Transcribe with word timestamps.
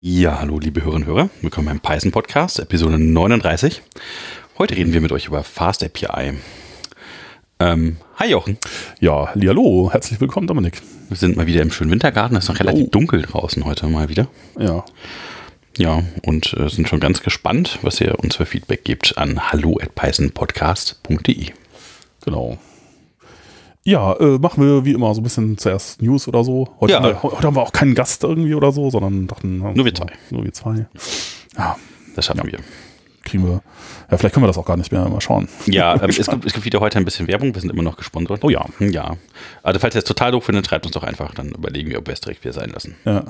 Ja, 0.00 0.38
hallo 0.38 0.60
liebe 0.60 0.82
Hörerinnen 0.84 1.08
und 1.08 1.12
Hörer, 1.12 1.30
willkommen 1.40 1.66
beim 1.66 1.80
Python 1.80 2.12
Podcast, 2.12 2.60
Episode 2.60 3.00
39. 3.00 3.82
Heute 4.56 4.76
reden 4.76 4.92
wir 4.92 5.00
mit 5.00 5.10
euch 5.10 5.26
über 5.26 5.42
Fast 5.42 5.82
API. 5.82 6.34
Ähm, 7.58 7.96
hi 8.14 8.30
Jochen. 8.30 8.58
Ja, 9.00 9.34
hallo, 9.34 9.90
herzlich 9.92 10.20
willkommen 10.20 10.46
Dominik. 10.46 10.82
Wir 11.08 11.16
sind 11.16 11.36
mal 11.36 11.48
wieder 11.48 11.62
im 11.62 11.72
schönen 11.72 11.90
Wintergarten, 11.90 12.36
es 12.36 12.44
ist 12.44 12.48
noch 12.48 12.60
relativ 12.60 12.84
oh. 12.86 12.90
dunkel 12.92 13.22
draußen 13.22 13.64
heute 13.64 13.88
mal 13.88 14.08
wieder. 14.08 14.28
Ja. 14.56 14.84
Ja, 15.76 16.04
und 16.22 16.54
äh, 16.54 16.68
sind 16.68 16.88
schon 16.88 17.00
ganz 17.00 17.20
gespannt, 17.20 17.80
was 17.82 18.00
ihr 18.00 18.20
uns 18.20 18.36
für 18.36 18.46
Feedback 18.46 18.84
gebt 18.84 19.18
an 19.18 19.50
hallo 19.50 19.80
at 19.82 19.96
pythonpodcast.de. 19.96 21.50
Genau. 22.24 22.56
Ja, 23.88 24.12
äh, 24.20 24.38
machen 24.38 24.62
wir 24.62 24.84
wie 24.84 24.92
immer 24.92 25.14
so 25.14 25.22
ein 25.22 25.24
bisschen 25.24 25.56
zuerst 25.56 26.02
News 26.02 26.28
oder 26.28 26.44
so. 26.44 26.68
Heute, 26.78 26.92
ja. 26.92 26.98
haben, 26.98 27.06
wir, 27.06 27.22
heute 27.22 27.42
haben 27.42 27.56
wir 27.56 27.62
auch 27.62 27.72
keinen 27.72 27.94
Gast 27.94 28.22
irgendwie 28.22 28.54
oder 28.54 28.70
so, 28.70 28.90
sondern 28.90 29.26
dachten. 29.26 29.60
Nur 29.60 29.82
wir 29.86 29.94
zwei. 29.94 30.12
Nur 30.28 30.44
wir 30.44 30.52
zwei. 30.52 30.86
Ja. 31.56 31.74
Das 32.14 32.26
schaffen 32.26 32.44
ja. 32.44 32.52
wir. 32.52 32.58
Kriegen 33.24 33.44
wir. 33.44 33.62
Ja, 34.10 34.16
vielleicht 34.16 34.34
können 34.34 34.44
wir 34.44 34.48
das 34.48 34.58
auch 34.58 34.64
gar 34.64 34.76
nicht 34.76 34.92
mehr. 34.92 35.08
Mal 35.08 35.20
schauen. 35.20 35.48
Ja, 35.66 35.94
ähm, 36.02 36.10
es, 36.10 36.26
gibt, 36.26 36.44
es 36.44 36.52
gibt 36.52 36.64
wieder 36.64 36.80
heute 36.80 36.98
ein 36.98 37.04
bisschen 37.04 37.26
Werbung. 37.28 37.54
Wir 37.54 37.60
sind 37.60 37.70
immer 37.70 37.82
noch 37.82 37.96
gesponsert. 37.96 38.42
Oh 38.42 38.50
ja. 38.50 38.64
Ja. 38.80 39.16
Also, 39.62 39.80
falls 39.80 39.94
ihr 39.94 40.00
es 40.00 40.04
total 40.04 40.32
doof 40.32 40.44
findet, 40.44 40.66
schreibt 40.66 40.86
uns 40.86 40.94
doch 40.94 41.02
einfach. 41.02 41.34
Dann 41.34 41.50
überlegen 41.50 41.90
wir, 41.90 41.98
ob 41.98 42.06
wir 42.06 42.14
es 42.14 42.20
direkt 42.20 42.44
wieder 42.44 42.54
sein 42.54 42.70
lassen. 42.70 42.96
Ja. 43.04 43.24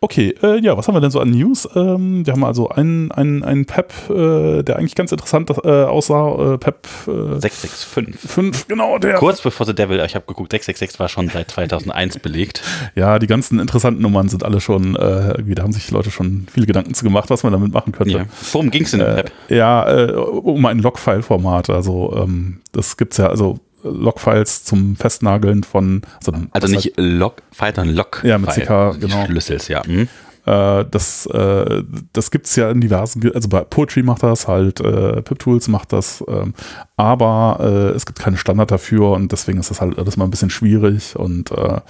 Okay, 0.00 0.32
äh, 0.44 0.60
ja, 0.60 0.76
was 0.76 0.86
haben 0.86 0.94
wir 0.94 1.00
denn 1.00 1.10
so 1.10 1.18
an 1.18 1.30
News? 1.30 1.68
Ähm, 1.74 2.24
wir 2.24 2.32
haben 2.32 2.44
also 2.44 2.68
einen, 2.68 3.10
einen, 3.10 3.42
einen 3.42 3.66
PEP, 3.66 3.92
äh, 4.10 4.62
der 4.62 4.76
eigentlich 4.76 4.94
ganz 4.94 5.10
interessant 5.10 5.50
äh, 5.50 5.68
aussah. 5.68 6.54
Äh, 6.54 6.58
PEP 6.58 6.86
665. 7.06 8.30
5, 8.30 8.68
genau, 8.68 8.98
der. 8.98 9.14
Kurz 9.14 9.40
bevor 9.40 9.66
The 9.66 9.74
Devil, 9.74 9.98
ich 10.06 10.14
habe 10.14 10.24
geguckt, 10.26 10.52
666 10.52 11.00
war 11.00 11.08
schon 11.08 11.28
seit 11.30 11.50
2001 11.50 12.18
belegt. 12.20 12.62
Ja, 12.94 13.18
die 13.18 13.26
ganzen 13.26 13.58
interessanten 13.58 14.00
Nummern 14.00 14.28
sind 14.28 14.44
alle 14.44 14.60
schon, 14.60 14.94
äh, 14.94 15.42
da 15.42 15.62
haben 15.64 15.72
sich 15.72 15.90
Leute 15.90 16.12
schon 16.12 16.46
viele 16.52 16.66
Gedanken 16.66 16.94
zu 16.94 17.02
gemacht, 17.02 17.28
was 17.30 17.42
man 17.42 17.52
damit 17.52 17.72
machen 17.72 17.92
könnte. 17.92 18.18
Ja. 18.18 18.26
Worum 18.52 18.70
ging 18.70 18.84
es 18.84 18.92
denn 18.92 19.00
PEP? 19.16 19.32
Ja, 19.48 19.88
äh, 19.88 20.12
um 20.12 20.64
ein 20.66 20.78
Logfile-Format. 20.78 21.70
Also 21.70 22.14
ähm, 22.16 22.60
das 22.72 22.96
gibt's 22.96 23.16
ja, 23.16 23.28
also 23.28 23.58
Logfiles 23.82 24.64
zum 24.64 24.96
Festnageln 24.96 25.62
von. 25.62 26.02
Also, 26.18 26.32
also 26.52 26.68
nicht 26.68 26.94
Logfile, 26.96 27.74
sondern 27.74 27.94
Log. 27.94 28.22
Ja, 28.24 28.38
mit 28.38 28.50
CK, 28.50 28.98
genau. 29.00 29.26
Schlüssels, 29.26 29.68
ja. 29.68 29.82
Mhm. 29.86 30.08
Äh, 30.46 30.86
das 30.90 31.26
äh, 31.26 31.82
das 32.12 32.30
gibt 32.30 32.46
es 32.46 32.56
ja 32.56 32.70
in 32.70 32.80
diversen, 32.80 33.30
also 33.34 33.48
bei 33.48 33.60
Poetry 33.60 34.02
macht 34.02 34.22
das 34.22 34.48
halt, 34.48 34.80
äh, 34.80 35.20
PipTools 35.20 35.68
macht 35.68 35.92
das, 35.92 36.24
ähm, 36.26 36.54
aber 36.96 37.58
äh, 37.60 37.96
es 37.96 38.06
gibt 38.06 38.18
keinen 38.18 38.38
Standard 38.38 38.70
dafür 38.70 39.10
und 39.10 39.30
deswegen 39.30 39.58
ist 39.58 39.70
das 39.70 39.80
halt 39.82 39.98
alles 39.98 40.16
mal 40.16 40.24
ein 40.24 40.30
bisschen 40.30 40.48
schwierig 40.48 41.16
und 41.16 41.50
äh, 41.50 41.80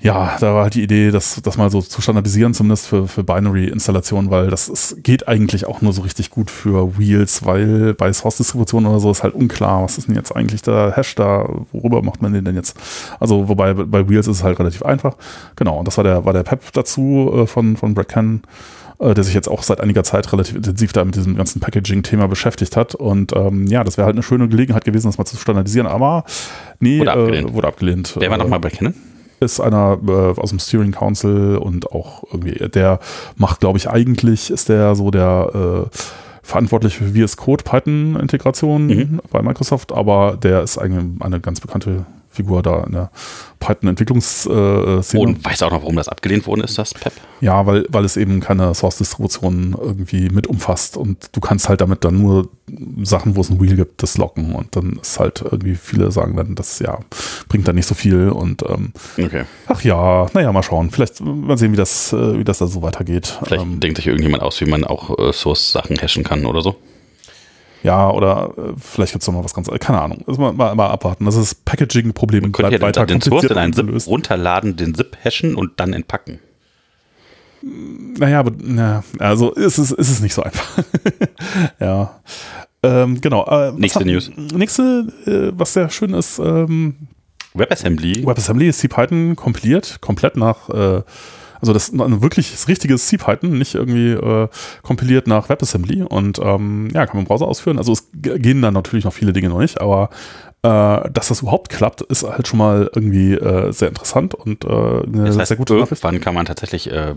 ja, 0.00 0.36
da 0.38 0.54
war 0.54 0.64
halt 0.64 0.74
die 0.74 0.82
Idee, 0.82 1.10
das, 1.10 1.40
das 1.42 1.56
mal 1.56 1.70
so 1.70 1.80
zu 1.80 2.02
standardisieren, 2.02 2.52
zumindest 2.52 2.86
für, 2.86 3.08
für 3.08 3.24
Binary-Installationen, 3.24 4.30
weil 4.30 4.50
das 4.50 4.68
ist, 4.68 5.02
geht 5.02 5.28
eigentlich 5.28 5.66
auch 5.66 5.80
nur 5.80 5.92
so 5.92 6.02
richtig 6.02 6.30
gut 6.30 6.50
für 6.50 6.98
Wheels, 6.98 7.46
weil 7.46 7.94
bei 7.94 8.12
Source-Distributionen 8.12 8.90
oder 8.90 9.00
so 9.00 9.10
ist 9.10 9.22
halt 9.22 9.34
unklar, 9.34 9.82
was 9.82 9.96
ist 9.96 10.08
denn 10.08 10.14
jetzt 10.14 10.34
eigentlich 10.34 10.62
der 10.62 10.92
Hash 10.94 11.14
da, 11.14 11.48
worüber 11.72 12.02
macht 12.02 12.20
man 12.20 12.32
den 12.32 12.44
denn 12.44 12.54
jetzt? 12.54 12.76
Also, 13.18 13.48
wobei 13.48 13.72
bei 13.72 14.08
Wheels 14.08 14.26
ist 14.26 14.38
es 14.38 14.44
halt 14.44 14.58
relativ 14.58 14.82
einfach. 14.82 15.16
Genau, 15.56 15.78
und 15.78 15.88
das 15.88 15.96
war 15.96 16.04
der, 16.04 16.24
war 16.24 16.32
der 16.32 16.42
PEP 16.42 16.72
dazu 16.72 17.32
äh, 17.34 17.46
von, 17.46 17.76
von 17.76 17.94
Brad 17.94 18.08
Cannon 18.08 18.42
äh, 18.98 19.14
der 19.14 19.24
sich 19.24 19.34
jetzt 19.34 19.48
auch 19.48 19.62
seit 19.62 19.80
einiger 19.80 20.04
Zeit 20.04 20.32
relativ 20.32 20.54
intensiv 20.56 20.92
da 20.92 21.04
mit 21.04 21.16
diesem 21.16 21.36
ganzen 21.36 21.60
Packaging-Thema 21.60 22.28
beschäftigt 22.28 22.76
hat. 22.76 22.94
Und 22.94 23.34
ähm, 23.34 23.66
ja, 23.66 23.82
das 23.84 23.96
wäre 23.96 24.06
halt 24.06 24.14
eine 24.14 24.22
schöne 24.22 24.48
Gelegenheit 24.48 24.84
gewesen, 24.84 25.08
das 25.08 25.18
mal 25.18 25.24
zu 25.24 25.36
standardisieren, 25.36 25.86
aber 25.86 26.24
nee, 26.78 27.00
wurde 27.00 27.12
abgelehnt. 27.12 27.50
Äh, 27.50 27.54
wurde 27.54 27.68
abgelehnt. 27.68 28.14
Wer 28.18 28.30
war 28.30 28.38
nochmal 28.38 28.60
bei 28.60 28.70
Canon? 28.70 28.94
Ist 29.40 29.60
einer 29.60 29.98
äh, 30.06 30.40
aus 30.40 30.50
dem 30.50 30.58
Steering 30.58 30.92
Council 30.92 31.56
und 31.56 31.92
auch 31.92 32.24
irgendwie, 32.30 32.68
der 32.68 33.00
macht, 33.36 33.60
glaube 33.60 33.78
ich, 33.78 33.88
eigentlich 33.88 34.50
ist 34.50 34.68
der 34.68 34.94
so 34.94 35.10
der 35.10 35.86
äh, 35.92 35.96
verantwortlich 36.42 36.96
für 36.96 37.12
VS 37.12 37.36
Code 37.36 37.64
Python 37.64 38.16
Integration 38.20 38.86
mhm. 38.86 39.20
bei 39.30 39.42
Microsoft, 39.42 39.92
aber 39.92 40.36
der 40.36 40.62
ist 40.62 40.78
eigentlich 40.78 41.04
eine 41.20 41.40
ganz 41.40 41.60
bekannte 41.60 42.04
Figur 42.34 42.62
da 42.62 42.84
in 42.84 42.92
der 42.92 43.10
Python-Entwicklungsszene. 43.60 45.02
Und 45.14 45.44
weißt 45.44 45.62
du 45.62 45.66
auch 45.66 45.70
noch, 45.70 45.82
warum 45.82 45.96
das 45.96 46.08
abgelehnt 46.08 46.46
worden 46.46 46.60
ist, 46.62 46.76
das 46.76 46.92
PEP? 46.92 47.12
Ja, 47.40 47.66
weil, 47.66 47.86
weil 47.88 48.04
es 48.04 48.16
eben 48.16 48.40
keine 48.40 48.74
Source-Distribution 48.74 49.76
irgendwie 49.80 50.28
mit 50.30 50.46
umfasst 50.46 50.96
und 50.96 51.30
du 51.32 51.40
kannst 51.40 51.68
halt 51.68 51.80
damit 51.80 52.04
dann 52.04 52.20
nur 52.20 52.48
Sachen, 53.02 53.36
wo 53.36 53.40
es 53.40 53.50
ein 53.50 53.60
Wheel 53.60 53.76
gibt, 53.76 54.02
das 54.02 54.18
locken 54.18 54.54
und 54.54 54.76
dann 54.76 54.98
ist 55.00 55.18
halt 55.18 55.42
irgendwie, 55.42 55.74
viele 55.74 56.10
sagen 56.10 56.36
dann, 56.36 56.54
das 56.54 56.78
ja, 56.78 56.98
bringt 57.48 57.66
dann 57.68 57.76
nicht 57.76 57.86
so 57.86 57.94
viel 57.94 58.28
und 58.28 58.62
ähm, 58.68 58.92
okay. 59.18 59.44
ach 59.66 59.82
ja, 59.82 60.26
naja, 60.34 60.52
mal 60.52 60.62
schauen. 60.62 60.90
Vielleicht 60.90 61.20
mal 61.20 61.58
sehen, 61.58 61.72
wie 61.72 61.76
das, 61.76 62.12
äh, 62.12 62.38
wie 62.38 62.44
das 62.44 62.58
da 62.58 62.66
so 62.66 62.82
weitergeht. 62.82 63.38
Vielleicht 63.44 63.64
ähm, 63.64 63.80
denkt 63.80 63.96
sich 63.96 64.06
irgendjemand 64.06 64.42
aus, 64.42 64.60
wie 64.60 64.66
man 64.66 64.84
auch 64.84 65.18
äh, 65.18 65.32
Source-Sachen 65.32 65.96
hashen 65.96 66.24
kann 66.24 66.46
oder 66.46 66.60
so. 66.60 66.76
Ja, 67.84 68.10
oder 68.10 68.50
äh, 68.56 68.72
vielleicht 68.78 69.12
gibt 69.12 69.22
es 69.22 69.28
noch 69.28 69.34
mal 69.34 69.44
was 69.44 69.52
ganz, 69.52 69.68
keine 69.78 70.00
Ahnung. 70.00 70.24
Das 70.26 70.38
mal, 70.38 70.54
mal, 70.54 70.74
mal 70.74 70.88
abwarten. 70.88 71.26
Das 71.26 71.36
ist 71.36 71.66
Packaging-Problem. 71.66 72.50
Bleibt 72.50 72.72
ja 72.72 72.80
weiter 72.80 73.04
den 73.04 73.20
Source 73.20 73.44
in 73.44 73.58
einen 73.58 73.74
ZIP 73.74 74.06
runterladen, 74.06 74.76
den 74.76 74.94
ZIP 74.94 75.18
hashen 75.22 75.54
und 75.54 75.78
dann 75.78 75.92
entpacken. 75.92 76.40
Naja, 77.62 78.40
aber, 78.40 78.52
na, 78.58 79.04
also 79.18 79.52
ist 79.52 79.76
es, 79.76 79.90
ist 79.92 80.10
es 80.10 80.20
nicht 80.20 80.32
so 80.32 80.42
einfach. 80.42 80.82
ja. 81.80 82.20
Ähm, 82.82 83.20
genau. 83.20 83.44
Äh, 83.46 83.72
nächste 83.72 84.00
hat, 84.00 84.06
News. 84.06 84.30
Nächste, 84.34 85.12
äh, 85.26 85.52
was 85.58 85.74
sehr 85.74 85.90
schön 85.90 86.14
ist, 86.14 86.38
ähm, 86.38 86.94
WebAssembly. 87.52 88.26
WebAssembly 88.26 88.68
ist 88.68 88.78
C-Python 88.78 89.36
kompiliert, 89.36 90.00
komplett 90.00 90.38
nach 90.38 90.70
äh, 90.70 91.02
also 91.64 91.72
das 91.72 91.88
ist 91.88 91.98
ein 91.98 92.20
wirkliches 92.20 92.68
richtiges 92.68 93.06
C-Python, 93.06 93.56
nicht 93.56 93.74
irgendwie 93.74 94.10
äh, 94.10 94.48
kompiliert 94.82 95.26
nach 95.26 95.48
WebAssembly 95.48 96.02
und 96.02 96.38
ähm, 96.38 96.90
ja, 96.92 97.06
kann 97.06 97.16
man 97.16 97.24
im 97.24 97.28
Browser 97.28 97.48
ausführen. 97.48 97.78
Also 97.78 97.92
es 97.92 98.10
gehen 98.12 98.60
da 98.60 98.70
natürlich 98.70 99.06
noch 99.06 99.14
viele 99.14 99.32
Dinge 99.32 99.48
noch 99.48 99.60
nicht, 99.60 99.80
aber 99.80 100.10
äh, 100.60 101.10
dass 101.10 101.28
das 101.28 101.40
überhaupt 101.40 101.70
klappt, 101.70 102.02
ist 102.02 102.22
halt 102.22 102.46
schon 102.46 102.58
mal 102.58 102.90
irgendwie 102.94 103.32
äh, 103.32 103.72
sehr 103.72 103.88
interessant 103.88 104.34
und 104.34 104.64
äh, 104.64 104.68
eine 104.68 105.24
das 105.24 105.38
heißt, 105.38 105.48
sehr 105.48 105.56
gute 105.56 105.74
Nachricht. 105.74 106.04
Wann 106.04 106.20
kann 106.20 106.34
man 106.34 106.44
tatsächlich 106.44 106.90
äh, 106.90 107.14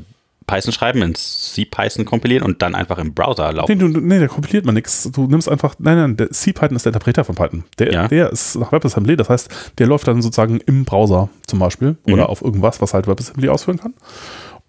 Python 0.48 0.72
schreiben, 0.72 1.02
in 1.02 1.14
C-Python 1.14 2.06
kompilieren 2.06 2.44
und 2.44 2.62
dann 2.62 2.74
einfach 2.74 2.98
im 2.98 3.14
Browser 3.14 3.52
laufen. 3.52 3.78
Nee, 3.78 3.94
du, 3.94 4.00
nee 4.00 4.18
der 4.18 4.30
kompiliert 4.30 4.66
man 4.66 4.76
nichts. 4.76 5.10
Du 5.12 5.28
nimmst 5.28 5.50
einfach, 5.50 5.76
nein, 5.78 5.98
nein, 5.98 6.18
der 6.18 6.32
C-Python 6.32 6.78
ist 6.78 6.86
der 6.86 6.92
Interpreter 6.92 7.26
von 7.26 7.36
Python. 7.36 7.66
Der, 7.78 7.92
ja. 7.92 8.08
der 8.08 8.32
ist 8.32 8.56
nach 8.56 8.72
WebAssembly, 8.72 9.18
das 9.18 9.30
heißt, 9.30 9.50
der 9.78 9.88
läuft 9.88 10.08
dann 10.08 10.22
sozusagen 10.22 10.62
im 10.62 10.86
Browser 10.86 11.30
zum 11.46 11.60
Beispiel 11.60 11.98
mhm. 12.06 12.14
oder 12.14 12.30
auf 12.30 12.42
irgendwas, 12.42 12.82
was 12.82 12.94
halt 12.94 13.08
WebAssembly 13.08 13.50
ausführen 13.50 13.78
kann. 13.78 13.94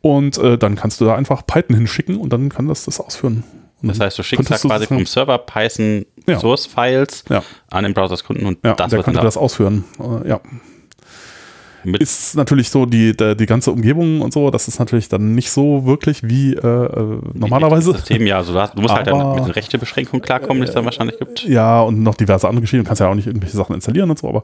Und 0.01 0.37
äh, 0.39 0.59
dann 0.59 0.75
kannst 0.75 1.01
du 1.01 1.05
da 1.05 1.15
einfach 1.15 1.47
Python 1.47 1.77
hinschicken 1.77 2.17
und 2.17 2.33
dann 2.33 2.49
kann 2.49 2.67
das 2.67 2.85
das 2.85 3.01
ausführen. 3.01 3.45
Und 3.81 3.89
das 3.89 4.01
heißt, 4.01 4.19
du 4.19 4.25
schickst 4.25 4.51
da 4.51 4.59
quasi 4.59 4.87
vom 4.87 5.07
Server 5.07 5.39
Python 5.39 6.05
ja. 6.27 6.41
Source 6.41 6.67
Files 6.67 7.25
ja. 7.29 7.45
an 7.71 7.85
den 7.85 7.95
Browser 7.95 8.17
Kunden 8.17 8.47
und 8.47 8.59
ja, 8.65 8.75
das 8.75 8.91
der 8.91 9.03
könnte 9.05 9.21
das 9.21 9.37
ausführen. 9.37 9.85
Äh, 10.01 10.29
ja. 10.29 10.41
Ist 11.95 12.37
natürlich 12.37 12.71
so 12.71 12.87
die, 12.87 13.17
die, 13.17 13.37
die 13.37 13.47
ganze 13.47 13.73
Umgebung 13.73 14.21
und 14.21 14.33
so, 14.33 14.51
das 14.51 14.69
ist 14.69 14.79
natürlich 14.79 15.09
dann 15.09 15.35
nicht 15.35 15.51
so 15.51 15.87
wirklich 15.87 16.23
wie 16.23 16.55
äh, 16.55 16.59
äh 16.59 17.21
normalerweise. 17.35 17.93
System, 17.93 18.27
ja, 18.27 18.39
also 18.39 18.53
du, 18.53 18.61
hast, 18.61 18.75
du 18.75 18.83
musst 18.83 18.95
halt 18.95 19.09
Aber, 19.09 19.25
halt 19.25 19.37
mit 19.37 19.45
den 19.47 19.53
Rechtebeschränkungen 19.53 20.23
klarkommen, 20.23 20.63
die 20.63 20.69
es 20.69 20.75
dann 20.75 20.85
wahrscheinlich 20.85 21.19
gibt. 21.19 21.45
Ja, 21.45 21.81
und 21.83 22.03
noch 22.03 22.15
diverse 22.15 22.49
andere 22.49 22.63
Geschichten. 22.63 22.85
Du 22.85 22.89
kannst 22.89 23.01
ja 23.01 23.09
auch 23.09 23.15
nicht 23.15 23.27
irgendwelche 23.27 23.57
Sachen 23.57 23.75
installieren 23.75 24.11
und 24.11 24.19
so, 24.19 24.29
aber 24.29 24.43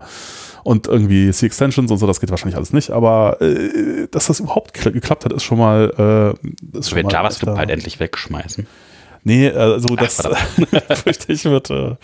und 0.65 0.89
irgendwie 0.89 1.31
C-Extensions 1.31 1.91
und 1.91 1.99
so, 1.99 2.07
das 2.07 2.21
geht 2.21 2.31
wahrscheinlich 2.31 2.57
alles 2.57 2.73
nicht. 2.73 2.91
Aber 2.91 3.41
äh, 3.41 4.09
dass 4.11 4.27
das 4.27 4.41
überhaupt 4.41 4.75
geklappt 4.75 5.25
hat, 5.25 5.33
ist 5.33 5.45
schon 5.45 5.59
mal. 5.59 6.37
Äh, 6.37 6.79
ist 6.79 6.91
schon 6.91 7.03
mal 7.03 7.13
JavaScript 7.13 7.57
halt 7.57 7.71
endlich 7.71 8.01
wegschmeißen. 8.01 8.67
Nee, 9.25 9.51
also 9.51 9.89
Ach, 9.93 10.03
das 10.03 10.23
fürchte 11.03 11.33
ich 11.33 11.45
wird. 11.45 11.71
Äh, 11.71 11.97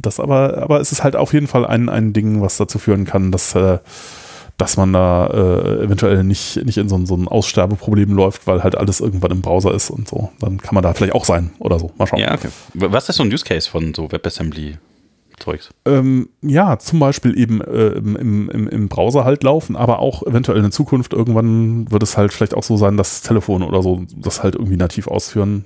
das 0.00 0.20
aber, 0.20 0.58
aber 0.58 0.80
es 0.80 0.90
ist 0.92 1.04
halt 1.04 1.16
auf 1.16 1.32
jeden 1.32 1.46
Fall 1.46 1.66
ein, 1.66 1.88
ein 1.88 2.12
Ding, 2.12 2.40
was 2.40 2.56
dazu 2.56 2.78
führen 2.78 3.04
kann, 3.04 3.30
dass 3.30 3.54
äh, 3.54 3.78
dass 4.62 4.76
man 4.76 4.92
da 4.92 5.26
äh, 5.26 5.82
eventuell 5.82 6.22
nicht, 6.22 6.64
nicht 6.64 6.78
in 6.78 6.88
so, 6.88 7.04
so 7.04 7.16
ein 7.16 7.26
Aussterbeproblem 7.26 8.12
läuft, 8.12 8.46
weil 8.46 8.62
halt 8.62 8.76
alles 8.76 9.00
irgendwann 9.00 9.32
im 9.32 9.42
Browser 9.42 9.74
ist 9.74 9.90
und 9.90 10.08
so. 10.08 10.30
Dann 10.38 10.58
kann 10.58 10.76
man 10.76 10.84
da 10.84 10.94
vielleicht 10.94 11.16
auch 11.16 11.24
sein 11.24 11.50
oder 11.58 11.80
so. 11.80 11.90
Mal 11.98 12.06
schauen. 12.06 12.20
Ja, 12.20 12.32
okay. 12.32 12.46
Was 12.74 13.08
ist 13.08 13.16
so 13.16 13.24
ein 13.24 13.32
Use 13.32 13.44
Case 13.44 13.68
von 13.68 13.92
so 13.92 14.12
WebAssembly? 14.12 14.78
Zeugs. 15.40 15.70
Ähm, 15.84 16.28
ja, 16.42 16.78
zum 16.78 17.00
Beispiel 17.00 17.36
eben 17.36 17.60
äh, 17.60 17.88
im, 17.88 18.14
im, 18.48 18.68
im 18.68 18.88
Browser 18.88 19.24
halt 19.24 19.42
laufen, 19.42 19.74
aber 19.74 19.98
auch 19.98 20.22
eventuell 20.22 20.64
in 20.64 20.70
Zukunft 20.70 21.12
irgendwann 21.12 21.90
wird 21.90 22.04
es 22.04 22.16
halt 22.16 22.32
vielleicht 22.32 22.54
auch 22.54 22.62
so 22.62 22.76
sein, 22.76 22.96
dass 22.96 23.22
Telefone 23.22 23.66
oder 23.66 23.82
so 23.82 24.04
das 24.16 24.44
halt 24.44 24.54
irgendwie 24.54 24.76
nativ 24.76 25.08
ausführen. 25.08 25.64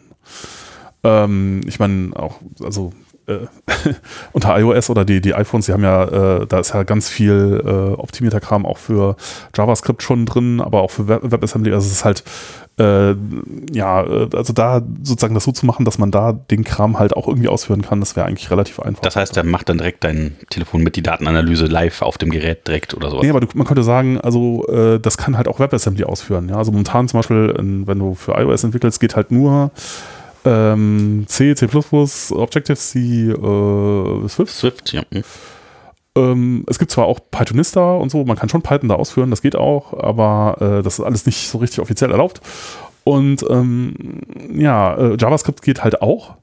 Ähm, 1.04 1.60
ich 1.66 1.78
meine, 1.78 2.16
auch, 2.16 2.36
also 2.62 2.94
äh, 3.26 3.46
unter 4.32 4.58
iOS 4.58 4.90
oder 4.90 5.04
die, 5.04 5.20
die 5.20 5.34
iPhones, 5.34 5.66
die 5.66 5.72
haben 5.72 5.82
ja, 5.82 6.04
äh, 6.40 6.46
da 6.46 6.60
ist 6.60 6.74
ja 6.74 6.82
ganz 6.82 7.08
viel 7.08 7.62
äh, 7.64 8.00
optimierter 8.00 8.40
Kram 8.40 8.66
auch 8.66 8.78
für 8.78 9.16
JavaScript 9.54 10.02
schon 10.02 10.26
drin, 10.26 10.60
aber 10.60 10.82
auch 10.82 10.90
für 10.90 11.08
Web 11.08 11.22
WebAssembly. 11.30 11.72
Also 11.72 11.86
es 11.86 11.92
ist 11.92 12.04
halt 12.04 12.24
äh, 12.78 13.14
ja, 13.72 14.02
äh, 14.02 14.28
also 14.34 14.52
da 14.52 14.82
sozusagen 15.02 15.34
das 15.34 15.44
so 15.44 15.52
zu 15.52 15.64
machen, 15.64 15.84
dass 15.86 15.98
man 15.98 16.10
da 16.10 16.32
den 16.32 16.62
Kram 16.62 16.98
halt 16.98 17.16
auch 17.16 17.26
irgendwie 17.26 17.48
ausführen 17.48 17.80
kann, 17.82 18.00
das 18.00 18.16
wäre 18.16 18.26
eigentlich 18.26 18.50
relativ 18.50 18.80
einfach. 18.80 19.00
Das 19.02 19.16
heißt, 19.16 19.34
der 19.34 19.44
macht 19.44 19.68
dann 19.70 19.78
direkt 19.78 20.04
dein 20.04 20.36
Telefon 20.50 20.82
mit 20.82 20.96
die 20.96 21.02
Datenanalyse 21.02 21.66
live 21.66 22.02
auf 22.02 22.18
dem 22.18 22.30
Gerät 22.30 22.66
direkt 22.68 22.92
oder 22.92 23.10
sowas. 23.10 23.22
Nee, 23.22 23.30
aber 23.30 23.40
du, 23.40 23.46
man 23.54 23.66
könnte 23.66 23.82
sagen, 23.82 24.20
also 24.20 24.66
äh, 24.68 25.00
das 25.00 25.16
kann 25.16 25.38
halt 25.38 25.48
auch 25.48 25.58
WebAssembly 25.58 26.04
ausführen. 26.04 26.50
Ja? 26.50 26.56
Also 26.56 26.70
momentan 26.70 27.08
zum 27.08 27.18
Beispiel, 27.18 27.54
wenn 27.56 27.98
du 27.98 28.14
für 28.14 28.32
iOS 28.32 28.64
entwickelst, 28.64 29.00
geht 29.00 29.16
halt 29.16 29.30
nur 29.30 29.70
ähm, 30.46 31.24
C, 31.26 31.54
C++, 31.54 31.66
Objective-C, 31.66 32.98
äh, 33.30 34.28
Swift. 34.28 34.52
Swift, 34.54 34.92
ja. 34.92 35.02
Hm. 35.12 35.24
Ähm, 36.16 36.64
es 36.66 36.78
gibt 36.78 36.90
zwar 36.90 37.04
auch 37.04 37.20
Pythonista 37.30 37.96
und 37.96 38.10
so, 38.10 38.24
man 38.24 38.36
kann 38.36 38.48
schon 38.48 38.62
Python 38.62 38.88
da 38.88 38.94
ausführen, 38.94 39.30
das 39.30 39.42
geht 39.42 39.54
auch, 39.54 39.92
aber 39.92 40.56
äh, 40.60 40.82
das 40.82 40.98
ist 40.98 41.04
alles 41.04 41.26
nicht 41.26 41.48
so 41.48 41.58
richtig 41.58 41.80
offiziell 41.80 42.10
erlaubt. 42.10 42.40
Und 43.04 43.44
ähm, 43.48 44.20
ja, 44.52 44.94
äh, 44.96 45.16
JavaScript 45.20 45.62
geht 45.62 45.84
halt 45.84 46.02
auch. 46.02 46.36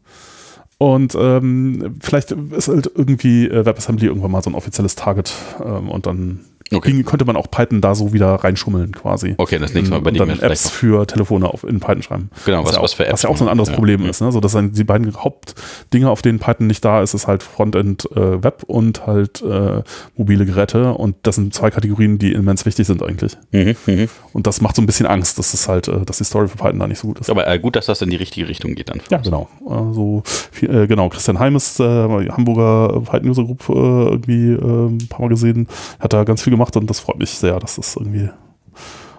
Und 0.77 1.15
ähm, 1.15 1.95
vielleicht 2.01 2.31
ist 2.31 2.67
halt 2.67 2.91
irgendwie 2.95 3.47
äh, 3.47 3.65
WebAssembly 3.65 4.05
irgendwann 4.07 4.31
mal 4.31 4.43
so 4.43 4.49
ein 4.49 4.55
offizielles 4.55 4.95
Target 4.95 5.33
ähm, 5.63 5.89
und 5.89 6.05
dann 6.05 6.41
Okay. 6.75 7.03
könnte 7.03 7.25
man 7.25 7.35
auch 7.35 7.49
Python 7.51 7.81
da 7.81 7.95
so 7.95 8.13
wieder 8.13 8.35
reinschummeln 8.35 8.91
quasi. 8.93 9.35
Okay, 9.37 9.59
das 9.59 9.73
nächste 9.73 9.91
Mal 9.91 9.99
überlegen 10.01 10.27
wir 10.27 10.43
Apps 10.43 10.69
für 10.69 11.05
Telefone 11.07 11.47
auf, 11.47 11.63
in 11.63 11.79
Python 11.79 12.01
schreiben. 12.03 12.29
Genau, 12.45 12.63
was- 12.63 12.75
ja 12.75 12.81
was 12.81 12.93
auch, 12.93 12.95
für 12.97 13.03
Apps 13.05 13.13
Was 13.13 13.21
ja 13.23 13.29
auch 13.29 13.37
so 13.37 13.45
ein 13.45 13.49
anderes 13.49 13.69
man- 13.69 13.75
Problem 13.77 14.03
ja. 14.03 14.09
ist. 14.09 14.21
Ne? 14.21 14.31
So, 14.31 14.39
dass 14.39 14.53
dann 14.53 14.71
die 14.73 14.83
beiden 14.83 15.13
Hauptdinge, 15.15 16.09
auf 16.09 16.21
denen 16.21 16.39
Python 16.39 16.67
nicht 16.67 16.83
da 16.85 17.01
ist, 17.01 17.13
ist 17.13 17.27
halt 17.27 17.43
Frontend 17.43 18.09
äh, 18.15 18.43
Web 18.43 18.63
und 18.67 19.05
halt 19.07 19.41
äh, 19.41 19.81
mobile 20.15 20.45
Geräte. 20.45 20.93
Und 20.93 21.15
das 21.23 21.35
sind 21.35 21.53
zwei 21.53 21.69
Kategorien, 21.71 22.17
die 22.17 22.33
immens 22.33 22.65
wichtig 22.65 22.87
sind 22.87 23.03
eigentlich. 23.03 23.37
Mhm, 23.51 23.75
mhm. 23.85 24.09
Und 24.33 24.47
das 24.47 24.61
macht 24.61 24.75
so 24.75 24.81
ein 24.81 24.85
bisschen 24.85 25.05
Angst, 25.05 25.37
dass 25.39 25.53
es 25.53 25.67
halt, 25.67 25.87
äh, 25.87 26.05
dass 26.05 26.17
die 26.17 26.23
Story 26.23 26.47
für 26.47 26.57
Python 26.57 26.79
da 26.79 26.87
nicht 26.87 26.99
so 26.99 27.07
gut 27.07 27.19
ist. 27.19 27.29
Aber 27.29 27.47
äh, 27.47 27.59
gut, 27.59 27.75
dass 27.75 27.85
das 27.87 28.01
in 28.01 28.09
die 28.09 28.15
richtige 28.15 28.47
Richtung 28.47 28.75
geht 28.75 28.89
dann. 28.89 29.01
Ja, 29.09 29.17
genau. 29.17 29.47
Also, 29.67 30.23
viel, 30.51 30.73
äh, 30.73 30.87
genau, 30.87 31.09
Christian 31.09 31.39
Heim 31.39 31.55
ist 31.55 31.79
äh, 31.79 31.83
Hamburger 32.29 33.01
Python 33.01 33.29
User 33.29 33.43
Group 33.43 33.63
irgendwie 33.69 34.53
ein 34.53 35.07
paar 35.09 35.21
Mal 35.21 35.29
gesehen, 35.29 35.67
hat 35.99 36.13
da 36.13 36.23
ganz 36.23 36.41
viel 36.43 36.51
gemacht 36.51 36.62
und 36.71 36.89
das 36.89 36.99
freut 36.99 37.19
mich 37.19 37.31
sehr, 37.31 37.59
dass 37.59 37.75
das 37.75 37.95
irgendwie, 37.95 38.29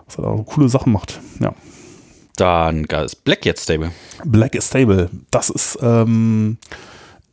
dass 0.06 0.19
er 0.19 0.23
da 0.23 0.37
so 0.37 0.43
coole 0.43 0.69
Sachen 0.69 0.93
macht. 0.93 1.20
Ja. 1.41 1.55
Dann 2.37 2.85
ist 2.85 3.25
Black 3.25 3.46
jetzt 3.46 3.62
stable. 3.62 3.93
Black 4.25 4.55
is 4.55 4.67
stable, 4.67 5.08
das 5.31 5.50
ist, 5.50 5.79
ähm, 5.82 6.58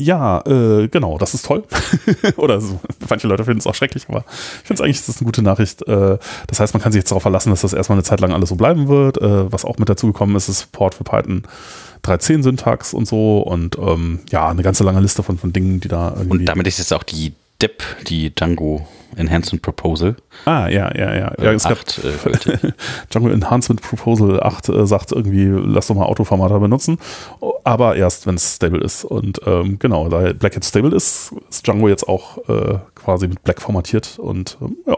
ja, 0.01 0.41
äh, 0.45 0.87
genau, 0.87 1.17
das 1.17 1.33
ist 1.33 1.45
toll. 1.45 1.63
Oder 2.37 2.59
so. 2.59 2.79
manche 3.07 3.27
Leute 3.27 3.45
finden 3.45 3.59
es 3.59 3.67
auch 3.67 3.75
schrecklich, 3.75 4.05
aber 4.09 4.25
ich 4.27 4.67
finde 4.67 4.73
es 4.73 4.81
eigentlich, 4.81 4.97
das 4.97 5.09
ist 5.09 5.17
eine 5.21 5.25
gute 5.25 5.43
Nachricht. 5.43 5.87
Äh, 5.87 6.17
das 6.47 6.59
heißt, 6.59 6.73
man 6.73 6.81
kann 6.81 6.91
sich 6.91 6.99
jetzt 6.99 7.11
darauf 7.11 7.21
verlassen, 7.21 7.51
dass 7.51 7.61
das 7.61 7.73
erstmal 7.73 7.97
eine 7.97 8.03
Zeit 8.03 8.19
lang 8.19 8.33
alles 8.33 8.49
so 8.49 8.55
bleiben 8.55 8.87
wird. 8.87 9.19
Äh, 9.21 9.51
was 9.51 9.63
auch 9.63 9.77
mit 9.77 9.89
dazu 9.89 10.07
gekommen 10.07 10.35
ist, 10.35 10.49
ist 10.49 10.59
Support 10.59 10.95
für 10.95 11.03
Python 11.03 11.43
3.10 12.03 12.43
Syntax 12.43 12.93
und 12.93 13.07
so 13.07 13.41
und 13.41 13.77
ähm, 13.77 14.19
ja, 14.31 14.49
eine 14.49 14.63
ganze 14.63 14.83
lange 14.83 15.01
Liste 15.01 15.21
von, 15.21 15.37
von 15.37 15.53
Dingen, 15.53 15.79
die 15.81 15.87
da 15.87 16.15
irgendwie. 16.17 16.39
Und 16.39 16.45
damit 16.45 16.65
ist 16.65 16.79
jetzt 16.79 16.93
auch 16.93 17.03
die 17.03 17.33
DEP, 17.61 17.83
die 18.07 18.33
Django 18.33 18.87
Enhancement 19.15 19.61
Proposal, 19.61 20.15
ah, 20.45 20.67
ja, 20.69 20.89
ja, 20.95 21.13
ja. 21.13 21.33
ja 21.37 21.51
äh, 21.51 21.53
es 21.53 21.63
gab, 21.63 21.73
8 21.73 21.99
äh, 21.99 22.11
gültig. 22.23 22.73
Django 23.09 23.29
Enhancement 23.29 23.81
Proposal 23.81 24.41
8 24.41 24.69
äh, 24.69 24.87
sagt 24.87 25.11
irgendwie, 25.11 25.45
lass 25.45 25.87
doch 25.87 25.95
mal 25.95 26.05
Autoformater 26.05 26.59
benutzen, 26.59 26.97
aber 27.63 27.95
erst, 27.95 28.25
wenn 28.25 28.35
es 28.35 28.55
stable 28.55 28.79
ist. 28.79 29.03
Und 29.03 29.41
ähm, 29.45 29.79
genau, 29.79 30.07
da 30.09 30.33
Black 30.33 30.55
jetzt 30.55 30.69
stable 30.69 30.95
ist, 30.95 31.33
ist 31.49 31.67
Django 31.67 31.87
jetzt 31.89 32.07
auch 32.07 32.37
äh, 32.49 32.79
quasi 32.95 33.27
mit 33.27 33.43
Black 33.43 33.61
formatiert 33.61 34.17
und 34.17 34.57
ähm, 34.61 34.77
ja. 34.87 34.97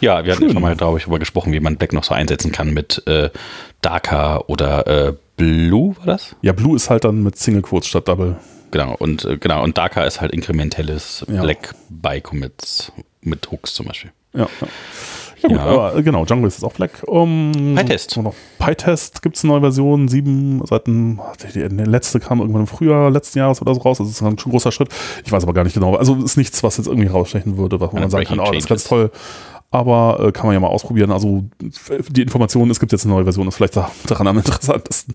Ja, 0.00 0.24
wir 0.24 0.34
hatten 0.34 0.50
schon 0.50 0.62
mal 0.62 0.74
darüber 0.74 1.18
gesprochen, 1.18 1.52
wie 1.52 1.60
man 1.60 1.76
Black 1.76 1.92
noch 1.92 2.04
so 2.04 2.14
einsetzen 2.14 2.52
kann 2.52 2.70
mit 2.70 3.06
äh, 3.06 3.28
Darker 3.82 4.48
oder 4.48 4.86
äh, 4.86 5.12
Blue, 5.36 5.94
war 5.98 6.06
das? 6.06 6.36
Ja, 6.40 6.52
Blue 6.52 6.74
ist 6.74 6.88
halt 6.88 7.04
dann 7.04 7.22
mit 7.22 7.36
Single 7.36 7.60
Quotes 7.60 7.88
statt 7.88 8.08
Double. 8.08 8.36
Genau, 8.70 8.94
und 8.98 9.24
äh, 9.24 9.36
genau, 9.36 9.62
und 9.64 9.76
Darker 9.78 10.06
ist 10.06 10.20
halt 10.20 10.32
inkrementelles 10.32 11.24
Ja. 11.32 11.42
Black 11.42 11.74
by 11.88 12.20
Commits 12.20 12.92
mit 13.22 13.50
Hooks 13.50 13.74
zum 13.74 13.86
Beispiel. 13.86 14.12
Ja, 14.32 14.48
ja. 14.60 14.68
Ja, 15.42 15.48
gut, 15.48 15.56
Ja. 15.56 15.64
aber 15.64 15.96
äh, 15.96 16.02
genau, 16.02 16.24
Django 16.24 16.46
ist 16.46 16.56
jetzt 16.56 16.64
auch 16.64 16.72
Black. 16.74 17.02
Um, 17.06 17.74
PyTest. 17.76 18.18
PyTest 18.58 19.22
gibt 19.22 19.36
es 19.36 19.44
eine 19.44 19.52
neue 19.52 19.62
Version, 19.62 20.06
7, 20.06 20.62
seit 20.66 20.86
dem, 20.86 21.20
die, 21.54 21.60
letzte 21.60 22.20
kam 22.20 22.40
irgendwann 22.40 22.62
im 22.62 22.66
Frühjahr 22.66 23.10
letzten 23.10 23.38
Jahres 23.38 23.62
oder 23.62 23.74
so 23.74 23.80
raus. 23.80 23.98
Das 23.98 24.08
ist 24.08 24.22
ein 24.22 24.38
schon 24.38 24.52
großer 24.52 24.70
Schritt. 24.70 24.90
Ich 25.24 25.32
weiß 25.32 25.42
aber 25.44 25.54
gar 25.54 25.64
nicht 25.64 25.74
genau. 25.74 25.94
Also 25.96 26.16
ist 26.16 26.36
nichts, 26.36 26.62
was 26.62 26.76
jetzt 26.76 26.86
irgendwie 26.88 27.08
rausstechen 27.08 27.56
würde, 27.56 27.80
was 27.80 27.92
man 27.92 28.10
sagen 28.10 28.26
kann, 28.26 28.40
oh, 28.40 28.46
das 28.52 28.64
ist 28.64 28.68
ganz 28.68 28.84
toll. 28.84 29.10
Aber 29.70 30.20
äh, 30.20 30.32
kann 30.32 30.46
man 30.46 30.54
ja 30.54 30.60
mal 30.60 30.66
ausprobieren. 30.66 31.10
Also 31.12 31.44
die 32.10 32.22
Information, 32.22 32.70
es 32.70 32.80
gibt 32.80 32.92
jetzt 32.92 33.04
eine 33.04 33.14
neue 33.14 33.24
Version, 33.24 33.48
ist 33.48 33.56
vielleicht 33.56 33.76
da, 33.76 33.90
daran 34.06 34.26
am 34.26 34.36
interessantesten. 34.36 35.14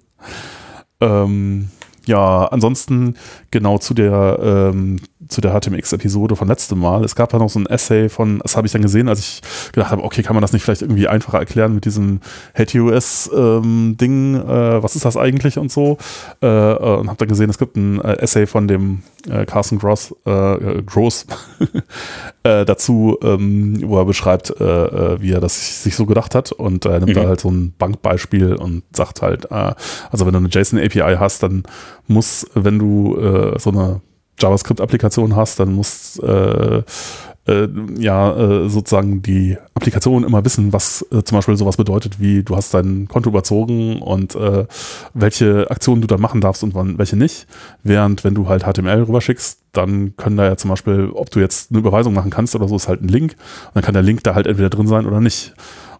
Ähm, 1.01 1.69
ja, 2.05 2.45
ansonsten 2.45 3.15
genau 3.51 3.77
zu 3.77 3.93
der 3.93 4.39
ähm, 4.41 4.97
zu 5.27 5.41
der 5.41 5.59
HTMX-Episode 5.59 6.35
von 6.35 6.47
letztem 6.47 6.77
Mal. 6.79 7.03
Es 7.03 7.15
gab 7.15 7.29
da 7.29 7.39
noch 7.39 7.49
so 7.49 7.59
ein 7.59 7.65
Essay 7.65 8.09
von, 8.09 8.39
das 8.43 8.55
habe 8.55 8.67
ich 8.67 8.73
dann 8.73 8.83
gesehen, 8.83 9.09
als 9.09 9.19
ich 9.19 9.41
gedacht 9.73 9.89
habe, 9.91 10.03
okay, 10.03 10.21
kann 10.21 10.35
man 10.35 10.41
das 10.41 10.53
nicht 10.53 10.61
vielleicht 10.63 10.83
irgendwie 10.83 11.07
einfacher 11.07 11.39
erklären 11.39 11.73
mit 11.73 11.85
diesem 11.85 12.19
HTOS-Ding, 12.53 14.35
äh, 14.35 14.83
was 14.83 14.95
ist 14.95 15.05
das 15.05 15.17
eigentlich 15.17 15.57
und 15.57 15.71
so. 15.71 15.97
Äh, 16.41 16.47
äh, 16.47 16.97
und 16.97 17.07
habe 17.07 17.17
dann 17.17 17.27
gesehen, 17.27 17.49
es 17.49 17.57
gibt 17.57 17.75
ein 17.75 17.99
äh, 18.01 18.17
Essay 18.19 18.45
von 18.45 18.67
dem 18.67 19.01
äh, 19.29 19.45
Carson 19.45 19.79
Gross, 19.79 20.13
äh, 20.25 20.81
Gross 20.83 21.25
äh, 22.43 22.65
dazu, 22.65 23.17
ähm, 23.23 23.81
wo 23.83 23.97
er 23.97 24.05
beschreibt, 24.05 24.51
äh, 24.59 24.63
äh, 24.63 25.21
wie 25.21 25.31
er 25.31 25.39
das 25.41 25.83
sich 25.83 25.95
so 25.95 26.05
gedacht 26.05 26.35
hat. 26.35 26.51
Und 26.51 26.85
er 26.85 26.99
nimmt 26.99 27.15
Mhm. 27.15 27.21
da 27.21 27.27
halt 27.27 27.39
so 27.39 27.49
ein 27.49 27.73
Bankbeispiel 27.77 28.55
und 28.55 28.83
sagt 28.95 29.21
halt, 29.21 29.45
äh, 29.51 29.73
also 30.11 30.25
wenn 30.25 30.33
du 30.33 30.39
eine 30.39 30.49
JSON-API 30.49 31.15
hast, 31.19 31.43
dann 31.43 31.63
muss, 32.07 32.45
wenn 32.53 32.79
du 32.79 33.17
äh, 33.17 33.59
so 33.59 33.71
eine 33.71 34.01
JavaScript-Applikation 34.39 35.35
hast, 35.35 35.59
dann 35.59 35.73
muss 35.73 36.19
äh, 36.19 36.83
äh, 37.47 37.67
ja 37.99 38.35
äh, 38.35 38.69
sozusagen 38.69 39.21
die 39.21 39.57
Applikation 39.75 40.23
immer 40.23 40.43
wissen, 40.43 40.73
was 40.73 41.05
äh, 41.11 41.21
zum 41.23 41.37
Beispiel 41.37 41.55
sowas 41.57 41.77
bedeutet, 41.77 42.19
wie 42.19 42.41
du 42.41 42.55
hast 42.55 42.73
dein 42.73 43.07
Konto 43.07 43.29
überzogen 43.29 44.01
und 44.01 44.35
welche 45.13 45.69
Aktionen 45.69 46.01
du 46.01 46.07
dann 46.07 46.21
machen 46.21 46.41
darfst 46.41 46.63
und 46.63 46.73
wann 46.73 46.97
welche 46.97 47.15
nicht. 47.15 47.47
Während 47.83 48.23
wenn 48.23 48.33
du 48.33 48.47
halt 48.47 48.63
HTML 48.63 49.03
rüberschickst, 49.03 49.59
dann 49.73 50.15
können 50.17 50.37
da 50.37 50.45
ja 50.45 50.57
zum 50.57 50.69
Beispiel, 50.69 51.09
ob 51.13 51.29
du 51.29 51.39
jetzt 51.39 51.71
eine 51.71 51.79
Überweisung 51.79 52.13
machen 52.13 52.31
kannst 52.31 52.55
oder 52.55 52.67
so, 52.67 52.75
ist 52.75 52.87
halt 52.87 53.01
ein 53.01 53.07
Link. 53.07 53.35
Und 53.67 53.75
dann 53.75 53.83
kann 53.83 53.93
der 53.93 54.03
Link 54.03 54.23
da 54.23 54.35
halt 54.35 54.47
entweder 54.47 54.69
drin 54.69 54.87
sein 54.87 55.05
oder 55.05 55.21
nicht. 55.21 55.53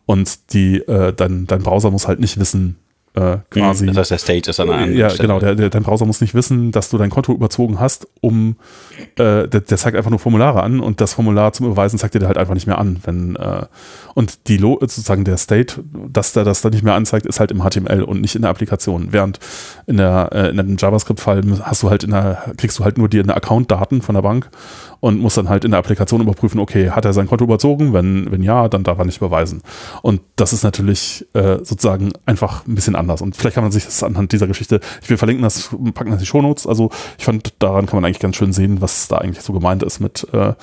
Und 0.06 0.54
die, 0.54 0.84
dein, 0.88 1.48
dein 1.48 1.64
Browser 1.64 1.92
muss 1.92 2.08
halt 2.08 2.20
nicht 2.20 2.40
wissen, 2.40 2.78
äh, 3.16 3.38
quasi. 3.50 3.86
Das 3.88 3.98
heißt, 3.98 4.12
der 4.12 4.18
State 4.18 4.50
ist 4.50 4.60
an 4.60 4.70
einer 4.70 4.78
anderen 4.84 4.98
Ja, 5.00 5.10
Stelle. 5.10 5.28
genau. 5.28 5.40
Der, 5.40 5.56
der, 5.56 5.70
dein 5.70 5.84
Browser 5.84 6.06
muss 6.06 6.22
nicht 6.22 6.34
wissen, 6.36 6.72
dass 6.72 6.90
du 6.90 6.98
dein 6.98 7.10
Konto 7.10 7.34
überzogen 7.34 7.80
hast, 7.80 8.08
um 8.22 8.56
äh, 9.18 9.48
der, 9.48 9.62
der 9.62 9.78
zeigt 9.78 9.96
einfach 9.98 10.10
nur 10.10 10.20
Formulare 10.20 10.62
an 10.64 10.80
und 10.80 11.02
das 11.02 11.14
Formular 11.14 11.54
zum 11.54 11.68
Überweisen 11.68 11.98
zeigt 12.00 12.14
dir 12.16 12.20
der 12.20 12.28
halt 12.28 12.38
einfach 12.38 12.54
nicht 12.54 12.68
mehr 12.68 12.78
an. 12.78 13.00
Wenn, 13.04 13.36
äh, 13.36 13.66
und 14.14 14.48
die 14.48 14.58
Lo 14.58 14.78
sozusagen 14.80 15.24
der 15.26 15.38
State, 15.38 15.84
dass 16.10 16.34
der 16.34 16.44
das 16.44 16.62
dann 16.62 16.72
nicht 16.72 16.84
mehr 16.84 16.94
anzeigt, 16.94 17.26
ist 17.26 17.40
halt 17.40 17.52
im 17.52 17.62
HTML 17.62 18.04
und 18.04 18.22
nicht 18.22 18.36
in 18.36 18.42
der 18.44 18.52
Applikation. 18.52 19.08
Während 19.12 19.40
in 19.88 19.98
der 19.98 20.30
äh, 20.32 20.50
in 20.50 20.60
einem 20.60 20.78
JavaScript-Fall 20.78 21.42
hast 21.64 21.84
du 21.84 21.90
halt 21.90 22.04
in 22.04 22.12
der, 22.12 22.54
kriegst 22.58 22.80
du 22.80 22.84
halt 22.84 22.98
nur 22.98 23.10
die 23.10 23.20
Account-Daten 23.20 24.02
von 24.02 24.16
der 24.16 24.22
Bank 24.22 24.50
und 25.00 25.20
musst 25.20 25.38
dann 25.38 25.50
halt 25.50 25.66
in 25.66 25.72
der 25.72 25.80
Applikation 25.80 26.22
überprüfen, 26.22 26.60
okay, 26.60 26.92
hat 26.92 27.06
er 27.06 27.14
sein 27.14 27.28
Konto 27.28 27.46
überzogen? 27.46 27.94
Wenn, 27.94 28.32
wenn 28.32 28.44
ja, 28.44 28.68
dann 28.68 28.84
darf 28.84 28.98
er 28.98 29.06
nicht 29.06 29.18
überweisen. 29.18 29.62
Und 30.02 30.22
das 30.36 30.54
ist 30.54 30.64
natürlich 30.64 31.26
äh, 31.34 31.58
sozusagen 31.58 32.14
einfach 32.26 32.66
ein 32.68 32.76
bisschen 32.76 32.96
anders. 32.96 33.22
Und 33.22 33.36
vielleicht 33.36 33.56
kann 33.56 33.64
man 33.64 33.72
sich 33.72 33.86
das 33.86 34.04
anhand 34.04 34.32
dieser 34.32 34.48
Geschichte, 34.48 34.80
ich 35.02 35.10
will 35.10 35.18
verlinken 35.18 35.44
das, 35.44 35.70
packen 35.94 36.12
das 36.12 36.16
in 36.16 36.20
die 36.20 36.26
Shownotes. 36.26 36.68
Also 36.68 36.90
ich 37.18 37.26
fand, 37.26 37.54
daran 37.60 37.86
kann 37.86 37.98
man 37.98 38.06
eigentlich 38.06 38.20
ganz 38.20 38.36
schön 38.36 38.54
sehen, 38.54 38.82
was 38.82 39.08
da 39.08 39.18
eigentlich 39.18 39.44
so 39.44 39.54
gemeint 39.54 39.84
ist 39.84 40.00
mit 40.00 40.28
äh, 40.34 40.54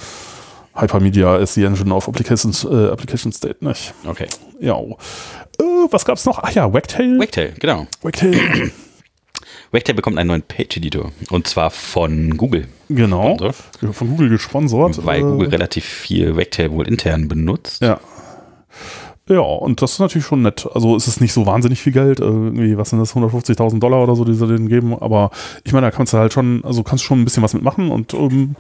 Hypermedia 0.75 1.37
is 1.37 1.55
the 1.55 1.65
engine 1.65 1.93
of 1.93 2.09
applications, 2.09 2.65
äh, 2.65 2.91
application 2.91 3.33
state, 3.33 3.57
nicht? 3.61 3.93
Okay. 4.07 4.27
Ja. 4.61 4.79
Äh, 4.79 5.65
was 5.91 6.05
gab's 6.05 6.25
noch? 6.25 6.39
Ach 6.43 6.51
ja, 6.53 6.73
Wagtail. 6.73 7.19
Wagtail, 7.19 7.55
genau. 7.59 7.87
Wagtail. 8.03 8.73
Wagtail 9.73 9.95
bekommt 9.95 10.19
einen 10.19 10.29
neuen 10.29 10.43
Page-Editor. 10.43 11.11
Und 11.31 11.47
zwar 11.49 11.71
von 11.71 12.37
Google. 12.37 12.69
genau. 12.89 13.37
Sponsor. 13.37 13.93
Von 13.95 14.09
Google 14.11 14.29
gesponsert. 14.29 15.05
Weil 15.05 15.21
Äh, 15.21 15.23
Google 15.23 15.49
relativ 15.49 15.85
viel 15.85 16.37
Wagtail 16.37 16.71
wohl 16.71 16.87
intern 16.87 17.27
benutzt. 17.29 17.83
Ja. 17.83 17.99
Ja, 19.29 19.39
und 19.41 19.81
das 19.81 19.93
ist 19.93 19.99
natürlich 20.01 20.27
schon 20.27 20.43
nett. 20.43 20.69
Also 20.75 20.97
es 20.97 21.07
ist 21.07 21.21
nicht 21.21 21.33
so 21.33 21.47
wahnsinnig 21.47 21.81
viel 21.81 21.93
Geld, 21.93 22.19
äh, 22.21 22.25
irgendwie, 22.25 22.77
was 22.77 22.91
sind 22.91 22.99
das, 22.99 23.15
150.000 23.15 23.79
Dollar 23.79 24.03
oder 24.03 24.17
so, 24.17 24.25
die 24.25 24.35
sie 24.35 24.47
denen 24.49 24.69
geben, 24.69 24.99
aber 25.01 25.31
ich 25.63 25.73
meine, 25.73 25.87
da 25.87 25.91
kannst 25.93 26.13
du 26.13 26.19
halt 26.19 26.33
schon, 26.33 26.65
also 26.65 26.83
kannst 26.83 27.05
du 27.05 27.07
schon 27.07 27.21
ein 27.21 27.25
bisschen 27.25 27.43
was 27.43 27.55
mitmachen 27.55 27.91
und 27.93 28.15
ähm, 28.15 28.57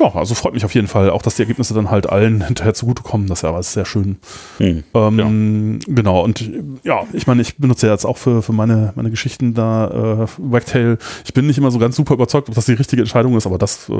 ja, 0.00 0.14
also 0.14 0.34
freut 0.34 0.54
mich 0.54 0.64
auf 0.64 0.74
jeden 0.74 0.88
Fall 0.88 1.10
auch, 1.10 1.22
dass 1.22 1.36
die 1.36 1.42
Ergebnisse 1.42 1.74
dann 1.74 1.90
halt 1.90 2.08
allen 2.08 2.42
hinterher 2.46 2.74
zugutekommen. 2.74 3.26
Das 3.26 3.38
ist 3.38 3.42
ja 3.42 3.54
was 3.54 3.72
sehr 3.72 3.84
schön. 3.84 4.16
Hm. 4.58 4.84
Ähm, 4.94 5.80
Genau, 5.86 6.22
und 6.22 6.48
ja, 6.84 7.02
ich 7.12 7.26
meine, 7.26 7.42
ich 7.42 7.56
benutze 7.56 7.86
ja 7.86 7.92
jetzt 7.92 8.04
auch 8.04 8.16
für, 8.16 8.42
für 8.42 8.52
meine, 8.52 8.92
meine 8.94 9.10
Geschichten 9.10 9.54
da 9.54 10.24
äh, 10.24 10.26
Wagtail. 10.38 10.98
Ich 11.24 11.34
bin 11.34 11.46
nicht 11.46 11.58
immer 11.58 11.70
so 11.70 11.78
ganz 11.78 11.96
super 11.96 12.14
überzeugt, 12.14 12.48
ob 12.48 12.54
das 12.54 12.66
die 12.66 12.72
richtige 12.72 13.02
Entscheidung 13.02 13.36
ist, 13.36 13.46
aber 13.46 13.58
das, 13.58 13.88
äh, 13.88 13.94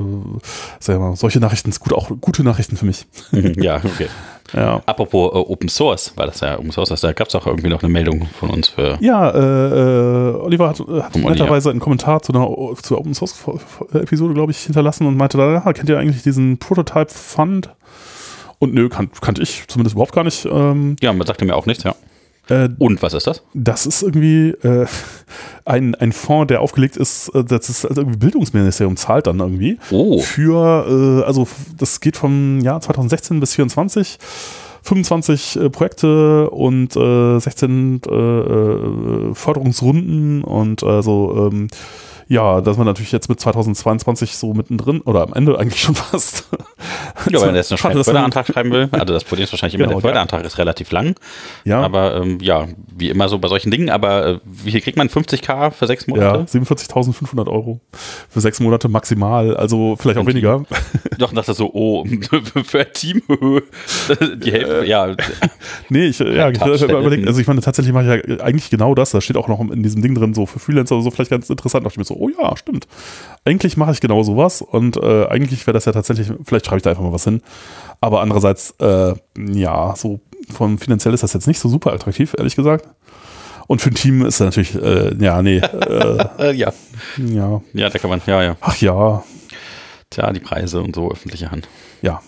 sag 0.81 0.99
mal, 0.99 1.17
solche 1.17 1.41
Nachrichten 1.41 1.73
sind 1.73 1.83
gut, 1.83 1.93
auch 1.93 2.11
gute 2.21 2.43
Nachrichten 2.45 2.77
für 2.77 2.87
mich. 2.87 3.07
ja, 3.33 3.77
okay. 3.77 4.09
Ja. 4.55 4.81
Apropos 4.87 5.33
äh, 5.33 5.37
Open 5.37 5.69
Source, 5.69 6.13
weil 6.17 6.27
das 6.27 6.41
ja 6.41 6.59
Open 6.59 6.71
Source 6.73 6.91
ist, 6.91 7.05
da 7.05 7.13
gab 7.13 7.29
es 7.29 7.35
auch 7.35 7.47
irgendwie 7.47 7.69
noch 7.69 7.83
eine 7.83 7.93
Meldung 7.93 8.27
von 8.39 8.51
uns 8.51 8.69
für. 8.69 8.99
Ja, 9.01 9.31
äh, 9.31 9.39
äh, 9.39 10.35
Oliver 10.37 10.69
hat, 10.69 10.79
hat 10.79 11.13
Vom 11.13 11.25
Olli, 11.25 11.39
netterweise 11.39 11.71
einen 11.71 11.81
Kommentar 11.81 12.23
zu 12.23 12.33
einer 12.33 12.49
zur 12.83 12.99
Open 12.99 13.15
Source 13.15 13.35
Episode, 13.93 14.35
glaube 14.35 14.53
ich, 14.53 14.59
hinterlassen 14.59 15.07
und 15.07 15.17
meinte 15.17 15.39
da, 15.39 15.73
kennt 15.73 15.89
ihr 15.89 15.99
eigentlich 15.99 16.23
diesen 16.23 16.59
Prototype 16.59 17.11
Fund? 17.13 17.71
Und 18.59 18.75
nö, 18.75 18.89
kan 18.89 19.11
kannte 19.21 19.43
ich 19.43 19.67
zumindest 19.69 19.95
überhaupt 19.95 20.13
gar 20.13 20.25
nicht. 20.25 20.45
Ähm, 20.45 20.97
Ja, 21.01 21.13
man 21.13 21.27
sagte 21.27 21.45
mir 21.45 21.55
auch 21.55 21.67
nichts, 21.67 21.85
ja. 21.85 21.95
Äh, 22.49 22.69
Und 22.79 23.03
was 23.03 23.15
ist 23.15 23.27
das? 23.27 23.43
das 23.55 23.87
ist 23.87 24.03
irgendwie 24.03 24.51
äh, 24.63 24.87
ein, 25.65 25.95
ein 25.95 26.13
Fonds, 26.13 26.49
der 26.49 26.61
aufgelegt 26.61 26.97
ist, 26.97 27.29
äh, 27.35 27.45
das 27.45 27.69
ist 27.69 27.85
also 27.85 28.03
irgendwie 28.03 28.19
Bildungsministerium 28.19 28.97
zahlt 28.97 29.27
dann 29.27 29.41
irgendwie. 29.41 29.79
Oh. 29.91 30.19
Für, 30.21 30.87
äh, 30.89 31.25
also 31.25 31.47
das 31.77 32.01
geht 32.01 32.17
vom 32.17 32.61
Jahr 32.61 32.81
2016 32.81 33.41
bis 33.41 33.55
24. 33.55 34.19
25 34.83 35.57
äh, 35.57 35.71
Projekte 35.71 36.51
und 36.51 36.97
äh, 36.97 37.39
16 37.39 38.01
äh, 38.07 38.15
äh, 38.15 39.35
Förderungsrunden 39.35 40.43
und 40.45 40.83
also 40.83 41.51
ähm, 41.53 41.69
ja, 42.29 42.61
dass 42.61 42.77
man 42.77 42.87
natürlich 42.87 43.13
jetzt 43.13 43.29
mit 43.29 43.41
2022 43.41 44.37
so 44.37 44.55
mittendrin 44.55 45.01
oder 45.01 45.23
am 45.23 45.33
Ende 45.33 45.59
eigentlich 45.59 45.81
schon 45.83 45.95
fast. 45.97 46.49
Ja, 47.29 47.41
wenn 47.41 47.49
man 47.49 47.57
jetzt 47.57 47.73
einen 47.73 47.79
Förderantrag 48.05 48.47
schreiben 48.47 48.71
will, 48.71 48.89
also 48.93 49.13
das 49.13 49.25
Problem 49.25 49.45
ist 49.45 49.53
wahrscheinlich 49.53 49.75
immer, 49.75 49.85
Genau, 49.85 50.01
der 50.01 50.09
Förderantrag 50.09 50.45
ist 50.45 50.59
relativ 50.59 50.91
lang, 50.93 51.15
Ja, 51.65 51.83
aber 51.83 52.17
ähm, 52.17 52.39
ja, 52.41 52.69
wie 52.97 53.11
immer 53.11 53.29
so 53.29 53.39
bei 53.39 53.49
solchen 53.49 53.71
Dingen, 53.71 53.91
aber 53.91 54.27
äh, 54.27 54.39
wie 54.45 54.71
viel 54.71 54.81
kriegt 54.81 54.97
man? 54.97 55.09
50k 55.09 55.71
für 55.71 55.87
sechs 55.87 56.07
ja, 56.07 56.15
Monate? 56.15 56.59
47.500 56.59 57.49
Euro 57.49 57.81
für 58.29 58.41
sechs 58.41 58.61
Monate 58.61 58.89
maximal, 58.89 59.57
also 59.57 59.97
vielleicht 59.97 60.19
auch 60.19 60.27
weniger. 60.27 60.65
Doch, 61.19 61.33
dachte 61.33 61.55
so, 61.55 61.71
oh, 61.73 62.05
für 62.65 62.81
ein 62.81 62.93
Team, 62.93 63.23
die 64.37 64.53
Hälfte, 64.53 64.85
ja, 64.87 65.15
Nee, 65.89 66.07
ich, 66.07 66.21
äh, 66.21 66.37
ja, 66.37 66.51
ich 66.51 66.59
Touch, 66.59 66.83
habe 66.83 66.93
überlegt, 66.93 67.25
äh, 67.25 67.29
also 67.29 67.41
ich 67.41 67.47
meine, 67.47 67.61
tatsächlich 67.61 67.93
mache 67.93 68.23
ich 68.23 68.29
ja 68.29 68.45
eigentlich 68.45 68.71
genau 68.71 68.95
das. 68.95 69.11
Da 69.11 69.21
steht 69.21 69.37
auch 69.37 69.49
noch 69.49 69.61
in 69.61 69.83
diesem 69.83 70.03
Ding 70.03 70.15
drin, 70.15 70.35
so 70.35 70.47
für 70.47 70.59
Freelancer 70.59 70.97
oder 70.97 71.05
so, 71.05 71.11
vielleicht 71.11 71.31
ganz 71.31 71.49
interessant. 71.49 71.85
Da 71.85 71.89
dachte 71.89 71.95
ich 71.95 71.99
mir 71.99 72.05
so, 72.05 72.18
oh 72.19 72.29
ja, 72.29 72.57
stimmt. 72.57 72.87
Eigentlich 73.45 73.77
mache 73.77 73.93
ich 73.93 74.01
genau 74.01 74.23
sowas 74.23 74.63
und 74.63 74.97
äh, 74.97 75.27
eigentlich 75.27 75.67
wäre 75.67 75.75
das 75.75 75.85
ja 75.85 75.93
tatsächlich, 75.93 76.31
vielleicht 76.45 76.67
schreibe 76.67 76.79
ich 76.79 76.83
da 76.83 76.91
einfach 76.91 77.03
mal 77.03 77.13
was 77.13 77.25
hin. 77.25 77.43
Aber 78.01 78.21
andererseits, 78.21 78.75
äh, 78.81 79.15
ja, 79.39 79.95
so 79.97 80.21
von 80.53 80.79
finanziell 80.79 81.15
ist 81.15 81.23
das 81.23 81.33
jetzt 81.33 81.47
nicht 81.47 81.59
so 81.59 81.69
super 81.69 81.93
attraktiv, 81.93 82.35
ehrlich 82.37 82.57
gesagt. 82.57 82.89
Und 83.67 83.83
für 83.83 83.91
ein 83.91 83.95
Team 83.95 84.25
ist 84.25 84.41
das 84.41 84.57
natürlich, 84.57 84.75
äh, 84.75 85.15
ja, 85.23 85.43
nee, 85.43 85.59
äh, 85.59 86.53
ja, 86.55 86.73
ja, 87.17 87.63
ja, 87.73 87.91
da 87.91 87.99
kann 87.99 88.11
man, 88.11 88.23
ja, 88.27 88.43
ja, 88.43 88.57
ach 88.61 88.77
ja, 88.81 89.23
tja, 90.11 90.33
die 90.33 90.41
Preise 90.41 90.81
und 90.81 90.95
so, 90.95 91.11
öffentliche 91.11 91.51
Hand. 91.51 91.69
ja. 92.03 92.21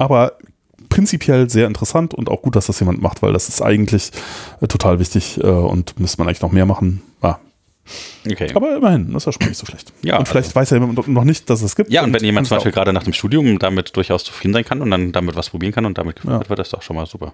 Aber 0.00 0.34
prinzipiell 0.88 1.50
sehr 1.50 1.66
interessant 1.66 2.14
und 2.14 2.28
auch 2.28 2.42
gut, 2.42 2.56
dass 2.56 2.66
das 2.66 2.80
jemand 2.80 3.02
macht, 3.02 3.22
weil 3.22 3.32
das 3.32 3.48
ist 3.48 3.62
eigentlich 3.62 4.10
äh, 4.60 4.66
total 4.66 4.98
wichtig 4.98 5.38
äh, 5.38 5.46
und 5.46 5.98
müsste 5.98 6.18
man 6.18 6.28
eigentlich 6.28 6.40
noch 6.40 6.52
mehr 6.52 6.66
machen. 6.66 7.02
Ah, 7.20 7.38
Okay. 8.30 8.50
aber 8.54 8.76
immerhin, 8.76 9.12
das 9.12 9.22
ist 9.22 9.26
ja 9.26 9.32
schon 9.32 9.48
nicht 9.48 9.58
so 9.58 9.66
schlecht. 9.66 9.92
Ja, 10.02 10.18
und 10.18 10.28
vielleicht 10.28 10.54
weiß 10.54 10.70
ja 10.70 10.78
jemand 10.78 11.08
noch 11.08 11.24
nicht, 11.24 11.48
dass 11.48 11.62
es 11.62 11.74
gibt. 11.76 11.90
Ja, 11.90 12.02
und 12.04 12.12
wenn 12.12 12.22
jemand 12.24 12.46
zum 12.46 12.56
Beispiel 12.56 12.72
auch- 12.72 12.74
gerade 12.74 12.92
nach 12.92 13.02
dem 13.04 13.12
Studium 13.12 13.58
damit 13.58 13.96
durchaus 13.96 14.24
zufrieden 14.24 14.52
sein 14.54 14.64
kann 14.64 14.80
und 14.82 14.90
dann 14.90 15.12
damit 15.12 15.36
was 15.36 15.50
probieren 15.50 15.72
kann 15.72 15.86
und 15.86 15.96
damit 15.98 16.16
gefördert 16.16 16.44
Ja. 16.44 16.48
wird, 16.50 16.58
ist 16.58 16.72
doch 16.72 16.82
schon 16.82 16.96
mal 16.96 17.06
super. 17.06 17.32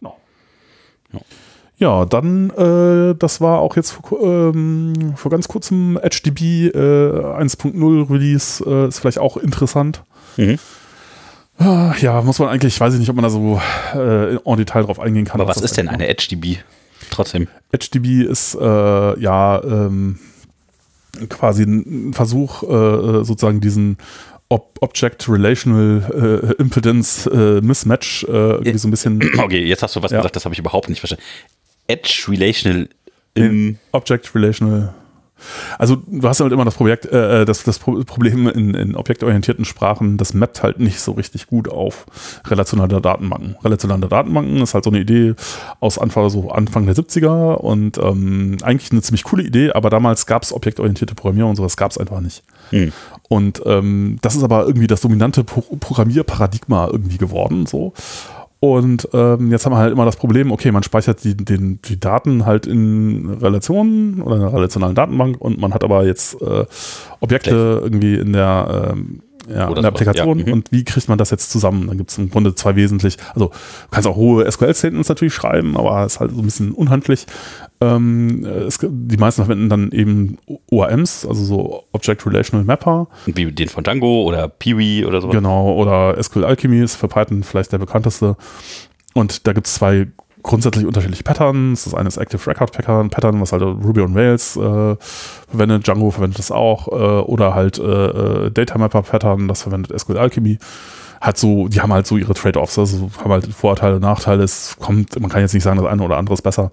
Genau. 0.00 0.16
Ja. 1.12 1.20
Ja, 1.76 2.04
dann, 2.04 2.50
äh, 2.50 3.16
das 3.18 3.40
war 3.40 3.58
auch 3.58 3.74
jetzt 3.74 3.90
vor, 3.90 4.22
ähm, 4.22 5.14
vor 5.16 5.30
ganz 5.30 5.48
kurzem 5.48 5.98
HDB 6.00 6.68
äh, 6.68 6.70
1.0 6.72 8.08
Release, 8.10 8.62
äh, 8.64 8.86
ist 8.88 9.00
vielleicht 9.00 9.18
auch 9.18 9.36
interessant. 9.36 10.02
Mhm. 10.36 10.58
Ah, 11.58 11.94
Ja, 12.00 12.22
muss 12.22 12.38
man 12.38 12.48
eigentlich, 12.48 12.80
weiß 12.80 12.94
ich 12.94 13.00
nicht, 13.00 13.10
ob 13.10 13.16
man 13.16 13.24
da 13.24 13.28
so 13.30 13.60
äh, 13.94 14.36
en 14.36 14.56
Detail 14.56 14.82
drauf 14.84 15.00
eingehen 15.00 15.24
kann. 15.24 15.40
Aber 15.40 15.48
was 15.50 15.60
ist 15.60 15.76
denn 15.76 15.88
eine 15.88 16.06
HDB? 16.06 16.58
Trotzdem. 17.14 17.48
HDB 17.72 18.22
ist 18.24 18.54
äh, 18.54 19.20
ja 19.20 19.62
ähm, 19.64 20.18
quasi 21.28 21.62
ein 21.62 22.12
Versuch, 22.12 22.62
äh, 22.64 23.24
sozusagen 23.24 23.60
diesen 23.60 23.96
Ob 24.48 24.78
Object 24.80 25.28
Relational 25.28 26.52
äh, 26.58 26.60
Impedance 26.62 27.30
äh, 27.30 27.60
Mismatch 27.64 28.24
äh, 28.24 28.30
irgendwie 28.30 28.78
so 28.78 28.88
ein 28.88 28.90
bisschen 28.90 29.20
Okay, 29.38 29.64
jetzt 29.64 29.82
hast 29.82 29.96
du 29.96 30.02
was 30.02 30.10
Ja. 30.10 30.18
gesagt, 30.18 30.36
das 30.36 30.44
habe 30.44 30.54
ich 30.54 30.58
überhaupt 30.58 30.88
nicht 30.88 30.98
verstanden. 31.00 31.22
Edge 31.86 32.24
Relational 32.28 32.88
im 33.34 33.78
Object 33.92 34.34
Relational. 34.34 34.94
Also 35.78 35.96
du 36.06 36.28
hast 36.28 36.40
halt 36.40 36.52
immer 36.52 36.64
das 36.64 36.74
Projekt, 36.74 37.06
äh, 37.06 37.44
das, 37.44 37.64
das 37.64 37.78
Pro- 37.78 38.02
Problem 38.04 38.48
in, 38.48 38.74
in 38.74 38.96
objektorientierten 38.96 39.64
Sprachen, 39.64 40.16
das 40.16 40.34
mappt 40.34 40.62
halt 40.62 40.80
nicht 40.80 41.00
so 41.00 41.12
richtig 41.12 41.46
gut 41.46 41.68
auf 41.68 42.06
relationale 42.46 43.00
Datenbanken. 43.00 43.56
Relationale 43.62 44.08
Datenbanken 44.08 44.62
ist 44.62 44.74
halt 44.74 44.84
so 44.84 44.90
eine 44.90 45.00
Idee 45.00 45.34
aus 45.80 45.98
Anfang, 45.98 46.28
so 46.30 46.50
Anfang 46.50 46.86
der 46.86 46.94
70er 46.94 47.54
und 47.54 47.98
ähm, 47.98 48.56
eigentlich 48.62 48.92
eine 48.92 49.02
ziemlich 49.02 49.24
coole 49.24 49.42
Idee, 49.42 49.72
aber 49.72 49.90
damals 49.90 50.26
gab 50.26 50.42
es 50.42 50.52
objektorientierte 50.52 51.14
Programmierung 51.14 51.50
und 51.50 51.56
sowas 51.56 51.76
gab 51.76 51.90
es 51.90 51.98
einfach 51.98 52.20
nicht. 52.20 52.42
Hm. 52.70 52.92
Und 53.28 53.62
ähm, 53.66 54.18
das 54.22 54.36
ist 54.36 54.42
aber 54.42 54.66
irgendwie 54.66 54.86
das 54.86 55.00
dominante 55.00 55.44
Pro 55.44 55.62
Programmierparadigma 55.62 56.88
irgendwie 56.92 57.18
geworden, 57.18 57.66
so. 57.66 57.92
Und 58.64 59.10
ähm, 59.12 59.50
jetzt 59.50 59.66
haben 59.66 59.72
wir 59.72 59.76
halt 59.76 59.92
immer 59.92 60.06
das 60.06 60.16
Problem, 60.16 60.50
okay, 60.50 60.72
man 60.72 60.82
speichert 60.82 61.22
die, 61.22 61.36
den, 61.36 61.82
die 61.82 62.00
Daten 62.00 62.46
halt 62.46 62.66
in 62.66 63.28
Relationen 63.28 64.22
oder 64.22 64.36
in 64.36 64.40
einer 64.40 64.54
relationalen 64.54 64.94
Datenbank 64.94 65.38
und 65.38 65.60
man 65.60 65.74
hat 65.74 65.84
aber 65.84 66.06
jetzt 66.06 66.40
äh, 66.40 66.64
Objekte 67.20 67.80
irgendwie 67.84 68.14
in 68.14 68.32
der, 68.32 68.92
ähm, 68.94 69.20
ja, 69.48 69.68
Oder 69.68 69.78
in 69.78 69.82
der 69.82 69.92
Applikation 69.92 70.38
ja, 70.38 70.46
mhm. 70.46 70.52
und 70.52 70.72
wie 70.72 70.84
kriegt 70.84 71.08
man 71.08 71.18
das 71.18 71.30
jetzt 71.30 71.50
zusammen? 71.50 71.86
Dann 71.88 71.98
gibt 71.98 72.10
es 72.10 72.18
im 72.18 72.30
Grunde 72.30 72.54
zwei 72.54 72.76
wesentlich, 72.76 73.16
also 73.34 73.48
du 73.48 73.54
kannst 73.90 74.08
auch 74.08 74.16
hohe 74.16 74.50
SQL-Statements 74.50 75.08
natürlich 75.08 75.34
schreiben, 75.34 75.76
aber 75.76 76.04
es 76.04 76.14
ist 76.14 76.20
halt 76.20 76.30
so 76.32 76.38
ein 76.38 76.44
bisschen 76.44 76.72
unhandlich. 76.72 77.26
Ähm, 77.80 78.44
es, 78.44 78.78
die 78.80 79.16
meisten 79.16 79.42
verwenden 79.42 79.68
dann 79.68 79.92
eben 79.92 80.38
ORMs, 80.70 81.26
also 81.26 81.44
so 81.44 81.84
Object 81.92 82.26
Relational 82.26 82.64
Mapper. 82.64 83.08
wie 83.26 83.50
den 83.52 83.68
von 83.68 83.84
Django 83.84 84.22
oder 84.22 84.48
Peewee 84.48 85.04
oder 85.04 85.20
sowas. 85.20 85.34
Genau, 85.34 85.74
oder 85.74 86.22
SQL 86.22 86.44
Alchemy 86.44 86.80
ist 86.80 86.96
für 86.96 87.08
Python 87.08 87.42
vielleicht 87.42 87.72
der 87.72 87.78
bekannteste. 87.78 88.36
Und 89.12 89.46
da 89.46 89.52
gibt 89.52 89.66
es 89.66 89.74
zwei 89.74 90.08
grundsätzlich 90.44 90.86
unterschiedliche 90.86 91.24
Patterns. 91.24 91.84
Das 91.84 91.94
eine 91.94 92.06
ist 92.06 92.18
Active 92.18 92.46
Record 92.48 92.70
Pattern, 92.70 93.10
Pattern 93.10 93.40
was 93.40 93.50
halt 93.50 93.62
Ruby 93.62 94.02
on 94.02 94.16
Rails 94.16 94.56
äh, 94.56 94.96
verwendet, 95.48 95.86
Django 95.86 96.12
verwendet 96.12 96.38
das 96.38 96.52
auch, 96.52 96.86
äh, 96.88 97.22
oder 97.22 97.54
halt 97.54 97.78
äh, 97.78 97.82
äh, 97.82 98.50
Data 98.50 98.78
Mapper 98.78 99.02
Pattern, 99.02 99.48
das 99.48 99.62
verwendet 99.62 99.98
SQL 99.98 100.18
Alchemy. 100.18 100.58
Hat 101.20 101.38
so, 101.38 101.68
die 101.68 101.80
haben 101.80 101.92
halt 101.92 102.06
so 102.06 102.18
ihre 102.18 102.34
Trade-offs, 102.34 102.78
also 102.78 103.10
haben 103.22 103.32
halt 103.32 103.46
Vorteile, 103.46 103.98
Nachteile. 103.98 104.44
Es 104.44 104.76
kommt, 104.78 105.18
man 105.18 105.30
kann 105.30 105.40
jetzt 105.40 105.54
nicht 105.54 105.62
sagen, 105.62 105.78
das 105.80 105.90
eine 105.90 106.02
oder 106.02 106.18
andere 106.18 106.34
ist 106.34 106.42
besser. 106.42 106.70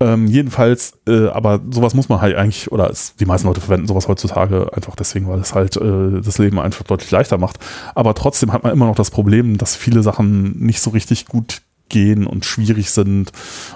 Ähm, 0.00 0.28
jedenfalls, 0.28 0.92
äh, 1.08 1.26
aber 1.26 1.58
sowas 1.72 1.94
muss 1.94 2.08
man 2.08 2.20
halt 2.20 2.36
eigentlich, 2.36 2.70
oder 2.70 2.88
es, 2.88 3.16
die 3.16 3.26
meisten 3.26 3.48
Leute 3.48 3.60
verwenden 3.60 3.88
sowas 3.88 4.06
heutzutage 4.06 4.72
einfach 4.72 4.94
deswegen, 4.94 5.26
weil 5.28 5.40
es 5.40 5.56
halt 5.56 5.76
äh, 5.76 6.20
das 6.20 6.38
Leben 6.38 6.60
einfach 6.60 6.84
deutlich 6.84 7.10
leichter 7.10 7.36
macht. 7.38 7.58
Aber 7.96 8.14
trotzdem 8.14 8.52
hat 8.52 8.62
man 8.62 8.72
immer 8.72 8.86
noch 8.86 8.94
das 8.94 9.10
Problem, 9.10 9.58
dass 9.58 9.74
viele 9.74 10.04
Sachen 10.04 10.56
nicht 10.60 10.80
so 10.80 10.90
richtig 10.90 11.26
gut 11.26 11.62
gehen 11.88 12.26
und 12.26 12.44
schwierig 12.44 12.90
sind 12.90 13.32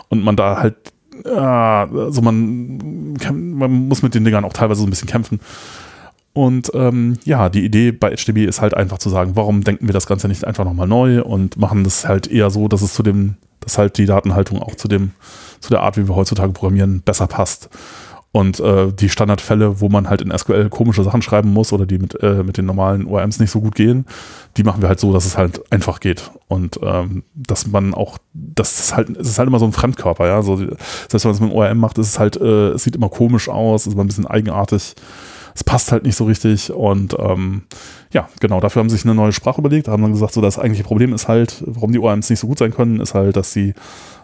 und 0.08 0.22
man 0.22 0.36
da 0.36 0.58
halt, 0.58 0.76
ja, 1.24 1.88
also 1.88 2.22
man, 2.22 3.14
man 3.32 3.88
muss 3.88 4.02
mit 4.02 4.14
den 4.14 4.24
Dingern 4.24 4.44
auch 4.44 4.52
teilweise 4.52 4.80
so 4.80 4.86
ein 4.86 4.90
bisschen 4.90 5.08
kämpfen. 5.08 5.40
Und 6.34 6.70
ähm, 6.74 7.18
ja, 7.24 7.50
die 7.50 7.64
Idee 7.64 7.92
bei 7.92 8.16
HDB 8.16 8.46
ist 8.46 8.62
halt 8.62 8.74
einfach 8.74 8.98
zu 8.98 9.10
sagen, 9.10 9.32
warum 9.34 9.64
denken 9.64 9.86
wir 9.86 9.92
das 9.92 10.06
Ganze 10.06 10.28
nicht 10.28 10.46
einfach 10.46 10.64
nochmal 10.64 10.88
neu 10.88 11.22
und 11.22 11.58
machen 11.58 11.84
das 11.84 12.08
halt 12.08 12.26
eher 12.26 12.48
so, 12.50 12.68
dass 12.68 12.80
es 12.80 12.94
zu 12.94 13.02
dem, 13.02 13.36
dass 13.60 13.76
halt 13.76 13.98
die 13.98 14.06
Datenhaltung 14.06 14.58
auch 14.62 14.74
zu 14.74 14.88
dem, 14.88 15.10
zu 15.60 15.68
der 15.70 15.82
Art, 15.82 15.98
wie 15.98 16.08
wir 16.08 16.16
heutzutage 16.16 16.52
programmieren, 16.52 17.02
besser 17.02 17.26
passt. 17.26 17.68
Und 18.32 18.60
äh, 18.60 18.90
die 18.90 19.10
Standardfälle, 19.10 19.82
wo 19.82 19.90
man 19.90 20.08
halt 20.08 20.22
in 20.22 20.36
SQL 20.36 20.70
komische 20.70 21.04
Sachen 21.04 21.20
schreiben 21.20 21.52
muss 21.52 21.70
oder 21.70 21.84
die 21.84 21.98
mit, 21.98 22.20
äh, 22.22 22.42
mit 22.42 22.56
den 22.56 22.64
normalen 22.64 23.06
ORMs 23.06 23.38
nicht 23.38 23.50
so 23.50 23.60
gut 23.60 23.74
gehen, 23.74 24.06
die 24.56 24.62
machen 24.62 24.80
wir 24.80 24.88
halt 24.88 25.00
so, 25.00 25.12
dass 25.12 25.26
es 25.26 25.36
halt 25.36 25.70
einfach 25.70 26.00
geht. 26.00 26.30
Und 26.48 26.80
ähm, 26.82 27.24
dass 27.34 27.66
man 27.66 27.92
auch, 27.92 28.16
das 28.32 28.80
ist 28.80 28.96
halt, 28.96 29.10
es 29.18 29.28
ist 29.28 29.38
halt 29.38 29.48
immer 29.48 29.58
so 29.58 29.66
ein 29.66 29.72
Fremdkörper, 29.72 30.26
ja. 30.26 30.40
So, 30.40 30.56
selbst 30.56 30.78
wenn 31.12 31.28
man 31.28 31.34
es 31.34 31.40
mit 31.40 31.50
dem 31.50 31.56
ORM 31.56 31.78
macht, 31.78 31.98
ist 31.98 32.08
es 32.08 32.18
halt, 32.18 32.36
äh, 32.36 32.70
es 32.70 32.84
sieht 32.84 32.96
immer 32.96 33.10
komisch 33.10 33.50
aus, 33.50 33.86
ist 33.86 33.92
immer 33.92 34.04
ein 34.04 34.08
bisschen 34.08 34.26
eigenartig. 34.26 34.94
Es 35.54 35.62
passt 35.62 35.92
halt 35.92 36.04
nicht 36.04 36.16
so 36.16 36.24
richtig. 36.24 36.72
Und 36.72 37.14
ähm, 37.18 37.64
ja, 38.12 38.30
genau, 38.40 38.60
dafür 38.60 38.80
haben 38.80 38.88
sie 38.88 38.96
sich 38.96 39.04
eine 39.04 39.14
neue 39.14 39.32
Sprache 39.32 39.60
überlegt, 39.60 39.88
haben 39.88 40.02
dann 40.02 40.12
gesagt, 40.12 40.32
so 40.32 40.40
das 40.40 40.58
eigentliche 40.58 40.84
Problem 40.84 41.12
ist 41.12 41.28
halt, 41.28 41.62
warum 41.66 41.92
die 41.92 41.98
ORMs 41.98 42.30
nicht 42.30 42.40
so 42.40 42.46
gut 42.46 42.58
sein 42.58 42.72
können, 42.72 43.00
ist 43.00 43.12
halt, 43.12 43.36
dass 43.36 43.52
sie 43.52 43.74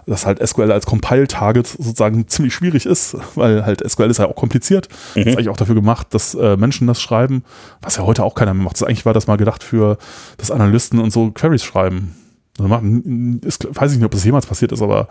dass 0.09 0.27
halt 0.27 0.47
SQL 0.47 0.73
als 0.73 0.87
Compile-Target 0.87 1.67
sozusagen 1.67 2.27
ziemlich 2.29 2.55
schwierig 2.55 2.87
ist, 2.87 3.17
weil 3.35 3.65
halt 3.65 3.89
SQL 3.89 4.11
ist 4.11 4.19
ja 4.19 4.27
auch 4.27 4.37
kompliziert. 4.37 4.89
Mhm. 5.15 5.23
Ist 5.23 5.37
eigentlich 5.37 5.49
auch 5.49 5.57
dafür 5.57 5.75
gemacht, 5.75 6.09
dass 6.11 6.35
äh, 6.35 6.57
Menschen 6.57 6.87
das 6.87 7.01
schreiben, 7.01 7.45
was 7.83 7.97
ja 7.97 8.05
heute 8.05 8.25
auch 8.25 8.35
keiner 8.35 8.55
mehr 8.55 8.65
macht. 8.65 8.77
Das 8.77 8.83
eigentlich 8.83 9.07
war 9.07 9.15
das 9.15 9.27
mal 9.27 9.37
gedacht 9.37 9.63
für 9.63 9.99
das 10.37 10.51
Analysten 10.51 10.99
und 10.99 11.13
so 11.13 11.31
Queries 11.31 11.65
schreiben. 11.65 12.15
Also 12.59 12.69
machen, 12.69 13.41
ist, 13.45 13.69
weiß 13.71 13.93
ich 13.93 13.99
nicht, 13.99 14.07
ob 14.07 14.13
das 14.13 14.25
jemals 14.25 14.47
passiert 14.47 14.73
ist, 14.73 14.83
aber 14.83 15.09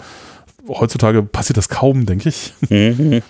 heutzutage 0.67 1.23
passiert 1.23 1.57
das 1.57 1.69
kaum, 1.69 2.05
denke 2.05 2.29
ich. 2.29 2.53
Mhm 2.69 3.21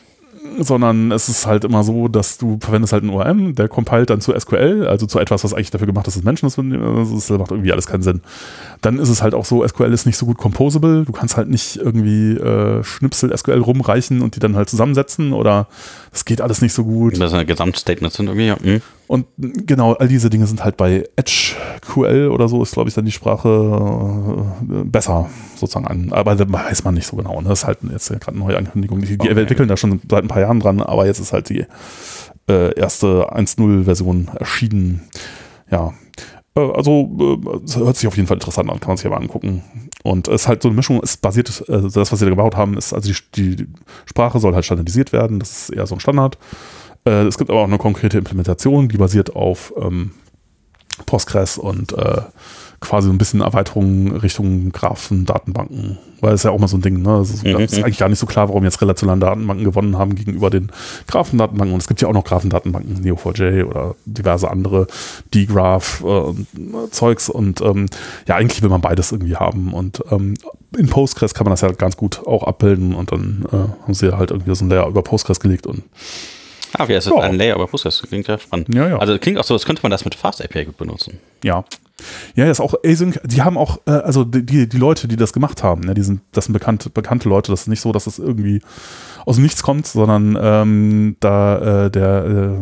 sondern 0.63 1.11
es 1.11 1.29
ist 1.29 1.45
halt 1.45 1.63
immer 1.63 1.83
so, 1.83 2.07
dass 2.07 2.37
du 2.37 2.57
verwendest 2.61 2.93
halt 2.93 3.03
einen 3.03 3.11
ORM, 3.11 3.55
der 3.55 3.67
compiled 3.67 4.09
dann 4.09 4.21
zu 4.21 4.37
SQL, 4.37 4.87
also 4.87 5.05
zu 5.05 5.19
etwas, 5.19 5.43
was 5.43 5.53
eigentlich 5.53 5.71
dafür 5.71 5.87
gemacht 5.87 6.07
ist, 6.07 6.17
dass 6.17 6.23
Menschen 6.23 6.47
das, 6.47 6.57
also 6.57 7.15
das 7.15 7.29
macht 7.29 7.51
irgendwie 7.51 7.71
alles 7.71 7.87
keinen 7.87 8.03
Sinn. 8.03 8.21
Dann 8.81 8.99
ist 8.99 9.09
es 9.09 9.21
halt 9.21 9.33
auch 9.33 9.45
so, 9.45 9.67
SQL 9.67 9.93
ist 9.93 10.05
nicht 10.05 10.17
so 10.17 10.25
gut 10.25 10.37
composable, 10.37 11.05
du 11.05 11.11
kannst 11.11 11.37
halt 11.37 11.49
nicht 11.49 11.77
irgendwie 11.77 12.33
äh, 12.33 12.83
Schnipsel 12.83 13.35
SQL 13.35 13.59
rumreichen 13.59 14.21
und 14.21 14.35
die 14.35 14.39
dann 14.39 14.55
halt 14.55 14.69
zusammensetzen 14.69 15.33
oder 15.33 15.67
es 16.11 16.25
geht 16.25 16.41
alles 16.41 16.61
nicht 16.61 16.73
so 16.73 16.83
gut. 16.83 17.19
Das 17.19 17.31
sind 17.31 17.47
Gesamtstatements 17.47 18.17
sind 18.17 18.27
irgendwie, 18.27 18.47
ja. 18.47 18.59
Hm. 18.59 18.81
Und 19.07 19.25
genau, 19.37 19.93
all 19.93 20.07
diese 20.07 20.29
Dinge 20.29 20.47
sind 20.47 20.63
halt 20.63 20.75
bei 20.75 21.05
EdgeQL 21.15 22.29
oder 22.29 22.49
so, 22.49 22.61
ist 22.61 22.73
glaube 22.73 22.89
ich 22.89 22.95
dann 22.95 23.05
die 23.05 23.11
Sprache 23.11 24.45
äh, 24.69 24.83
besser 24.83 25.29
sozusagen 25.55 25.87
an. 25.87 26.11
Aber 26.11 26.35
da 26.35 26.51
weiß 26.51 26.83
man 26.83 26.93
nicht 26.93 27.07
so 27.07 27.15
genau. 27.15 27.41
Ne? 27.41 27.49
Das 27.49 27.59
ist 27.59 27.67
halt 27.67 27.79
jetzt 27.89 28.09
gerade 28.09 28.31
eine 28.31 28.39
neue 28.39 28.57
Ankündigung. 28.57 28.99
Die, 28.99 29.17
die 29.17 29.29
okay. 29.29 29.39
entwickeln 29.39 29.69
da 29.69 29.77
schon 29.77 30.01
seit 30.09 30.23
ein 30.23 30.27
paar 30.27 30.41
Jahren 30.41 30.59
dran, 30.59 30.81
aber 30.81 31.05
jetzt 31.05 31.19
ist 31.19 31.31
halt 31.31 31.49
die 31.49 31.65
äh, 32.49 32.77
erste 32.77 33.33
1.0-Version 33.33 34.29
erschienen. 34.37 35.03
Ja, 35.71 35.93
äh, 36.57 36.71
also 36.71 37.09
äh, 37.19 37.79
hört 37.79 37.97
sich 37.97 38.07
auf 38.07 38.15
jeden 38.17 38.27
Fall 38.27 38.37
interessant 38.37 38.69
an, 38.69 38.79
kann 38.79 38.89
man 38.89 38.97
sich 38.97 39.05
aber 39.05 39.17
angucken. 39.17 39.63
Und 40.03 40.27
es 40.27 40.41
ist 40.41 40.47
halt 40.47 40.61
so 40.61 40.69
eine 40.69 40.75
Mischung, 40.75 40.99
es 41.03 41.17
basiert, 41.17 41.63
also 41.69 41.89
das, 41.89 42.11
was 42.11 42.19
sie 42.19 42.25
da 42.25 42.29
gebaut 42.29 42.55
haben, 42.55 42.77
ist, 42.77 42.93
also 42.93 43.11
die, 43.35 43.55
die 43.55 43.67
Sprache 44.05 44.39
soll 44.39 44.53
halt 44.53 44.65
standardisiert 44.65 45.13
werden, 45.13 45.39
das 45.39 45.51
ist 45.51 45.69
eher 45.69 45.87
so 45.87 45.95
ein 45.95 45.99
Standard. 45.99 46.37
Äh, 47.07 47.27
es 47.27 47.37
gibt 47.37 47.49
aber 47.49 47.61
auch 47.61 47.67
eine 47.67 47.77
konkrete 47.77 48.17
Implementation, 48.17 48.89
die 48.89 48.97
basiert 48.97 49.35
auf 49.35 49.73
ähm, 49.81 50.11
Postgres 51.05 51.57
und 51.57 51.93
äh, 51.93 52.21
quasi 52.79 53.09
ein 53.09 53.17
bisschen 53.17 53.41
Erweiterungen 53.41 54.17
Richtung 54.17 54.71
Graphen, 54.71 55.25
Datenbanken, 55.25 55.97
weil 56.21 56.33
es 56.33 56.43
ja 56.43 56.51
auch 56.51 56.59
mal 56.59 56.67
so 56.67 56.77
ein 56.77 56.81
Ding, 56.81 57.01
ne? 57.01 57.09
Also 57.09 57.33
es 57.33 57.43
ist, 57.43 57.45
mhm. 57.45 57.59
ist, 57.59 57.83
eigentlich 57.83 57.97
gar 57.97 58.09
nicht 58.09 58.19
so 58.19 58.27
klar, 58.27 58.49
warum 58.49 58.63
jetzt 58.63 58.81
relationale 58.81 59.19
Datenbanken 59.19 59.65
gewonnen 59.65 59.97
haben 59.97 60.13
gegenüber 60.15 60.49
den 60.49 60.71
Graphendatenbanken. 61.07 61.73
Und 61.73 61.81
es 61.81 61.87
gibt 61.87 62.01
ja 62.01 62.07
auch 62.07 62.13
noch 62.13 62.23
Graphendatenbanken, 62.23 63.03
Neo4j 63.03 63.65
oder 63.65 63.95
diverse 64.05 64.51
andere, 64.51 64.87
D-Graph 65.33 66.03
äh, 66.05 66.33
Zeugs 66.91 67.29
und 67.29 67.61
ähm, 67.61 67.87
ja, 68.27 68.35
eigentlich 68.35 68.61
will 68.61 68.69
man 68.69 68.81
beides 68.81 69.11
irgendwie 69.11 69.35
haben. 69.35 69.73
Und 69.73 70.03
ähm, 70.11 70.35
in 70.77 70.87
Postgres 70.87 71.33
kann 71.33 71.45
man 71.45 71.53
das 71.53 71.61
ja 71.61 71.71
ganz 71.71 71.97
gut 71.97 72.27
auch 72.27 72.43
abbilden 72.43 72.93
und 72.93 73.11
dann 73.11 73.45
äh, 73.51 73.83
haben 73.83 73.93
sie 73.93 74.15
halt 74.15 74.29
irgendwie 74.29 74.53
so 74.53 74.65
ein 74.65 74.69
Layer 74.69 74.87
über 74.87 75.01
Postgres 75.01 75.39
gelegt 75.39 75.65
und 75.65 75.83
Ah, 76.73 76.83
okay, 76.83 76.95
es 76.95 77.05
ist 77.05 77.13
ja. 77.13 77.21
ein 77.21 77.35
Layer 77.35 77.55
über 77.55 77.67
Postgres. 77.67 78.01
Klingt 78.01 78.27
ja 78.27 78.37
spannend. 78.37 78.73
Ja, 78.73 78.87
ja. 78.89 78.97
Also 78.97 79.17
klingt 79.17 79.37
auch 79.39 79.43
so, 79.43 79.53
als 79.53 79.65
könnte 79.65 79.81
man 79.83 79.91
das 79.91 80.05
mit 80.05 80.15
Fast 80.15 80.43
API 80.43 80.65
gut 80.65 80.77
benutzen. 80.77 81.19
Ja. 81.43 81.63
Ja, 82.35 82.45
ist 82.45 82.59
auch 82.59 82.75
Async, 82.83 83.19
die 83.23 83.41
haben 83.41 83.57
auch, 83.57 83.79
äh, 83.87 83.91
also 83.91 84.23
die, 84.23 84.69
die 84.69 84.77
Leute, 84.77 85.07
die 85.07 85.15
das 85.15 85.33
gemacht 85.33 85.63
haben, 85.63 85.81
ne, 85.81 85.95
die 85.95 86.03
sind, 86.03 86.21
das 86.31 86.45
sind 86.45 86.53
bekannte, 86.53 86.91
bekannte 86.91 87.27
Leute, 87.27 87.51
das 87.51 87.61
ist 87.61 87.67
nicht 87.67 87.81
so, 87.81 87.91
dass 87.91 88.03
das 88.03 88.19
irgendwie 88.19 88.61
aus 89.25 89.37
dem 89.37 89.43
Nichts 89.43 89.63
kommt, 89.63 89.87
sondern 89.87 90.37
ähm, 90.39 91.15
da 91.19 91.85
äh, 91.85 91.91
der 91.91 92.59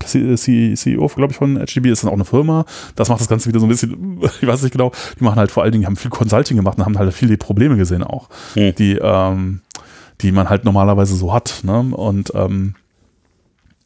äh, 0.00 0.36
CEO, 0.36 1.08
glaube 1.08 1.32
ich, 1.32 1.36
von 1.36 1.56
HDB 1.66 1.90
ist 1.90 2.04
dann 2.04 2.10
auch 2.10 2.14
eine 2.14 2.24
Firma. 2.24 2.64
Das 2.94 3.08
macht 3.08 3.20
das 3.20 3.28
Ganze 3.28 3.48
wieder 3.48 3.58
so 3.58 3.66
ein 3.66 3.68
bisschen, 3.68 4.20
ich 4.40 4.46
weiß 4.46 4.62
nicht 4.62 4.72
genau, 4.72 4.92
die 5.18 5.24
machen 5.24 5.38
halt 5.38 5.50
vor 5.50 5.64
allen 5.64 5.72
Dingen, 5.72 5.84
haben 5.84 5.96
viel 5.96 6.10
Consulting 6.10 6.56
gemacht 6.56 6.78
und 6.78 6.84
haben 6.84 6.98
halt 6.98 7.12
viele 7.12 7.36
Probleme 7.36 7.76
gesehen 7.76 8.04
auch, 8.04 8.28
hm. 8.54 8.74
die, 8.76 8.96
ähm, 9.02 9.60
die 10.20 10.30
man 10.30 10.48
halt 10.48 10.64
normalerweise 10.64 11.16
so 11.16 11.32
hat. 11.32 11.60
Ne? 11.64 11.78
Und 11.78 12.32
ähm, 12.34 12.74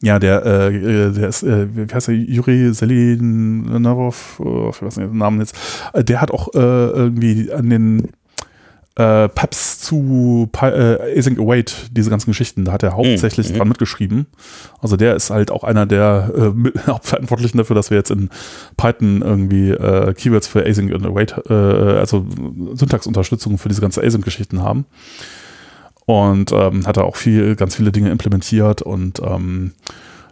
ja, 0.03 0.19
der, 0.19 0.45
äh, 0.45 1.11
der 1.13 1.29
ist, 1.29 1.43
äh, 1.43 1.65
wie 1.73 1.93
heißt 1.93 2.09
der, 2.09 2.15
Juri 2.15 2.73
Selinarov, 2.73 4.37
oh, 4.41 4.69
ich 4.69 4.81
weiß 4.81 4.97
nicht 4.97 5.09
den 5.09 5.17
Namen 5.17 5.39
jetzt, 5.39 5.55
äh, 5.93 6.03
der 6.03 6.19
hat 6.19 6.29
auch 6.29 6.53
äh, 6.53 6.57
irgendwie 6.59 7.49
an 7.53 7.69
den 7.69 8.09
äh, 8.95 9.29
Paps 9.29 9.79
zu 9.79 10.49
äh, 10.61 11.17
Async 11.17 11.39
Await, 11.39 11.87
diese 11.91 12.09
ganzen 12.09 12.31
Geschichten, 12.31 12.65
da 12.65 12.73
hat 12.73 12.83
er 12.83 12.97
hauptsächlich 12.97 13.51
mhm. 13.51 13.57
dran 13.57 13.67
mitgeschrieben. 13.69 14.25
Also 14.81 14.97
der 14.97 15.15
ist 15.15 15.29
halt 15.29 15.51
auch 15.51 15.63
einer 15.63 15.85
der 15.85 16.33
äh, 16.35 16.79
Hauptverantwortlichen 16.87 17.57
dafür, 17.57 17.77
dass 17.77 17.89
wir 17.89 17.97
jetzt 17.97 18.11
in 18.11 18.29
Python 18.75 19.21
irgendwie 19.21 19.69
äh, 19.69 20.13
Keywords 20.13 20.47
für 20.47 20.65
Async 20.65 20.93
und 20.93 21.05
Await, 21.05 21.33
äh, 21.49 21.53
also 21.53 22.25
Syntaxunterstützung 22.73 23.57
für 23.57 23.69
diese 23.69 23.79
ganzen 23.79 24.03
Async-Geschichten 24.03 24.61
haben 24.61 24.85
und 26.05 26.51
ähm, 26.51 26.85
hat 26.85 26.97
da 26.97 27.01
auch 27.01 27.15
viel, 27.15 27.55
ganz 27.55 27.75
viele 27.75 27.91
Dinge 27.91 28.09
implementiert 28.09 28.81
und 28.81 29.21
ähm, 29.25 29.73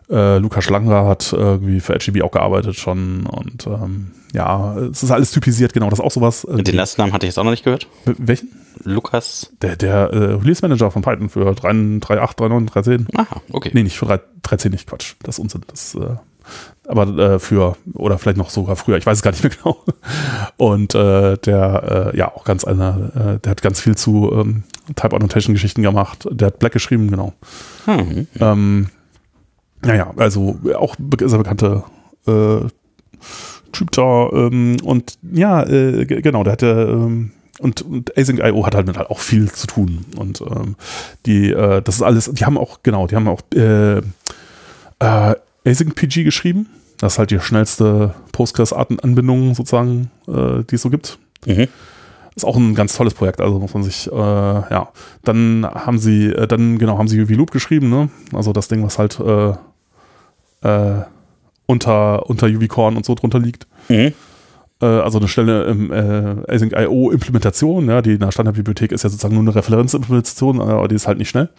äh, 0.10 0.38
Lukas 0.38 0.64
Schlanger 0.64 1.06
hat 1.06 1.32
irgendwie 1.34 1.80
für 1.80 1.94
HGB 1.94 2.22
auch 2.22 2.32
gearbeitet 2.32 2.76
schon 2.76 3.26
und 3.26 3.66
ähm, 3.68 4.12
ja, 4.34 4.78
es 4.78 5.04
ist 5.04 5.12
alles 5.12 5.32
typisiert, 5.32 5.74
genau, 5.74 5.90
das 5.90 6.00
ist 6.00 6.06
auch 6.06 6.12
sowas. 6.12 6.44
Äh, 6.46 6.64
Den 6.64 6.76
letzten 6.76 7.02
Namen 7.02 7.14
hatte 7.14 7.26
ich 7.26 7.32
jetzt 7.32 7.38
auch 7.38 7.44
noch 7.44 7.52
nicht 7.52 7.64
gehört. 7.64 7.88
Welchen? 8.06 8.50
Lukas. 8.84 9.52
Der, 9.62 9.76
der 9.76 10.12
äh, 10.12 10.18
Release 10.36 10.62
Manager 10.62 10.92
von 10.92 11.02
Python 11.02 11.30
für 11.30 11.50
3.8, 11.50 12.02
3.9, 12.02 12.70
3.10. 12.70 13.18
Aha, 13.18 13.42
okay. 13.52 13.72
Nee, 13.74 13.84
nicht 13.84 13.98
für 13.98 14.06
3.10 14.06 14.70
nicht, 14.70 14.88
Quatsch, 14.88 15.16
das 15.24 15.36
ist 15.36 15.40
Unsinn, 15.40 15.62
das 15.68 15.96
äh, 15.96 16.16
aber 16.88 17.08
äh, 17.18 17.40
für, 17.40 17.78
oder 17.94 18.18
vielleicht 18.18 18.38
noch 18.38 18.50
sogar 18.50 18.76
früher, 18.76 18.98
ich 18.98 19.06
weiß 19.06 19.18
es 19.18 19.24
gar 19.24 19.32
nicht 19.32 19.44
mehr 19.44 19.54
genau. 19.64 19.84
Und 20.58 20.96
äh, 20.96 21.38
der, 21.38 22.12
äh, 22.14 22.18
ja, 22.18 22.34
auch 22.34 22.44
ganz 22.44 22.64
einer, 22.64 23.12
äh, 23.16 23.40
der 23.40 23.52
hat 23.52 23.62
ganz 23.62 23.80
viel 23.80 23.96
zu 23.96 24.32
ähm, 24.34 24.64
Type 24.96 25.16
Annotation 25.16 25.54
Geschichten 25.54 25.82
gemacht. 25.82 26.28
Der 26.30 26.48
hat 26.48 26.60
Black 26.60 26.74
geschrieben, 26.74 27.10
genau. 27.10 27.34
Hm. 27.86 28.28
Ähm, 28.40 28.90
naja, 29.84 30.14
also 30.18 30.60
auch 30.76 30.96
sehr 31.20 31.38
bekannte 31.38 31.84
äh, 32.28 32.68
Typ 33.72 33.92
da. 33.92 34.30
Ähm, 34.34 34.78
und 34.84 35.18
ja, 35.32 35.64
äh, 35.64 36.06
genau, 36.06 36.44
der 36.44 36.54
hatte 36.54 36.88
ähm, 36.92 37.32
und, 37.60 37.82
und 37.84 38.18
Async.io 38.18 38.66
hat 38.66 38.76
halt 38.76 38.88
mit 38.88 38.98
halt 38.98 39.10
auch 39.10 39.20
viel 39.20 39.52
zu 39.52 39.68
tun. 39.68 40.06
Und 40.18 40.42
ähm, 40.42 40.76
die, 41.26 41.52
äh, 41.52 41.82
das 41.82 41.96
ist 41.96 42.02
alles, 42.02 42.32
die 42.32 42.46
haben 42.46 42.58
auch, 42.58 42.80
genau, 42.84 43.08
die 43.08 43.16
haben 43.16 43.28
auch 43.28 43.42
äh, 43.54 43.98
äh, 43.98 45.36
Async 45.66 45.96
PG 45.96 46.24
geschrieben. 46.24 46.68
Das 46.98 47.14
ist 47.14 47.20
halt 47.20 47.32
die 47.32 47.40
schnellste 47.40 48.16
Postgres-Anbindung 48.32 49.54
sozusagen, 49.54 50.12
äh, 50.28 50.64
die 50.70 50.76
es 50.76 50.82
so 50.82 50.90
gibt. 50.90 51.20
Mhm. 51.46 51.68
Ist 52.36 52.46
auch 52.46 52.56
ein 52.56 52.76
ganz 52.76 52.96
tolles 52.96 53.14
Projekt, 53.14 53.42
also 53.42 53.60
muss 53.60 53.74
man 53.74 53.84
sich, 53.84 54.08
äh, 54.08 54.16
ja. 54.16 54.90
Dann 55.24 55.66
haben 55.66 55.98
sie, 55.98 56.28
äh, 56.28 56.48
dann 56.48 56.78
genau, 56.78 56.98
haben 56.98 57.08
sie 57.08 57.22
UV 57.22 57.32
Loop 57.32 57.52
geschrieben, 57.52 57.90
ne? 57.90 58.10
Also 58.34 58.54
das 58.54 58.70
Ding, 58.70 58.84
was 58.84 58.98
halt 58.98 59.20
äh, 59.20 59.54
äh, 60.62 61.04
unter, 61.66 62.30
unter 62.30 62.48
UV 62.48 62.68
Core 62.70 62.96
und 62.96 63.06
so 63.06 63.16
drunter 63.16 63.40
liegt. 63.40 63.68
Mhm. 63.90 64.14
Äh, 64.82 64.86
also 64.86 65.20
eine 65.20 65.28
Stelle 65.28 65.66
im 65.66 65.92
äh, 65.92 66.54
Async.io 66.54 67.12
Implementation, 67.12 67.88
ja, 67.90 68.02
die 68.02 68.14
in 68.14 68.20
der 68.20 68.32
Standardbibliothek 68.32 68.92
ist 68.92 69.04
ja 69.04 69.10
sozusagen 69.10 69.36
nur 69.36 69.44
eine 69.44 69.56
Referenzimplementation, 69.56 70.62
aber 70.62 70.88
die 70.88 70.96
ist 70.96 71.08
halt 71.08 71.18
nicht 71.18 71.30
schnell. 71.30 71.50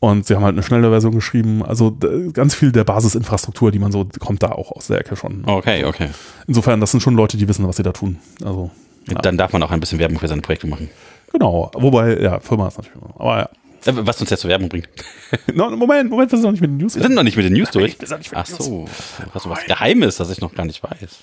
Und 0.00 0.26
sie 0.26 0.34
haben 0.34 0.44
halt 0.44 0.54
eine 0.54 0.62
schnelle 0.62 0.88
Version 0.88 1.14
geschrieben. 1.14 1.62
Also 1.62 1.96
ganz 2.32 2.54
viel 2.54 2.72
der 2.72 2.84
Basisinfrastruktur, 2.84 3.70
die 3.70 3.78
man 3.78 3.92
so, 3.92 4.06
kommt 4.18 4.42
da 4.42 4.52
auch 4.52 4.72
aus 4.72 4.86
der 4.86 4.98
Ecke 4.98 5.14
schon. 5.14 5.42
Okay, 5.44 5.84
okay. 5.84 6.08
Insofern, 6.46 6.80
das 6.80 6.90
sind 6.90 7.00
schon 7.00 7.14
Leute, 7.14 7.36
die 7.36 7.46
wissen, 7.46 7.68
was 7.68 7.76
sie 7.76 7.82
da 7.82 7.92
tun. 7.92 8.16
Also, 8.42 8.70
ja. 9.08 9.14
Dann 9.20 9.36
darf 9.36 9.52
man 9.52 9.62
auch 9.62 9.70
ein 9.70 9.80
bisschen 9.80 9.98
Werbung 9.98 10.18
für 10.18 10.28
seine 10.28 10.42
Projekte 10.42 10.66
machen. 10.66 10.90
Genau. 11.32 11.70
Wobei, 11.74 12.20
ja, 12.20 12.40
Firma 12.40 12.68
ist 12.68 12.78
natürlich. 12.78 12.98
Aber 13.16 13.38
ja. 13.38 13.48
Äh, 13.86 14.06
was 14.06 14.20
uns 14.20 14.30
jetzt 14.30 14.40
zur 14.40 14.50
Werbung 14.50 14.68
bringt. 14.68 14.88
no, 15.54 15.70
Moment, 15.70 16.10
Moment, 16.10 16.30
wir 16.30 16.38
sind 16.38 16.44
noch 16.44 16.52
nicht 16.52 16.60
mit 16.60 16.70
den 16.70 16.76
News. 16.76 16.96
Wir 16.96 17.02
sind 17.02 17.14
noch 17.14 17.22
nicht 17.22 17.36
mit 17.36 17.46
den 17.46 17.54
News 17.54 17.70
durch. 17.70 17.96
Ach 18.34 18.46
so. 18.46 18.86
Hast 19.32 19.46
du 19.46 19.50
was 19.50 19.64
Geheimes, 19.64 20.16
das 20.16 20.30
ich 20.30 20.40
noch 20.40 20.54
gar 20.54 20.66
nicht 20.66 20.82
weiß? 20.82 21.18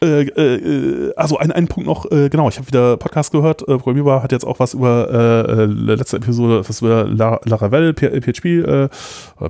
Äh, 0.00 0.22
äh, 0.22 1.12
also 1.16 1.38
ein, 1.38 1.50
ein 1.50 1.66
Punkt 1.66 1.88
noch, 1.88 2.10
äh, 2.10 2.28
genau, 2.28 2.48
ich 2.48 2.56
habe 2.56 2.68
wieder 2.68 2.96
Podcast 2.96 3.32
gehört, 3.32 3.62
äh, 3.62 3.78
Programmierer 3.78 4.22
hat 4.22 4.30
jetzt 4.30 4.44
auch 4.44 4.60
was 4.60 4.74
über 4.74 5.08
äh, 5.10 5.62
äh 5.62 5.64
letzte 5.64 6.18
Episode, 6.18 6.66
was 6.68 6.80
über 6.80 7.04
Laravel, 7.04 7.94
PHP, 7.94 8.44
äh, 8.44 8.88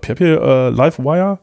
PHP 0.00 0.20
äh, 0.20 0.70
Livewire. 0.70 1.38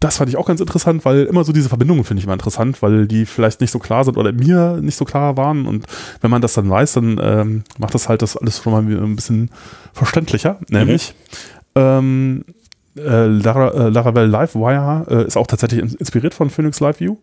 Das 0.00 0.18
fand 0.18 0.28
ich 0.28 0.36
auch 0.36 0.46
ganz 0.46 0.60
interessant, 0.60 1.04
weil 1.06 1.24
immer 1.24 1.42
so 1.42 1.52
diese 1.52 1.70
Verbindungen 1.70 2.04
finde 2.04 2.18
ich 2.18 2.24
immer 2.24 2.34
interessant, 2.34 2.82
weil 2.82 3.06
die 3.06 3.24
vielleicht 3.24 3.62
nicht 3.62 3.70
so 3.70 3.78
klar 3.78 4.04
sind 4.04 4.18
oder 4.18 4.30
mir 4.32 4.78
nicht 4.82 4.96
so 4.96 5.06
klar 5.06 5.36
waren. 5.38 5.66
Und 5.66 5.86
wenn 6.20 6.30
man 6.30 6.42
das 6.42 6.54
dann 6.54 6.68
weiß, 6.68 6.94
dann 6.94 7.18
ähm, 7.22 7.64
macht 7.78 7.94
das 7.94 8.08
halt 8.08 8.20
das 8.20 8.36
alles 8.36 8.62
schon 8.62 8.72
mal 8.72 8.82
ein 8.82 9.16
bisschen 9.16 9.50
verständlicher. 9.94 10.58
Nämlich 10.68 11.14
mhm. 11.74 11.80
ähm, 11.80 12.44
äh, 12.96 13.26
Laravel 13.26 14.28
Livewire 14.28 15.06
äh, 15.08 15.26
ist 15.26 15.36
auch 15.36 15.46
tatsächlich 15.46 15.80
inspiriert 15.98 16.34
von 16.34 16.50
Phoenix 16.50 16.80
Live 16.80 17.00
View. 17.00 17.16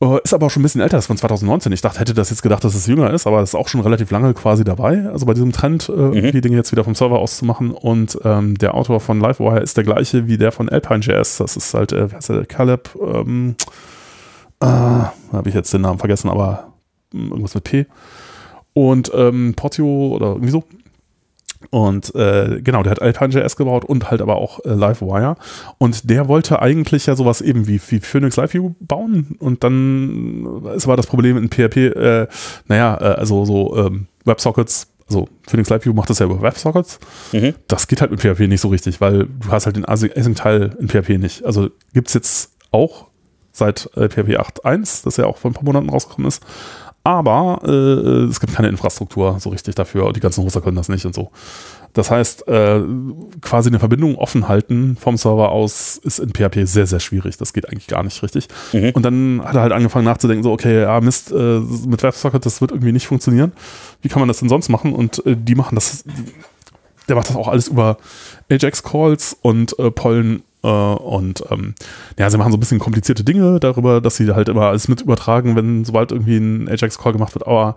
Uh, 0.00 0.18
ist 0.18 0.32
aber 0.32 0.46
auch 0.46 0.50
schon 0.50 0.60
ein 0.60 0.62
bisschen 0.62 0.80
älter, 0.80 0.96
ist 0.96 1.06
von 1.06 1.16
2019. 1.16 1.72
Ich 1.72 1.80
dachte, 1.80 1.98
hätte 1.98 2.14
das 2.14 2.30
jetzt 2.30 2.42
gedacht, 2.42 2.62
dass 2.62 2.76
es 2.76 2.86
jünger 2.86 3.12
ist, 3.12 3.26
aber 3.26 3.40
es 3.40 3.50
ist 3.50 3.54
auch 3.56 3.66
schon 3.66 3.80
relativ 3.80 4.12
lange 4.12 4.32
quasi 4.32 4.62
dabei. 4.62 5.08
Also 5.10 5.26
bei 5.26 5.34
diesem 5.34 5.50
Trend, 5.50 5.88
äh, 5.88 5.92
mhm. 5.92 6.30
die 6.30 6.40
Dinge 6.40 6.56
jetzt 6.56 6.70
wieder 6.70 6.84
vom 6.84 6.94
Server 6.94 7.18
aus 7.18 7.38
zu 7.38 7.44
machen. 7.44 7.72
Und 7.72 8.16
ähm, 8.22 8.56
der 8.56 8.74
Autor 8.74 9.00
von 9.00 9.18
Livewire 9.18 9.58
ist 9.58 9.76
der 9.76 9.82
gleiche 9.82 10.28
wie 10.28 10.38
der 10.38 10.52
von 10.52 10.68
Alpine.js. 10.68 11.38
Das 11.38 11.56
ist 11.56 11.74
halt, 11.74 11.92
äh, 11.92 12.12
wer 12.12 12.18
ist 12.18 12.28
der? 12.28 12.46
Caleb, 12.46 12.90
ähm, 13.02 13.56
äh, 14.60 14.66
habe 14.66 15.48
ich 15.48 15.54
jetzt 15.54 15.74
den 15.74 15.80
Namen 15.80 15.98
vergessen, 15.98 16.30
aber 16.30 16.74
hm, 17.12 17.30
irgendwas 17.30 17.56
mit 17.56 17.64
P. 17.64 17.86
Und 18.74 19.10
ähm, 19.12 19.54
Portio 19.56 20.14
oder 20.14 20.28
irgendwie 20.28 20.52
so. 20.52 20.62
Und 21.70 22.14
äh, 22.14 22.60
genau, 22.62 22.82
der 22.82 22.92
hat 22.92 23.02
Alpine.js 23.02 23.56
gebaut 23.56 23.84
und 23.84 24.10
halt 24.10 24.22
aber 24.22 24.36
auch 24.36 24.64
äh, 24.64 24.70
Livewire. 24.70 25.36
Und 25.78 26.08
der 26.08 26.28
wollte 26.28 26.62
eigentlich 26.62 27.06
ja 27.06 27.16
sowas 27.16 27.40
eben 27.40 27.66
wie, 27.66 27.80
wie 27.88 28.00
Phoenix 28.00 28.36
Live 28.36 28.54
View 28.54 28.74
bauen. 28.80 29.36
Und 29.38 29.64
dann 29.64 30.62
ist 30.74 30.86
aber 30.86 30.96
das 30.96 31.06
Problem 31.06 31.36
in 31.36 31.50
PHP, 31.50 31.76
äh, 31.76 32.26
naja, 32.68 32.96
äh, 33.00 33.14
also 33.14 33.44
so 33.44 33.76
ähm, 33.76 34.06
WebSockets, 34.24 34.88
also 35.08 35.28
Phoenix 35.46 35.68
Live 35.68 35.84
View 35.84 35.92
macht 35.92 36.10
das 36.10 36.20
ja 36.20 36.26
über 36.26 36.40
WebSockets. 36.40 37.00
Mhm. 37.32 37.54
Das 37.66 37.88
geht 37.88 38.00
halt 38.00 38.10
mit 38.10 38.20
PHP 38.20 38.46
nicht 38.46 38.60
so 38.60 38.68
richtig, 38.68 39.00
weil 39.00 39.26
du 39.26 39.50
hast 39.50 39.66
halt 39.66 39.76
den 39.76 39.86
Async-Teil 39.86 40.76
in 40.78 40.88
PHP 40.88 41.18
nicht. 41.18 41.44
Also 41.44 41.70
gibt's 41.92 42.14
jetzt 42.14 42.52
auch 42.70 43.08
seit 43.52 43.90
äh, 43.96 44.08
PHP 44.08 44.38
8.1, 44.38 45.04
das 45.04 45.16
ja 45.16 45.26
auch 45.26 45.36
vor 45.36 45.50
ein 45.50 45.54
paar 45.54 45.64
Monaten 45.64 45.90
rausgekommen 45.90 46.28
ist. 46.28 46.42
Aber 47.08 47.62
äh, 47.64 48.28
es 48.28 48.38
gibt 48.38 48.52
keine 48.52 48.68
Infrastruktur 48.68 49.40
so 49.40 49.48
richtig 49.48 49.74
dafür 49.74 50.04
und 50.04 50.14
die 50.14 50.20
ganzen 50.20 50.44
Hoster 50.44 50.60
können 50.60 50.76
das 50.76 50.90
nicht 50.90 51.06
und 51.06 51.14
so. 51.14 51.30
Das 51.94 52.10
heißt, 52.10 52.46
äh, 52.48 52.82
quasi 53.40 53.70
eine 53.70 53.78
Verbindung 53.78 54.16
offen 54.16 54.46
halten 54.46 54.98
vom 55.00 55.16
Server 55.16 55.48
aus 55.50 55.96
ist 55.96 56.18
in 56.18 56.34
PHP 56.34 56.66
sehr, 56.66 56.86
sehr 56.86 57.00
schwierig. 57.00 57.38
Das 57.38 57.54
geht 57.54 57.66
eigentlich 57.66 57.86
gar 57.86 58.02
nicht 58.02 58.22
richtig. 58.22 58.48
Mhm. 58.74 58.90
Und 58.90 59.06
dann 59.06 59.40
hat 59.42 59.54
er 59.54 59.62
halt 59.62 59.72
angefangen 59.72 60.04
nachzudenken, 60.04 60.42
so, 60.42 60.52
okay, 60.52 60.82
ja, 60.82 61.00
Mist, 61.00 61.32
äh, 61.32 61.60
mit 61.60 62.02
WebSocket, 62.02 62.44
das 62.44 62.60
wird 62.60 62.72
irgendwie 62.72 62.92
nicht 62.92 63.06
funktionieren. 63.06 63.52
Wie 64.02 64.10
kann 64.10 64.20
man 64.20 64.28
das 64.28 64.40
denn 64.40 64.50
sonst 64.50 64.68
machen? 64.68 64.92
Und 64.92 65.24
äh, 65.24 65.34
die 65.34 65.54
machen 65.54 65.76
das, 65.76 66.04
der 67.08 67.16
macht 67.16 67.30
das 67.30 67.36
auch 67.36 67.48
alles 67.48 67.68
über 67.68 67.96
Ajax-Calls 68.50 69.38
und 69.40 69.78
äh, 69.78 69.90
Pollen 69.90 70.40
äh, 70.40 70.42
und 70.66 71.44
ähm, 71.50 71.74
ja, 72.18 72.28
sie 72.30 72.38
machen 72.38 72.50
so 72.50 72.56
ein 72.56 72.60
bisschen 72.60 72.78
komplizierte 72.78 73.24
Dinge 73.24 73.60
darüber, 73.60 74.00
dass 74.00 74.16
sie 74.16 74.32
halt 74.32 74.48
immer 74.48 74.62
alles 74.62 74.88
mit 74.88 75.02
übertragen, 75.02 75.56
wenn 75.56 75.84
sobald 75.84 76.12
irgendwie 76.12 76.38
ein 76.38 76.68
Ajax-Call 76.68 77.12
gemacht 77.12 77.34
wird. 77.34 77.46
Aber 77.46 77.76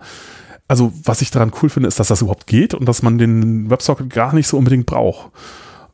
also, 0.68 0.92
was 1.04 1.22
ich 1.22 1.30
daran 1.30 1.52
cool 1.62 1.68
finde, 1.68 1.88
ist, 1.88 2.00
dass 2.00 2.08
das 2.08 2.22
überhaupt 2.22 2.46
geht 2.46 2.74
und 2.74 2.88
dass 2.88 3.02
man 3.02 3.18
den 3.18 3.68
WebSocket 3.70 4.10
gar 4.10 4.34
nicht 4.34 4.48
so 4.48 4.56
unbedingt 4.56 4.86
braucht. 4.86 5.30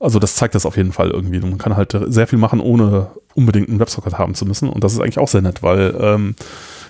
Also 0.00 0.20
das 0.20 0.36
zeigt 0.36 0.54
das 0.54 0.64
auf 0.64 0.76
jeden 0.76 0.92
Fall 0.92 1.10
irgendwie. 1.10 1.40
Man 1.40 1.58
kann 1.58 1.76
halt 1.76 1.96
sehr 2.06 2.28
viel 2.28 2.38
machen, 2.38 2.60
ohne 2.60 3.08
unbedingt 3.34 3.68
einen 3.68 3.80
WebSocket 3.80 4.16
haben 4.16 4.34
zu 4.34 4.46
müssen. 4.46 4.68
Und 4.68 4.84
das 4.84 4.92
ist 4.92 5.00
eigentlich 5.00 5.18
auch 5.18 5.26
sehr 5.26 5.42
nett, 5.42 5.62
weil 5.62 5.96
ähm, 6.00 6.36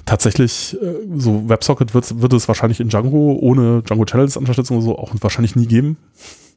tatsächlich 0.04 0.76
äh, 0.82 0.94
so 1.16 1.48
WebSocket 1.48 1.94
wird, 1.94 2.20
wird 2.20 2.32
es 2.34 2.48
wahrscheinlich 2.48 2.80
in 2.80 2.90
Django 2.90 3.38
ohne 3.40 3.82
Django 3.82 4.04
Channels 4.04 4.36
Unterstützung 4.36 4.82
so 4.82 4.98
auch 4.98 5.12
wahrscheinlich 5.20 5.56
nie 5.56 5.66
geben. 5.66 5.96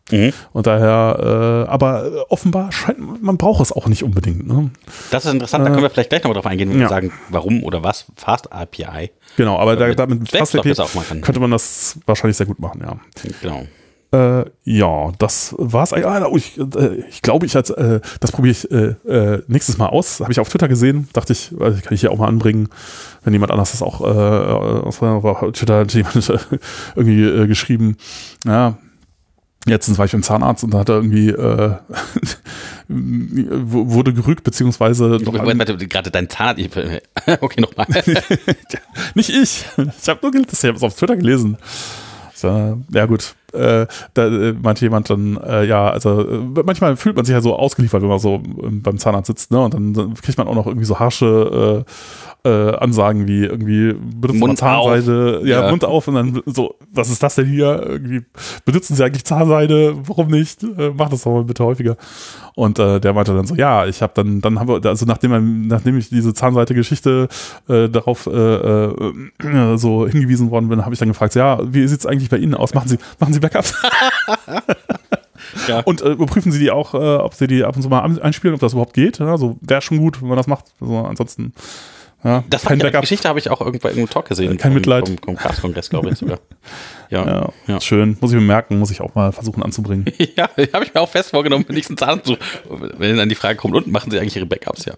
Mhm. 0.10 0.34
Und 0.54 0.68
daher, 0.68 1.66
äh, 1.68 1.70
aber 1.70 2.06
äh, 2.06 2.10
offenbar 2.30 2.72
scheint, 2.72 3.22
man 3.24 3.38
braucht 3.38 3.62
es 3.62 3.72
auch 3.72 3.88
nicht 3.88 4.04
unbedingt. 4.04 4.48
Ne? 4.48 4.72
Das 5.12 5.26
ist 5.26 5.32
interessant, 5.34 5.66
da 5.66 5.70
können 5.70 5.84
wir 5.84 5.90
vielleicht 5.90 6.10
gleich 6.10 6.24
nochmal 6.24 6.36
drauf 6.36 6.46
eingehen 6.48 6.70
und 6.72 6.78
Äh, 6.78 6.82
ja. 6.82 6.90
sagen, 6.90 7.12
warum 7.30 7.64
oder 7.64 7.84
was 7.84 8.06
Fast 8.16 8.52
API. 8.52 9.12
Genau, 9.38 9.58
aber 9.58 9.76
da, 9.76 9.88
Mit 9.88 10.00
da 10.00 10.08
mit 10.08 10.80
auch 10.80 10.94
machen. 10.96 11.22
könnte 11.22 11.40
man 11.40 11.52
das 11.52 11.98
wahrscheinlich 12.06 12.38
sehr 12.38 12.48
gut 12.48 12.60
machen, 12.60 12.82
ja. 12.84 12.98
Genau. 13.42 13.66
Äh, 14.14 14.44
ja, 14.66 15.12
das 15.20 15.56
war's. 15.58 15.94
eigentlich. 15.94 16.06
Ah, 16.06 16.26
oh, 16.30 16.36
ich, 16.36 16.58
äh, 16.60 16.96
ich 17.10 17.22
glaube, 17.22 17.46
ich 17.46 17.56
als, 17.56 17.70
äh, 17.70 18.02
das 18.20 18.34
probiere 18.34 18.52
ich 18.52 18.70
äh, 18.70 18.96
äh, 19.08 19.44
nächstes 19.48 19.78
Mal 19.78 19.88
aus. 19.88 20.20
Habe 20.20 20.34
ich 20.34 20.40
auf 20.42 20.50
Twitter 20.50 20.68
gesehen. 20.68 21.08
Dachte 21.14 21.32
ich, 21.32 21.54
äh, 21.54 21.58
kann 21.82 21.94
ich 21.94 22.02
hier 22.02 22.12
auch 22.12 22.18
mal 22.18 22.28
anbringen, 22.28 22.68
wenn 23.24 23.32
jemand 23.32 23.54
anders 23.54 23.72
das 23.72 23.82
auch 23.82 24.02
äh, 24.02 24.04
auf 24.04 25.00
Twitter 25.54 25.80
hat 25.80 25.94
jemand 25.94 26.30
irgendwie 26.96 27.24
äh, 27.24 27.48
geschrieben. 27.48 27.96
Ja, 28.46 28.78
Letztens 29.66 29.98
war 30.00 30.06
ich 30.06 30.12
beim 30.12 30.24
Zahnarzt 30.24 30.64
und 30.64 30.74
da 30.74 30.80
hat 30.80 30.90
er 30.90 30.96
irgendwie 30.96 31.30
äh, 31.30 31.76
wurde 32.88 34.14
gerügt, 34.14 34.44
beziehungsweise 34.44 35.20
Moment, 35.24 35.60
warte, 35.60 35.78
gerade 35.88 36.12
dein 36.12 36.30
Zahn. 36.30 36.58
ich- 36.58 36.70
Okay, 37.42 37.62
nochmal. 37.62 37.86
Nicht 39.16 39.30
ich. 39.30 39.66
Ich 39.78 40.10
habe 40.10 40.20
nur 40.22 40.32
gelesen, 40.32 40.50
ich 40.52 40.64
habe 40.64 40.78
es 40.78 40.84
auf 40.84 40.96
Twitter 40.96 41.16
gelesen. 41.16 41.58
So, 42.34 42.80
ja 42.92 43.06
gut, 43.06 43.36
äh, 43.54 43.88
da 44.14 44.28
äh, 44.28 44.54
meinte 44.54 44.86
jemand 44.86 45.10
dann, 45.10 45.38
äh, 45.38 45.66
ja, 45.66 45.90
also 45.90 46.22
äh, 46.22 46.64
manchmal 46.66 46.96
fühlt 46.96 47.16
man 47.16 47.26
sich 47.26 47.34
ja 47.34 47.42
so 47.42 47.56
ausgeliefert, 47.56 48.02
wenn 48.02 48.10
man 48.10 48.20
so 48.20 48.42
ähm, 48.64 48.82
beim 48.82 48.98
Zahnarzt 48.98 49.28
sitzt, 49.28 49.52
ne? 49.52 49.60
Und 49.60 49.74
dann, 49.74 49.94
dann 49.94 50.14
kriegt 50.16 50.38
man 50.38 50.48
auch 50.48 50.56
noch 50.56 50.68
irgendwie 50.68 50.86
so 50.86 51.00
harsche 51.00 51.86
äh, 52.44 52.50
äh, 52.50 52.76
Ansagen 52.78 53.28
wie 53.28 53.44
irgendwie 53.46 53.94
benutzt 53.94 54.40
man 54.40 54.50
Mund 54.50 54.60
Zahnseide, 54.60 55.42
ja, 55.44 55.64
Ja. 55.64 55.70
Mund 55.70 55.86
auf 55.86 56.08
und 56.08 56.16
dann 56.16 56.42
so, 56.48 56.76
was 56.92 57.12
ist 57.12 57.22
das 57.22 57.36
denn 57.36 57.46
hier? 57.46 57.84
Irgendwie 57.88 58.24
benutzen 58.66 58.96
Sie 58.96 59.04
eigentlich 59.04 59.26
Zahnseide? 59.26 59.96
Warum 60.08 60.28
nicht? 60.28 60.64
Äh, 60.64 60.92
mach 60.98 61.10
das 61.10 61.24
doch 61.24 61.34
mal 61.34 61.44
bitte 61.44 61.64
häufiger. 61.64 61.98
Und 62.56 62.80
der 62.80 63.14
meinte 63.14 63.34
dann 63.34 63.48
so, 63.48 63.56
ja, 63.56 63.86
ich 63.86 64.02
habe 64.02 64.12
dann, 64.14 64.42
dann 64.42 64.60
haben 64.60 64.68
wir, 64.68 64.86
also 64.86 65.06
nachdem, 65.06 65.68
nachdem 65.68 65.98
ich 65.98 66.10
diese 66.10 66.34
Zahnseite-Geschichte 66.34 67.30
darauf 67.68 68.24
so 68.24 70.08
hingewiesen 70.08 70.52
worden 70.52 70.68
bin, 70.68 70.84
habe 70.84 70.94
ich 70.94 71.00
dann 71.00 71.08
gefragt, 71.08 71.34
ja, 71.36 71.60
wie 71.64 71.88
sieht's 71.88 72.06
eigentlich 72.06 72.30
bei 72.30 72.38
Ihnen 72.38 72.54
aus? 72.54 72.74
Machen 72.74 72.90
Sie, 72.90 72.98
machen 73.20 73.34
Sie 73.34 73.40
Backups? 73.42 73.74
Ja. 75.68 75.80
Und 75.82 76.02
äh, 76.02 76.10
überprüfen 76.12 76.52
Sie 76.52 76.60
die 76.60 76.72
auch, 76.72 76.94
äh, 76.94 76.98
ob 76.98 77.34
Sie 77.34 77.48
die 77.48 77.64
ab 77.64 77.76
und 77.76 77.82
zu 77.82 77.90
mal 77.90 78.02
einspielen, 78.22 78.54
ob 78.54 78.62
das 78.62 78.74
überhaupt 78.74 78.94
geht? 78.94 79.20
Ja, 79.20 79.26
also 79.32 79.58
wäre 79.62 79.82
schon 79.82 79.98
gut, 79.98 80.22
wenn 80.22 80.28
man 80.30 80.38
das 80.38 80.48
macht. 80.48 80.66
Also 80.80 80.98
ansonsten, 81.00 81.54
ja, 82.24 82.44
Das 82.50 82.62
kein 82.64 82.78
Backup. 82.80 83.02
Geschichte 83.02 83.28
habe 83.28 83.40
ich 83.40 83.50
auch 83.50 83.60
irgendwo 83.60 83.88
in 83.88 83.98
einem 83.98 84.10
Talk 84.10 84.30
gesehen. 84.30 84.58
Kein 84.58 84.72
vom- 84.72 84.76
Mitleid. 84.76 85.08
Vom, 85.10 85.18
vom 85.18 85.36
Cast-Kongress, 85.36 85.90
glaube 85.90 86.10
ich 86.12 86.18
sogar. 86.18 86.40
Ja, 87.10 87.26
Ja, 87.28 87.50
ja. 87.68 87.82
schön. 87.82 88.16
Muss 88.22 88.32
ich 88.32 88.38
mir 88.40 88.46
merken, 88.46 88.80
muss 88.80 88.92
ich 88.92 89.02
auch 89.02 89.14
mal 89.16 89.32
versuchen 89.34 89.62
anzubringen. 89.64 90.06
Ja, 90.38 90.48
habe 90.74 90.86
ich 90.86 90.94
mir 90.94 91.02
auch 91.02 91.10
fest 91.10 91.32
vorgenommen, 91.32 91.66
nächsten 91.68 91.98
zu. 91.98 92.38
Wenn 92.98 93.18
dann 93.18 93.28
die 93.28 93.36
Frage 93.36 93.58
kommt, 93.58 93.76
und 93.76 93.88
machen 93.88 94.12
Sie 94.12 94.20
eigentlich 94.20 94.38
Ihre 94.38 94.46
Backups? 94.46 94.86
Ja. 94.86 94.94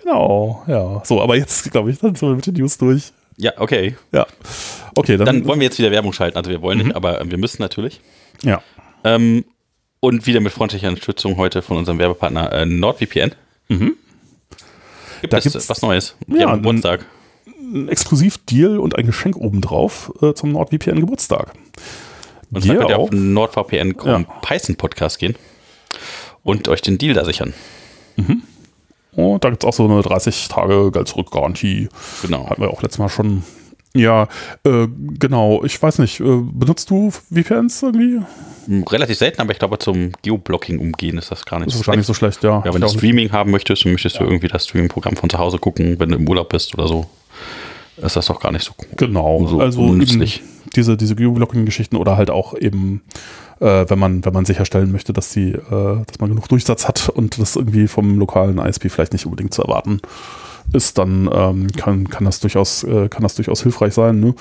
genau, 0.00 0.62
ja. 0.68 1.00
So, 1.04 1.20
aber 1.20 1.34
jetzt, 1.36 1.68
glaube 1.72 1.90
ich, 1.90 1.98
dann 1.98 2.14
sind 2.14 2.28
wir 2.28 2.36
mit 2.36 2.46
den 2.46 2.54
News 2.54 2.78
durch. 2.78 3.12
Ja, 3.36 3.52
okay. 3.56 3.96
Ja. 4.12 4.26
Okay, 4.94 5.16
dann, 5.16 5.26
Dann 5.26 5.44
wollen 5.46 5.58
wir 5.60 5.64
jetzt 5.66 5.78
wieder 5.78 5.90
Werbung 5.90 6.12
schalten. 6.12 6.36
Also 6.36 6.50
wir 6.50 6.60
wollen 6.62 6.78
Mhm. 6.78 6.84
nicht, 6.88 6.96
aber 6.96 7.20
äh, 7.20 7.30
wir 7.30 7.38
müssen 7.38 7.62
natürlich. 7.62 8.00
ja. 8.42 8.62
Ähm, 9.04 9.44
und 10.00 10.26
wieder 10.26 10.40
mit 10.40 10.52
freundlicher 10.52 10.88
Unterstützung 10.88 11.36
heute 11.36 11.62
von 11.62 11.76
unserem 11.76 11.98
Werbepartner 11.98 12.52
äh, 12.52 12.66
NordVPN. 12.66 13.30
Gibt 13.68 13.80
Mhm. 13.82 13.96
Da 15.30 15.38
es 15.38 15.44
gibt's- 15.44 15.68
was 15.68 15.82
Neues? 15.82 16.16
Ja, 16.28 16.36
Ja, 16.40 16.46
ein- 16.48 16.56
Geburtstag. 16.62 17.06
ein 17.46 17.88
Exklusivdeal 17.88 18.78
und 18.78 18.96
ein 18.98 19.06
Geschenk 19.06 19.36
obendrauf 19.36 20.12
äh, 20.20 20.34
zum 20.34 20.52
NordVPN 20.52 21.00
Geburtstag. 21.00 21.52
Und 22.50 22.64
zwar 22.64 22.76
könnt 22.76 22.90
ihr 22.90 22.98
auf 22.98 23.10
NordVPN 23.12 23.94
Ja. 24.04 24.18
Python 24.42 24.76
Podcast 24.76 25.18
gehen 25.18 25.36
und 26.42 26.68
euch 26.68 26.82
den 26.82 26.98
Deal 26.98 27.14
da 27.14 27.24
sichern. 27.24 27.54
Und 29.14 29.44
da 29.44 29.50
gibt 29.50 29.62
es 29.62 29.68
auch 29.68 29.74
so 29.74 29.84
eine 29.84 30.00
30 30.02 30.48
Tage 30.48 30.90
Geld-Zurück-Garantie. 30.90 31.88
Genau. 32.22 32.48
Hatten 32.48 32.62
wir 32.62 32.70
auch 32.70 32.82
letztes 32.82 32.98
Mal 32.98 33.08
schon. 33.08 33.42
Ja, 33.94 34.26
äh, 34.64 34.86
genau. 35.18 35.62
Ich 35.64 35.80
weiß 35.82 35.98
nicht, 35.98 36.18
äh, 36.20 36.24
benutzt 36.24 36.88
du 36.88 37.10
VPNs 37.10 37.82
irgendwie? 37.82 38.20
Relativ 38.90 39.18
selten, 39.18 39.40
aber 39.42 39.52
ich 39.52 39.58
glaube, 39.58 39.78
zum 39.78 40.12
Geoblocking 40.22 40.78
umgehen 40.78 41.18
ist 41.18 41.30
das 41.30 41.44
gar 41.44 41.58
nicht 41.58 41.66
Das 41.68 41.74
ist 41.74 41.78
so 41.84 41.92
schlecht. 41.92 42.06
so 42.06 42.14
schlecht, 42.14 42.42
ja. 42.42 42.62
Ja, 42.64 42.72
wenn 42.72 42.80
du 42.80 42.88
Streaming 42.88 43.32
haben 43.32 43.50
möchtest 43.50 43.84
und 43.84 43.92
möchtest 43.92 44.18
du 44.18 44.24
irgendwie 44.24 44.48
das 44.48 44.64
Streaming-Programm 44.66 45.16
von 45.16 45.28
zu 45.28 45.36
Hause 45.38 45.58
gucken, 45.58 45.98
wenn 46.00 46.08
du 46.10 46.16
im 46.16 46.26
Urlaub 46.28 46.48
bist 46.48 46.72
oder 46.74 46.88
so, 46.88 47.06
ist 47.98 48.16
das 48.16 48.26
doch 48.26 48.40
gar 48.40 48.50
nicht 48.52 48.64
so 48.64 48.72
Genau, 48.96 49.46
so 49.46 49.60
also 49.60 49.82
eben 49.82 49.90
unnützlich. 49.90 50.42
diese, 50.74 50.96
diese 50.96 51.14
Geoblocking-Geschichten 51.16 51.96
oder 51.96 52.16
halt 52.16 52.30
auch 52.30 52.54
eben, 52.56 53.02
äh, 53.62 53.88
wenn 53.88 53.98
man, 53.98 54.24
wenn 54.24 54.32
man 54.32 54.44
sicherstellen 54.44 54.90
möchte, 54.92 55.12
dass 55.12 55.30
die, 55.30 55.52
äh, 55.52 55.60
dass 55.70 56.18
man 56.20 56.30
genug 56.30 56.48
Durchsatz 56.48 56.88
hat 56.88 57.08
und 57.08 57.38
das 57.40 57.56
irgendwie 57.56 57.86
vom 57.88 58.18
lokalen 58.18 58.58
ISP 58.58 58.88
vielleicht 58.90 59.12
nicht 59.12 59.24
unbedingt 59.24 59.54
zu 59.54 59.62
erwarten 59.62 60.00
ist, 60.72 60.96
dann 60.98 61.28
ähm, 61.32 61.66
kann, 61.76 62.08
kann 62.08 62.24
das 62.24 62.40
durchaus, 62.40 62.84
äh, 62.84 63.08
kann 63.08 63.22
das 63.22 63.34
durchaus 63.34 63.62
hilfreich 63.62 63.94
sein. 63.94 64.20
Ne? 64.20 64.34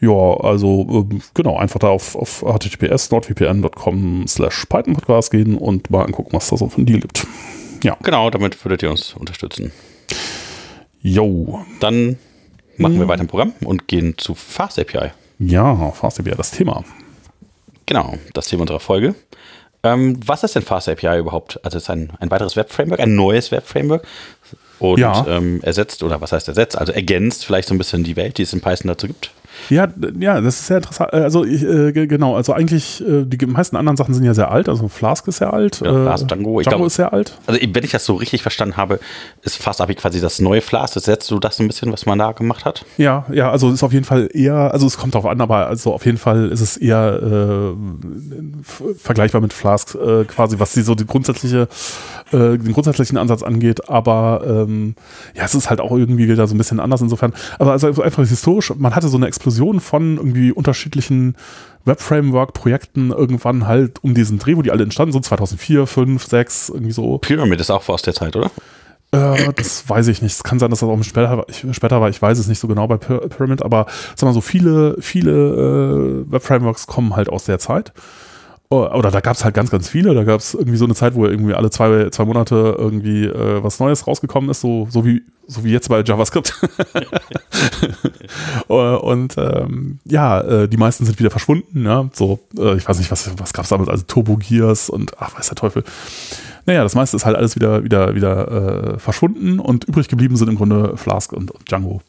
Ja, 0.00 0.10
also 0.40 1.06
ähm, 1.10 1.20
genau, 1.34 1.56
einfach 1.56 1.80
da 1.80 1.88
auf, 1.88 2.14
auf 2.16 2.44
https 2.46 3.10
nordvpn.com 3.10 4.26
slash 4.26 4.66
Python 4.66 4.94
Podcast 4.94 5.30
gehen 5.30 5.56
und 5.56 5.90
mal 5.90 6.04
angucken, 6.04 6.32
was 6.32 6.48
da 6.48 6.56
so 6.56 6.68
für 6.68 6.80
ein 6.80 6.86
Deal 6.86 7.00
gibt. 7.00 7.26
Ja. 7.82 7.96
Genau, 8.02 8.30
damit 8.30 8.64
würdet 8.64 8.82
ihr 8.82 8.90
uns 8.90 9.14
unterstützen. 9.14 9.72
Yo. 11.02 11.60
Dann 11.80 12.16
machen 12.78 12.94
Mhm. 12.94 13.00
wir 13.00 13.08
weiter 13.08 13.22
im 13.22 13.28
Programm 13.28 13.52
und 13.64 13.88
gehen 13.88 14.14
zu 14.16 14.34
Fast 14.34 14.78
API. 14.78 15.10
Ja, 15.38 15.90
fast 15.90 16.18
ja 16.24 16.34
das 16.34 16.50
Thema. 16.52 16.84
Genau, 17.86 18.14
das 18.32 18.46
Thema 18.46 18.62
unserer 18.62 18.80
Folge. 18.80 19.14
Ähm, 19.82 20.18
was 20.26 20.42
ist 20.42 20.54
denn 20.54 20.62
Fast 20.62 20.88
API 20.88 21.18
überhaupt? 21.18 21.60
Also 21.62 21.76
es 21.76 21.84
ist 21.84 21.90
ein, 21.90 22.12
ein 22.18 22.30
weiteres 22.30 22.56
Web-Framework, 22.56 23.00
ein 23.00 23.14
neues 23.14 23.50
Web-Framework. 23.50 24.06
Und 24.78 24.98
Ja. 24.98 25.24
ähm, 25.28 25.60
ersetzt, 25.62 26.02
oder 26.02 26.20
was 26.20 26.32
heißt 26.32 26.48
ersetzt? 26.48 26.76
Also 26.76 26.92
ergänzt 26.92 27.44
vielleicht 27.44 27.68
so 27.68 27.74
ein 27.74 27.78
bisschen 27.78 28.02
die 28.04 28.16
Welt, 28.16 28.38
die 28.38 28.42
es 28.42 28.52
in 28.52 28.60
Python 28.60 28.88
dazu 28.88 29.06
gibt. 29.06 29.30
Ja, 29.70 29.88
ja, 30.18 30.40
das 30.40 30.60
ist 30.60 30.66
sehr 30.66 30.78
interessant. 30.78 31.12
Äh, 31.12 31.16
Also 31.18 31.44
ich, 31.44 31.62
äh, 31.62 31.92
ge- 31.92 32.06
genau, 32.06 32.36
also 32.36 32.52
eigentlich 32.52 33.02
äh, 33.06 33.24
die 33.24 33.44
meisten 33.46 33.76
anderen 33.76 33.96
Sachen 33.96 34.14
sind 34.14 34.24
ja 34.24 34.34
sehr 34.34 34.50
alt. 34.50 34.68
Also 34.68 34.88
Flask 34.88 35.26
ist 35.28 35.38
sehr 35.38 35.52
alt. 35.52 35.80
Ja, 35.80 35.88
äh, 35.90 36.02
Flask, 36.04 36.28
Django, 36.28 36.60
ich 36.60 36.66
Django 36.66 36.78
glaub- 36.78 36.86
ist 36.88 36.94
sehr 36.96 37.12
alt. 37.12 37.38
Also 37.46 37.60
wenn 37.72 37.84
ich 37.84 37.90
das 37.92 38.04
so 38.04 38.14
richtig 38.14 38.42
verstanden 38.42 38.76
habe, 38.76 39.00
ist 39.42 39.56
Fast 39.56 39.80
API 39.80 39.94
quasi 39.94 40.20
das 40.20 40.40
neue 40.40 40.60
Flask. 40.60 40.94
Ersetzt 40.96 41.30
du 41.30 41.38
das 41.38 41.56
so 41.56 41.62
ein 41.62 41.66
bisschen, 41.68 41.92
was 41.92 42.06
man 42.06 42.18
da 42.18 42.32
gemacht 42.32 42.64
hat? 42.64 42.84
Ja, 42.98 43.24
ja, 43.32 43.50
also 43.50 43.70
ist 43.70 43.82
auf 43.82 43.92
jeden 43.92 44.04
Fall 44.04 44.28
eher, 44.32 44.72
also 44.72 44.86
es 44.86 44.96
kommt 44.98 45.14
darauf 45.14 45.30
an, 45.30 45.40
aber 45.40 45.66
also 45.66 45.92
auf 45.92 46.04
jeden 46.04 46.18
Fall 46.18 46.48
ist 46.50 46.60
es 46.60 46.76
eher 46.76 47.20
äh, 47.22 48.94
vergleichbar 48.96 49.40
mit 49.40 49.52
Flask 49.52 49.94
äh, 49.94 50.24
quasi, 50.24 50.58
was 50.58 50.72
die 50.72 50.82
so 50.82 50.94
die 50.94 51.06
grundsätzliche, 51.06 51.68
äh, 52.32 52.36
den 52.58 52.72
grundsätzlichen 52.72 53.16
Ansatz 53.18 53.42
angeht. 53.42 53.88
Aber 53.88 54.42
ähm, 54.46 54.94
ja, 55.34 55.44
es 55.44 55.54
ist 55.54 55.70
halt 55.70 55.80
auch 55.80 55.92
irgendwie 55.96 56.28
wieder 56.28 56.46
so 56.46 56.54
ein 56.54 56.58
bisschen 56.58 56.80
anders 56.80 57.00
insofern. 57.00 57.32
Aber 57.58 57.72
also 57.72 57.88
einfach 58.02 58.26
historisch, 58.26 58.72
man 58.76 58.94
hatte 58.94 59.08
so 59.08 59.16
eine 59.16 59.26
Explosion 59.26 59.53
Explosion 59.54 59.80
von 59.80 60.16
irgendwie 60.16 60.52
unterschiedlichen 60.52 61.36
Web-Framework-Projekten 61.84 63.10
irgendwann 63.10 63.66
halt 63.66 64.02
um 64.02 64.14
diesen 64.14 64.38
Dreh, 64.38 64.56
wo 64.56 64.62
die 64.62 64.70
alle 64.70 64.82
entstanden 64.82 65.12
sind, 65.12 65.24
2004, 65.24 65.86
5, 65.86 66.24
6, 66.24 66.68
irgendwie 66.70 66.92
so. 66.92 67.18
Pyramid 67.18 67.60
ist 67.60 67.70
auch 67.70 67.88
aus 67.88 68.02
der 68.02 68.14
Zeit, 68.14 68.36
oder? 68.36 68.50
Äh, 69.12 69.52
das 69.54 69.88
weiß 69.88 70.08
ich 70.08 70.22
nicht. 70.22 70.32
Es 70.32 70.42
kann 70.42 70.58
sein, 70.58 70.70
dass 70.70 70.80
das 70.80 70.88
auch 70.88 71.02
später, 71.04 71.44
später 71.72 72.00
war. 72.00 72.08
Ich 72.08 72.20
weiß 72.20 72.38
es 72.38 72.48
nicht 72.48 72.58
so 72.58 72.68
genau 72.68 72.86
bei 72.88 72.96
Pyramid, 72.96 73.62
aber 73.62 73.86
sag 74.16 74.26
mal 74.26 74.32
so, 74.32 74.40
viele, 74.40 74.96
viele 75.00 76.24
äh, 76.26 76.32
Web-Frameworks 76.32 76.86
kommen 76.86 77.14
halt 77.14 77.28
aus 77.28 77.44
der 77.44 77.58
Zeit. 77.58 77.92
Oh, 78.70 78.86
oder 78.86 79.10
da 79.10 79.20
gab 79.20 79.36
es 79.36 79.44
halt 79.44 79.54
ganz, 79.54 79.70
ganz 79.70 79.88
viele. 79.88 80.14
Da 80.14 80.24
gab 80.24 80.40
es 80.40 80.54
irgendwie 80.54 80.78
so 80.78 80.86
eine 80.86 80.94
Zeit, 80.94 81.14
wo 81.14 81.26
irgendwie 81.26 81.54
alle 81.54 81.70
zwei, 81.70 82.08
zwei 82.10 82.24
Monate 82.24 82.74
irgendwie 82.78 83.26
äh, 83.26 83.62
was 83.62 83.78
Neues 83.78 84.06
rausgekommen 84.06 84.50
ist, 84.50 84.62
so, 84.62 84.88
so, 84.90 85.04
wie, 85.04 85.22
so 85.46 85.64
wie 85.64 85.70
jetzt 85.70 85.88
bei 85.88 86.02
JavaScript. 86.02 86.54
Äh, 88.68 88.72
und 88.72 89.36
ähm, 89.36 89.98
ja, 90.04 90.40
äh, 90.40 90.68
die 90.68 90.78
meisten 90.78 91.04
sind 91.04 91.18
wieder 91.18 91.30
verschwunden. 91.30 91.84
Ja? 91.84 92.08
So, 92.12 92.40
äh, 92.58 92.76
ich 92.76 92.88
weiß 92.88 92.98
nicht, 92.98 93.10
was, 93.10 93.30
was 93.38 93.52
gab 93.52 93.64
es 93.64 93.68
damals, 93.68 93.90
also 93.90 94.04
Turbo 94.06 94.36
Gears 94.36 94.88
und 94.88 95.12
ach, 95.18 95.36
weiß 95.36 95.48
der 95.48 95.56
Teufel. 95.56 95.84
Naja, 96.66 96.82
das 96.82 96.94
meiste 96.94 97.16
ist 97.16 97.26
halt 97.26 97.36
alles 97.36 97.54
wieder, 97.56 97.84
wieder, 97.84 98.14
wieder 98.14 98.94
äh, 98.94 98.98
verschwunden 98.98 99.60
und 99.60 99.84
übrig 99.84 100.08
geblieben 100.08 100.36
sind 100.36 100.48
im 100.48 100.56
Grunde 100.56 100.96
Flask 100.96 101.32
und, 101.32 101.50
und 101.50 101.70
Django. 101.70 102.00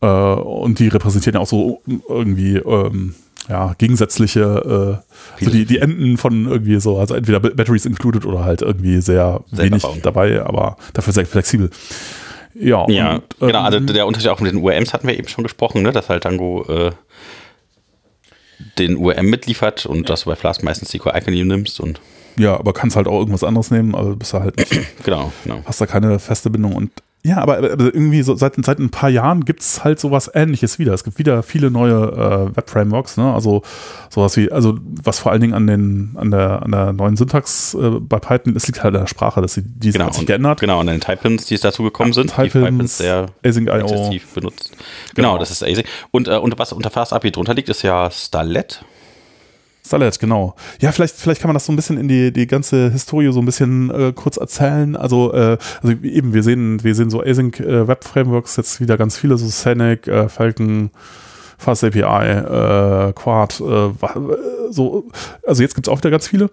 Äh, 0.00 0.06
und 0.06 0.78
die 0.78 0.88
repräsentieren 0.88 1.34
ja 1.34 1.40
auch 1.40 1.48
so 1.48 1.82
irgendwie 2.08 2.56
ähm, 2.56 3.14
ja, 3.48 3.74
gegensätzliche, 3.78 5.00
äh, 5.40 5.44
so 5.44 5.50
die, 5.50 5.64
die 5.64 5.78
Enden 5.78 6.16
von 6.16 6.46
irgendwie 6.46 6.78
so, 6.80 6.98
also 6.98 7.14
entweder 7.14 7.40
Batteries 7.40 7.86
included 7.86 8.24
oder 8.24 8.44
halt 8.44 8.62
irgendwie 8.62 9.00
sehr 9.00 9.42
Selber 9.50 9.70
wenig 9.70 9.82
bauen. 9.82 10.00
dabei, 10.02 10.42
aber 10.44 10.76
dafür 10.92 11.12
sehr 11.12 11.26
flexibel. 11.26 11.70
Ja, 12.54 12.88
ja 12.88 13.14
und, 13.14 13.22
genau, 13.40 13.62
also 13.62 13.78
ähm, 13.78 13.86
der 13.86 14.06
Unterschied 14.06 14.30
auch 14.30 14.40
mit 14.40 14.52
den 14.52 14.62
URMs 14.62 14.92
hatten 14.92 15.08
wir 15.08 15.18
eben 15.18 15.28
schon 15.28 15.42
gesprochen, 15.42 15.82
ne, 15.82 15.92
dass 15.92 16.08
halt 16.08 16.24
Django 16.24 16.64
äh, 16.68 16.92
den 18.78 18.96
URM 18.96 19.26
mitliefert 19.26 19.86
und 19.86 20.08
dass 20.08 20.22
du 20.22 20.30
bei 20.30 20.36
Flask 20.36 20.62
meistens 20.62 20.90
die 20.90 20.98
Core-Icon 20.98 21.34
nimmst 21.46 21.80
und 21.80 22.00
ja, 22.38 22.58
aber 22.58 22.72
kannst 22.72 22.96
halt 22.96 23.06
auch 23.06 23.18
irgendwas 23.18 23.44
anderes 23.44 23.70
nehmen, 23.70 23.94
also 23.94 24.16
bist 24.16 24.32
du 24.32 24.40
halt 24.40 24.56
nicht. 24.56 24.72
genau, 25.04 25.32
genau. 25.44 25.62
Hast 25.64 25.80
da 25.80 25.86
keine 25.86 26.18
feste 26.18 26.48
Bindung 26.48 26.74
und 26.74 26.90
ja, 27.24 27.38
aber, 27.38 27.58
aber 27.58 27.84
irgendwie 27.84 28.22
so 28.22 28.34
seit, 28.34 28.54
seit 28.64 28.80
ein 28.80 28.90
paar 28.90 29.08
Jahren 29.08 29.44
gibt 29.44 29.60
es 29.60 29.84
halt 29.84 30.00
sowas 30.00 30.28
ähnliches 30.34 30.80
wieder. 30.80 30.92
Es 30.92 31.04
gibt 31.04 31.18
wieder 31.18 31.44
viele 31.44 31.70
neue 31.70 31.92
äh, 32.52 32.56
Web-Frameworks, 32.56 33.16
ne? 33.16 33.32
Also 33.32 33.62
sowas 34.10 34.36
wie, 34.36 34.50
also 34.50 34.78
was 35.04 35.20
vor 35.20 35.30
allen 35.30 35.40
Dingen 35.40 35.54
an 35.54 35.68
den, 35.68 36.16
an 36.16 36.32
der, 36.32 36.62
an 36.62 36.72
der 36.72 36.92
neuen 36.92 37.16
Syntax 37.16 37.74
äh, 37.74 37.90
bei 38.00 38.18
Python, 38.18 38.56
es 38.56 38.66
liegt 38.66 38.82
halt 38.82 38.96
an 38.96 39.02
der 39.02 39.06
Sprache, 39.06 39.40
dass 39.40 39.54
sie 39.54 39.62
die 39.62 39.92
genau, 39.92 40.06
hat 40.06 40.14
sich 40.14 40.26
geändert. 40.26 40.58
Genau, 40.58 40.80
an 40.80 40.88
den 40.88 41.00
Typins, 41.00 41.46
die 41.46 41.54
es 41.54 41.60
dazu 41.60 41.84
gekommen 41.84 42.10
ja, 42.10 42.14
sind, 42.14 42.30
Typins, 42.34 42.52
die 42.52 42.58
Pythons 42.58 42.98
sehr 42.98 43.26
intensiv 43.42 44.34
benutzt. 44.34 44.72
Genau, 45.14 45.30
genau, 45.30 45.38
das 45.38 45.52
ist 45.52 45.62
Async. 45.62 45.86
Und, 46.10 46.26
äh, 46.26 46.36
und 46.36 46.58
was 46.58 46.72
unter 46.72 46.90
FastAPI 46.90 47.30
drunter 47.30 47.54
liegt, 47.54 47.68
ist 47.68 47.82
ja 47.82 48.10
Starlet. 48.10 48.84
Starlet, 49.92 50.18
genau. 50.18 50.54
Ja, 50.80 50.90
vielleicht, 50.90 51.16
vielleicht 51.16 51.42
kann 51.42 51.50
man 51.50 51.54
das 51.54 51.66
so 51.66 51.72
ein 51.72 51.76
bisschen 51.76 51.98
in 51.98 52.08
die, 52.08 52.32
die 52.32 52.46
ganze 52.46 52.90
Historie 52.90 53.30
so 53.30 53.40
ein 53.40 53.44
bisschen 53.44 53.90
äh, 53.90 54.12
kurz 54.14 54.38
erzählen. 54.38 54.96
Also, 54.96 55.34
äh, 55.34 55.58
also 55.82 55.94
eben, 56.02 56.32
wir 56.32 56.42
sehen, 56.42 56.82
wir 56.82 56.94
sehen 56.94 57.10
so 57.10 57.22
Async 57.22 57.60
äh, 57.60 57.86
Web 57.86 58.02
Frameworks 58.04 58.56
jetzt 58.56 58.80
wieder 58.80 58.96
ganz 58.96 59.18
viele, 59.18 59.36
so 59.36 59.46
Scenic, 59.46 60.08
äh, 60.08 60.30
Falcon, 60.30 60.90
Fast 61.58 61.84
API, 61.84 62.00
äh, 62.00 63.12
Quad, 63.12 63.60
äh, 63.60 63.90
so, 64.70 65.04
also 65.46 65.62
jetzt 65.62 65.74
gibt 65.74 65.86
es 65.86 65.92
auch 65.92 65.98
wieder 65.98 66.10
ganz 66.10 66.26
viele. 66.26 66.48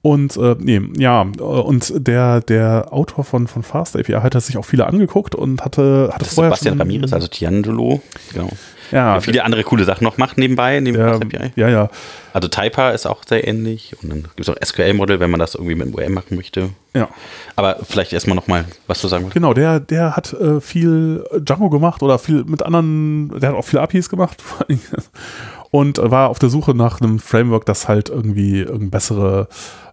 Und 0.00 0.36
äh, 0.36 0.54
nee, 0.60 0.80
ja, 0.96 1.22
und 1.22 1.92
der, 1.96 2.42
der 2.42 2.92
Autor 2.92 3.24
von, 3.24 3.48
von 3.48 3.64
Fast 3.64 3.96
API 3.96 4.12
hat 4.12 4.40
sich 4.40 4.56
auch 4.56 4.64
viele 4.64 4.86
angeguckt 4.86 5.34
und 5.34 5.64
hatte, 5.64 6.10
hatte 6.12 6.26
vorher. 6.26 6.52
Sebastian 6.52 6.78
Ramirez, 6.78 7.12
also 7.12 7.26
Tiangelo, 7.26 8.00
genau. 8.32 8.50
Ja, 8.92 9.20
viele 9.20 9.44
andere 9.44 9.64
coole 9.64 9.84
Sachen 9.84 10.04
noch 10.04 10.18
macht 10.18 10.38
nebenbei, 10.38 10.80
neben 10.80 10.96
der, 10.96 11.14
API. 11.14 11.52
Ja, 11.56 11.68
ja. 11.68 11.90
Also 12.32 12.48
Typer 12.48 12.92
ist 12.92 13.06
auch 13.06 13.22
sehr 13.26 13.46
ähnlich 13.46 13.94
und 14.02 14.10
dann 14.10 14.22
gibt 14.22 14.40
es 14.40 14.48
auch 14.48 14.56
SQL-Modell, 14.62 15.20
wenn 15.20 15.30
man 15.30 15.40
das 15.40 15.54
irgendwie 15.54 15.74
mit 15.74 15.88
dem 15.88 15.94
URM 15.94 16.14
machen 16.14 16.36
möchte. 16.36 16.70
Ja. 16.94 17.08
Aber 17.56 17.78
vielleicht 17.82 18.12
erstmal 18.12 18.36
nochmal, 18.36 18.64
was 18.86 19.00
du 19.00 19.08
sagen. 19.08 19.30
Genau, 19.32 19.54
der, 19.54 19.80
der 19.80 20.16
hat 20.16 20.32
äh, 20.32 20.60
viel 20.60 21.24
Django 21.38 21.70
gemacht 21.70 22.02
oder 22.02 22.18
viel 22.18 22.44
mit 22.44 22.62
anderen, 22.62 23.38
der 23.40 23.50
hat 23.50 23.56
auch 23.56 23.64
viele 23.64 23.82
APIs 23.82 24.08
gemacht 24.08 24.42
und 25.70 25.98
war 26.02 26.28
auf 26.28 26.38
der 26.38 26.48
Suche 26.48 26.74
nach 26.74 27.00
einem 27.00 27.18
Framework, 27.18 27.66
das 27.66 27.88
halt 27.88 28.08
irgendwie 28.08 28.60
irgendeine 28.60 28.90
bessere 28.90 29.48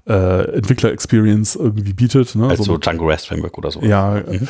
äh, 0.07 0.55
Entwickler-Experience 0.55 1.55
irgendwie 1.55 1.93
bietet. 1.93 2.35
Ne? 2.35 2.47
Also 2.47 2.63
so 2.63 2.77
Django 2.77 3.07
REST 3.07 3.27
Framework 3.27 3.57
oder 3.57 3.71
so. 3.71 3.81
Ja, 3.81 4.21
mhm. 4.27 4.47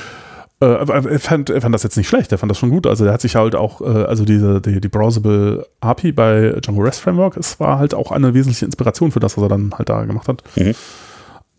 Äh, 0.61 0.65
er, 0.65 1.19
fand, 1.19 1.49
er 1.49 1.59
fand 1.59 1.73
das 1.73 1.81
jetzt 1.81 1.97
nicht 1.97 2.07
schlecht, 2.07 2.31
er 2.31 2.37
fand 2.37 2.51
das 2.51 2.59
schon 2.59 2.69
gut. 2.69 2.85
Also 2.85 3.03
er 3.05 3.13
hat 3.13 3.21
sich 3.21 3.35
halt 3.35 3.55
auch, 3.55 3.81
äh, 3.81 4.03
also 4.05 4.25
diese, 4.25 4.61
die, 4.61 4.79
die 4.79 4.89
Browsable 4.89 5.65
API 5.79 6.11
bei 6.11 6.55
Django 6.61 6.83
REST 6.83 7.01
Framework, 7.01 7.35
es 7.35 7.59
war 7.59 7.79
halt 7.79 7.95
auch 7.95 8.11
eine 8.11 8.35
wesentliche 8.35 8.65
Inspiration 8.65 9.11
für 9.11 9.19
das, 9.19 9.37
was 9.37 9.43
er 9.43 9.49
dann 9.49 9.73
halt 9.75 9.89
da 9.89 10.05
gemacht 10.05 10.27
hat. 10.27 10.43
Mhm. 10.55 10.75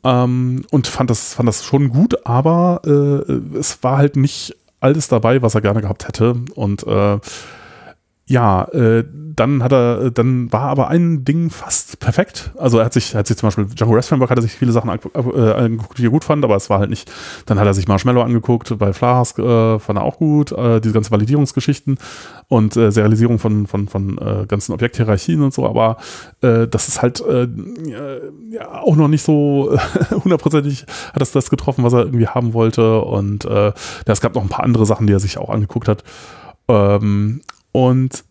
Ähm, 0.05 0.65
und 0.71 0.87
fand 0.87 1.11
das, 1.11 1.35
fand 1.35 1.49
das 1.49 1.65
schon 1.65 1.89
gut, 1.89 2.27
aber 2.27 2.81
äh, 2.85 3.59
es 3.59 3.83
war 3.83 3.99
halt 3.99 4.15
nicht 4.15 4.57
alles 4.79 5.09
dabei, 5.09 5.43
was 5.43 5.57
er 5.57 5.63
gerne 5.63 5.81
gehabt 5.81 6.07
hätte. 6.07 6.37
Und 6.55 6.87
äh, 6.87 7.19
ja, 8.27 8.65
äh, 8.73 9.05
dann 9.35 9.63
hat 9.63 9.73
er, 9.73 10.11
dann 10.11 10.53
war 10.53 10.63
aber 10.63 10.89
ein 10.89 11.25
Ding 11.25 11.51
fast 11.51 11.99
perfekt. 11.99 12.53
Also 12.57 12.79
er 12.79 12.85
hat 12.85 12.93
sich, 12.93 13.15
hat 13.15 13.27
sich 13.27 13.37
zum 13.37 13.49
Beispiel 13.49 13.65
Django 13.67 13.95
REST 13.95 14.11
Framework 14.11 14.31
hat 14.31 14.39
er 14.39 14.43
sich 14.43 14.53
viele 14.53 14.73
Sachen 14.73 14.91
äh, 14.91 15.53
angeguckt, 15.53 15.99
die 15.99 16.07
er 16.07 16.11
gut 16.11 16.25
fand, 16.25 16.45
aber 16.45 16.57
es 16.57 16.71
war 16.71 16.79
halt 16.79 16.91
nicht. 16.91 17.11
Dann 17.47 17.59
hat 17.59 17.67
er 17.67 17.75
sich 17.75 17.89
Marshmallow 17.89 18.23
angeguckt, 18.23 18.77
bei 18.79 18.93
Flask 18.93 19.39
äh, 19.39 19.79
fand 19.79 19.99
er 19.99 20.05
auch 20.05 20.19
gut, 20.19 20.53
äh, 20.53 20.81
diese 20.81 20.95
ganzen 20.95 21.11
Validierungsgeschichten 21.11 21.99
und 22.49 22.77
äh, 22.77 22.93
Serialisierung 22.93 23.39
von 23.39 23.67
von 23.67 23.89
von 23.89 24.19
äh, 24.19 24.47
ganzen 24.47 24.73
Objekthierarchien 24.73 25.43
und 25.43 25.55
so. 25.55 25.67
Aber 25.67 25.97
äh, 26.43 26.69
das 26.69 26.89
ist 26.89 27.03
halt 27.03 27.21
äh, 27.23 27.49
ja 28.51 28.83
auch 28.83 28.97
noch 28.97 29.09
nicht 29.09 29.25
so 29.25 29.77
hundertprozentig 30.25 30.87
hat 31.13 31.21
das 31.21 31.33
das 31.33 31.51
getroffen, 31.51 31.85
was 31.85 31.93
er 31.93 32.05
irgendwie 32.05 32.29
haben 32.29 32.53
wollte. 32.53 33.01
Und 33.01 33.45
äh, 33.45 33.67
ja, 33.67 33.75
es 34.07 34.21
gab 34.21 34.35
noch 34.35 34.43
ein 34.43 34.49
paar 34.49 34.65
andere 34.65 34.87
Sachen, 34.87 35.07
die 35.07 35.13
er 35.13 35.21
sich 35.21 35.39
auch 35.39 35.51
angeguckt 35.51 35.89
hat. 35.89 36.05
Ähm, 36.69 37.41
und 37.73 38.25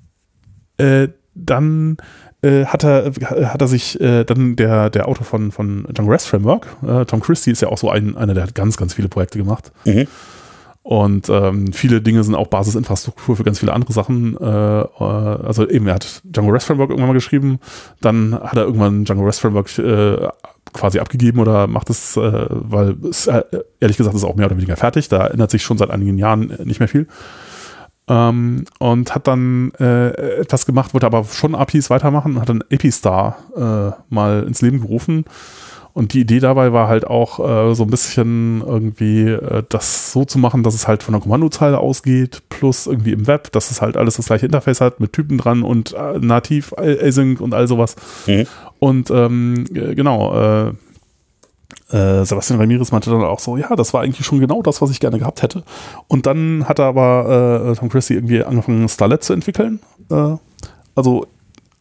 äh, 0.78 1.10
dann 1.34 1.98
äh, 2.42 2.66
hat, 2.66 2.84
er, 2.84 3.12
hat 3.32 3.62
er 3.62 3.68
sich 3.68 4.00
äh, 4.00 4.24
dann 4.24 4.56
der, 4.56 4.90
der 4.90 5.08
Autor 5.08 5.26
von, 5.26 5.52
von 5.52 5.86
Django 5.92 6.12
REST 6.12 6.28
Framework, 6.28 6.68
äh, 6.88 7.06
Tom 7.06 7.20
Christie 7.22 7.52
ist 7.52 7.62
ja 7.62 7.70
auch 7.70 7.78
so 7.78 7.90
ein, 7.90 8.16
einer, 8.18 8.34
der 8.34 8.44
hat 8.44 8.56
ganz, 8.56 8.78
ganz 8.78 8.94
viele 8.94 9.10
Projekte 9.10 9.38
gemacht. 9.38 9.72
Mhm. 9.86 10.08
Und 10.84 11.30
ähm, 11.30 11.74
viele 11.74 12.02
Dinge 12.02 12.24
sind 12.24 12.34
auch 12.34 12.48
Basisinfrastruktur 12.48 13.36
für 13.36 13.44
ganz 13.44 13.60
viele 13.60 13.72
andere 13.72 13.94
Sachen. 13.94 14.36
Äh, 14.38 14.46
äh, 14.82 14.86
also 15.04 15.70
eben, 15.70 15.88
er 15.88 15.96
hat 15.96 16.22
Django 16.24 16.52
REST 16.52 16.68
Framework 16.68 16.90
irgendwann 16.90 17.10
mal 17.10 17.14
geschrieben, 17.14 17.60
dann 18.02 18.34
hat 18.34 18.58
er 18.58 18.64
irgendwann 18.64 19.06
Django 19.06 19.24
REST 19.24 19.42
Framework 19.42 19.78
äh, 19.78 20.28
quasi 20.74 21.00
abgegeben 21.00 21.40
oder 21.40 21.68
macht 21.68 21.92
es, 21.92 22.18
äh, 22.18 22.46
weil 22.50 22.96
es, 23.08 23.28
äh, 23.28 23.44
ehrlich 23.80 23.98
gesagt 23.98 24.16
ist 24.16 24.24
auch 24.24 24.36
mehr 24.36 24.48
oder 24.48 24.58
weniger 24.58 24.76
fertig. 24.76 25.08
Da 25.10 25.28
ändert 25.28 25.52
sich 25.52 25.62
schon 25.62 25.78
seit 25.78 25.92
einigen 25.92 26.18
Jahren 26.18 26.58
nicht 26.64 26.80
mehr 26.80 26.90
viel. 26.90 27.08
Ähm, 28.12 28.65
und 28.78 29.15
hat 29.15 29.28
dann 29.28 29.71
äh, 29.80 30.10
etwas 30.41 30.65
gemacht, 30.65 30.93
wollte 30.93 31.06
aber 31.06 31.24
schon 31.24 31.56
APIs 31.56 31.89
weitermachen 31.89 32.36
und 32.36 32.41
hat 32.41 32.50
dann 32.50 32.62
Epistar 32.69 33.38
äh, 33.56 34.13
mal 34.13 34.43
ins 34.43 34.62
Leben 34.62 34.82
gerufen. 34.82 35.24
Und 35.93 36.13
die 36.13 36.19
Idee 36.21 36.39
dabei 36.41 36.74
war 36.74 36.89
halt 36.89 37.08
auch 37.08 37.39
äh, 37.39 37.74
so 37.74 37.84
ein 37.84 37.89
bisschen 37.89 38.62
irgendwie 38.65 39.30
äh, 39.30 39.63
das 39.69 40.12
so 40.12 40.26
zu 40.26 40.39
machen, 40.39 40.62
dass 40.63 40.74
es 40.74 40.89
halt 40.89 41.04
von 41.04 41.13
der 41.13 41.21
Kommandozeile 41.21 41.80
ausgeht, 41.80 42.43
plus 42.50 42.86
irgendwie 42.86 43.13
im 43.13 43.28
Web, 43.28 43.54
dass 43.54 43.71
es 43.71 43.82
halt 43.82 43.95
alles 43.95 44.17
das 44.17 44.26
gleiche 44.26 44.45
Interface 44.45 44.82
hat 44.82 45.00
mit 45.00 45.13
Typen 45.13 45.38
dran 45.38 45.63
und 45.63 45.93
äh, 45.93 46.19
nativ 46.19 46.74
Async 46.78 47.39
und 47.39 47.54
all 47.54 47.69
sowas. 47.69 47.95
Mhm. 48.28 48.45
Und 48.80 49.10
ähm, 49.10 49.65
genau, 49.71 50.74
äh, 51.92 52.24
Sebastian 52.24 52.60
Ramirez 52.60 52.92
meinte 52.92 53.10
dann 53.10 53.24
auch 53.24 53.40
so, 53.40 53.58
ja, 53.58 53.76
das 53.76 53.94
war 53.94 54.02
eigentlich 54.02 54.26
schon 54.26 54.40
genau 54.40 54.62
das, 54.62 54.82
was 54.82 54.92
ich 54.92 55.00
gerne 55.00 55.20
gehabt 55.20 55.42
hätte. 55.42 55.64
Und 56.08 56.26
dann 56.26 56.68
hat 56.68 56.80
er 56.80 56.86
aber 56.86 57.72
äh, 57.72 57.76
Tom 57.76 57.90
Christie 57.90 58.16
irgendwie 58.16 58.44
angefangen, 58.44 58.88
Starlet 58.88 59.24
zu 59.24 59.34
entwickeln. 59.34 59.80
Äh, 60.10 60.36
also 60.96 61.28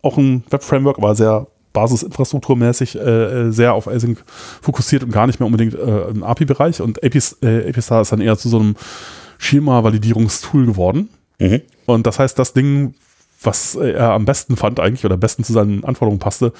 auch 0.02 0.16
ein 0.16 0.44
Web-Framework, 0.50 0.98
aber 0.98 1.14
sehr 1.14 1.46
basisinfrastrukturmäßig 1.72 2.96
äh, 2.96 2.98
äh, 2.98 3.50
sehr 3.52 3.74
auf 3.74 3.86
Async 3.86 4.24
fokussiert 4.60 5.04
und 5.04 5.12
gar 5.12 5.26
nicht 5.26 5.38
mehr 5.38 5.46
unbedingt 5.46 5.74
äh, 5.74 6.08
im 6.08 6.22
API-Bereich. 6.24 6.80
Und 6.80 7.02
API, 7.04 7.22
äh, 7.42 7.68
API-Star 7.68 8.02
ist 8.02 8.12
dann 8.12 8.20
eher 8.20 8.36
zu 8.36 8.48
so 8.48 8.58
einem 8.58 8.76
Schema-Validierungstool 9.38 10.66
geworden. 10.66 11.08
Mhm. 11.38 11.62
Und 11.86 12.06
das 12.06 12.18
heißt, 12.18 12.38
das 12.38 12.52
Ding, 12.52 12.94
was 13.42 13.74
er 13.76 14.10
am 14.10 14.24
besten 14.24 14.56
fand 14.56 14.80
eigentlich 14.80 15.04
oder 15.04 15.14
am 15.14 15.20
besten 15.20 15.44
zu 15.44 15.52
seinen 15.52 15.84
Anforderungen 15.84 16.18
passte, 16.18 16.52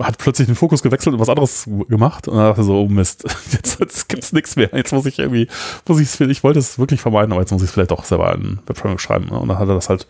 hat 0.00 0.18
plötzlich 0.18 0.46
den 0.46 0.54
Fokus 0.54 0.82
gewechselt 0.82 1.14
und 1.14 1.20
was 1.20 1.28
anderes 1.28 1.68
gemacht 1.88 2.26
und 2.26 2.36
dann 2.36 2.46
dachte 2.46 2.62
so, 2.62 2.80
oh 2.80 2.88
Mist, 2.88 3.24
jetzt, 3.52 3.78
jetzt 3.78 4.08
gibt's 4.08 4.32
nichts 4.32 4.56
mehr. 4.56 4.70
Jetzt 4.72 4.92
muss 4.92 5.06
ich 5.06 5.18
irgendwie, 5.18 5.48
muss 5.86 6.00
ich 6.00 6.08
es, 6.08 6.20
ich 6.20 6.42
wollte 6.42 6.58
es 6.58 6.78
wirklich 6.78 7.00
vermeiden, 7.00 7.32
aber 7.32 7.42
jetzt 7.42 7.50
muss 7.50 7.62
ich 7.62 7.68
es 7.68 7.74
vielleicht 7.74 7.92
auch 7.92 8.04
selber 8.04 8.34
in 8.34 8.60
Webframework 8.66 9.00
schreiben. 9.00 9.26
Ne? 9.26 9.38
Und 9.38 9.48
dann 9.48 9.58
hat 9.58 9.68
er 9.68 9.74
das 9.74 9.88
halt 9.88 10.06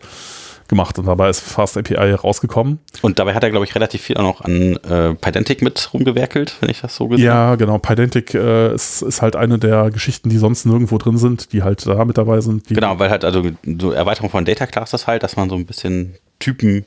gemacht 0.69 0.97
und 0.97 1.05
dabei 1.05 1.29
ist 1.29 1.41
Fast 1.41 1.77
API 1.77 2.13
rausgekommen. 2.13 2.79
Und 3.01 3.19
dabei 3.19 3.33
hat 3.33 3.43
er, 3.43 3.49
glaube 3.49 3.65
ich, 3.65 3.75
relativ 3.75 4.01
viel 4.01 4.17
auch 4.17 4.23
noch 4.23 4.41
an 4.41 4.77
äh, 4.77 5.13
Pydantic 5.15 5.61
mit 5.61 5.93
rumgewerkelt, 5.93 6.55
wenn 6.61 6.69
ich 6.69 6.81
das 6.81 6.95
so 6.95 7.09
gesehen 7.09 7.29
habe. 7.29 7.37
Ja, 7.37 7.55
genau. 7.55 7.77
Pydantic 7.77 8.33
äh, 8.33 8.73
ist, 8.73 9.01
ist 9.01 9.21
halt 9.21 9.35
eine 9.35 9.59
der 9.59 9.91
Geschichten, 9.91 10.29
die 10.29 10.37
sonst 10.37 10.65
nirgendwo 10.65 10.97
drin 10.97 11.17
sind, 11.17 11.51
die 11.51 11.63
halt 11.63 11.85
da 11.85 12.05
mit 12.05 12.17
dabei 12.17 12.39
sind. 12.41 12.67
genau, 12.67 12.97
weil 12.99 13.09
halt 13.09 13.25
also 13.25 13.43
so 13.79 13.91
Erweiterung 13.91 14.29
von 14.29 14.45
Data 14.45 14.65
Classes 14.65 15.05
halt, 15.05 15.23
dass 15.23 15.35
man 15.35 15.49
so 15.49 15.55
ein 15.55 15.65
bisschen 15.65 16.15
Typen 16.39 16.85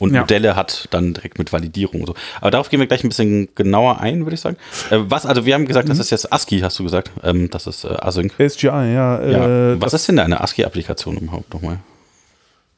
und 0.00 0.14
ja. 0.14 0.20
Modelle 0.20 0.56
hat, 0.56 0.88
dann 0.90 1.14
direkt 1.14 1.38
mit 1.38 1.52
Validierung 1.52 2.00
und 2.00 2.06
so. 2.06 2.14
Aber 2.40 2.50
darauf 2.50 2.68
gehen 2.70 2.80
wir 2.80 2.86
gleich 2.86 3.04
ein 3.04 3.08
bisschen 3.08 3.48
genauer 3.54 4.00
ein, 4.00 4.24
würde 4.24 4.34
ich 4.34 4.40
sagen. 4.40 4.56
Äh, 4.90 4.98
was, 5.02 5.26
also 5.26 5.46
wir 5.46 5.54
haben 5.54 5.66
gesagt, 5.66 5.86
mhm. 5.86 5.90
das 5.90 5.98
ist 5.98 6.10
jetzt 6.10 6.32
ASCII, 6.32 6.60
hast 6.60 6.78
du 6.78 6.84
gesagt. 6.84 7.10
Ähm, 7.22 7.50
das 7.50 7.66
ist 7.66 7.84
äh, 7.84 7.88
Async. 7.88 8.32
ASGI, 8.38 8.66
ja. 8.66 9.22
ja. 9.24 9.72
Äh, 9.72 9.80
was 9.80 9.94
ist 9.94 10.08
denn 10.08 10.16
da 10.16 10.24
eine 10.24 10.40
ASCII-Applikation 10.40 11.18
überhaupt 11.18 11.52
nochmal? 11.52 11.78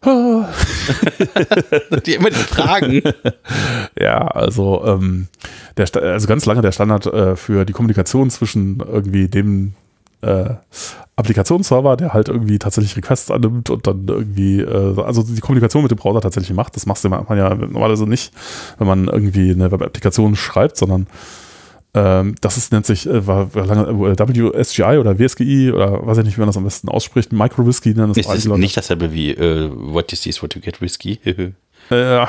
die 2.04 2.14
immer 2.14 2.30
die 2.30 2.34
Fragen. 2.34 3.02
ja, 3.98 4.26
also, 4.26 4.84
ähm, 4.84 5.28
der, 5.76 5.86
also 6.02 6.26
ganz 6.26 6.44
lange 6.44 6.60
der 6.60 6.72
Standard 6.72 7.06
äh, 7.06 7.36
für 7.36 7.64
die 7.64 7.72
Kommunikation 7.72 8.28
zwischen 8.30 8.80
irgendwie 8.80 9.28
dem 9.28 9.74
äh, 10.22 10.54
Applikationsserver, 11.16 11.96
der 11.96 12.14
halt 12.14 12.28
irgendwie 12.28 12.58
tatsächlich 12.58 12.96
Requests 12.96 13.30
annimmt 13.30 13.70
und 13.70 13.86
dann 13.86 14.06
irgendwie, 14.08 14.60
äh, 14.60 15.00
also 15.00 15.22
die 15.22 15.40
Kommunikation 15.40 15.82
mit 15.82 15.90
dem 15.90 15.98
Browser 15.98 16.20
tatsächlich 16.20 16.56
macht. 16.56 16.74
Das 16.74 16.86
machst 16.86 17.04
du 17.04 17.08
man 17.08 17.24
ja 17.36 17.54
normalerweise 17.54 18.06
nicht, 18.06 18.32
wenn 18.78 18.86
man 18.86 19.08
irgendwie 19.08 19.50
eine 19.50 19.70
Web-Applikation 19.70 20.34
schreibt, 20.36 20.76
sondern 20.76 21.06
ähm, 21.94 22.36
das 22.40 22.56
ist, 22.56 22.72
nennt 22.72 22.86
sich 22.86 23.06
äh, 23.06 23.26
war, 23.26 23.54
war 23.54 23.66
lange, 23.66 23.88
äh, 23.88 24.18
WSGI 24.18 24.96
oder 24.98 25.18
WSGI 25.18 25.72
oder 25.72 26.06
weiß 26.06 26.18
ich 26.18 26.24
nicht, 26.24 26.36
wie 26.38 26.40
man 26.40 26.48
das 26.48 26.56
am 26.56 26.64
besten 26.64 26.88
ausspricht. 26.88 27.32
Micro-Whisky 27.32 27.90
nennen 27.90 28.08
das 28.08 28.16
Ist 28.16 28.28
das 28.30 28.58
nicht 28.58 28.76
dasselbe 28.76 29.12
wie 29.12 29.36
uh, 29.36 29.70
What 29.92 30.10
you 30.10 30.16
see 30.16 30.30
is 30.30 30.42
what 30.42 30.54
you 30.54 30.62
get 30.62 30.80
Whisky? 30.80 31.20
ja. 31.90 32.26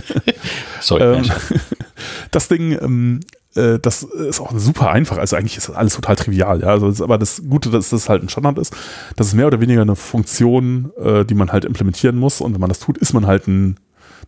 Sorry. 0.80 1.18
Ähm, 1.18 1.30
das 2.32 2.48
Ding 2.48 2.72
ähm, 2.72 3.20
äh, 3.54 3.78
das 3.78 4.02
ist 4.02 4.40
auch 4.40 4.52
super 4.56 4.90
einfach. 4.90 5.18
Also 5.18 5.36
eigentlich 5.36 5.56
ist 5.56 5.68
das 5.68 5.76
alles 5.76 5.94
total 5.94 6.16
trivial. 6.16 6.60
Ja? 6.60 6.68
Also 6.68 6.88
das, 6.88 7.02
aber 7.02 7.18
das 7.18 7.42
Gute, 7.48 7.70
dass 7.70 7.90
das 7.90 8.08
halt 8.08 8.22
ein 8.22 8.28
Standard 8.28 8.58
ist, 8.58 8.74
das 9.16 9.28
ist 9.28 9.34
mehr 9.34 9.46
oder 9.46 9.60
weniger 9.60 9.82
eine 9.82 9.96
Funktion, 9.96 10.92
äh, 11.02 11.24
die 11.24 11.34
man 11.34 11.52
halt 11.52 11.64
implementieren 11.64 12.16
muss. 12.16 12.40
Und 12.40 12.54
wenn 12.54 12.60
man 12.60 12.68
das 12.68 12.80
tut, 12.80 12.98
ist 12.98 13.12
man 13.12 13.26
halt 13.26 13.46
ein 13.48 13.76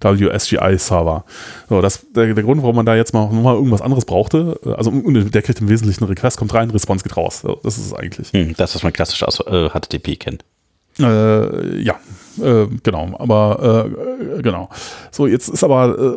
WSGI-Server. 0.01 1.25
So, 1.69 1.81
das, 1.81 2.07
der, 2.15 2.35
der 2.35 2.45
Grund, 2.45 2.63
warum 2.63 2.77
man 2.77 2.87
da 2.87 2.95
jetzt 2.95 3.15
mal 3.15 3.25
nochmal 3.25 3.55
irgendwas 3.55 3.83
anderes 3.83 4.05
brauchte, 4.05 4.59
äh, 4.65 4.73
also 4.73 4.91
der 4.91 5.43
kriegt 5.43 5.61
im 5.61 5.69
Wesentlichen 5.69 6.05
einen 6.05 6.11
Request, 6.11 6.37
kommt 6.37 6.55
rein, 6.55 6.71
Response 6.71 7.05
geht 7.05 7.17
raus. 7.17 7.41
So, 7.41 7.61
das 7.63 7.79
ist 7.79 7.87
es 7.87 7.95
eigentlich. 7.95 8.33
Hm, 8.33 8.55
das, 8.57 8.75
was 8.75 8.83
man 8.83 8.93
klassisch 8.93 9.23
aus 9.23 9.41
äh, 9.41 9.71
HTTP 9.71 10.19
kennt. 10.19 10.45
Äh, 10.99 11.81
ja, 11.83 11.95
äh, 12.43 12.67
genau, 12.83 13.17
aber 13.19 13.87
äh, 13.91 14.43
genau. 14.43 14.69
So, 15.11 15.27
jetzt 15.27 15.49
ist 15.49 15.65
aber, 15.65 16.17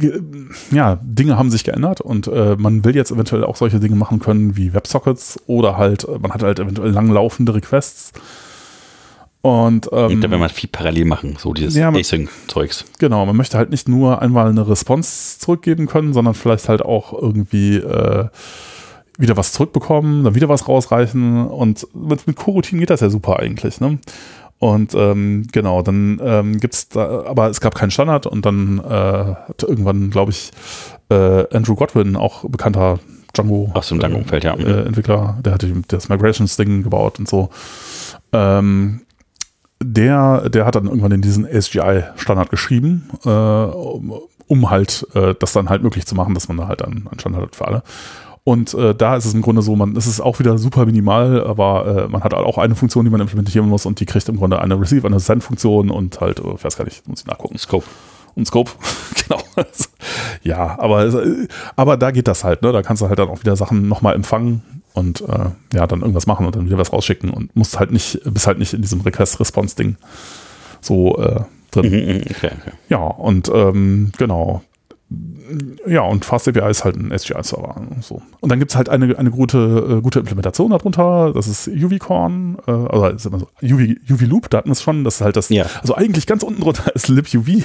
äh, 0.00 0.74
ja, 0.74 0.98
Dinge 1.02 1.38
haben 1.38 1.50
sich 1.50 1.64
geändert 1.64 2.00
und 2.00 2.26
äh, 2.26 2.56
man 2.56 2.84
will 2.84 2.96
jetzt 2.96 3.10
eventuell 3.10 3.44
auch 3.44 3.56
solche 3.56 3.80
Dinge 3.80 3.96
machen 3.96 4.18
können 4.18 4.56
wie 4.56 4.72
WebSockets 4.72 5.38
oder 5.46 5.76
halt, 5.76 6.06
man 6.20 6.32
hat 6.32 6.42
halt 6.42 6.58
eventuell 6.58 6.90
langlaufende 6.90 7.54
Requests. 7.54 8.12
Und 9.40 9.88
ähm, 9.92 10.20
da 10.20 10.30
will 10.30 10.38
man 10.38 10.50
viel 10.50 10.68
parallel 10.70 11.04
machen, 11.04 11.36
so 11.38 11.54
dieses 11.54 11.76
ja, 11.76 11.90
Async-Zeugs. 11.90 12.84
Genau, 12.98 13.24
man 13.24 13.36
möchte 13.36 13.56
halt 13.56 13.70
nicht 13.70 13.88
nur 13.88 14.20
einmal 14.20 14.48
eine 14.48 14.68
Response 14.68 15.38
zurückgeben 15.38 15.86
können, 15.86 16.12
sondern 16.12 16.34
vielleicht 16.34 16.68
halt 16.68 16.82
auch 16.82 17.12
irgendwie 17.12 17.76
äh, 17.76 18.26
wieder 19.18 19.36
was 19.36 19.52
zurückbekommen, 19.52 20.24
dann 20.24 20.34
wieder 20.34 20.48
was 20.48 20.68
rausreichen 20.68 21.46
und 21.46 21.86
mit, 21.94 22.26
mit 22.26 22.36
Coroutine 22.36 22.80
geht 22.80 22.90
das 22.90 23.00
ja 23.00 23.10
super 23.10 23.38
eigentlich, 23.38 23.80
ne? 23.80 23.98
Und 24.60 24.92
ähm, 24.94 25.46
genau, 25.52 25.82
dann 25.82 26.20
ähm, 26.22 26.58
gibt 26.58 26.96
da, 26.96 27.24
aber 27.26 27.48
es 27.48 27.60
gab 27.60 27.76
keinen 27.76 27.92
Standard 27.92 28.26
und 28.26 28.44
dann 28.44 28.78
äh, 28.78 28.82
hat 28.88 29.62
irgendwann, 29.62 30.10
glaube 30.10 30.32
ich, 30.32 30.50
äh, 31.10 31.54
Andrew 31.54 31.76
Godwin, 31.76 32.16
auch 32.16 32.44
bekannter 32.44 32.98
Django, 33.34 33.70
Ach, 33.74 33.82
so 33.84 33.94
im 33.94 34.00
Django-Umfeld, 34.00 34.42
ja. 34.42 34.54
Äh, 34.54 34.86
Entwickler, 34.86 35.38
der 35.44 35.54
hatte 35.54 35.72
das 35.88 36.08
Migrations-Ding 36.08 36.82
gebaut 36.82 37.20
und 37.20 37.28
so. 37.28 37.50
Ähm, 38.32 39.02
der, 39.80 40.48
der 40.50 40.66
hat 40.66 40.74
dann 40.74 40.86
irgendwann 40.86 41.12
in 41.12 41.22
diesen 41.22 41.46
ASGI-Standard 41.46 42.50
geschrieben, 42.50 43.08
äh, 43.24 43.28
um, 43.28 44.12
um 44.48 44.70
halt 44.70 45.06
äh, 45.14 45.34
das 45.38 45.52
dann 45.52 45.68
halt 45.68 45.84
möglich 45.84 46.04
zu 46.06 46.16
machen, 46.16 46.34
dass 46.34 46.48
man 46.48 46.56
da 46.56 46.66
halt 46.66 46.82
einen, 46.82 47.06
einen 47.06 47.20
Standard 47.20 47.42
hat 47.42 47.56
für 47.56 47.68
alle. 47.68 47.82
Und 48.44 48.74
äh, 48.74 48.94
da 48.94 49.16
ist 49.16 49.24
es 49.24 49.34
im 49.34 49.42
Grunde 49.42 49.62
so, 49.62 49.76
man, 49.76 49.96
es 49.96 50.06
ist 50.06 50.20
auch 50.20 50.38
wieder 50.38 50.56
super 50.58 50.86
minimal, 50.86 51.44
aber 51.44 52.04
äh, 52.04 52.08
man 52.08 52.22
hat 52.22 52.34
auch 52.34 52.58
eine 52.58 52.74
Funktion, 52.74 53.04
die 53.04 53.10
man 53.10 53.20
implementieren 53.20 53.68
muss 53.68 53.86
und 53.86 54.00
die 54.00 54.06
kriegt 54.06 54.28
im 54.28 54.36
Grunde 54.36 54.60
eine 54.60 54.80
Receive, 54.80 55.06
eine 55.06 55.20
Send-Funktion 55.20 55.90
und 55.90 56.20
halt, 56.20 56.40
äh, 56.40 56.54
ich 56.54 56.64
weiß 56.64 56.76
gar 56.76 56.84
nicht, 56.84 57.06
muss 57.08 57.20
ich 57.20 57.26
nachgucken. 57.26 57.58
Scope. 57.58 57.86
Und 58.34 58.46
Scope, 58.46 58.70
genau. 59.28 59.40
ja, 60.42 60.78
aber, 60.78 61.06
äh, 61.06 61.48
aber 61.76 61.96
da 61.96 62.10
geht 62.10 62.28
das 62.28 62.44
halt, 62.44 62.62
ne? 62.62 62.72
Da 62.72 62.82
kannst 62.82 63.02
du 63.02 63.08
halt 63.08 63.18
dann 63.18 63.28
auch 63.28 63.40
wieder 63.40 63.56
Sachen 63.56 63.88
nochmal 63.88 64.14
empfangen 64.14 64.62
und 64.94 65.20
äh, 65.22 65.50
ja, 65.74 65.86
dann 65.86 66.00
irgendwas 66.00 66.26
machen 66.26 66.46
und 66.46 66.54
dann 66.56 66.66
wieder 66.66 66.78
was 66.78 66.92
rausschicken 66.92 67.30
und 67.30 67.54
musst 67.56 67.78
halt 67.78 67.90
nicht, 67.90 68.20
bist 68.24 68.46
halt 68.46 68.58
nicht 68.58 68.74
in 68.74 68.82
diesem 68.82 69.00
Request-Response-Ding 69.00 69.96
so 70.80 71.18
äh, 71.18 71.40
drin. 71.70 71.90
Mhm, 71.90 72.14
mhm 72.14 72.22
okay, 72.30 72.50
okay. 72.60 72.72
Ja, 72.88 72.98
und 72.98 73.50
ähm, 73.52 74.12
genau, 74.16 74.62
ja, 75.86 76.02
und 76.02 76.26
FastAPI 76.26 76.68
ist 76.70 76.84
halt 76.84 76.96
ein 76.96 77.16
SGI-Server. 77.16 77.76
So. 78.02 78.20
Und 78.40 78.52
dann 78.52 78.58
gibt 78.58 78.72
es 78.72 78.76
halt 78.76 78.90
eine, 78.90 79.16
eine 79.18 79.30
gute, 79.30 79.98
äh, 79.98 80.02
gute 80.02 80.18
Implementation 80.18 80.70
darunter. 80.70 81.32
Das 81.32 81.46
ist 81.46 81.66
UVcorn, 81.66 82.58
äh, 82.66 82.70
also 82.70 83.06
ist 83.06 83.24
immer 83.24 83.38
so, 83.38 83.48
UV, 83.62 83.96
UV 84.10 84.22
Loop, 84.26 84.50
da 84.50 84.58
hatten 84.58 84.68
wir 84.68 84.72
es 84.72 84.82
schon. 84.82 85.04
Das 85.04 85.16
ist 85.16 85.20
halt 85.22 85.36
das, 85.36 85.48
ja. 85.48 85.64
also 85.80 85.94
eigentlich 85.94 86.26
ganz 86.26 86.42
unten 86.42 86.60
drunter 86.60 86.90
ist 86.94 87.08
libuv. 87.08 87.64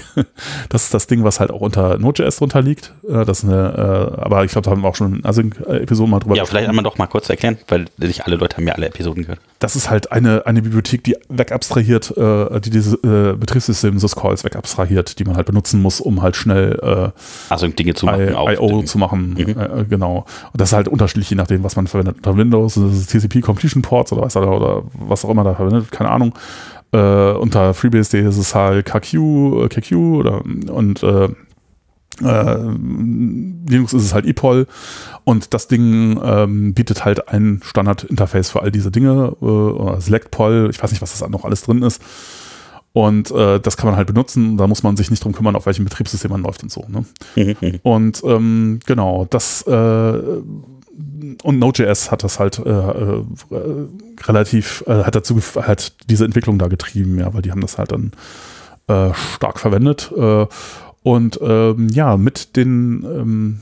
Das 0.69 0.85
ist 0.85 0.93
das 0.93 1.07
Ding, 1.07 1.25
was 1.25 1.41
halt 1.41 1.51
auch 1.51 1.59
unter 1.59 1.97
Node.js 1.97 2.37
drunter 2.37 2.61
liegt. 2.61 2.93
Äh, 3.07 3.25
das 3.25 3.43
ist 3.43 3.49
eine, 3.49 4.15
äh, 4.17 4.21
aber 4.21 4.45
ich 4.45 4.51
glaube, 4.51 4.63
da 4.63 4.71
haben 4.71 4.81
wir 4.81 4.87
auch 4.87 4.95
schon 4.95 5.15
in 5.15 5.25
Async-Episoden 5.25 6.09
mal 6.09 6.19
drüber 6.19 6.37
Ja, 6.37 6.45
vielleicht 6.45 6.69
einmal 6.69 6.83
doch 6.83 6.97
mal 6.97 7.07
kurz 7.07 7.29
erklären, 7.29 7.57
weil 7.67 7.87
nicht 7.97 8.25
alle 8.25 8.37
Leute 8.37 8.55
haben 8.55 8.67
ja 8.67 8.75
alle 8.75 8.87
Episoden 8.87 9.23
gehört. 9.23 9.39
Das 9.59 9.75
ist 9.75 9.89
halt 9.89 10.13
eine, 10.13 10.45
eine 10.45 10.61
Bibliothek, 10.61 11.03
die 11.03 11.17
wegabstrahiert, 11.27 12.15
äh, 12.15 12.61
die 12.61 12.69
diese 12.69 12.95
äh, 12.97 13.35
Betriebssystem 13.35 13.99
Syscalls 13.99 14.45
wegabstrahiert, 14.45 15.19
die 15.19 15.25
man 15.25 15.35
halt 15.35 15.47
benutzen 15.47 15.81
muss, 15.81 15.99
um 15.99 16.21
halt 16.21 16.37
schnell 16.37 16.79
äh, 16.81 17.19
also 17.49 17.67
Dinge 17.67 17.93
zu 17.93 18.05
machen. 18.05 18.29
IO 18.29 18.83
zu 18.83 18.97
machen, 18.97 19.35
mhm. 19.37 19.55
äh, 19.59 19.85
genau. 19.89 20.25
Und 20.51 20.61
das 20.61 20.69
ist 20.69 20.73
halt 20.73 20.87
unterschiedlich, 20.87 21.29
je 21.29 21.35
nachdem, 21.35 21.63
was 21.63 21.75
man 21.75 21.87
verwendet. 21.87 22.17
Unter 22.17 22.37
Windows 22.37 22.73
TCP 22.75 23.41
Completion 23.41 23.81
Ports 23.81 24.11
oder 24.11 24.23
was, 24.23 24.35
oder 24.35 24.83
was 24.93 25.25
auch 25.25 25.29
immer 25.29 25.43
da 25.43 25.55
verwendet, 25.55 25.91
keine 25.91 26.11
Ahnung. 26.11 26.33
Äh, 26.91 27.31
unter 27.31 27.73
FreeBSD 27.73 28.21
ist 28.21 28.37
es 28.37 28.53
halt 28.53 28.85
KQ, 28.85 29.13
äh, 29.13 29.67
KQ 29.69 29.93
oder 29.93 30.43
und 30.43 31.01
äh, 31.01 31.29
äh, 32.21 32.57
Linux 33.67 33.93
ist 33.93 34.03
es 34.03 34.13
halt 34.13 34.25
EPOL 34.25 34.67
und 35.23 35.53
das 35.53 35.67
Ding 35.67 36.19
ähm, 36.23 36.73
bietet 36.73 37.05
halt 37.05 37.29
ein 37.29 37.61
Standard-Interface 37.63 38.51
für 38.51 38.61
all 38.61 38.71
diese 38.71 38.91
Dinge, 38.91 39.35
äh, 39.41 39.45
oder 39.45 39.99
SelectPol, 39.99 40.69
ich 40.69 40.83
weiß 40.83 40.91
nicht, 40.91 41.01
was 41.01 41.17
das 41.17 41.27
noch 41.29 41.45
alles 41.45 41.63
drin 41.63 41.81
ist. 41.81 42.01
Und 42.93 43.31
äh, 43.31 43.59
das 43.59 43.75
kann 43.75 43.87
man 43.87 43.95
halt 43.97 44.07
benutzen. 44.07 44.55
Da 44.57 44.67
muss 44.67 44.83
man 44.83 44.95
sich 44.95 45.09
nicht 45.09 45.23
drum 45.23 45.33
kümmern, 45.33 45.55
auf 45.55 45.65
welchem 45.65 45.83
Betriebssystem 45.83 46.29
man 46.29 46.43
läuft 46.43 46.61
und 46.63 46.71
so. 46.71 46.85
Ne? 46.87 47.05
Mhm. 47.35 47.79
und 47.81 48.21
ähm, 48.23 48.79
genau, 48.85 49.25
das 49.29 49.63
äh, 49.63 50.41
und 51.41 51.59
Node.js 51.59 52.11
hat 52.11 52.23
das 52.23 52.39
halt 52.39 52.59
äh, 52.59 52.69
äh, 52.69 53.23
relativ, 54.25 54.83
äh, 54.87 55.03
hat 55.03 55.15
dazu 55.15 55.39
hat 55.55 55.93
diese 56.07 56.25
Entwicklung 56.25 56.59
da 56.59 56.67
getrieben, 56.67 57.17
ja, 57.17 57.33
weil 57.33 57.41
die 57.41 57.51
haben 57.51 57.61
das 57.61 57.77
halt 57.77 57.91
dann 57.91 58.11
äh, 58.87 59.13
stark 59.35 59.59
verwendet. 59.59 60.11
Äh, 60.15 60.45
und 61.01 61.39
ähm, 61.41 61.89
ja, 61.89 62.15
mit 62.17 62.55
den 62.55 63.03
ähm, 63.03 63.59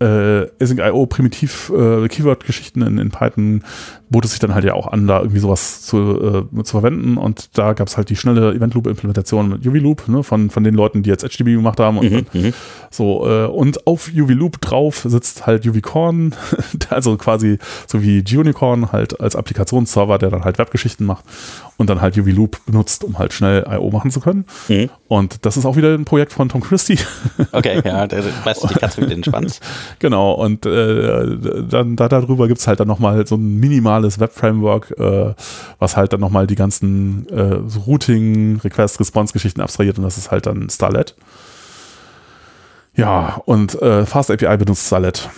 äh, 0.00 0.46
Async.io 0.62 1.06
primitiv 1.06 1.70
äh, 1.70 2.08
Keyword-Geschichten 2.08 2.82
in, 2.82 2.98
in 2.98 3.10
Python 3.10 3.62
bot 4.10 4.24
es 4.24 4.32
sich 4.32 4.40
dann 4.40 4.54
halt 4.54 4.64
ja 4.64 4.74
auch 4.74 4.88
an, 4.88 5.06
da 5.06 5.20
irgendwie 5.20 5.38
sowas 5.38 5.82
zu, 5.82 6.46
äh, 6.52 6.62
zu 6.64 6.72
verwenden. 6.72 7.16
Und 7.16 7.56
da 7.56 7.72
gab 7.74 7.86
es 7.86 7.96
halt 7.96 8.10
die 8.10 8.16
schnelle 8.16 8.52
Event-Loop-Implementation 8.52 9.48
mit 9.48 9.66
UV-Loop 9.66 10.08
ne, 10.08 10.24
von, 10.24 10.50
von 10.50 10.64
den 10.64 10.74
Leuten, 10.74 11.04
die 11.04 11.10
jetzt 11.10 11.22
HDB 11.22 11.54
gemacht 11.54 11.78
haben. 11.78 11.98
Und, 11.98 12.10
mhm, 12.10 12.26
mhm, 12.32 12.52
so, 12.90 13.26
äh, 13.28 13.46
und 13.46 13.86
auf 13.86 14.10
UV-Loop 14.14 14.60
drauf 14.60 15.04
sitzt 15.06 15.46
halt 15.46 15.64
UV-Corn, 15.64 16.34
also 16.90 17.16
quasi 17.16 17.58
so 17.86 18.02
wie 18.02 18.22
G-Unicorn 18.22 18.90
halt 18.90 19.20
als 19.20 19.36
Applikationsserver, 19.36 20.18
der 20.18 20.30
dann 20.30 20.44
halt 20.44 20.58
Webgeschichten 20.58 21.06
macht 21.06 21.24
und 21.76 21.88
dann 21.88 22.00
halt 22.00 22.18
UV-Loop 22.18 22.66
benutzt, 22.66 23.04
um 23.04 23.18
halt 23.18 23.32
schnell 23.32 23.64
I.O. 23.70 23.90
machen 23.90 24.10
zu 24.10 24.18
können. 24.18 24.44
Mhm. 24.68 24.90
Und 25.06 25.46
das 25.46 25.56
ist 25.56 25.64
auch 25.64 25.76
wieder 25.76 25.94
ein 25.94 26.04
Projekt 26.04 26.32
von 26.32 26.48
Tom 26.48 26.62
Christie. 26.62 26.98
Okay, 27.52 27.80
ja, 27.84 28.06
der 28.06 28.24
weißt 28.44 28.64
du 28.64 28.68
die 28.68 28.74
Katze 28.74 29.00
mit 29.02 29.10
den 29.10 29.22
Schwanz. 29.22 29.60
Genau, 29.98 30.32
und 30.32 30.66
äh, 30.66 31.36
dann 31.68 31.96
da 31.96 32.08
darüber 32.08 32.48
gibt 32.48 32.60
es 32.60 32.66
halt 32.66 32.80
dann 32.80 32.88
nochmal 32.88 33.26
so 33.26 33.36
ein 33.36 33.58
minimales 33.58 34.20
Web-Framework, 34.20 34.94
äh, 34.98 35.34
was 35.78 35.96
halt 35.96 36.12
dann 36.12 36.20
nochmal 36.20 36.46
die 36.46 36.54
ganzen 36.54 37.26
äh, 37.28 37.58
Routing, 37.86 38.60
Request-Response-Geschichten 38.60 39.60
abstrahiert 39.60 39.98
und 39.98 40.04
das 40.04 40.18
ist 40.18 40.30
halt 40.30 40.46
dann 40.46 40.70
Starlet. 40.70 41.14
Ja, 42.94 43.40
und 43.44 43.80
äh, 43.80 44.06
Fast 44.06 44.30
API 44.30 44.56
benutzt 44.56 44.86
Starlet. 44.86 45.28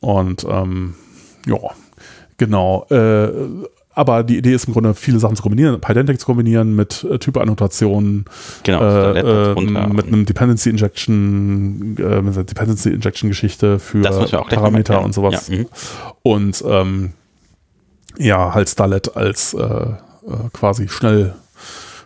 Und 0.00 0.46
ähm, 0.48 0.94
ja, 1.46 1.58
genau. 2.38 2.86
Aber 3.92 4.22
die 4.22 4.38
Idee 4.38 4.54
ist 4.54 4.66
im 4.66 4.72
Grunde, 4.72 4.94
viele 4.94 5.18
Sachen 5.18 5.34
zu 5.34 5.42
kombinieren, 5.42 5.80
Pydantic 5.80 6.20
zu 6.20 6.26
kombinieren 6.26 6.76
mit 6.76 7.04
äh, 7.04 7.18
Type-Annotationen, 7.18 8.24
Genau, 8.62 8.82
äh, 8.82 9.18
äh, 9.18 9.88
mit 9.88 10.06
einem 10.06 10.24
Dependency 10.26 10.70
Injection, 10.70 11.96
äh, 11.98 12.22
mit 12.22 12.34
einer 12.34 12.44
Dependency 12.44 12.90
Injection 12.90 13.28
Geschichte 13.28 13.78
für 13.80 14.02
Parameter 14.02 15.02
und 15.02 15.12
sowas. 15.12 15.48
Ja, 15.48 15.58
mhm. 15.58 15.66
Und 16.22 16.64
ähm, 16.66 17.12
ja, 18.16 18.54
halt 18.54 18.68
Starlet 18.68 19.16
als 19.16 19.54
äh, 19.54 19.60
äh, 19.60 19.94
quasi 20.52 20.88
schnell 20.88 21.34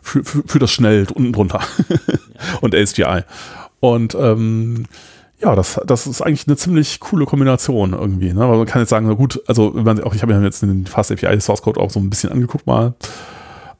für, 0.02 0.24
für, 0.24 0.42
für 0.46 0.58
das 0.58 0.70
schnell 0.70 1.06
unten 1.12 1.32
drunter 1.32 1.60
und 2.60 2.74
ASGI. 2.74 3.22
Und 3.80 4.14
ähm, 4.14 4.86
ja, 5.44 5.54
das, 5.54 5.78
das 5.86 6.06
ist 6.06 6.22
eigentlich 6.22 6.46
eine 6.46 6.56
ziemlich 6.56 7.00
coole 7.00 7.26
Kombination 7.26 7.92
irgendwie. 7.92 8.32
Ne? 8.32 8.40
Weil 8.40 8.56
man 8.56 8.66
kann 8.66 8.80
jetzt 8.80 8.88
sagen, 8.88 9.06
na 9.06 9.12
gut, 9.12 9.42
also 9.46 9.72
man 9.74 10.02
auch, 10.02 10.14
ich 10.14 10.22
habe 10.22 10.34
mir 10.34 10.42
jetzt 10.42 10.62
den 10.62 10.86
Fast 10.86 11.12
API 11.12 11.38
Source 11.40 11.60
Code 11.60 11.78
auch 11.78 11.90
so 11.90 12.00
ein 12.00 12.08
bisschen 12.08 12.32
angeguckt 12.32 12.66
mal. 12.66 12.94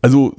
Also 0.03 0.35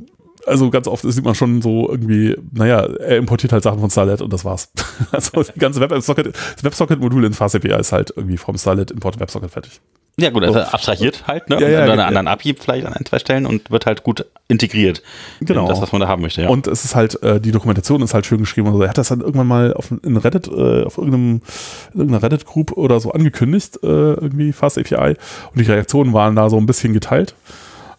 also 0.45 0.69
ganz 0.69 0.87
oft 0.87 1.03
sieht 1.03 1.25
man 1.25 1.33
schon 1.33 1.63
so 1.63 1.89
irgendwie, 1.89 2.37
naja, 2.51 2.81
er 2.81 3.17
importiert 3.17 3.51
halt 3.51 3.63
Sachen 3.63 3.79
von 3.79 3.89
Starlet 3.89 4.21
und 4.21 4.31
das 4.31 4.45
war's. 4.45 4.71
Also 5.11 5.41
die 5.43 5.59
ganze 5.59 5.81
WebSocket, 5.81 6.27
das 6.27 6.63
WebSocket-Modul 6.63 7.25
in 7.25 7.33
FastAPI 7.33 7.79
ist 7.79 7.91
halt 7.91 8.13
irgendwie 8.15 8.37
vom 8.37 8.55
Starlet 8.57 8.91
Import 8.91 9.19
WebSocket 9.19 9.49
fertig. 9.49 9.81
Ja, 10.17 10.29
gut, 10.29 10.43
also 10.45 10.59
abstrahiert 10.59 11.27
halt, 11.27 11.49
ne? 11.49 11.59
Ja, 11.59 11.67
ja, 11.67 11.83
und 11.83 11.91
an 11.91 11.99
ja. 11.99 12.05
anderen 12.05 12.27
API 12.27 12.55
vielleicht 12.57 12.85
an 12.85 12.93
ein, 12.93 13.05
zwei 13.05 13.19
Stellen 13.19 13.45
und 13.45 13.69
wird 13.69 13.85
halt 13.85 14.03
gut 14.03 14.25
integriert. 14.47 15.01
Genau. 15.41 15.63
In 15.63 15.67
das, 15.67 15.81
was 15.81 15.91
man 15.91 15.99
da 15.99 16.07
haben 16.07 16.21
möchte, 16.21 16.41
ja. 16.41 16.49
Und 16.49 16.67
es 16.67 16.85
ist 16.85 16.95
halt, 16.95 17.21
äh, 17.21 17.41
die 17.41 17.51
Dokumentation 17.51 18.01
ist 18.01 18.13
halt 18.13 18.25
schön 18.25 18.39
geschrieben. 18.39 18.67
Und 18.67 18.75
so. 18.75 18.81
Er 18.81 18.89
hat 18.89 18.97
das 18.97 19.09
dann 19.09 19.19
irgendwann 19.19 19.47
mal 19.47 19.73
auf, 19.73 19.91
in 19.91 20.15
Reddit, 20.15 20.47
äh, 20.47 20.83
auf 20.83 20.97
irgendeinem, 20.97 21.41
in 21.93 21.99
irgendeiner 21.99 22.23
Reddit-Group 22.23 22.71
oder 22.73 22.99
so 23.01 23.11
angekündigt, 23.11 23.79
äh, 23.83 23.87
irgendwie 23.87 24.53
Fast 24.53 24.77
API. 24.77 25.15
Und 25.51 25.59
die 25.59 25.69
Reaktionen 25.69 26.13
waren 26.13 26.35
da 26.35 26.49
so 26.49 26.57
ein 26.57 26.65
bisschen 26.65 26.93
geteilt. 26.93 27.35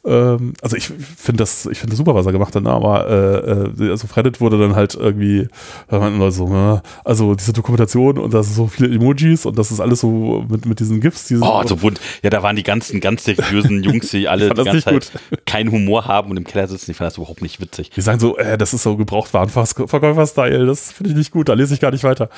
Ähm, 0.06 0.52
also 0.62 0.76
ich 0.76 0.86
finde 0.86 1.38
das, 1.38 1.66
ich 1.66 1.78
finde 1.78 1.90
das 1.90 1.98
super, 1.98 2.14
was 2.14 2.24
er 2.26 2.32
gemacht 2.32 2.54
hat, 2.54 2.62
ne? 2.62 2.70
aber 2.70 3.08
äh, 3.08 3.86
äh, 3.86 3.90
also 3.90 4.04
auf 4.04 4.16
Reddit 4.16 4.40
wurde 4.40 4.56
dann 4.58 4.76
halt 4.76 4.94
irgendwie, 4.94 5.48
da 5.88 5.98
meinten 5.98 6.20
Leute 6.20 6.36
so, 6.36 6.48
ne? 6.48 6.80
also 7.04 7.34
diese 7.34 7.52
Dokumentation 7.52 8.18
und 8.18 8.32
da 8.32 8.42
sind 8.42 8.54
so 8.54 8.68
viele 8.68 8.94
Emojis 8.94 9.46
und 9.46 9.58
das 9.58 9.72
ist 9.72 9.80
alles 9.80 10.00
so 10.00 10.44
mit, 10.48 10.64
mit 10.64 10.78
diesen 10.78 11.00
GIFs. 11.00 11.26
Diese, 11.26 11.42
Oh, 11.42 11.62
so 11.66 11.76
bunt. 11.76 12.00
Ja, 12.22 12.30
da 12.30 12.42
waren 12.42 12.54
die 12.54 12.62
ganzen 12.62 13.00
ganz 13.00 13.24
seriösen 13.24 13.82
Jungs, 13.82 14.10
die 14.10 14.28
alle 14.28 14.50
die 14.54 14.62
ganze 14.62 14.82
Zeit 14.82 15.12
keinen 15.44 15.72
Humor 15.72 16.06
haben 16.06 16.30
und 16.30 16.36
im 16.36 16.44
Keller 16.44 16.68
sitzen. 16.68 16.92
Ich 16.92 16.96
fand 16.96 17.06
das 17.06 17.16
überhaupt 17.16 17.42
nicht 17.42 17.60
witzig. 17.60 17.90
Die 17.90 18.00
sagen 18.00 18.20
so, 18.20 18.36
äh, 18.36 18.56
das 18.56 18.74
ist 18.74 18.84
so 18.84 18.96
Gebrauchtwarenverkäufer-Style, 18.96 20.66
das 20.66 20.92
finde 20.92 21.10
ich 21.10 21.16
nicht 21.16 21.30
gut, 21.32 21.48
da 21.48 21.54
lese 21.54 21.74
ich 21.74 21.80
gar 21.80 21.90
nicht 21.90 22.04
weiter. 22.04 22.28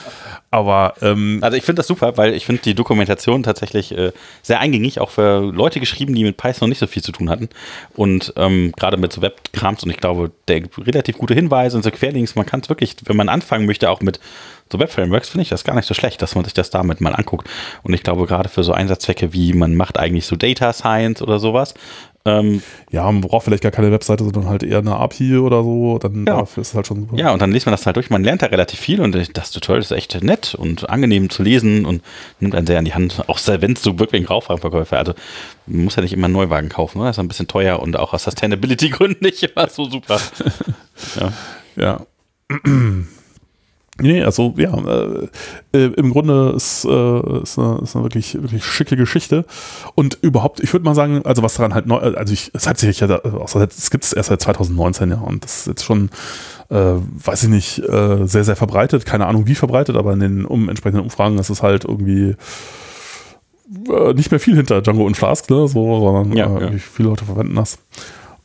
Aber 0.51 0.95
ähm, 1.03 1.39
Also 1.43 1.57
ich 1.57 1.65
finde 1.65 1.81
das 1.81 1.87
super, 1.87 2.17
weil 2.17 2.35
ich 2.35 2.47
finde 2.47 2.63
die 2.63 2.75
Dokumentation 2.75 3.43
tatsächlich 3.43 3.93
äh, 3.97 4.13
sehr 4.43 4.61
eingängig, 4.61 5.01
auch 5.01 5.11
für 5.11 5.41
Leute 5.41 5.81
geschrieben, 5.81 6.15
die 6.15 6.25
mit 6.25 6.37
Python 6.37 6.59
noch 6.61 6.69
nicht 6.69 6.79
so 6.79 6.87
viel 6.87 7.03
zu 7.03 7.13
tun 7.13 7.31
hatten. 7.31 7.49
Und 7.95 8.33
ähm, 8.37 8.73
gerade 8.77 8.97
mit 8.97 9.13
so 9.13 9.23
Webkrams 9.23 9.83
und 9.83 9.91
ich 9.91 9.99
glaube, 9.99 10.31
der 10.49 10.63
relativ 10.79 11.19
gute 11.19 11.35
Hinweise 11.35 11.77
und 11.77 11.83
so 11.83 11.91
Querlinks, 11.91 12.35
man 12.35 12.47
kann 12.47 12.61
es 12.61 12.69
wirklich, 12.69 12.97
wenn 13.05 13.17
man 13.17 13.29
anfangen 13.29 13.67
möchte, 13.67 13.91
auch 13.91 14.01
mit 14.01 14.21
so 14.71 14.79
Web-Frameworks, 14.79 15.31
finde 15.31 15.43
ich 15.43 15.49
das 15.49 15.65
gar 15.65 15.75
nicht 15.75 15.87
so 15.87 15.95
schlecht, 15.95 16.21
dass 16.21 16.35
man 16.35 16.45
sich 16.45 16.55
das 16.55 16.71
damit 16.71 17.01
mal 17.01 17.15
anguckt. 17.15 17.49
Und 17.83 17.95
ich 17.95 18.03
glaube, 18.03 18.27
gerade 18.27 18.49
für 18.49 18.63
so 18.63 18.73
Einsatzzwecke 18.73 19.33
wie 19.33 19.53
man 19.55 19.75
macht 19.75 19.99
eigentlich 19.99 20.27
so 20.27 20.37
Data 20.37 20.73
Science 20.73 21.23
oder 21.23 21.39
sowas, 21.39 21.75
ähm, 22.29 22.63
ja, 22.91 23.05
man 23.05 23.21
braucht 23.21 23.45
vielleicht 23.45 23.63
gar 23.63 23.73
keine 23.73 23.91
Webseite, 23.91 24.23
sondern 24.25 24.49
halt 24.49 24.63
eher 24.63 24.79
eine 24.79 24.97
API 24.97 25.39
oder 25.39 25.63
so, 25.63 25.99
dann 25.99 26.27
Ja. 26.27 26.39
dafür 26.41 26.61
ist 26.61 26.69
es 26.69 26.75
halt 26.75 26.87
schon 26.87 27.01
super. 27.01 27.17
Ja, 27.17 27.33
und 27.33 27.41
dann 27.43 27.51
liest 27.53 27.67
man 27.67 27.73
das 27.73 27.87
halt 27.87 27.97
durch. 27.97 28.11
Man 28.11 28.23
lernt 28.23 28.43
da 28.43 28.47
relativ 28.47 28.79
viel 28.79 29.01
und 29.01 29.15
das 29.37 29.51
Tutorial 29.51 29.81
ist 29.83 29.91
echt 29.91 30.23
nett 30.23 30.55
und 30.55 30.89
angenehm 30.91 31.31
zu 31.31 31.43
lesen 31.43 31.85
und 31.87 32.03
nimmt 32.41 32.55
einen 32.55 32.67
sehr 32.67 32.79
an 32.79 32.85
die 32.85 32.95
Hand. 32.95 33.23
Auch 33.29 33.39
wenn 33.47 33.73
es 33.73 33.83
so 33.83 33.99
wirklich 33.99 34.23
ein 34.23 34.27
Kaufwagenverkäufer. 34.27 34.99
Also 34.99 35.15
man 35.67 35.85
muss 35.85 35.97
ja 35.97 36.03
nicht 36.03 36.13
immer 36.13 36.27
einen 36.27 36.35
Neuwagen 36.35 36.69
kaufen. 36.69 36.99
Ne? 36.99 37.05
Das 37.07 37.17
ist 37.17 37.21
ein 37.21 37.29
bisschen 37.29 37.49
teuer 37.49 37.81
und 37.81 37.97
auch 37.97 38.13
aus 38.15 38.25
Sustainability-Gründen 38.25 39.25
nicht 39.25 39.43
immer 39.43 39.69
so 39.69 39.89
super. 39.89 40.21
ja. 41.21 41.33
Ja. 41.77 42.07
Nee, 44.01 44.23
also 44.23 44.55
ja, 44.57 44.73
äh, 44.77 45.29
äh, 45.73 45.93
im 45.97 46.11
Grunde 46.13 46.53
ist, 46.55 46.85
äh, 46.85 47.43
ist, 47.43 47.59
eine, 47.59 47.81
ist 47.83 47.97
eine 47.97 48.05
wirklich, 48.05 48.35
wirklich 48.41 48.65
schicke 48.65 48.97
Geschichte. 48.97 49.45
Und 49.95 50.19
überhaupt, 50.23 50.61
ich 50.61 50.73
würde 50.73 50.85
mal 50.85 50.95
sagen, 50.95 51.23
also 51.25 51.43
was 51.43 51.55
daran 51.55 51.75
halt 51.75 51.87
neu, 51.87 51.99
also 51.99 52.33
ich, 52.33 52.51
es 52.55 52.67
hat 52.69 52.79
sich 52.79 53.01
ja, 53.01 53.21
seit, 53.47 53.73
es 53.73 53.91
gibt 53.91 54.05
es 54.05 54.13
erst 54.13 54.29
seit 54.29 54.41
2019, 54.41 55.11
ja, 55.11 55.17
und 55.17 55.43
das 55.43 55.61
ist 55.61 55.67
jetzt 55.67 55.85
schon, 55.85 56.11
äh, 56.71 56.77
weiß 56.77 57.45
ich 57.45 57.49
nicht, 57.49 57.79
äh, 57.81 58.25
sehr, 58.27 58.45
sehr 58.45 58.57
verbreitet, 58.57 59.05
keine 59.05 59.27
Ahnung 59.27 59.47
wie 59.47 59.57
verbreitet, 59.57 59.97
aber 59.97 60.13
in 60.13 60.21
den 60.21 60.45
um, 60.45 60.69
entsprechenden 60.69 61.03
Umfragen 61.03 61.39
ist 61.39 61.51
es 61.51 61.63
halt 61.63 61.85
irgendwie 61.85 62.37
äh, 63.89 64.15
nicht 64.15 64.31
mehr 64.31 64.41
viel 64.41 64.57
hinter 64.57 64.81
Django 64.81 65.05
und 65.05 65.17
Flask, 65.17 65.51
ne, 65.51 65.67
so, 65.67 66.01
sondern 66.01 66.37
Ja, 66.37 66.57
äh, 66.57 66.73
ja. 66.73 66.79
viele 66.79 67.09
Leute 67.09 67.25
verwenden 67.25 67.57
das. 67.57 67.79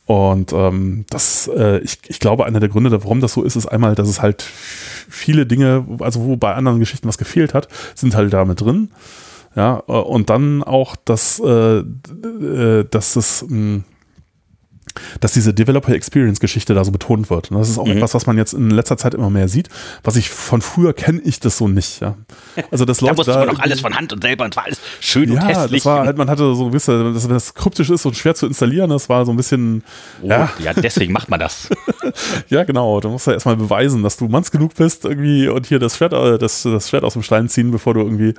Und 0.06 0.52
ähm, 0.52 1.06
das, 1.08 1.48
äh, 1.48 1.78
ich, 1.78 1.98
ich 2.08 2.20
glaube, 2.20 2.44
einer 2.44 2.60
der 2.60 2.68
Gründe, 2.68 2.90
warum 2.90 3.20
das 3.20 3.32
so 3.32 3.42
ist, 3.42 3.56
ist 3.56 3.66
einmal, 3.66 3.94
dass 3.94 4.08
es 4.08 4.20
halt 4.20 4.42
viele 4.42 5.46
Dinge, 5.46 5.86
also 6.00 6.20
wo 6.20 6.36
bei 6.36 6.54
anderen 6.54 6.78
Geschichten 6.78 7.08
was 7.08 7.16
gefehlt 7.16 7.54
hat, 7.54 7.68
sind 7.94 8.14
halt 8.14 8.32
damit 8.32 8.60
drin. 8.60 8.90
Ja, 9.56 9.82
äh, 9.88 9.92
und 9.92 10.30
dann 10.30 10.62
auch, 10.62 10.96
dass, 10.96 11.40
äh, 11.40 11.78
äh, 11.78 12.84
dass 12.90 13.16
es, 13.16 13.46
mh, 13.48 13.82
dass 15.20 15.32
diese 15.32 15.52
Developer 15.54 15.92
Experience 15.92 16.40
Geschichte 16.40 16.74
da 16.74 16.84
so 16.84 16.92
betont 16.92 17.30
wird. 17.30 17.50
Und 17.50 17.58
das 17.58 17.68
ist 17.68 17.78
auch 17.78 17.86
Mhm. 17.86 17.92
etwas, 17.98 18.14
was 18.14 18.26
man 18.26 18.36
jetzt 18.36 18.54
in 18.54 18.70
letzter 18.70 18.96
Zeit 18.96 19.14
immer 19.14 19.30
mehr 19.30 19.48
sieht. 19.48 19.68
Was 20.02 20.16
ich 20.16 20.30
von 20.30 20.62
früher 20.62 20.92
kenne 20.92 21.20
ich 21.24 21.40
das 21.40 21.58
so 21.58 21.68
nicht. 21.68 22.00
Ja. 22.00 22.16
Also 22.70 22.84
das 22.84 22.98
Da 22.98 23.06
Leute 23.06 23.16
musste 23.16 23.32
da 23.32 23.38
man 23.44 23.48
noch 23.54 23.58
alles 23.60 23.80
von 23.80 23.94
Hand 23.94 24.12
und 24.12 24.22
selber 24.22 24.44
und 24.44 24.56
war 24.56 24.64
alles 24.64 24.78
schön 25.00 25.30
und 25.30 25.36
ja, 25.36 25.46
hässlich. 25.46 25.82
das 25.82 25.86
war 25.86 26.06
halt, 26.06 26.16
man 26.16 26.28
hatte 26.30 26.54
so 26.54 26.66
gewisse, 26.68 27.12
dass 27.12 27.26
das 27.28 27.54
kryptisch 27.54 27.90
ist 27.90 28.06
und 28.06 28.16
schwer 28.16 28.34
zu 28.34 28.46
installieren, 28.46 28.90
das 28.90 29.08
war 29.08 29.24
so 29.26 29.32
ein 29.32 29.36
bisschen, 29.36 29.82
oh, 30.22 30.28
ja. 30.28 30.50
ja. 30.58 30.72
deswegen 30.74 31.12
macht 31.12 31.28
man 31.30 31.40
das. 31.40 31.68
ja 32.48 32.64
genau, 32.64 33.00
du 33.00 33.08
musst 33.10 33.26
ja 33.26 33.32
erstmal 33.32 33.56
beweisen, 33.56 34.02
dass 34.02 34.16
du 34.16 34.28
manns 34.28 34.50
genug 34.50 34.74
bist 34.74 35.04
irgendwie 35.04 35.48
und 35.48 35.66
hier 35.66 35.78
das 35.78 35.96
Schwert, 35.96 36.12
äh, 36.12 36.38
das, 36.38 36.62
das 36.62 36.88
Schwert 36.88 37.04
aus 37.04 37.14
dem 37.14 37.22
Stein 37.22 37.48
ziehen, 37.48 37.70
bevor 37.70 37.94
du 37.94 38.00
irgendwie 38.00 38.34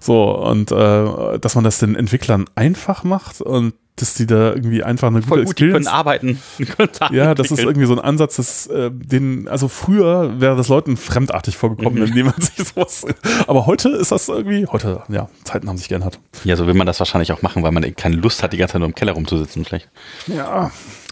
so 0.00 0.36
und 0.38 0.72
äh, 0.72 1.38
dass 1.38 1.54
man 1.54 1.64
das 1.64 1.78
den 1.78 1.94
Entwicklern 1.94 2.46
einfach 2.54 3.04
macht 3.04 3.40
und 3.40 3.74
dass 3.96 4.14
die 4.14 4.26
da 4.26 4.50
irgendwie 4.54 4.82
einfach 4.82 5.08
eine 5.08 5.20
Voll 5.20 5.40
gute 5.40 5.46
gut, 5.48 5.58
die 5.58 5.64
können 5.64 5.74
Experience 5.76 5.86
arbeiten. 5.92 6.42
Die 6.58 6.64
können 6.64 6.88
ja, 7.12 7.34
das 7.34 7.50
ist 7.50 7.58
irgendwie 7.60 7.86
so 7.86 7.92
ein 7.92 7.98
Ansatz, 8.00 8.36
das, 8.36 8.66
äh, 8.68 8.90
den, 8.90 9.46
also 9.48 9.68
früher 9.68 10.40
wäre 10.40 10.56
das 10.56 10.68
Leuten 10.68 10.96
fremdartig 10.96 11.56
vorgekommen, 11.58 12.00
Mhm. 12.00 12.06
indem 12.08 12.26
man 12.26 12.34
sich 12.40 12.66
sowas, 12.68 13.04
aber 13.46 13.66
heute 13.66 13.90
ist 13.90 14.10
das 14.10 14.28
irgendwie, 14.28 14.66
heute, 14.66 15.02
ja, 15.08 15.28
Zeiten 15.44 15.68
haben 15.68 15.76
sich 15.76 15.88
geändert. 15.90 16.18
Ja, 16.44 16.56
so 16.56 16.66
will 16.66 16.72
man 16.74 16.86
das 16.86 16.98
wahrscheinlich 17.00 17.32
auch 17.32 17.42
machen, 17.42 17.62
weil 17.62 17.70
man 17.72 17.94
keine 17.94 18.16
Lust 18.16 18.42
hat, 18.42 18.52
die 18.54 18.56
ganze 18.56 18.72
Zeit 18.72 18.78
nur 18.80 18.88
im 18.88 18.94
Keller 18.94 19.12
rumzusitzen. 19.12 19.64
Vielleicht. 19.64 19.90
Ja, 20.26 20.70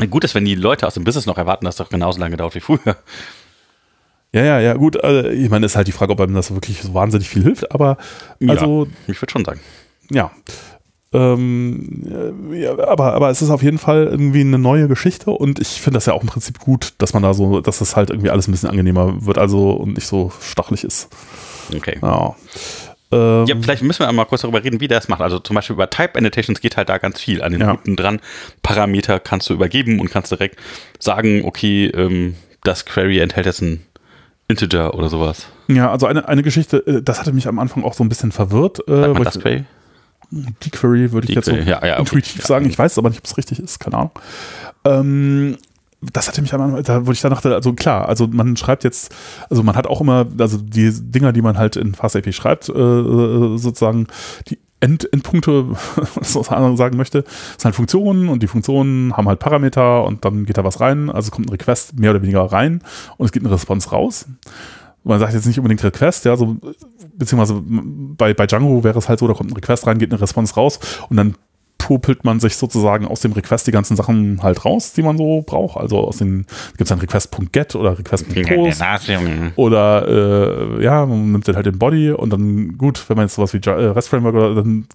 Gut 0.08 0.24
ist, 0.24 0.34
wenn 0.34 0.46
die 0.46 0.54
Leute 0.54 0.86
aus 0.86 0.94
dem 0.94 1.04
Business 1.04 1.26
noch 1.26 1.36
erwarten, 1.36 1.66
dass 1.66 1.74
es 1.74 1.78
doch 1.78 1.90
genauso 1.90 2.18
lange 2.18 2.38
dauert 2.38 2.54
wie 2.54 2.60
früher. 2.60 2.96
Ja, 4.32 4.42
ja, 4.44 4.58
ja, 4.60 4.74
gut. 4.74 4.96
äh, 4.96 5.32
Ich 5.32 5.50
meine, 5.50 5.66
ist 5.66 5.76
halt 5.76 5.88
die 5.88 5.92
Frage, 5.92 6.12
ob 6.12 6.20
einem 6.20 6.34
das 6.34 6.52
wirklich 6.54 6.80
so 6.82 6.94
wahnsinnig 6.94 7.28
viel 7.28 7.42
hilft, 7.42 7.70
aber 7.72 7.98
also, 8.48 8.86
Ich 9.08 9.20
würde 9.20 9.32
schon 9.32 9.44
sagen. 9.44 9.60
ja. 10.10 10.30
Ähm, 11.12 12.04
äh, 12.52 12.60
ja, 12.62 12.78
aber, 12.88 13.14
aber 13.14 13.30
es 13.30 13.42
ist 13.42 13.50
auf 13.50 13.62
jeden 13.62 13.78
Fall 13.78 14.04
irgendwie 14.06 14.40
eine 14.42 14.58
neue 14.58 14.86
Geschichte 14.86 15.30
und 15.30 15.58
ich 15.58 15.80
finde 15.80 15.96
das 15.96 16.06
ja 16.06 16.12
auch 16.12 16.22
im 16.22 16.28
Prinzip 16.28 16.60
gut, 16.60 16.92
dass 16.98 17.14
man 17.14 17.22
da 17.22 17.34
so, 17.34 17.60
dass 17.60 17.80
das 17.80 17.96
halt 17.96 18.10
irgendwie 18.10 18.30
alles 18.30 18.46
ein 18.46 18.52
bisschen 18.52 18.70
angenehmer 18.70 19.26
wird, 19.26 19.36
also 19.38 19.70
und 19.72 19.94
nicht 19.94 20.06
so 20.06 20.30
stachelig 20.40 20.84
ist. 20.84 21.08
Okay. 21.74 21.98
Ja. 22.00 22.36
Ähm, 23.12 23.44
Ja, 23.46 23.56
vielleicht 23.60 23.82
müssen 23.82 24.00
wir 24.00 24.08
einmal 24.08 24.26
kurz 24.26 24.42
darüber 24.42 24.62
reden, 24.62 24.80
wie 24.80 24.86
der 24.86 24.98
es 24.98 25.08
macht. 25.08 25.20
Also 25.20 25.40
zum 25.40 25.54
Beispiel 25.56 25.74
über 25.74 25.90
Type 25.90 26.16
Annotations 26.16 26.60
geht 26.60 26.76
halt 26.76 26.88
da 26.88 26.98
ganz 26.98 27.20
viel. 27.20 27.42
An 27.42 27.50
den 27.52 27.60
Ja. 27.62 27.72
Routen 27.72 27.96
dran 27.96 28.20
Parameter 28.62 29.18
kannst 29.18 29.50
du 29.50 29.54
übergeben 29.54 29.98
und 29.98 30.10
kannst 30.10 30.30
direkt 30.30 30.58
sagen, 31.00 31.42
okay, 31.44 31.86
ähm, 31.86 32.36
das 32.62 32.84
Query 32.86 33.18
enthält 33.18 33.46
jetzt 33.46 33.62
ein 33.62 33.84
Integer 34.46 34.94
oder 34.94 35.08
sowas. 35.08 35.48
ja, 35.68 35.90
also 35.90 36.06
eine, 36.06 36.28
eine 36.28 36.42
Geschichte, 36.44 36.84
äh, 36.86 37.02
das 37.02 37.18
hatte 37.18 37.32
mich 37.32 37.48
am 37.48 37.58
Anfang 37.58 37.82
auch 37.84 37.94
so 37.94 38.04
ein 38.04 38.08
bisschen 38.08 38.30
verwirrt. 38.30 38.78
Äh, 38.88 38.92
Sagt 38.92 39.00
man 39.08 39.16
weil 39.16 39.24
das 39.24 39.40
Query? 39.40 39.64
Die 40.30 40.70
Query 40.70 41.12
würde 41.12 41.28
ich 41.28 41.34
jetzt 41.34 41.46
so 41.46 41.52
ja, 41.52 41.64
ja, 41.64 41.94
okay. 41.94 41.98
intuitiv 42.00 42.40
Ja. 42.42 42.46
sagen. 42.46 42.66
Ich 42.68 42.78
weiß 42.78 42.92
es 42.92 42.98
aber 42.98 43.08
nicht, 43.08 43.18
ob 43.18 43.24
es 43.24 43.36
richtig 43.36 43.58
ist, 43.58 43.80
keine 43.80 43.96
Ahnung. 43.96 44.10
Ähm, 44.84 45.56
das 46.00 46.28
hatte 46.28 46.40
mich 46.40 46.54
Anfang, 46.54 46.82
da 46.82 47.06
wo 47.06 47.12
ich 47.12 47.20
dann 47.20 47.30
dachte, 47.30 47.54
also 47.54 47.74
klar, 47.74 48.08
also 48.08 48.26
man 48.26 48.56
schreibt 48.56 48.84
jetzt, 48.84 49.14
also 49.50 49.62
man 49.62 49.76
hat 49.76 49.86
auch 49.86 50.00
immer, 50.00 50.26
also 50.38 50.56
die 50.56 50.90
Dinger, 50.92 51.32
die 51.32 51.42
man 51.42 51.58
halt 51.58 51.76
in 51.76 51.94
FastAPI 51.94 52.32
schreibt, 52.32 52.68
äh, 52.70 52.72
sozusagen 52.72 54.06
die 54.48 54.58
End, 54.80 55.12
Endpunkte, 55.12 55.66
was 56.14 56.50
man 56.50 56.76
sagen 56.78 56.96
möchte, 56.96 57.24
sind 57.58 57.66
halt 57.66 57.74
Funktionen 57.74 58.30
und 58.30 58.42
die 58.42 58.46
Funktionen 58.46 59.14
haben 59.14 59.28
halt 59.28 59.40
Parameter 59.40 60.04
und 60.04 60.24
dann 60.24 60.46
geht 60.46 60.56
da 60.56 60.64
was 60.64 60.80
rein, 60.80 61.10
also 61.10 61.30
kommt 61.30 61.48
ein 61.48 61.50
Request 61.50 61.98
mehr 61.98 62.12
oder 62.12 62.22
weniger 62.22 62.44
rein 62.44 62.82
und 63.18 63.26
es 63.26 63.32
geht 63.32 63.42
eine 63.44 63.52
Response 63.52 63.90
raus. 63.90 64.24
Man 65.02 65.18
sagt 65.18 65.32
jetzt 65.32 65.46
nicht 65.46 65.58
unbedingt 65.58 65.82
Request, 65.82 66.26
ja, 66.26 66.36
so, 66.36 66.56
beziehungsweise 67.16 67.62
bei, 67.64 68.34
bei 68.34 68.46
Django 68.46 68.84
wäre 68.84 68.98
es 68.98 69.08
halt 69.08 69.18
so, 69.18 69.26
da 69.26 69.34
kommt 69.34 69.50
ein 69.50 69.54
Request 69.54 69.86
rein, 69.86 69.98
geht 69.98 70.12
eine 70.12 70.20
Response 70.20 70.54
raus 70.54 70.78
und 71.08 71.16
dann 71.16 71.34
popelt 71.90 72.24
man 72.24 72.38
sich 72.38 72.56
sozusagen 72.56 73.06
aus 73.06 73.20
dem 73.20 73.32
Request 73.32 73.66
die 73.66 73.72
ganzen 73.72 73.96
Sachen 73.96 74.42
halt 74.42 74.64
raus, 74.64 74.92
die 74.92 75.02
man 75.02 75.16
so 75.16 75.42
braucht. 75.44 75.76
Also 75.76 75.98
aus 75.98 76.18
den 76.18 76.46
gibt 76.76 76.82
es 76.82 76.88
dann 76.88 77.00
Request.get 77.00 77.74
oder 77.74 77.98
Request.post 77.98 78.82
oder 79.56 80.06
äh, 80.78 80.84
ja, 80.84 81.06
man 81.06 81.32
nimmt 81.32 81.48
dann 81.48 81.56
halt 81.56 81.66
den 81.66 81.78
Body 81.78 82.12
und 82.12 82.30
dann 82.30 82.76
gut, 82.76 83.02
wenn 83.08 83.16
man 83.16 83.26
jetzt 83.26 83.34
sowas 83.34 83.54
wie 83.54 83.58
äh, 83.58 83.70
REST 83.70 84.08
Framework 84.08 84.34
oder, 84.34 84.54
dann, 84.54 84.86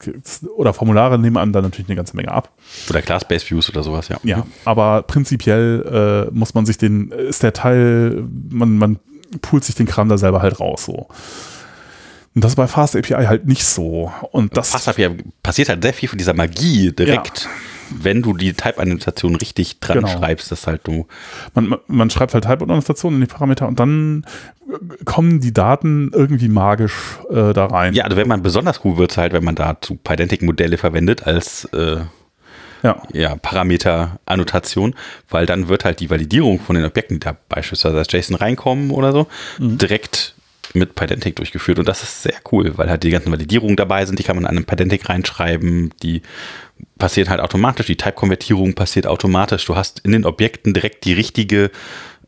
oder 0.56 0.74
Formulare 0.74 1.18
nehmen 1.20 1.38
einem 1.38 1.52
dann 1.52 1.64
natürlich 1.64 1.90
eine 1.90 1.96
ganze 1.98 2.16
Menge 2.16 2.32
ab. 2.32 2.52
Oder 2.90 3.02
Class-Based 3.02 3.50
Views 3.50 3.70
oder 3.70 3.84
sowas, 3.84 4.08
ja. 4.08 4.18
Ja, 4.24 4.46
aber 4.64 5.02
prinzipiell 5.02 6.28
äh, 6.30 6.34
muss 6.34 6.54
man 6.54 6.66
sich 6.66 6.78
den, 6.78 7.10
ist 7.12 7.44
der 7.44 7.54
Teil, 7.54 8.24
man, 8.50 8.78
man 8.78 9.00
poolt 9.42 9.64
sich 9.64 9.76
den 9.76 9.86
Kram 9.86 10.10
da 10.10 10.18
selber 10.18 10.42
halt 10.42 10.60
raus 10.60 10.86
so. 10.86 11.08
Und 12.36 12.44
das 12.44 12.52
ist 12.52 12.56
bei 12.58 12.68
Fast 12.68 12.98
API 12.98 13.26
halt 13.26 13.48
nicht 13.48 13.64
so. 13.64 14.12
Und 14.32 14.58
das 14.58 14.72
Fast 14.72 14.90
API 14.90 15.10
passiert 15.42 15.70
halt 15.70 15.82
sehr 15.82 15.94
viel 15.94 16.10
von 16.10 16.18
dieser 16.18 16.34
Magie 16.34 16.92
direkt. 16.92 17.44
Ja. 17.44 17.50
Wenn 17.92 18.24
du 18.24 18.34
die 18.34 18.54
Type-Annotation 18.54 19.36
richtig 19.36 19.80
dran 19.80 20.00
genau. 20.00 20.10
schreibst, 20.10 20.52
das 20.52 20.68
halt 20.68 20.82
du. 20.86 21.08
Man, 21.54 21.76
man 21.88 22.10
schreibt 22.10 22.34
halt 22.34 22.44
Type-Annotation 22.44 23.14
in 23.16 23.22
die 23.22 23.28
Parameter 23.28 23.68
und 23.68 23.80
dann 23.80 24.26
kommen 25.06 25.40
die 25.40 25.54
Daten 25.54 26.12
irgendwie 26.12 26.50
magisch 26.50 27.20
äh, 27.30 27.54
da 27.54 27.68
rein. 27.68 27.94
Ja, 27.94 28.04
also 28.06 28.18
wenn 28.18 28.28
man 28.28 28.42
besonders 28.42 28.82
gut 28.82 28.98
wird, 28.98 29.16
halt, 29.18 29.32
wenn 29.32 29.44
man 29.44 29.56
dazu 29.56 29.96
Pydantic-Modelle 29.96 30.78
verwendet 30.78 31.26
als 31.26 31.66
äh, 31.66 31.98
ja. 32.86 33.02
ja, 33.14 33.36
Parameter-Annotation, 33.36 34.96
weil 35.30 35.46
dann 35.46 35.68
wird 35.68 35.86
halt 35.86 36.00
die 36.00 36.10
Validierung 36.10 36.60
von 36.60 36.76
den 36.76 36.86
Objekten, 36.86 37.16
die 37.16 37.26
da 37.26 37.36
beispielsweise 37.50 37.98
als 37.98 38.12
JSON 38.12 38.36
reinkommen 38.36 38.92
oder 38.92 39.12
so, 39.12 39.28
mhm. 39.60 39.78
direkt 39.78 40.36
mit 40.74 40.94
Pydantic 40.94 41.36
durchgeführt 41.38 41.80
und 41.80 41.88
das 41.88 42.04
ist 42.04 42.24
sehr 42.24 42.36
cool, 42.52 42.78
weil 42.78 42.90
halt 42.90 43.04
die 43.04 43.10
ganzen 43.10 43.32
Validierungen 43.32 43.76
dabei 43.76 44.06
sind, 44.06 44.20
die 44.20 44.24
kann 44.24 44.36
man 44.36 44.46
an 44.46 44.58
einem 44.58 44.66
Pydantic 44.66 45.08
reinschreiben, 45.10 45.94
die 46.04 46.22
passiert 46.98 47.30
halt 47.30 47.40
automatisch, 47.40 47.88
die 47.88 47.96
Type-Konvertierung 47.96 48.74
passiert 48.74 49.08
automatisch, 49.08 49.66
du 49.66 49.76
hast 49.76 50.00
in 50.00 50.12
den 50.12 50.26
Objekten 50.26 50.74
direkt 50.74 51.06
die 51.06 51.14
richtige 51.14 51.72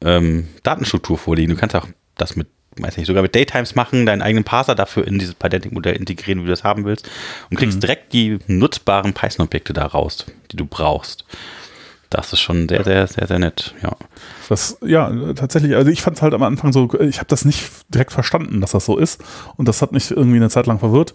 ähm, 0.02 0.48
Datenstruktur 0.64 1.18
vorliegen, 1.18 1.54
du 1.54 1.60
kannst 1.60 1.76
auch 1.76 1.88
das 2.16 2.36
mit 2.36 2.48
weiß 2.84 2.98
nicht, 2.98 3.08
sogar 3.08 3.24
mit 3.24 3.36
Daytimes 3.36 3.76
machen, 3.76 4.06
deinen 4.06 4.22
eigenen 4.22 4.44
Parser 4.44 4.76
dafür 4.76 5.08
in 5.08 5.20
dieses 5.20 5.36
Pydantic-Modell 5.36 5.96
integrieren, 5.96 6.42
wie 6.42 6.46
du 6.46 6.52
das 6.52 6.64
haben 6.64 6.86
willst 6.86 7.10
und 7.50 7.58
kriegst 7.58 7.78
mhm. 7.78 7.82
direkt 7.82 8.14
die 8.14 8.40
nutzbaren 8.48 9.14
Python-Objekte 9.14 9.74
da 9.74 9.86
raus, 9.86 10.26
die 10.52 10.58
du 10.58 10.66
brauchst. 10.66 11.26
Das 12.10 12.32
ist 12.32 12.40
schon 12.40 12.70
sehr, 12.70 12.86
sehr, 12.86 13.06
sehr, 13.08 13.28
sehr 13.28 13.40
nett, 13.40 13.74
ja. 13.84 13.96
Das, 14.48 14.78
ja, 14.82 15.12
tatsächlich, 15.34 15.76
also 15.76 15.92
ich 15.92 16.02
fand 16.02 16.16
es 16.16 16.22
halt 16.22 16.34
am 16.34 16.44
Anfang 16.44 16.72
so, 16.72 16.90
ich 17.02 17.18
habe 17.18 17.28
das 17.28 17.44
nicht 17.44 17.70
direkt 17.90 18.14
verstanden, 18.14 18.62
dass 18.62 18.72
das 18.72 18.86
so 18.86 18.98
ist. 18.98 19.22
Und 19.58 19.68
das 19.68 19.82
hat 19.82 19.92
mich 19.92 20.12
irgendwie 20.12 20.38
eine 20.38 20.50
Zeit 20.50 20.68
lang 20.68 20.80
verwirrt, 20.80 21.14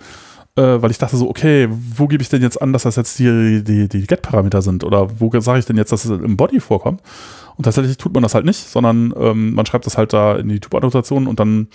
weil 0.61 0.90
ich 0.90 0.98
dachte 0.98 1.16
so, 1.16 1.28
okay, 1.28 1.68
wo 1.70 2.07
gebe 2.07 2.22
ich 2.22 2.28
denn 2.28 2.42
jetzt 2.42 2.61
an, 2.61 2.72
dass 2.72 2.82
das 2.82 2.96
jetzt 2.96 3.18
die, 3.18 3.62
die, 3.64 3.88
die 3.88 4.07
Get-Parameter 4.07 4.62
sind? 4.62 4.84
Oder 4.84 5.20
wo 5.20 5.30
sage 5.40 5.59
ich 5.59 5.66
denn 5.66 5.76
jetzt, 5.76 5.92
dass 5.92 6.05
es 6.05 6.11
im 6.11 6.36
Body 6.36 6.61
vorkommt? 6.61 7.00
Und 7.57 7.64
tatsächlich 7.64 7.96
tut 7.96 8.14
man 8.14 8.22
das 8.22 8.34
halt 8.34 8.44
nicht, 8.44 8.68
sondern 8.68 9.14
ähm, 9.16 9.55
man 9.55 9.66
schreibt 9.66 9.86
das 9.86 9.98
halt 9.98 10.12
da 10.12 10.36
in 10.36 10.48
die 10.48 10.61
Typ-Annotation 10.61 11.26
und 11.26 11.38
dann 11.40 11.68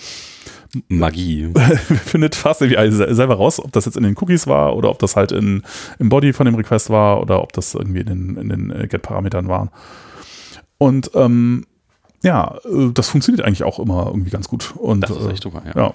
Magie. 0.88 1.52
findet 2.06 2.36
fast 2.36 2.62
irgendwie 2.62 3.14
selber 3.14 3.36
raus, 3.36 3.60
ob 3.60 3.72
das 3.72 3.86
jetzt 3.86 3.98
in 3.98 4.04
den 4.04 4.16
Cookies 4.18 4.48
war 4.48 4.76
oder 4.76 4.90
ob 4.90 5.00
das 5.00 5.16
halt 5.16 5.32
in, 5.32 5.64
im 6.00 6.10
Body 6.10 6.34
von 6.34 6.46
dem 6.46 6.56
Request 6.56 6.90
war 6.90 7.22
oder 7.22 7.42
ob 7.42 7.54
das 7.54 7.74
irgendwie 7.74 8.02
in 8.02 8.08
den, 8.08 8.38
in 8.38 8.50
den 8.50 8.72
äh, 8.72 8.88
Get-Parametern 8.88 9.48
war. 9.48 9.72
Und 10.78 11.12
ähm, 11.16 11.66
ja, 12.24 12.58
äh, 12.66 12.92
das 12.94 13.10
funktioniert 13.10 13.46
eigentlich 13.46 13.64
auch 13.64 13.80
immer 13.80 14.08
irgendwie 14.08 14.32
ganz 14.32 14.48
gut. 14.48 14.74
Und, 14.76 15.02
das 15.02 15.12
ist 15.12 15.28
echt 15.28 15.44
super, 15.44 15.64
ja. 15.66 15.82
ja. 15.82 15.94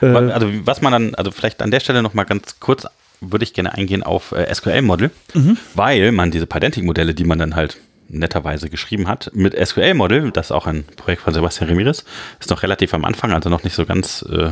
Äh, 0.00 0.06
also 0.06 0.48
was 0.64 0.80
man 0.80 0.92
dann, 0.92 1.14
also 1.14 1.30
vielleicht 1.30 1.62
an 1.62 1.70
der 1.70 1.80
Stelle 1.80 2.02
nochmal 2.02 2.24
ganz 2.24 2.60
kurz 2.60 2.86
würde 3.20 3.44
ich 3.44 3.52
gerne 3.52 3.74
eingehen 3.74 4.02
auf 4.02 4.32
äh, 4.32 4.52
SQL-Model, 4.52 5.10
mhm. 5.34 5.56
weil 5.74 6.12
man 6.12 6.30
diese 6.30 6.46
Pydantic-Modelle, 6.46 7.14
die 7.14 7.24
man 7.24 7.38
dann 7.38 7.56
halt 7.56 7.78
netterweise 8.08 8.70
geschrieben 8.70 9.08
hat. 9.08 9.30
Mit 9.34 9.54
SQL-Model, 9.54 10.30
das 10.30 10.46
ist 10.46 10.52
auch 10.52 10.66
ein 10.66 10.84
Projekt 10.96 11.22
von 11.22 11.34
Sebastian 11.34 11.68
Ramirez, 11.68 12.04
ist 12.40 12.50
noch 12.50 12.62
relativ 12.62 12.94
am 12.94 13.04
Anfang, 13.04 13.32
also 13.32 13.50
noch 13.50 13.64
nicht 13.64 13.74
so 13.74 13.84
ganz 13.84 14.24
äh, 14.30 14.50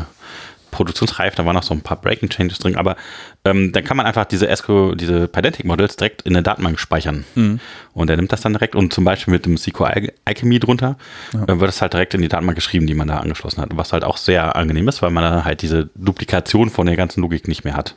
produktionsreif, 0.77 1.35
da 1.35 1.47
waren 1.47 1.55
noch 1.55 1.63
so 1.63 1.75
ein 1.75 1.81
paar 1.81 2.01
Breaking 2.01 2.29
Changes 2.29 2.59
drin, 2.59 2.77
aber 2.77 2.97
ähm, 3.45 3.73
dann 3.73 3.83
kann 3.83 3.97
man 3.97 4.05
einfach 4.05 4.27
diese 4.27 4.55
SQL, 4.55 4.95
diese 4.95 5.27
Pydantic 5.27 5.65
Models 5.65 5.97
direkt 5.97 6.23
in 6.23 6.35
der 6.35 6.43
Datenbank 6.43 6.79
speichern. 6.79 7.25
Mhm. 7.35 7.61
Und 7.95 8.11
er 8.11 8.17
nimmt 8.17 8.31
das 8.31 8.43
dann 8.43 8.53
direkt 8.53 8.77
und 8.77 8.93
zum 8.93 9.05
Beispiel 9.05 9.33
mit 9.33 9.47
dem 9.47 9.57
SQL 9.57 10.13
Alchemy 10.27 10.61
drunter 10.61 10.97
ja. 11.33 11.45
äh, 11.45 11.61
wird 11.61 11.71
es 11.71 11.81
halt 11.81 11.95
direkt 11.95 12.13
in 12.15 12.21
die 12.21 12.29
Datenbank 12.29 12.57
geschrieben, 12.57 12.87
die 12.87 12.95
man 12.95 13.09
da 13.09 13.19
angeschlossen 13.19 13.63
hat. 13.63 13.71
Was 13.75 13.93
halt 13.93 14.05
auch 14.05 14.19
sehr 14.19 14.55
angenehm 14.55 14.87
ist, 14.89 15.01
weil 15.01 15.11
man 15.11 15.25
dann 15.25 15.45
halt 15.45 15.63
diese 15.63 15.89
Duplikation 15.95 16.69
von 16.69 16.87
der 16.87 16.97
ganzen 16.97 17.23
Logik 17.23 17.49
nicht 17.49 17.65
mehr 17.65 17.75
hat 17.75 17.95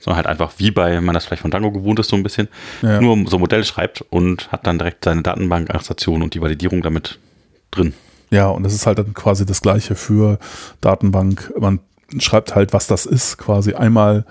sondern 0.00 0.18
halt 0.18 0.26
einfach 0.28 0.52
wie 0.58 0.70
bei 0.70 1.00
man 1.00 1.12
das 1.12 1.24
vielleicht 1.24 1.42
von 1.42 1.50
Django 1.50 1.72
gewohnt 1.72 1.98
ist, 1.98 2.08
so 2.08 2.14
ein 2.14 2.22
bisschen, 2.22 2.46
ja. 2.82 3.00
nur 3.00 3.28
so 3.28 3.36
Modell 3.40 3.64
schreibt 3.64 4.00
und 4.10 4.50
hat 4.52 4.64
dann 4.64 4.78
direkt 4.78 5.04
seine 5.04 5.22
Datenbank-Attestation 5.22 6.22
und 6.22 6.34
die 6.34 6.40
Validierung 6.40 6.82
damit 6.82 7.18
drin. 7.72 7.94
Ja, 8.30 8.48
und 8.48 8.62
das 8.62 8.74
ist 8.74 8.86
halt 8.86 8.98
dann 8.98 9.14
quasi 9.14 9.46
das 9.46 9.62
Gleiche 9.62 9.94
für 9.94 10.38
Datenbank. 10.80 11.52
Man 11.58 11.80
schreibt 12.18 12.54
halt, 12.54 12.72
was 12.72 12.86
das 12.86 13.06
ist, 13.06 13.38
quasi 13.38 13.74
einmal 13.74 14.24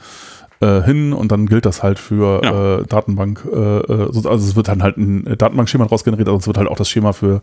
äh, 0.60 0.82
hin 0.82 1.14
und 1.14 1.32
dann 1.32 1.46
gilt 1.46 1.66
das 1.66 1.84
halt 1.84 2.00
für 2.00 2.42
ja. 2.44 2.80
äh, 2.80 2.86
Datenbank. 2.86 3.44
Äh, 3.52 3.58
äh 3.58 4.08
also 4.08 4.34
es 4.34 4.56
wird 4.56 4.68
dann 4.68 4.82
halt 4.82 4.98
ein 4.98 5.38
Datenbankschema 5.38 5.86
draus 5.86 6.04
generiert, 6.04 6.28
also 6.28 6.40
es 6.40 6.48
wird 6.48 6.58
halt 6.58 6.68
auch 6.68 6.78
das 6.78 6.90
Schema 6.90 7.14
für 7.14 7.42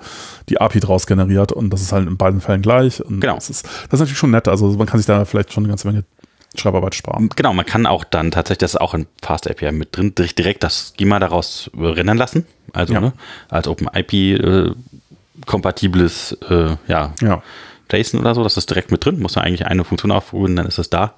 die 0.48 0.60
API 0.60 0.80
draus 0.80 1.06
generiert 1.06 1.52
und 1.52 1.70
das 1.70 1.80
ist 1.80 1.92
halt 1.92 2.08
in 2.08 2.16
beiden 2.16 2.40
Fällen 2.40 2.62
gleich. 2.62 3.04
Und 3.04 3.20
genau. 3.20 3.34
Das 3.34 3.50
ist, 3.50 3.64
das 3.64 3.94
ist 3.94 4.00
natürlich 4.00 4.18
schon 4.18 4.32
nett. 4.32 4.48
Also 4.48 4.68
man 4.70 4.86
kann 4.86 4.98
sich 4.98 5.06
da 5.06 5.24
vielleicht 5.24 5.52
schon 5.52 5.64
eine 5.64 5.70
ganze 5.70 5.86
Menge 5.86 6.04
Schreibarbeit 6.56 6.94
sparen. 6.94 7.30
Genau, 7.34 7.52
man 7.52 7.66
kann 7.66 7.86
auch 7.86 8.04
dann 8.04 8.30
tatsächlich, 8.30 8.58
das 8.58 8.74
ist 8.74 8.80
auch 8.80 8.94
in 8.94 9.06
Fast 9.22 9.48
API 9.50 9.72
mit 9.72 9.96
drin, 9.96 10.14
direkt 10.14 10.62
das 10.62 10.94
Schema 10.98 11.18
daraus 11.18 11.70
rendern 11.76 12.16
lassen. 12.16 12.46
Also 12.72 12.94
ja. 12.94 13.00
ne, 13.00 13.12
als 13.48 13.68
OpenIP 13.68 14.12
äh, 14.12 14.70
kompatibles 15.46 16.36
äh, 16.48 16.76
ja, 16.86 17.12
ja. 17.20 17.42
JSON 17.96 18.20
oder 18.20 18.34
so, 18.34 18.42
das 18.42 18.56
ist 18.56 18.70
direkt 18.70 18.90
mit 18.90 19.04
drin, 19.04 19.20
muss 19.20 19.36
man 19.36 19.44
eigentlich 19.44 19.66
eine 19.66 19.84
Funktion 19.84 20.12
aufrufen, 20.12 20.56
dann 20.56 20.66
ist 20.66 20.78
es 20.78 20.90
da. 20.90 21.14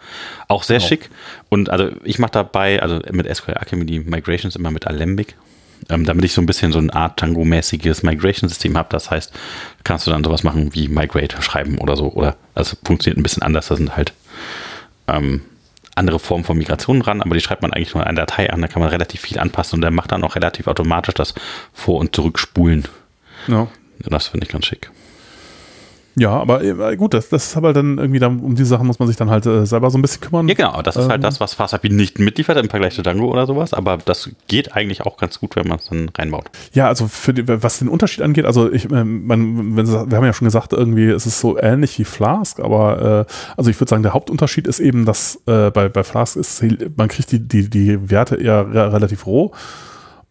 Auch 0.49 0.63
sehr 0.63 0.79
genau. 0.79 0.89
schick. 0.89 1.11
Und 1.49 1.71
also 1.71 1.91
ich 2.05 2.19
mache 2.19 2.33
dabei, 2.33 2.83
also 2.83 3.01
mit 3.11 3.35
SQL 3.35 3.55
Alchemy 3.55 3.87
die 3.87 4.01
Migrations 4.01 4.57
immer 4.57 4.71
mit 4.71 4.87
Alembic. 4.87 5.35
Ähm, 5.91 6.07
damit 6.07 6.25
ich 6.25 6.33
so 6.33 6.41
ein 6.41 6.47
bisschen 6.47 6.73
so 6.73 6.79
eine 6.79 6.93
Art 6.95 7.19
Tango-mäßiges 7.19 8.03
Migration-System 8.03 8.79
habe. 8.79 8.89
Das 8.91 9.11
heißt, 9.11 9.33
kannst 9.85 10.07
du 10.07 10.11
dann 10.11 10.25
sowas 10.25 10.43
machen 10.43 10.75
wie 10.75 10.89
Migrate 10.89 11.41
schreiben 11.43 11.77
oder 11.79 11.97
so. 11.97 12.11
Oder 12.13 12.37
also 12.55 12.77
funktioniert 12.83 13.19
ein 13.19 13.23
bisschen 13.23 13.43
anders. 13.43 13.69
Das 13.69 13.77
sind 13.77 13.95
halt 13.95 14.15
ähm, 15.07 15.43
andere 15.97 16.19
Formen 16.19 16.45
von 16.45 16.59
Migration 16.59 17.01
dran, 17.01 17.23
aber 17.23 17.35
die 17.35 17.41
schreibt 17.41 17.63
man 17.63 17.73
eigentlich 17.73 17.95
nur 17.95 18.03
in 18.03 18.09
einer 18.09 18.21
Datei 18.21 18.51
an, 18.51 18.61
da 18.61 18.69
kann 18.69 18.81
man 18.81 18.91
relativ 18.91 19.23
viel 19.23 19.39
anpassen 19.39 19.77
und 19.77 19.81
der 19.81 19.91
macht 19.91 20.13
dann 20.13 20.23
auch 20.25 20.37
relativ 20.37 20.67
automatisch 20.67 21.15
das 21.15 21.35
Vor- 21.73 21.99
und 21.99 22.15
Zurückspulen. 22.15 22.85
Ja. 23.49 23.69
Das 24.01 24.29
finde 24.29 24.47
ich 24.47 24.53
ganz 24.53 24.67
schick. 24.67 24.91
Ja, 26.19 26.31
aber 26.31 26.63
äh, 26.65 26.97
gut, 26.97 27.13
das, 27.13 27.29
das 27.29 27.49
ist 27.49 27.57
aber 27.59 27.75
dann 27.75 27.99
irgendwie, 27.99 28.19
dann, 28.19 28.41
um 28.41 28.55
diese 28.55 28.71
Sachen 28.71 28.87
muss 28.87 28.99
man 28.99 29.07
sich 29.07 29.19
dann 29.19 29.29
halt 29.29 29.45
äh, 29.45 29.67
selber 29.67 29.91
so 29.91 29.99
ein 29.99 30.03
bisschen 30.03 30.23
kümmern. 30.23 30.49
Ja, 30.49 30.55
genau, 30.55 30.81
das 30.81 30.97
ist 30.97 31.09
halt 31.09 31.17
ähm. 31.17 31.21
das, 31.21 31.41
was 31.41 31.53
FastAPI 31.53 31.91
nicht 31.91 32.19
mitliefert 32.19 32.57
im 32.57 32.71
Vergleich 32.71 32.95
zu 32.95 33.03
Django 33.03 33.31
oder 33.31 33.47
sowas, 33.47 33.75
aber 33.75 33.99
das 34.03 34.31
geht 34.49 34.75
eigentlich 34.75 35.03
auch 35.03 35.19
ganz 35.19 35.39
gut, 35.39 35.57
wenn 35.57 35.69
man 35.69 35.79
es 35.79 35.87
dann 35.91 36.09
reinbaut. 36.17 36.47
Ja, 36.73 36.89
also 36.89 37.07
für 37.07 37.35
die, 37.35 37.47
was 37.47 37.81
den 37.81 37.89
Unterschied 37.89 38.23
angeht, 38.23 38.47
also 38.47 38.73
ich, 38.73 38.91
äh, 38.91 39.05
man, 39.05 39.77
wenn, 39.77 39.87
wir 39.87 40.17
haben 40.17 40.25
ja 40.25 40.33
schon 40.33 40.47
gesagt, 40.47 40.73
irgendwie 40.73 41.11
ist 41.11 41.27
es 41.27 41.39
so 41.39 41.59
ähnlich 41.59 41.99
wie 41.99 42.05
Flask, 42.05 42.61
aber 42.61 43.27
äh, 43.29 43.33
also 43.59 43.71
ich 43.71 43.79
würde 43.79 43.91
sagen, 43.91 44.03
der 44.03 44.15
Hauptunterschied 44.15 44.67
ist 44.67 44.81
eben, 44.81 45.05
dass 45.05 45.43
äh, 45.47 45.71
bei, 45.71 45.91
bei 45.91 46.03
Flask 46.03 46.37
ist, 46.37 46.65
man 46.97 47.09
kriegt 47.09 47.31
die, 47.31 47.41
die, 47.41 47.69
die 47.69 48.11
Werte 48.11 48.37
eher 48.37 48.67
relativ 48.73 49.27
roh 49.27 49.53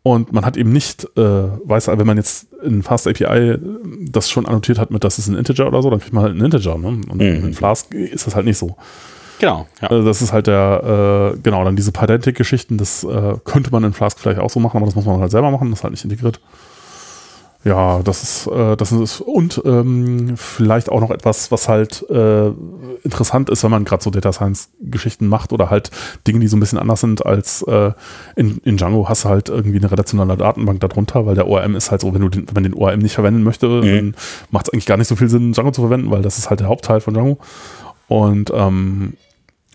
und 0.05 0.31
man 0.31 0.45
hat 0.45 0.55
eben 0.55 0.71
nicht, 0.71 1.03
äh, 1.17 1.19
weiß, 1.19 1.87
wenn 1.87 2.05
man 2.05 2.15
jetzt 2.15 2.45
in 2.63 2.83
Fast 2.83 3.07
API 3.07 3.57
das 4.01 4.29
schon 4.29 4.45
annotiert 4.45 4.77
hat 4.77 4.91
mit, 4.91 5.03
das 5.03 5.17
ist 5.17 5.27
ein 5.27 5.35
Integer 5.35 5.67
oder 5.67 5.81
so, 5.81 5.89
dann 5.89 5.99
kriegt 5.99 6.13
man 6.13 6.21
halt 6.21 6.33
einen 6.33 6.45
Integer. 6.45 6.77
Ne? 6.77 6.89
Und 7.09 7.15
mhm. 7.15 7.21
in 7.21 7.53
Flask 7.55 7.91
ist 7.91 8.27
das 8.27 8.35
halt 8.35 8.45
nicht 8.45 8.59
so. 8.59 8.75
Genau. 9.39 9.65
Ja. 9.81 9.89
Also 9.89 10.05
das 10.05 10.21
ist 10.21 10.31
halt 10.31 10.45
der, 10.45 11.33
äh, 11.33 11.39
genau, 11.41 11.65
dann 11.65 11.75
diese 11.75 11.91
Pydantic-Geschichten, 11.91 12.77
das 12.77 13.03
äh, 13.03 13.33
könnte 13.45 13.71
man 13.71 13.83
in 13.83 13.93
Flask 13.93 14.19
vielleicht 14.19 14.39
auch 14.39 14.51
so 14.51 14.59
machen, 14.59 14.77
aber 14.77 14.85
das 14.85 14.93
muss 14.93 15.05
man 15.05 15.19
halt 15.19 15.31
selber 15.31 15.49
machen, 15.49 15.71
das 15.71 15.79
ist 15.79 15.83
halt 15.83 15.91
nicht 15.93 16.03
integriert. 16.03 16.39
Ja, 17.65 18.01
das 18.03 18.21
ist, 18.21 18.47
äh, 18.47 18.77
das 18.77 18.91
ist 18.91 19.21
und 19.21 19.59
ähm, 19.65 20.37
vielleicht 20.37 20.87
auch 20.87 21.01
noch 21.01 21.09
etwas, 21.09 21.51
was 21.51 21.67
halt 21.67 22.07
äh, 22.11 22.49
interessant 23.03 23.49
ist, 23.49 23.63
wenn 23.63 23.71
man 23.71 23.85
gerade 23.85 24.03
so 24.03 24.11
Data 24.11 24.31
Science 24.31 24.69
Geschichten 24.79 25.27
macht 25.27 25.51
oder 25.51 25.71
halt 25.71 25.89
Dinge, 26.27 26.39
die 26.41 26.47
so 26.47 26.57
ein 26.57 26.59
bisschen 26.59 26.77
anders 26.77 27.01
sind 27.01 27.25
als 27.25 27.63
äh, 27.63 27.91
in, 28.35 28.59
in 28.59 28.77
Django 28.77 29.09
hast 29.09 29.25
du 29.25 29.29
halt 29.29 29.49
irgendwie 29.49 29.79
eine 29.79 29.89
relationale 29.89 30.37
Datenbank 30.37 30.79
darunter, 30.79 31.25
weil 31.25 31.33
der 31.33 31.47
ORM 31.47 31.75
ist 31.75 31.89
halt 31.89 32.01
so, 32.01 32.13
wenn 32.13 32.21
du 32.21 32.29
den, 32.29 32.47
wenn 32.47 32.53
man 32.53 32.63
den 32.63 32.75
ORM 32.75 32.99
nicht 32.99 33.15
verwenden 33.15 33.41
möchte, 33.41 33.67
mhm. 33.67 33.81
dann 33.81 34.15
macht 34.51 34.67
es 34.67 34.73
eigentlich 34.73 34.85
gar 34.85 34.97
nicht 34.97 35.07
so 35.07 35.15
viel 35.15 35.27
Sinn, 35.27 35.53
Django 35.53 35.71
zu 35.71 35.81
verwenden, 35.81 36.11
weil 36.11 36.21
das 36.21 36.37
ist 36.37 36.51
halt 36.51 36.59
der 36.59 36.67
Hauptteil 36.67 37.01
von 37.01 37.15
Django. 37.15 37.39
Und 38.07 38.51
ähm, 38.53 39.13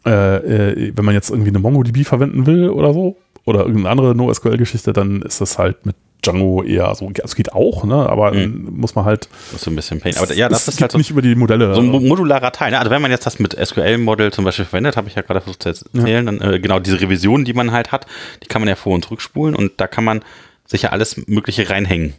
äh, 0.07 0.71
äh, 0.71 0.93
wenn 0.97 1.05
man 1.05 1.15
jetzt 1.15 1.31
irgendwie 1.31 1.51
eine 1.51 1.59
MongoDB 1.59 2.05
verwenden 2.05 2.47
will 2.47 2.71
oder 2.71 2.93
so, 2.93 3.17
oder 3.45 3.61
irgendeine 3.61 3.91
andere 3.91 4.15
NoSQL-Geschichte, 4.15 4.93
dann 4.93 5.23
ist 5.23 5.41
das 5.41 5.59
halt 5.59 5.87
mit 5.87 5.97
Django 6.23 6.63
eher 6.63 6.95
so, 6.95 7.11
es 7.23 7.35
geht 7.35 7.53
auch, 7.53 7.85
ne? 7.85 8.09
aber 8.09 8.35
mhm. 8.35 8.69
muss 8.77 8.95
man 8.95 9.07
halt. 9.07 9.29
Das 9.47 9.57
ist 9.57 9.65
so 9.65 9.71
ein 9.71 9.77
bisschen 9.77 10.01
Pain. 10.01 10.17
Aber 10.19 10.33
ja, 10.35 10.49
das 10.49 10.69
ist 10.69 10.81
halt 10.81 10.93
so, 10.93 10.99
nicht 10.99 11.11
über 11.11 11.23
die 11.23 11.35
Modelle. 11.35 11.75
So 11.75 11.81
ein 11.81 11.91
modularer 11.91 12.53
Teil. 12.53 12.73
Ne? 12.73 12.79
Also 12.79 12.91
wenn 12.91 13.01
man 13.01 13.11
jetzt 13.11 13.25
das 13.25 13.39
mit 13.39 13.57
SQL-Model 13.59 14.31
zum 14.33 14.45
Beispiel 14.45 14.67
verwendet, 14.67 14.97
habe 14.97 15.09
ich 15.09 15.15
ja 15.15 15.23
gerade 15.23 15.41
versucht 15.41 15.63
zu 15.63 15.71
erzählen, 15.71 16.07
ja. 16.07 16.23
dann 16.23 16.41
äh, 16.41 16.61
genau 16.61 16.79
diese 16.79 17.01
Revisionen, 17.01 17.45
die 17.45 17.55
man 17.55 17.73
halt 17.73 17.91
hat, 17.91 18.07
die 18.43 18.49
kann 18.49 18.61
man 18.61 18.69
ja 18.69 18.77
vor- 18.77 18.95
und 18.95 19.05
zurückspulen 19.05 19.55
und 19.55 19.73
da 19.79 19.87
kann 19.87 20.05
man 20.05 20.23
sich 20.67 20.83
ja 20.83 20.91
alles 20.91 21.27
Mögliche 21.27 21.71
reinhängen. 21.71 22.15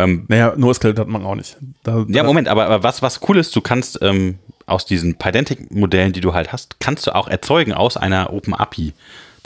Ähm, 0.00 0.26
naja, 0.28 0.54
NoSQL 0.56 0.96
hat 0.96 1.08
man 1.08 1.24
auch 1.24 1.34
nicht. 1.34 1.56
Da, 1.82 2.04
ja, 2.08 2.22
Moment, 2.22 2.48
aber, 2.48 2.66
aber, 2.66 2.82
was, 2.82 3.02
was 3.02 3.20
cool 3.28 3.38
ist, 3.38 3.54
du 3.56 3.60
kannst 3.60 3.98
ähm, 4.02 4.38
aus 4.68 4.86
diesen 4.86 5.16
Pydantic-Modellen, 5.16 6.12
die 6.12 6.20
du 6.20 6.34
halt 6.34 6.52
hast, 6.52 6.80
kannst 6.80 7.06
du 7.06 7.14
auch 7.14 7.28
erzeugen 7.28 7.72
aus 7.72 7.96
einer 7.96 8.32
Open 8.32 8.54
API 8.54 8.92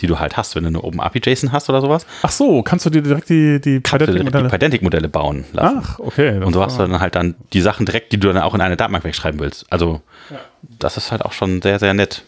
die 0.00 0.06
du 0.06 0.18
halt 0.18 0.36
hast, 0.36 0.56
wenn 0.56 0.64
du 0.64 0.68
eine 0.68 0.82
Open 0.82 1.00
API 1.00 1.20
JSON 1.24 1.52
hast 1.52 1.68
oder 1.68 1.80
sowas. 1.80 2.06
Ach 2.22 2.30
so, 2.30 2.62
kannst 2.62 2.84
du 2.86 2.90
dir 2.90 3.02
direkt 3.02 3.28
die, 3.28 3.60
die 3.60 3.78
Pydantic-Modelle 3.80 4.48
Pydantic 4.48 5.12
bauen 5.12 5.44
lassen. 5.52 5.80
Ach, 5.80 5.98
okay. 6.00 6.42
Und 6.42 6.52
so 6.52 6.62
hast 6.62 6.78
du 6.78 6.82
dann 6.82 7.00
halt 7.00 7.14
dann 7.14 7.36
die 7.52 7.60
Sachen 7.60 7.86
direkt, 7.86 8.12
die 8.12 8.18
du 8.18 8.32
dann 8.32 8.42
auch 8.42 8.54
in 8.54 8.60
eine 8.60 8.76
Datenbank 8.76 9.04
wegschreiben 9.04 9.38
willst. 9.38 9.64
Also, 9.70 10.00
ja. 10.30 10.38
das 10.78 10.96
ist 10.96 11.12
halt 11.12 11.24
auch 11.24 11.32
schon 11.32 11.62
sehr, 11.62 11.78
sehr 11.78 11.94
nett. 11.94 12.24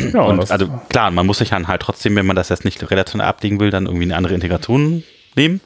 Ja, 0.00 0.22
und 0.22 0.50
also 0.50 0.68
klar, 0.88 1.10
man 1.10 1.26
muss 1.26 1.38
sich 1.38 1.50
dann 1.50 1.68
halt 1.68 1.82
trotzdem, 1.82 2.16
wenn 2.16 2.26
man 2.26 2.36
das 2.36 2.48
jetzt 2.48 2.64
nicht 2.64 2.90
relational 2.90 3.26
ablegen 3.28 3.60
will, 3.60 3.70
dann 3.70 3.86
irgendwie 3.86 4.04
eine 4.04 4.16
andere 4.16 4.34
Integration 4.34 5.04
nehmen. 5.36 5.60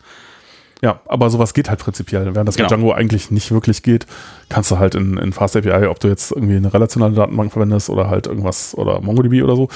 Ja, 0.81 1.01
aber 1.07 1.29
sowas 1.31 1.55
geht 1.55 1.69
halt 1.69 1.81
prinzipiell. 1.81 2.35
Während 2.35 2.49
das 2.49 2.57
genau. 2.57 2.67
mit 2.67 2.79
Django 2.79 2.93
eigentlich 2.93 3.31
nicht 3.31 3.51
wirklich 3.51 3.83
geht, 3.83 4.07
kannst 4.49 4.71
du 4.71 4.79
halt 4.79 4.95
in, 4.95 5.17
in 5.17 5.33
FastAPI, 5.33 5.87
ob 5.87 5.99
du 5.99 6.09
jetzt 6.09 6.31
irgendwie 6.31 6.57
eine 6.57 6.73
relationale 6.73 7.15
Datenbank 7.15 7.53
verwendest 7.53 7.91
oder 7.91 8.09
halt 8.09 8.27
irgendwas 8.27 8.77
oder 8.77 9.01
MongoDB 9.01 9.43
oder 9.43 9.57
so, 9.57 9.69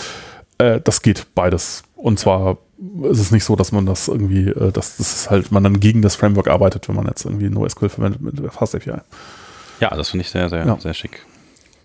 äh, 0.58 0.80
das 0.80 1.02
geht 1.02 1.26
beides. 1.34 1.82
Und 1.96 2.18
zwar 2.18 2.58
ist 3.02 3.18
es 3.18 3.30
nicht 3.32 3.44
so, 3.44 3.56
dass 3.56 3.72
man 3.72 3.86
das 3.86 4.08
irgendwie, 4.08 4.48
äh, 4.48 4.70
dass 4.70 4.96
das 4.96 5.30
halt 5.30 5.50
man 5.50 5.64
dann 5.64 5.80
gegen 5.80 6.02
das 6.02 6.14
Framework 6.14 6.48
arbeitet, 6.48 6.88
wenn 6.88 6.96
man 6.96 7.06
jetzt 7.06 7.24
irgendwie 7.24 7.48
NoSQL 7.48 7.88
verwendet 7.88 8.20
mit 8.20 8.52
FastAPI. 8.52 9.00
Ja, 9.80 9.90
das 9.94 10.10
finde 10.10 10.22
ich 10.22 10.30
sehr, 10.30 10.48
sehr, 10.48 10.64
ja. 10.64 10.78
sehr 10.78 10.94
schick. 10.94 11.24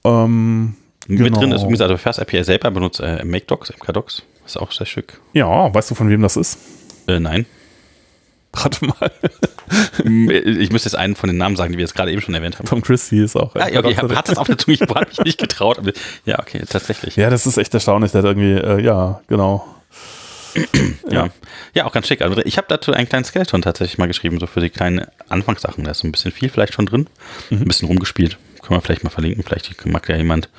Ähm, 0.03 0.75
mit 1.07 1.19
genau. 1.19 1.39
drin 1.39 1.51
ist 1.51 1.61
übrigens, 1.61 1.81
also 1.81 1.97
FastAPI 1.97 2.43
selber 2.43 2.69
benutzt 2.69 2.99
äh, 2.99 3.23
MakeDocs, 3.23 3.73
MKDocs. 3.77 4.23
Ist 4.45 4.57
auch 4.57 4.71
sehr 4.71 4.85
schick. 4.85 5.19
Ja, 5.33 5.73
weißt 5.73 5.91
du, 5.91 5.95
von 5.95 6.09
wem 6.09 6.21
das 6.21 6.37
ist? 6.37 6.57
Äh, 7.07 7.19
nein. 7.19 7.45
Warte 8.63 8.85
mal. 8.85 9.11
ich 10.03 10.71
müsste 10.71 10.89
jetzt 10.89 10.95
einen 10.95 11.15
von 11.15 11.27
den 11.27 11.37
Namen 11.37 11.55
sagen, 11.55 11.71
die 11.71 11.77
wir 11.77 11.83
jetzt 11.83 11.95
gerade 11.95 12.11
eben 12.11 12.21
schon 12.21 12.33
erwähnt 12.33 12.57
haben. 12.57 12.65
Tom 12.65 12.81
Christie 12.81 13.23
ist 13.23 13.35
auch. 13.35 13.55
Ah, 13.55 13.69
ja, 13.69 13.79
okay, 13.79 13.95
hat 13.95 14.29
das 14.29 14.37
auf 14.37 14.47
der 14.47 14.57
Zunge, 14.57 14.75
ich 14.75 14.81
habe 14.81 15.05
mich 15.07 15.19
nicht 15.19 15.39
getraut. 15.39 15.79
ja, 16.25 16.39
okay, 16.39 16.61
tatsächlich. 16.67 17.15
Ja, 17.15 17.29
das 17.29 17.45
ist 17.45 17.57
echt 17.57 17.73
erstaunlich, 17.73 18.11
der 18.11 18.23
hat 18.23 18.25
irgendwie, 18.25 18.53
äh, 18.53 18.83
ja, 18.83 19.21
genau. 19.27 19.67
ja. 21.09 21.29
ja, 21.73 21.85
auch 21.85 21.91
ganz 21.91 22.07
schick. 22.07 22.21
Also 22.21 22.37
ich 22.43 22.57
habe 22.57 22.67
dazu 22.69 22.91
einen 22.91 23.07
kleinen 23.07 23.25
Skeleton 23.25 23.61
tatsächlich 23.61 23.97
mal 23.97 24.07
geschrieben, 24.07 24.39
so 24.39 24.47
für 24.47 24.59
die 24.59 24.69
kleinen 24.69 25.05
Anfangssachen. 25.29 25.83
Da 25.83 25.91
ist 25.91 25.99
so 25.99 26.07
ein 26.07 26.11
bisschen 26.11 26.31
viel 26.31 26.49
vielleicht 26.49 26.73
schon 26.73 26.85
drin. 26.85 27.07
Mhm. 27.49 27.57
Ein 27.57 27.65
bisschen 27.65 27.87
rumgespielt. 27.87 28.37
Können 28.61 28.77
wir 28.77 28.81
vielleicht 28.81 29.03
mal 29.03 29.09
verlinken. 29.09 29.43
Vielleicht 29.43 29.85
mag 29.85 30.09
ja 30.09 30.15
jemand 30.15 30.49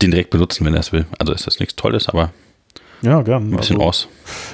den 0.00 0.10
direkt 0.10 0.30
benutzen, 0.30 0.64
wenn 0.64 0.74
er 0.74 0.80
es 0.80 0.92
will. 0.92 1.06
Also 1.18 1.32
ist 1.32 1.46
das 1.46 1.58
nichts 1.58 1.76
Tolles, 1.76 2.08
aber 2.08 2.32
ja, 3.02 3.22
gern. 3.22 3.52
Ein 3.52 3.56
bisschen 3.56 3.76
also, 3.76 3.88
aus. 3.88 4.08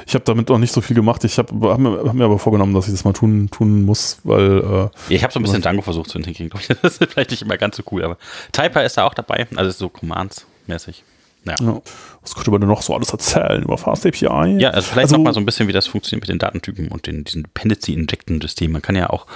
Ich 0.06 0.14
habe 0.14 0.24
damit 0.24 0.48
noch 0.48 0.58
nicht 0.58 0.72
so 0.72 0.80
viel 0.80 0.96
gemacht. 0.96 1.22
Ich 1.24 1.38
habe 1.38 1.70
hab 1.70 1.78
mir, 1.78 2.02
hab 2.04 2.14
mir 2.14 2.24
aber 2.24 2.38
vorgenommen, 2.38 2.74
dass 2.74 2.86
ich 2.86 2.92
das 2.94 3.04
mal 3.04 3.12
tun, 3.12 3.48
tun 3.50 3.84
muss, 3.84 4.18
weil. 4.24 4.58
Äh, 4.58 4.62
ja, 4.62 4.90
ich 5.08 5.22
habe 5.22 5.32
so 5.32 5.38
ein 5.38 5.42
bisschen 5.42 5.62
Django 5.62 5.82
versucht 5.82 6.10
zu 6.10 6.18
integrieren. 6.18 6.50
Das 6.82 6.98
ist 6.98 7.12
vielleicht 7.12 7.30
nicht 7.30 7.42
immer 7.42 7.56
ganz 7.58 7.76
so 7.76 7.82
cool, 7.90 8.04
aber 8.04 8.16
Typer 8.52 8.84
ist 8.84 8.96
da 8.96 9.04
auch 9.04 9.14
dabei, 9.14 9.46
also 9.56 9.70
so 9.70 9.88
Commands-mäßig. 9.88 11.04
Ja. 11.44 11.54
ja. 11.60 11.82
Was 12.22 12.34
könnte 12.34 12.50
man 12.50 12.60
denn 12.60 12.68
noch 12.68 12.82
so 12.82 12.94
alles 12.94 13.10
erzählen 13.10 13.62
über 13.62 13.78
Fast 13.78 14.06
API? 14.06 14.58
Ja, 14.58 14.70
also 14.70 14.88
vielleicht 14.90 15.06
also, 15.06 15.16
noch 15.16 15.24
mal 15.24 15.34
so 15.34 15.40
ein 15.40 15.46
bisschen, 15.46 15.68
wie 15.68 15.72
das 15.72 15.86
funktioniert 15.86 16.22
mit 16.22 16.28
den 16.28 16.38
Datentypen 16.38 16.88
und 16.88 17.06
den, 17.06 17.24
diesen 17.24 17.44
Dependency-Injecten-System. 17.44 18.72
Man 18.72 18.82
kann 18.82 18.96
ja 18.96 19.10
auch 19.10 19.26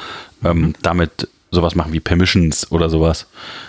ähm, 0.45 0.61
mhm. 0.61 0.75
damit 0.83 1.29
sowas 1.51 1.75
machen 1.75 1.93
wie 1.93 2.01
Permissions 2.01 2.71
oder 2.73 2.91
sowas. 2.91 3.27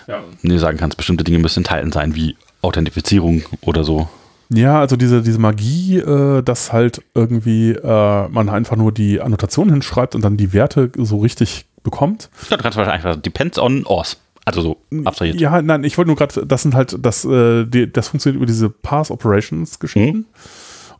Ja. 0.07 0.23
Nee, 0.41 0.57
sagen 0.57 0.77
kannst, 0.77 0.97
bestimmte 0.97 1.23
Dinge 1.23 1.39
müssen 1.39 1.59
enthalten 1.59 1.91
sein, 1.91 2.15
wie 2.15 2.35
Authentifizierung 2.61 3.43
oder 3.61 3.83
so. 3.83 4.07
Ja, 4.49 4.79
also 4.79 4.95
diese, 4.95 5.21
diese 5.21 5.39
Magie, 5.39 5.97
äh, 5.97 6.41
dass 6.43 6.73
halt 6.73 7.01
irgendwie 7.15 7.71
äh, 7.71 8.27
man 8.27 8.49
einfach 8.49 8.75
nur 8.75 8.91
die 8.91 9.21
Annotation 9.21 9.69
hinschreibt 9.69 10.15
und 10.15 10.23
dann 10.23 10.37
die 10.37 10.53
Werte 10.53 10.91
so 10.97 11.17
richtig 11.17 11.65
bekommt. 11.83 12.29
Ja, 12.49 12.57
du 12.57 12.63
kannst 12.63 12.77
wahrscheinlich 12.77 13.05
einfach 13.05 13.21
depends 13.21 13.57
on 13.57 13.85
auth. 13.85 14.17
Also 14.45 14.61
so 14.61 14.77
abstrahiert. 15.05 15.39
Ja, 15.39 15.61
nein, 15.61 15.83
ich 15.85 15.97
wollte 15.97 16.07
nur 16.07 16.17
gerade, 16.17 16.45
das 16.45 16.63
sind 16.63 16.75
halt, 16.75 16.97
das, 17.01 17.23
äh, 17.23 17.65
die, 17.65 17.91
das 17.91 18.09
funktioniert 18.09 18.37
über 18.37 18.45
diese 18.45 18.69
Pass 18.69 19.09
Operations 19.09 19.79
Geschichten. 19.79 20.17
Mhm. 20.17 20.25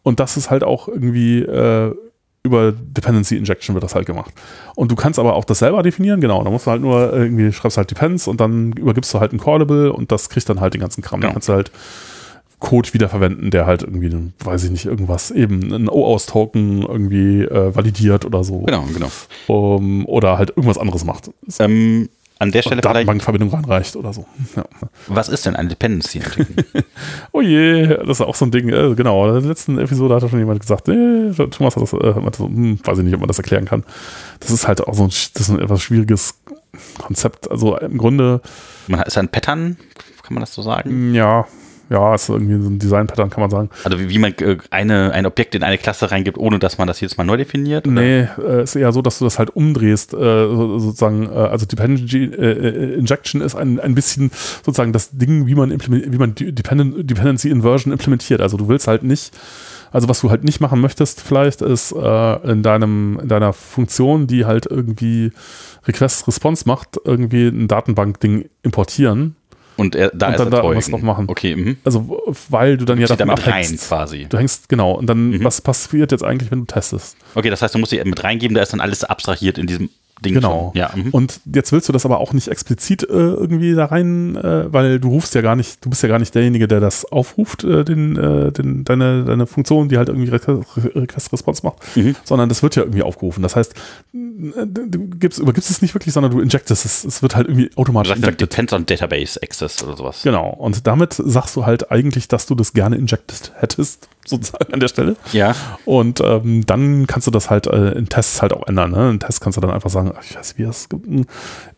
Und 0.02 0.20
das 0.20 0.38
ist 0.38 0.50
halt 0.50 0.64
auch 0.64 0.88
irgendwie 0.88 1.40
äh, 1.40 1.94
über 2.44 2.74
Dependency 2.74 3.38
Injection 3.38 3.74
wird 3.74 3.84
das 3.84 3.96
halt 3.96 4.06
gemacht. 4.06 4.34
Und 4.76 4.92
du 4.92 4.96
kannst 4.96 5.18
aber 5.18 5.34
auch 5.36 5.46
das 5.46 5.60
selber 5.60 5.82
definieren, 5.82 6.20
genau. 6.20 6.44
Da 6.44 6.50
musst 6.50 6.68
du 6.68 6.72
halt 6.72 6.82
nur 6.82 7.14
irgendwie 7.14 7.52
schreibst 7.54 7.78
halt 7.78 7.90
Depends 7.90 8.28
und 8.28 8.42
dann 8.42 8.74
übergibst 8.74 9.14
du 9.14 9.20
halt 9.20 9.32
ein 9.32 9.40
Callable 9.40 9.94
und 9.94 10.12
das 10.12 10.30
kriegt 10.30 10.48
dann 10.50 10.60
halt 10.60 10.74
den 10.74 10.82
ganzen 10.82 11.02
Kram. 11.02 11.22
Genau. 11.22 11.30
Dann 11.30 11.34
kannst 11.36 11.50
du 11.50 11.54
halt 11.54 11.72
Code 12.64 12.94
wiederverwenden, 12.94 13.52
der 13.52 13.66
halt 13.66 13.84
irgendwie, 13.84 14.10
weiß 14.40 14.64
ich 14.64 14.72
nicht, 14.72 14.86
irgendwas 14.86 15.32
eben 15.32 15.74
ein 15.74 15.90
OAuth-Token 15.90 16.84
irgendwie 16.84 17.42
äh, 17.42 17.76
validiert 17.76 18.24
oder 18.24 18.46
so. 18.46 18.60
Genau, 18.60 18.86
genau. 18.94 19.12
Um, 19.48 20.06
oder 20.08 20.38
halt 20.38 20.52
irgendwas 20.52 20.78
anderes 20.78 21.04
macht. 21.04 21.30
Ähm, 21.60 22.08
an 22.40 22.52
der 22.54 22.62
Stelle 22.62 22.80
Datenbankverbindung 22.80 23.50
reinreicht 23.50 23.98
oder 23.98 24.14
so. 24.14 24.26
Ja. 24.56 24.64
Was 25.08 25.28
ist 25.28 25.46
denn 25.46 25.58
ein 25.58 25.68
Dependency? 25.68 26.22
oh 27.34 27.42
je, 27.42 27.86
das 27.86 28.20
ist 28.20 28.22
auch 28.22 28.36
so 28.36 28.46
ein 28.46 28.52
Ding. 28.52 28.70
Äh, 28.70 28.96
genau, 28.96 29.28
in 29.28 29.42
der 29.42 29.50
letzten 29.50 29.78
Episode 29.78 30.16
hat 30.16 30.30
schon 30.30 30.40
jemand 30.40 30.62
gesagt, 30.62 30.88
äh, 30.88 31.34
Thomas 31.34 31.76
hat 31.76 31.84
das, 31.84 31.92
äh, 31.92 32.32
so, 32.38 32.46
hm, 32.46 32.80
weiß 32.82 32.98
ich 32.98 33.04
nicht, 33.04 33.14
ob 33.14 33.20
man 33.20 33.28
das 33.28 33.40
erklären 33.40 33.66
kann. 33.66 33.84
Das 34.40 34.52
ist 34.52 34.70
halt 34.70 34.80
auch 34.88 34.94
so 34.94 35.04
ein, 35.04 35.10
das 35.10 35.42
ist 35.42 35.50
ein 35.50 35.60
etwas 35.60 35.82
schwieriges 35.82 36.40
Konzept. 36.98 37.52
Also 37.52 37.78
im 37.78 37.98
Grunde. 37.98 38.42
Man 38.88 39.02
ist 39.02 39.18
ein 39.18 39.28
Pattern, 39.28 39.76
kann 40.24 40.34
man 40.34 40.42
das 40.42 40.54
so 40.54 40.62
sagen? 40.62 41.14
Ja, 41.14 41.46
ja, 41.90 42.16
ist 42.16 42.30
irgendwie 42.30 42.62
so 42.62 42.70
ein 42.70 42.80
Design-Pattern, 42.80 43.30
kann 43.30 43.42
man 43.42 43.50
sagen. 43.50 43.70
Also 43.84 44.00
wie, 44.00 44.10
wie 44.10 44.18
man 44.18 44.34
äh, 44.40 44.58
eine, 44.70 45.12
ein 45.12 45.26
Objekt 45.26 45.54
in 45.56 45.64
eine 45.64 45.78
Klasse 45.78 46.12
reingibt, 46.12 46.38
ohne 46.38 46.60
dass 46.60 46.78
man 46.78 46.88
das 46.88 47.00
jedes 47.00 47.18
Mal 47.18 47.24
neu 47.24 47.38
definiert? 47.38 47.88
Oder? 47.88 48.02
Nee, 48.02 48.28
äh, 48.42 48.64
ist 48.64 48.76
eher 48.76 48.92
so, 48.92 49.02
dass 49.02 49.20
du 49.20 49.26
das 49.26 49.38
halt 49.38 49.56
umdrehst, 49.56 50.14
äh, 50.14 50.18
sozusagen, 50.18 51.28
äh, 51.28 51.36
also 51.36 51.66
Dependency 51.66 52.26
äh, 52.26 52.96
Injection 52.96 53.42
ist 53.42 53.56
ein, 53.56 53.80
ein 53.80 53.96
bisschen 53.96 54.32
sozusagen 54.34 54.94
das 54.94 55.12
Ding, 55.12 55.48
wie 55.48 55.56
man, 55.56 55.72
wie 55.72 56.18
man 56.18 56.36
Dependent 56.36 57.10
Dependency 57.10 57.50
Inversion 57.50 57.92
implementiert. 57.92 58.42
Also 58.42 58.58
du 58.58 58.68
willst 58.68 58.88
halt 58.88 59.04
nicht 59.04 59.34
also 59.92 60.10
was 60.10 60.22
du 60.22 60.32
halt 60.32 60.44
nicht 60.44 60.60
machen 60.60 60.82
möchtest, 60.82 61.22
vielleicht 61.22 61.62
ist 61.62 61.92
in 61.92 62.64
deinem 62.64 63.20
in 63.22 63.28
deiner 63.28 63.54
Funktion, 63.54 64.26
die 64.26 64.44
halt 64.44 64.66
irgendwie 64.66 65.32
Request 65.86 66.28
Response 66.28 66.64
macht, 66.66 66.98
irgendwie 67.06 67.46
ein 67.46 67.68
Datenbank-Ding 67.68 68.50
importieren 68.64 69.36
und 69.76 69.96
er, 69.96 70.10
da 70.14 70.30
und 70.30 70.40
dann 70.40 70.52
da 70.52 70.64
was 70.64 70.88
noch 70.90 71.02
machen. 71.02 71.26
Okay. 71.28 71.56
Mh. 71.56 71.76
Also, 71.84 72.22
weil 72.50 72.78
du 72.78 72.86
dann 72.86 73.00
ja 73.00 73.08
davon 73.08 73.28
damit 73.28 73.48
rein 73.48 73.78
quasi. 73.78 74.28
Du 74.30 74.38
hängst, 74.38 74.70
genau. 74.70 74.94
Und 74.94 75.08
dann, 75.08 75.32
mhm. 75.32 75.44
was 75.44 75.62
passiert 75.62 76.12
jetzt 76.12 76.24
eigentlich, 76.24 76.52
wenn 76.52 76.60
du 76.60 76.66
testest? 76.66 77.18
Okay, 77.36 77.50
das 77.50 77.62
heißt, 77.62 77.76
du 77.76 77.80
musst 77.80 77.92
sie 77.92 78.04
mit 78.04 78.24
reingeben, 78.24 78.56
da 78.56 78.62
ist 78.62 78.74
dann 78.74 78.82
alles 78.82 79.04
abstrahiert 79.04 79.58
in 79.58 79.68
diesem 79.68 79.90
Ding 80.24 80.34
genau. 80.34 80.72
Ja, 80.76 80.92
mhm. 80.96 81.10
Und 81.12 81.42
jetzt 81.46 81.72
willst 81.72 81.88
du 81.88 81.94
das 81.94 82.06
aber 82.06 82.20
auch 82.20 82.34
nicht 82.34 82.48
explizit 82.48 83.04
äh, 83.04 83.14
irgendwie 83.14 83.76
da 83.76 83.86
rein, 83.86 84.36
äh, 84.36 84.72
weil 84.74 85.00
du 85.00 85.10
rufst 85.10 85.36
ja 85.36 85.42
gar 85.42 85.56
nicht, 85.56 85.86
du 85.86 85.90
bist 85.90 86.02
ja 86.02 86.10
gar 86.10 86.20
nicht 86.20 86.34
derjenige, 86.34 86.68
der 86.68 86.80
das 86.80 87.06
aufruft, 87.06 87.64
äh, 87.64 87.84
den, 87.84 88.18
äh, 88.18 88.52
den, 88.52 88.84
deine, 88.84 89.24
deine 89.26 89.46
Funktion, 89.46 89.90
die 89.90 89.98
halt 89.98 90.10
irgendwie 90.10 90.32
Request-Response 90.32 91.62
macht, 91.64 91.96
mhm. 91.96 92.16
sondern 92.24 92.50
das 92.50 92.64
wird 92.64 92.76
ja 92.76 92.84
irgendwie 92.84 93.04
aufgerufen. 93.04 93.44
Das 93.44 93.56
heißt, 93.56 93.74
du 94.14 95.08
gibst, 95.20 95.40
übergibst 95.40 95.70
es 95.70 95.82
nicht 95.82 95.94
wirklich, 95.94 96.14
sondern 96.14 96.32
du 96.32 96.40
injectest 96.40 96.86
es. 96.86 97.04
Es 97.04 97.22
wird 97.22 97.36
halt 97.36 97.48
irgendwie 97.48 97.70
automatisch 97.76 98.14
du 98.14 98.22
sagst, 98.22 98.42
Depends 98.42 98.74
on 98.74 98.86
Database 98.86 99.40
Access 99.42 99.84
oder 99.84 99.96
sowas. 99.96 100.22
Genau. 100.24 100.50
Und 100.50 100.88
damit 100.88 101.14
sagst 101.14 101.56
du 101.56 101.66
halt 101.66 101.92
eigentlich, 101.92 102.28
dass 102.28 102.46
du 102.46 102.56
das 102.56 102.74
gerne 102.74 102.96
injected 102.96 103.52
hättest 103.56 104.10
sozusagen 104.28 104.74
an 104.74 104.80
der 104.80 104.88
Stelle. 104.88 105.16
Ja. 105.32 105.56
Und 105.86 106.22
ähm, 106.22 106.66
dann 106.66 107.08
kannst 107.08 107.28
du 107.28 107.32
das 107.32 107.50
halt 107.50 107.68
äh, 107.68 107.92
in 107.92 108.08
Tests 108.08 108.42
halt 108.42 108.54
auch 108.54 108.68
ändern. 108.68 108.92
Ne? 108.92 109.10
In 109.10 109.20
Tests 109.20 109.42
kannst 109.42 109.58
du 109.58 109.62
dann 109.62 109.72
einfach 109.72 109.90
sagen, 109.90 110.14
ich 110.22 110.36
weiß 110.36 110.58
wie 110.58 110.64
das 110.64 110.88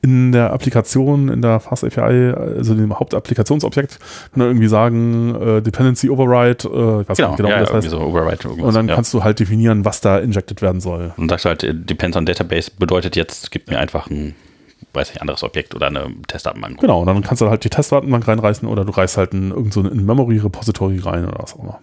in 0.01 0.31
der 0.31 0.53
Applikation, 0.53 1.29
in 1.29 1.41
der 1.41 1.59
Fast 1.59 1.83
API, 1.83 2.33
also 2.35 2.75
dem 2.75 2.97
Hauptapplikationsobjekt, 2.97 3.99
kann 4.31 4.39
du 4.39 4.45
irgendwie 4.45 4.67
sagen, 4.67 5.35
äh, 5.35 5.61
Dependency 5.61 6.09
Override, 6.09 6.67
äh, 6.67 7.01
ich 7.01 7.09
weiß 7.09 7.17
genau, 7.17 7.29
nicht 7.29 7.37
genau, 7.37 7.49
ja, 7.49 7.55
wie 7.57 7.65
das 7.65 7.73
heißt. 7.73 7.89
So 7.89 7.99
Override 7.99 8.47
und 8.49 8.73
dann 8.73 8.87
ja. 8.87 8.95
kannst 8.95 9.13
du 9.13 9.23
halt 9.23 9.39
definieren, 9.39 9.85
was 9.85 10.01
da 10.01 10.19
injected 10.19 10.61
werden 10.61 10.81
soll. 10.81 11.13
Und 11.17 11.29
sagst 11.29 11.45
du 11.45 11.49
halt, 11.49 11.63
äh, 11.63 11.73
Depends 11.73 12.15
on 12.15 12.25
Database 12.25 12.71
bedeutet 12.77 13.15
jetzt, 13.15 13.51
gib 13.51 13.69
mir 13.69 13.79
einfach 13.79 14.09
ein 14.09 14.35
weiß 14.95 15.09
nicht, 15.09 15.21
anderes 15.21 15.43
Objekt 15.43 15.75
oder 15.75 15.87
eine 15.87 16.13
Testdatenbank. 16.27 16.79
Genau, 16.79 17.01
und 17.01 17.07
dann 17.07 17.21
kannst 17.21 17.41
du 17.41 17.49
halt 17.49 17.63
die 17.63 17.69
Testdatenbank 17.69 18.27
reinreißen 18.27 18.67
oder 18.67 18.85
du 18.85 18.91
reißt 18.91 19.17
halt 19.17 19.33
ein, 19.33 19.51
irgend 19.51 19.73
so 19.73 19.81
ein 19.81 20.05
Memory-Repository 20.05 20.99
rein 20.99 21.25
oder 21.25 21.39
was 21.39 21.53
auch 21.55 21.63
immer. 21.63 21.81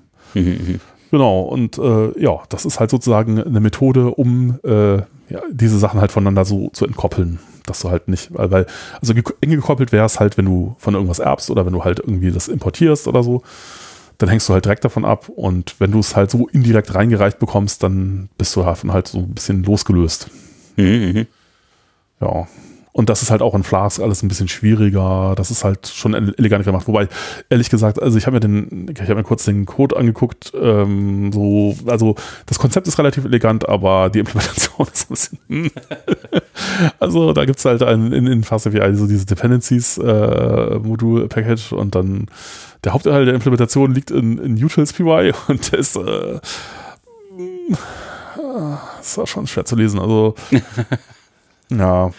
Genau, 1.10 1.42
und 1.42 1.76
äh, 1.78 2.18
ja, 2.18 2.40
das 2.48 2.64
ist 2.64 2.80
halt 2.80 2.90
sozusagen 2.90 3.38
eine 3.42 3.60
Methode, 3.60 4.10
um 4.14 4.58
äh, 4.64 4.96
ja, 4.96 5.40
diese 5.50 5.78
Sachen 5.78 6.00
halt 6.00 6.10
voneinander 6.12 6.44
so 6.44 6.70
zu 6.70 6.86
entkoppeln. 6.86 7.38
Dass 7.66 7.80
du 7.80 7.90
halt 7.90 8.08
nicht, 8.08 8.34
weil, 8.34 8.50
weil 8.50 8.66
also 9.00 9.12
eng 9.12 9.50
gekoppelt 9.50 9.92
wäre 9.92 10.04
es 10.06 10.18
halt, 10.18 10.36
wenn 10.36 10.46
du 10.46 10.74
von 10.78 10.94
irgendwas 10.94 11.20
erbst 11.20 11.50
oder 11.50 11.64
wenn 11.64 11.72
du 11.72 11.84
halt 11.84 12.00
irgendwie 12.00 12.32
das 12.32 12.48
importierst 12.48 13.06
oder 13.08 13.22
so. 13.22 13.42
dann 14.18 14.28
hängst 14.28 14.48
du 14.48 14.52
halt 14.52 14.64
direkt 14.64 14.84
davon 14.84 15.04
ab. 15.04 15.28
Und 15.28 15.76
wenn 15.80 15.90
du 15.90 15.98
es 15.98 16.14
halt 16.16 16.30
so 16.30 16.48
indirekt 16.48 16.94
reingereicht 16.94 17.38
bekommst, 17.38 17.82
dann 17.82 18.28
bist 18.38 18.54
du 18.56 18.62
davon 18.62 18.92
halt 18.92 19.08
so 19.08 19.18
ein 19.18 19.34
bisschen 19.34 19.64
losgelöst. 19.64 20.30
Mhm, 20.76 21.12
mh. 21.14 21.26
Ja. 22.20 22.46
Und 22.92 23.08
das 23.08 23.22
ist 23.22 23.30
halt 23.30 23.40
auch 23.40 23.54
in 23.54 23.62
Flask 23.62 24.00
alles 24.00 24.22
ein 24.22 24.28
bisschen 24.28 24.48
schwieriger. 24.48 25.34
Das 25.34 25.50
ist 25.50 25.64
halt 25.64 25.86
schon 25.88 26.12
elegant 26.12 26.64
gemacht. 26.64 26.86
Wobei, 26.86 27.08
ehrlich 27.48 27.70
gesagt, 27.70 28.00
also 28.00 28.18
ich 28.18 28.26
habe 28.26 28.34
mir 28.34 28.40
den, 28.40 28.86
ich 28.92 29.00
habe 29.00 29.14
mir 29.14 29.22
kurz 29.22 29.46
den 29.46 29.64
Code 29.64 29.96
angeguckt. 29.96 30.52
Ähm, 30.54 31.32
so, 31.32 31.74
also 31.86 32.16
das 32.44 32.58
Konzept 32.58 32.86
ist 32.88 32.98
relativ 32.98 33.24
elegant, 33.24 33.66
aber 33.66 34.10
die 34.10 34.18
Implementation 34.18 34.86
ist 34.92 35.10
ein 35.10 35.14
bisschen. 35.14 35.38
Hm. 35.48 35.70
also 37.00 37.32
da 37.32 37.46
gibt 37.46 37.58
es 37.58 37.64
halt 37.64 37.82
ein, 37.82 38.12
in, 38.12 38.26
in 38.26 38.44
Fast 38.44 38.66
API 38.66 38.94
so 38.94 39.06
diese 39.06 39.24
Dependencies 39.24 39.96
äh, 39.96 40.78
und 41.72 41.94
dann 41.94 42.26
der 42.84 42.92
Hauptteil 42.92 43.24
der 43.24 43.34
Implementation 43.34 43.94
liegt 43.94 44.10
in, 44.10 44.38
in 44.38 44.62
Utils 44.62 44.92
PY 44.92 45.32
und 45.48 45.72
der 45.72 45.78
ist 45.78 45.96
äh, 45.96 46.40
das 48.98 49.16
war 49.16 49.26
schon 49.26 49.46
schwer 49.46 49.64
zu 49.64 49.76
lesen. 49.76 49.98
Also 49.98 50.34
ja. 51.70 52.10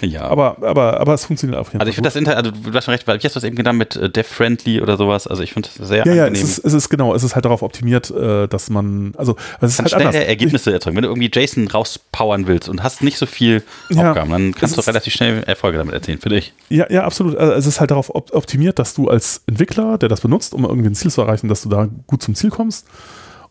Ja. 0.08 0.22
Aber, 0.22 0.56
aber, 0.62 1.00
aber 1.00 1.14
es 1.14 1.26
funktioniert 1.26 1.58
auf 1.58 1.68
jeden 1.68 1.78
Fall. 1.78 1.80
Also 1.80 1.90
ich 1.90 1.94
finde 1.96 2.08
das 2.08 2.16
Inter 2.16 2.36
also 2.36 2.50
du 2.50 2.72
hast 2.72 2.84
schon 2.84 2.92
recht, 2.92 3.06
weil 3.06 3.18
ich 3.18 3.24
hast 3.24 3.36
das 3.36 3.44
eben 3.44 3.56
genannt 3.56 3.78
mit 3.78 3.96
äh, 3.96 4.08
Dev-Friendly 4.08 4.80
oder 4.80 4.96
sowas. 4.96 5.26
Also 5.26 5.42
ich 5.42 5.52
finde 5.52 5.68
das 5.76 5.88
sehr 5.88 5.98
ja, 5.98 6.02
angenehm. 6.04 6.34
Ja, 6.34 6.40
es 6.40 6.42
ist, 6.42 6.64
es 6.64 6.72
ist 6.72 6.88
genau, 6.88 7.14
es 7.14 7.22
ist 7.22 7.34
halt 7.34 7.44
darauf 7.44 7.62
optimiert, 7.62 8.10
äh, 8.10 8.46
dass 8.48 8.70
man, 8.70 9.12
also 9.16 9.36
es 9.60 9.72
ist 9.72 9.78
halt 9.78 9.90
schnell 9.90 10.06
anders. 10.06 10.24
Ergebnisse 10.24 10.72
erzeugen. 10.72 10.96
Wenn 10.96 11.02
du 11.02 11.08
irgendwie 11.08 11.30
JSON 11.32 11.68
rauspowern 11.68 12.46
willst 12.46 12.68
und 12.68 12.82
hast 12.82 13.02
nicht 13.02 13.18
so 13.18 13.26
viel 13.26 13.62
ja, 13.90 14.10
Aufgaben, 14.10 14.30
dann 14.30 14.54
kannst 14.54 14.76
du 14.76 14.80
relativ 14.80 15.12
schnell 15.12 15.42
Erfolge 15.44 15.78
damit 15.78 15.94
erzielen, 15.94 16.18
für 16.18 16.30
dich. 16.30 16.52
Ja, 16.68 16.90
ja, 16.90 17.04
absolut. 17.04 17.36
Also 17.36 17.52
es 17.54 17.66
ist 17.66 17.80
halt 17.80 17.90
darauf 17.90 18.14
optimiert, 18.14 18.78
dass 18.78 18.94
du 18.94 19.08
als 19.08 19.42
Entwickler, 19.46 19.98
der 19.98 20.08
das 20.08 20.20
benutzt, 20.20 20.54
um 20.54 20.64
irgendwie 20.64 20.88
ein 20.88 20.94
Ziel 20.94 21.10
zu 21.10 21.20
erreichen, 21.20 21.48
dass 21.48 21.62
du 21.62 21.68
da 21.68 21.88
gut 22.06 22.22
zum 22.22 22.34
Ziel 22.34 22.50
kommst. 22.50 22.86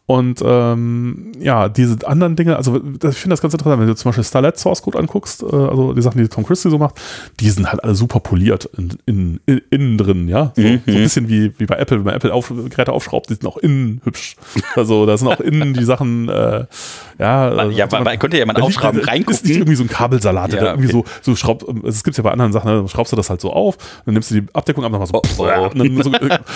Und 0.10 0.42
ähm, 0.42 1.34
ja, 1.38 1.68
diese 1.68 2.08
anderen 2.08 2.38
Dinge, 2.38 2.56
also 2.56 2.78
ich 2.78 3.18
finde 3.18 3.34
das 3.34 3.42
ganz 3.42 3.54
interessant, 3.54 3.82
wenn 3.82 3.88
du 3.88 3.96
zum 3.96 4.08
Beispiel 4.08 4.24
Starlet 4.24 4.58
Source 4.58 4.82
Code 4.82 4.98
anguckst, 4.98 5.44
äh, 5.44 5.54
also 5.54 5.92
die 5.92 6.02
Sachen, 6.02 6.22
die 6.22 6.30
Tom 6.30 6.46
Christie 6.46 6.70
so 6.70 6.78
macht, 6.78 6.96
die 7.42 7.50
sind 7.50 7.70
halt 7.70 7.84
alle 7.84 7.94
super 7.94 8.22
poliert 8.22 8.70
in, 8.78 8.98
in, 9.06 9.42
in, 9.46 9.62
innen 9.70 9.98
drin, 9.98 10.30
ja. 10.30 10.54
So, 10.56 10.62
mhm. 10.62 10.82
so, 10.86 10.92
ein 10.94 10.98
bisschen 11.00 11.28
wie, 11.28 11.52
wie 11.60 11.66
bei 11.66 11.76
Apple, 11.76 11.98
wenn 11.98 12.06
man 12.06 12.14
Apple 12.14 12.34
auf, 12.34 12.48
Geräte 12.70 12.94
aufschraubt, 12.94 13.30
die 13.30 13.34
sind 13.34 13.46
auch 13.46 13.58
innen 13.58 14.00
hübsch. 14.06 14.38
Also 14.78 15.06
da 15.06 15.18
sind 15.18 15.28
auch 15.28 15.40
innen 15.40 15.74
die 15.74 15.84
Sachen, 15.84 16.30
äh, 16.30 16.66
ja. 17.20 17.52
Man, 17.54 17.72
ja, 17.72 17.88
man, 17.92 18.04
man 18.04 18.20
könnte 18.20 18.38
ja 18.38 18.46
mal 18.46 18.56
aufschrauben, 18.56 19.02
reingucken. 19.02 19.34
Ist 19.34 19.44
nicht 19.44 19.58
irgendwie 19.58 19.76
so 19.76 19.84
ein 19.84 19.90
Kabelsalat, 19.90 20.54
ja, 20.54 20.60
der 20.60 20.70
irgendwie 20.70 20.96
okay. 20.96 21.10
so, 21.22 21.32
so 21.32 21.36
schraubt, 21.36 21.68
also 21.68 21.88
es 21.88 22.04
gibt 22.04 22.16
ja 22.16 22.24
bei 22.24 22.32
anderen 22.32 22.54
Sachen, 22.54 22.68
dann 22.70 22.88
schraubst 22.88 23.12
du 23.12 23.18
das 23.18 23.30
halt 23.30 23.42
so 23.42 23.52
auf, 23.52 23.78
dann 24.06 24.14
nimmst 24.14 24.32
du 24.32 24.40
die 24.40 24.48
Abdeckung 24.54 24.86
ab, 24.86 24.92
mal 24.92 25.06
so, 25.06 25.16
oh, 25.16 25.22
oh. 25.40 25.70
und 25.74 25.80
dann 25.80 26.04
so, 26.04 26.12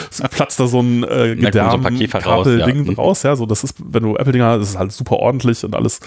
so 0.09 0.23
platzt 0.29 0.59
da 0.59 0.67
so 0.67 0.79
ein 0.79 1.03
äh, 1.03 1.35
Gedärm-Kabel-Ding 1.35 2.85
raus, 2.85 2.87
ja. 2.87 2.93
raus, 2.95 3.23
ja, 3.23 3.35
so 3.35 3.40
das 3.45 3.63
ist, 3.63 3.75
wenn 3.83 4.03
du 4.03 4.15
Apple-Dinger, 4.15 4.57
das 4.57 4.69
ist 4.69 4.77
halt 4.77 4.91
super 4.91 5.17
ordentlich 5.17 5.63
und 5.63 5.75
alles. 5.75 5.99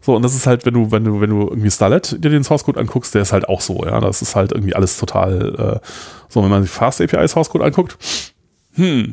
So, 0.00 0.14
und 0.14 0.22
das 0.22 0.34
ist 0.34 0.46
halt, 0.46 0.66
wenn 0.66 0.74
du, 0.74 0.90
wenn 0.90 1.04
du, 1.04 1.20
wenn 1.20 1.30
du 1.30 1.48
irgendwie 1.48 1.70
Starlet 1.70 2.22
dir 2.22 2.30
den 2.30 2.44
Source 2.44 2.64
Code 2.64 2.78
anguckst, 2.78 3.14
der 3.14 3.22
ist 3.22 3.32
halt 3.32 3.48
auch 3.48 3.60
so, 3.60 3.84
ja. 3.84 4.00
Das 4.00 4.20
ist 4.20 4.36
halt 4.36 4.52
irgendwie 4.52 4.74
alles 4.74 4.98
total 4.98 5.80
äh, 5.82 5.86
so, 6.28 6.42
wenn 6.42 6.50
man 6.50 6.62
sich 6.62 6.70
Fast 6.70 7.00
API 7.00 7.26
Source 7.26 7.48
Code 7.48 7.64
anguckt, 7.64 7.96
hm. 8.76 9.12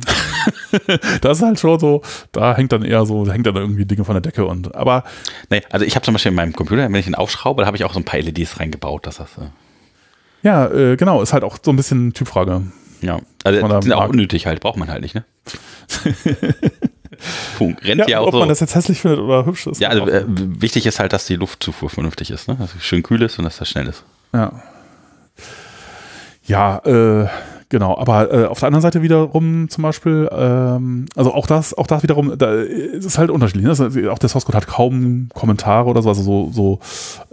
das 1.22 1.38
ist 1.38 1.44
halt 1.44 1.60
schon 1.60 1.80
so, 1.80 2.02
da 2.32 2.56
hängt 2.56 2.72
dann 2.72 2.84
eher 2.84 3.06
so, 3.06 3.26
da 3.26 3.34
hängt 3.34 3.46
dann 3.46 3.56
irgendwie 3.56 3.86
Dinge 3.86 4.06
von 4.06 4.16
der 4.16 4.22
Decke 4.22 4.46
und 4.46 4.76
aber. 4.76 5.04
Nee, 5.50 5.62
also 5.70 5.86
ich 5.86 5.96
habe 5.96 6.04
zum 6.04 6.14
Beispiel 6.14 6.32
in 6.32 6.36
meinem 6.36 6.54
Computer, 6.54 6.84
wenn 6.84 6.96
ich 6.96 7.08
ihn 7.08 7.16
aufschraube, 7.16 7.62
da 7.62 7.68
habe 7.68 7.78
ich 7.78 7.84
auch 7.84 7.94
so 7.94 8.00
ein 8.00 8.06
paar 8.06 8.20
LEDs 8.20 8.60
reingebaut, 8.60 9.06
dass 9.06 9.18
das. 9.18 9.38
Äh 9.38 9.50
ja, 10.44 10.68
äh, 10.68 10.98
genau, 10.98 11.22
ist 11.22 11.34
halt 11.34 11.44
auch 11.44 11.58
so 11.62 11.72
ein 11.72 11.76
bisschen 11.76 12.14
Typfrage. 12.14 12.64
Ja, 13.02 13.20
also 13.44 13.82
sind 13.82 13.94
auch 13.94 14.10
unnötig 14.10 14.46
halt, 14.46 14.62
braucht 14.62 14.78
man 14.78 14.90
halt 14.90 15.02
nicht, 15.02 15.16
ne? 15.16 15.24
Punkt. 17.58 17.84
Rennt 17.86 18.02
ja, 18.02 18.08
ja 18.08 18.20
auch 18.20 18.28
ob 18.28 18.34
so. 18.34 18.40
man 18.40 18.50
das 18.50 18.60
jetzt 18.60 18.76
hässlich 18.76 19.02
findet 19.02 19.20
oder 19.20 19.46
hübsch 19.46 19.68
ist. 19.68 19.80
Ja, 19.80 19.90
also 19.90 20.08
äh, 20.08 20.24
wichtig 20.28 20.86
ist 20.86 21.00
halt, 21.00 21.14
dass 21.14 21.26
die 21.26 21.36
Luftzufuhr 21.36 21.90
vernünftig 21.90 22.32
ist, 22.32 22.48
ne? 22.48 22.56
Dass 22.60 22.76
es 22.76 22.84
schön 22.84 23.04
kühl 23.04 23.22
ist 23.22 23.38
und 23.38 23.46
dass 23.46 23.58
das 23.58 23.70
schnell 23.70 23.88
ist. 23.88 24.04
Ja. 24.34 24.52
Ja, 26.46 26.80
äh, 26.80 27.28
genau. 27.70 27.98
Aber 27.98 28.34
äh, 28.34 28.46
auf 28.46 28.60
der 28.60 28.68
anderen 28.68 28.82
Seite 28.82 29.02
wiederum 29.02 29.70
zum 29.70 29.84
Beispiel, 29.84 30.30
ähm, 30.32 31.06
also 31.16 31.34
auch 31.34 31.48
das, 31.48 31.74
auch 31.74 31.88
das 31.88 32.04
wiederum, 32.04 32.38
da 32.38 32.54
ist 32.56 33.06
es 33.06 33.18
halt 33.18 33.30
unterschiedlich. 33.30 33.64
Ne? 33.64 33.70
Also 33.70 33.86
auch 34.10 34.20
der 34.20 34.30
Source 34.30 34.46
Code 34.46 34.58
hat 34.58 34.68
kaum 34.68 35.30
Kommentare 35.34 35.88
oder 35.88 36.02
so, 36.02 36.10
also 36.10 36.24
so, 36.24 36.50
so 36.52 36.80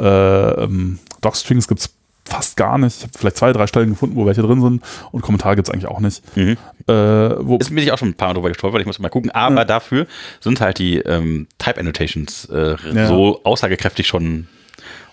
äh, 0.02 0.64
ähm, 0.64 0.98
Docstrings 1.20 1.68
gibt 1.68 1.80
es 1.80 1.90
fast 2.28 2.56
gar 2.56 2.78
nicht. 2.78 2.98
Ich 2.98 3.02
habe 3.04 3.12
vielleicht 3.16 3.36
zwei, 3.36 3.52
drei 3.52 3.66
Stellen 3.66 3.90
gefunden, 3.90 4.16
wo 4.16 4.26
welche 4.26 4.42
drin 4.42 4.60
sind 4.60 4.82
und 5.12 5.22
Kommentare 5.22 5.56
gibt 5.56 5.68
es 5.68 5.74
eigentlich 5.74 5.88
auch 5.88 6.00
nicht. 6.00 6.22
Mhm. 6.36 6.56
Äh, 6.86 6.92
wo 6.92 7.56
ist 7.58 7.68
bin 7.68 7.78
ich 7.78 7.92
auch 7.92 7.98
schon 7.98 8.08
ein 8.08 8.14
paar 8.14 8.28
Mal 8.28 8.34
drüber 8.34 8.48
gestolpert, 8.48 8.80
ich 8.80 8.86
muss 8.86 8.98
mal 8.98 9.08
gucken. 9.08 9.30
Aber 9.30 9.56
ja. 9.56 9.64
dafür 9.64 10.06
sind 10.40 10.60
halt 10.60 10.78
die 10.78 10.98
ähm, 10.98 11.48
Type 11.58 11.78
Annotations 11.78 12.46
äh, 12.46 12.76
ja. 12.92 13.06
so 13.06 13.40
aussagekräftig 13.44 14.06
schon 14.06 14.48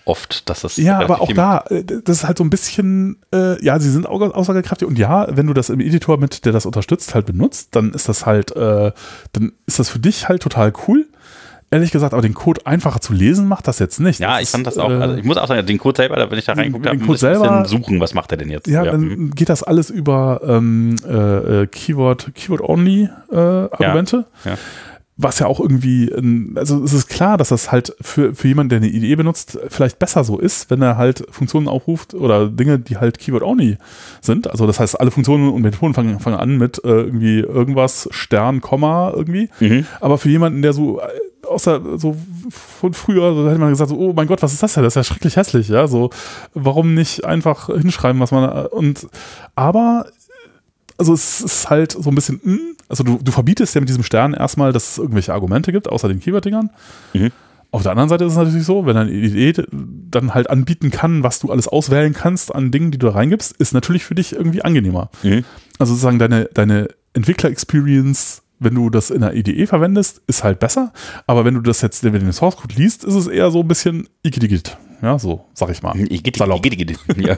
oft, 0.06 0.48
dass 0.48 0.60
das. 0.60 0.76
Ja, 0.76 1.00
aber 1.00 1.20
auch 1.20 1.32
da, 1.32 1.64
äh, 1.68 1.84
das 1.84 2.18
ist 2.18 2.24
halt 2.24 2.38
so 2.38 2.44
ein 2.44 2.50
bisschen, 2.50 3.18
äh, 3.34 3.62
ja, 3.62 3.78
sie 3.78 3.90
sind 3.90 4.06
aussagekräftig 4.06 4.86
und 4.88 4.98
ja, 4.98 5.26
wenn 5.36 5.46
du 5.46 5.52
das 5.52 5.68
im 5.68 5.80
Editor 5.80 6.16
mit, 6.18 6.44
der 6.44 6.52
das 6.52 6.64
unterstützt, 6.64 7.14
halt 7.14 7.26
benutzt, 7.26 7.74
dann 7.74 7.92
ist 7.92 8.08
das 8.08 8.24
halt, 8.24 8.54
äh, 8.56 8.92
dann 9.32 9.52
ist 9.66 9.78
das 9.78 9.90
für 9.90 9.98
dich 9.98 10.28
halt 10.28 10.42
total 10.42 10.72
cool 10.86 11.06
ehrlich 11.76 11.92
gesagt, 11.92 12.12
aber 12.12 12.22
den 12.22 12.34
Code 12.34 12.60
einfacher 12.64 13.00
zu 13.00 13.12
lesen 13.12 13.46
macht 13.48 13.68
das 13.68 13.78
jetzt 13.78 14.00
nicht. 14.00 14.20
Ja, 14.20 14.34
das 14.34 14.42
ich 14.42 14.48
fand 14.50 14.66
das 14.66 14.78
auch. 14.78 14.90
Also 14.90 15.16
ich 15.16 15.24
muss 15.24 15.36
auch 15.36 15.46
sagen, 15.46 15.66
den 15.66 15.78
Code 15.78 15.96
selber, 15.96 16.30
wenn 16.30 16.38
ich 16.38 16.44
da 16.44 16.54
reingucke, 16.54 16.90
den 16.90 17.06
Code 17.06 17.18
selber 17.18 17.64
suchen, 17.66 18.00
was 18.00 18.14
macht 18.14 18.32
er 18.32 18.38
denn 18.38 18.50
jetzt? 18.50 18.66
Ja, 18.66 18.84
ja. 18.84 18.92
dann 18.92 19.02
mhm. 19.02 19.30
geht 19.30 19.48
das 19.48 19.62
alles 19.62 19.90
über 19.90 20.40
ähm, 20.46 20.96
äh, 21.06 21.62
äh 21.62 21.66
Keyword, 21.66 22.32
Keyword-only 22.34 23.08
äh, 23.30 23.36
Argumente. 23.36 24.24
Ja. 24.44 24.52
ja 24.52 24.58
was 25.18 25.38
ja 25.38 25.46
auch 25.46 25.60
irgendwie, 25.60 26.12
also 26.56 26.84
es 26.84 26.92
ist 26.92 27.08
klar, 27.08 27.38
dass 27.38 27.48
das 27.48 27.72
halt 27.72 27.96
für, 28.02 28.34
für 28.34 28.48
jemanden, 28.48 28.68
der 28.68 28.76
eine 28.78 28.88
IDE 28.88 29.16
benutzt, 29.16 29.58
vielleicht 29.68 29.98
besser 29.98 30.24
so 30.24 30.38
ist, 30.38 30.70
wenn 30.70 30.82
er 30.82 30.98
halt 30.98 31.24
Funktionen 31.30 31.68
aufruft 31.68 32.12
oder 32.12 32.48
Dinge, 32.48 32.78
die 32.78 32.98
halt 32.98 33.18
Keyword-only 33.18 33.78
sind. 34.20 34.50
Also 34.50 34.66
das 34.66 34.78
heißt, 34.78 35.00
alle 35.00 35.10
Funktionen 35.10 35.48
und 35.48 35.62
Methoden 35.62 35.94
fangen, 35.94 36.20
fangen 36.20 36.36
an 36.36 36.58
mit 36.58 36.84
äh, 36.84 36.88
irgendwie 36.88 37.40
irgendwas, 37.40 38.08
Stern, 38.10 38.60
Komma 38.60 39.10
irgendwie. 39.14 39.48
Mhm. 39.60 39.86
Aber 40.00 40.18
für 40.18 40.28
jemanden, 40.28 40.60
der 40.60 40.74
so 40.74 41.00
äh, 41.00 41.04
außer 41.46 41.98
so 41.98 42.16
von 42.50 42.92
früher, 42.92 43.34
so 43.34 43.48
hätte 43.48 43.58
man 43.58 43.70
gesagt, 43.70 43.90
so, 43.90 43.96
oh 43.96 44.12
mein 44.14 44.26
Gott, 44.26 44.42
was 44.42 44.52
ist 44.52 44.62
das 44.62 44.74
denn? 44.74 44.82
Das 44.82 44.92
ist 44.92 44.96
ja 44.96 45.04
schrecklich 45.04 45.36
hässlich, 45.36 45.68
ja. 45.68 45.86
So, 45.86 46.10
warum 46.52 46.94
nicht 46.94 47.24
einfach 47.24 47.68
hinschreiben, 47.68 48.20
was 48.20 48.32
man 48.32 48.66
und 48.66 49.06
aber 49.54 50.06
also 50.98 51.12
es 51.12 51.40
ist 51.40 51.70
halt 51.70 51.92
so 51.92 52.08
ein 52.08 52.14
bisschen, 52.14 52.40
mh, 52.42 52.52
hm, 52.52 52.76
also 52.88 53.04
du, 53.04 53.18
du 53.22 53.32
verbietest 53.32 53.74
ja 53.74 53.80
mit 53.80 53.88
diesem 53.88 54.02
Stern 54.02 54.34
erstmal, 54.34 54.72
dass 54.72 54.92
es 54.92 54.98
irgendwelche 54.98 55.34
Argumente 55.34 55.72
gibt, 55.72 55.88
außer 55.88 56.08
den 56.08 56.20
Keyword-Dingern. 56.20 56.70
Mhm. 57.14 57.32
Auf 57.72 57.82
der 57.82 57.92
anderen 57.92 58.08
Seite 58.08 58.24
ist 58.24 58.32
es 58.32 58.38
natürlich 58.38 58.64
so, 58.64 58.86
wenn 58.86 58.96
eine 58.96 59.10
Idee 59.10 59.52
dann 59.72 60.34
halt 60.34 60.48
anbieten 60.48 60.90
kann, 60.90 61.22
was 61.22 61.40
du 61.40 61.50
alles 61.50 61.68
auswählen 61.68 62.14
kannst 62.14 62.54
an 62.54 62.70
Dingen, 62.70 62.90
die 62.90 62.98
du 62.98 63.08
da 63.08 63.12
reingibst, 63.12 63.56
ist 63.58 63.74
natürlich 63.74 64.04
für 64.04 64.14
dich 64.14 64.32
irgendwie 64.34 64.62
angenehmer. 64.62 65.10
Mhm. 65.22 65.44
Also 65.78 65.92
sozusagen 65.92 66.18
deine, 66.18 66.48
deine 66.54 66.88
Entwickler-Experience 67.12 68.42
wenn 68.58 68.74
du 68.74 68.90
das 68.90 69.10
in 69.10 69.20
der 69.20 69.34
IDE 69.34 69.66
verwendest, 69.66 70.22
ist 70.26 70.42
halt 70.42 70.60
besser. 70.60 70.92
Aber 71.26 71.44
wenn 71.44 71.54
du 71.54 71.60
das 71.60 71.82
jetzt, 71.82 72.02
wenn 72.04 72.12
du 72.12 72.20
den 72.20 72.32
Source 72.32 72.56
Code 72.56 72.74
liest, 72.74 73.04
ist 73.04 73.14
es 73.14 73.26
eher 73.26 73.50
so 73.50 73.60
ein 73.60 73.68
bisschen 73.68 74.08
igidigit. 74.22 74.78
Ja, 75.02 75.18
so, 75.18 75.44
sag 75.54 75.70
ich 75.70 75.82
mal. 75.82 75.94
Salopp. 76.36 76.64
Ja, 77.16 77.36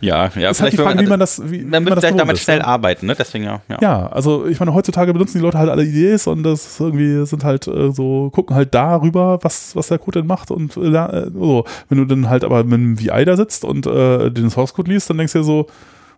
ja, 0.00 0.30
ja. 0.36 0.50
Ist 0.50 0.60
halt 0.60 0.72
die 0.72 0.76
Frage, 0.76 1.00
wie 1.00 1.06
man 1.06 1.20
das, 1.20 1.40
wie, 1.50 1.62
man 1.62 1.82
müsste 1.82 2.00
vielleicht 2.00 2.18
damit 2.18 2.36
ist, 2.36 2.42
schnell 2.42 2.62
arbeiten, 2.62 3.06
ne? 3.06 3.14
Deswegen 3.18 3.44
ja, 3.44 3.60
ja. 3.68 3.78
Ja, 3.80 4.06
also 4.08 4.46
ich 4.46 4.58
meine, 4.60 4.74
heutzutage 4.74 5.12
benutzen 5.12 5.38
die 5.38 5.42
Leute 5.42 5.58
halt 5.58 5.70
alle 5.70 5.84
IDEs 5.84 6.26
und 6.26 6.42
das 6.42 6.78
irgendwie 6.80 7.26
sind 7.26 7.44
halt 7.44 7.66
äh, 7.66 7.90
so, 7.92 8.30
gucken 8.30 8.56
halt 8.56 8.74
darüber, 8.74 9.38
was, 9.42 9.74
was 9.76 9.88
der 9.88 9.98
Code 9.98 10.20
denn 10.20 10.26
macht 10.26 10.50
und 10.50 10.76
äh, 10.76 11.30
so. 11.32 11.64
Wenn 11.88 11.98
du 11.98 12.04
dann 12.04 12.28
halt 12.28 12.44
aber 12.44 12.64
mit 12.64 12.74
einem 12.74 13.00
VI 13.00 13.24
da 13.24 13.36
sitzt 13.36 13.64
und 13.64 13.86
äh, 13.86 14.30
den 14.30 14.50
Source 14.50 14.74
Code 14.74 14.90
liest, 14.90 15.10
dann 15.10 15.18
denkst 15.18 15.32
du 15.32 15.38
dir 15.40 15.44
so, 15.44 15.66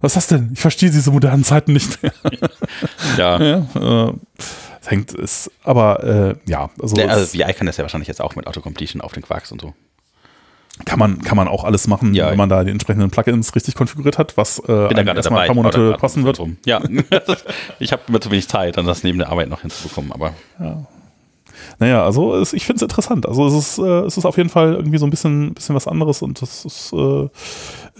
was 0.00 0.12
ist 0.12 0.16
das 0.16 0.26
denn? 0.28 0.50
Ich 0.52 0.60
verstehe 0.60 0.90
diese 0.90 1.10
modernen 1.10 1.44
Zeiten 1.44 1.72
nicht 1.72 2.02
mehr. 2.02 2.12
ja. 3.16 3.42
ja 3.74 4.08
äh, 4.08 4.12
hängt 4.86 5.14
es, 5.14 5.50
aber 5.64 6.02
äh, 6.04 6.50
ja. 6.50 6.70
Also, 6.80 6.94
Der, 6.96 7.10
also 7.10 7.34
VI 7.38 7.52
kann 7.52 7.66
das 7.66 7.76
ja 7.76 7.84
wahrscheinlich 7.84 8.08
jetzt 8.08 8.20
auch 8.20 8.36
mit 8.36 8.46
Autocompletion 8.46 9.00
auf 9.00 9.12
den 9.12 9.22
Quarks 9.22 9.52
und 9.52 9.60
so. 9.60 9.74
Kann 10.84 10.98
man, 10.98 11.22
kann 11.22 11.36
man 11.36 11.48
auch 11.48 11.64
alles 11.64 11.88
machen, 11.88 12.14
ja, 12.14 12.30
wenn 12.30 12.38
man 12.38 12.48
da 12.48 12.64
die 12.64 12.70
entsprechenden 12.70 13.10
Plugins 13.10 13.54
richtig 13.54 13.74
konfiguriert 13.74 14.18
hat, 14.18 14.36
was 14.36 14.58
äh, 14.60 14.94
erstmal 14.94 15.42
ein 15.42 15.46
paar 15.46 15.54
Monate 15.54 15.96
kosten 15.98 16.24
wird. 16.24 16.40
Ja, 16.64 16.80
ich 17.78 17.92
habe 17.92 18.02
immer 18.08 18.20
zu 18.20 18.30
wenig 18.30 18.48
Zeit, 18.48 18.76
dann 18.76 18.86
das 18.86 19.02
neben 19.02 19.18
der 19.18 19.28
Arbeit 19.28 19.48
noch 19.48 19.62
hinzubekommen, 19.62 20.12
aber. 20.12 20.34
Ja. 20.60 20.86
Naja, 21.80 22.04
also 22.04 22.36
es, 22.36 22.52
ich 22.52 22.64
finde 22.64 22.76
es 22.76 22.82
interessant. 22.82 23.26
Also 23.26 23.46
es 23.46 23.54
ist, 23.54 23.78
äh, 23.78 24.00
es 24.00 24.16
ist 24.16 24.24
auf 24.24 24.36
jeden 24.36 24.48
Fall 24.48 24.74
irgendwie 24.74 24.98
so 24.98 25.06
ein 25.06 25.10
bisschen, 25.10 25.54
bisschen 25.54 25.74
was 25.74 25.86
anderes 25.86 26.22
und 26.22 26.40
das 26.40 26.64
ist, 26.64 26.92
äh, 26.92 27.28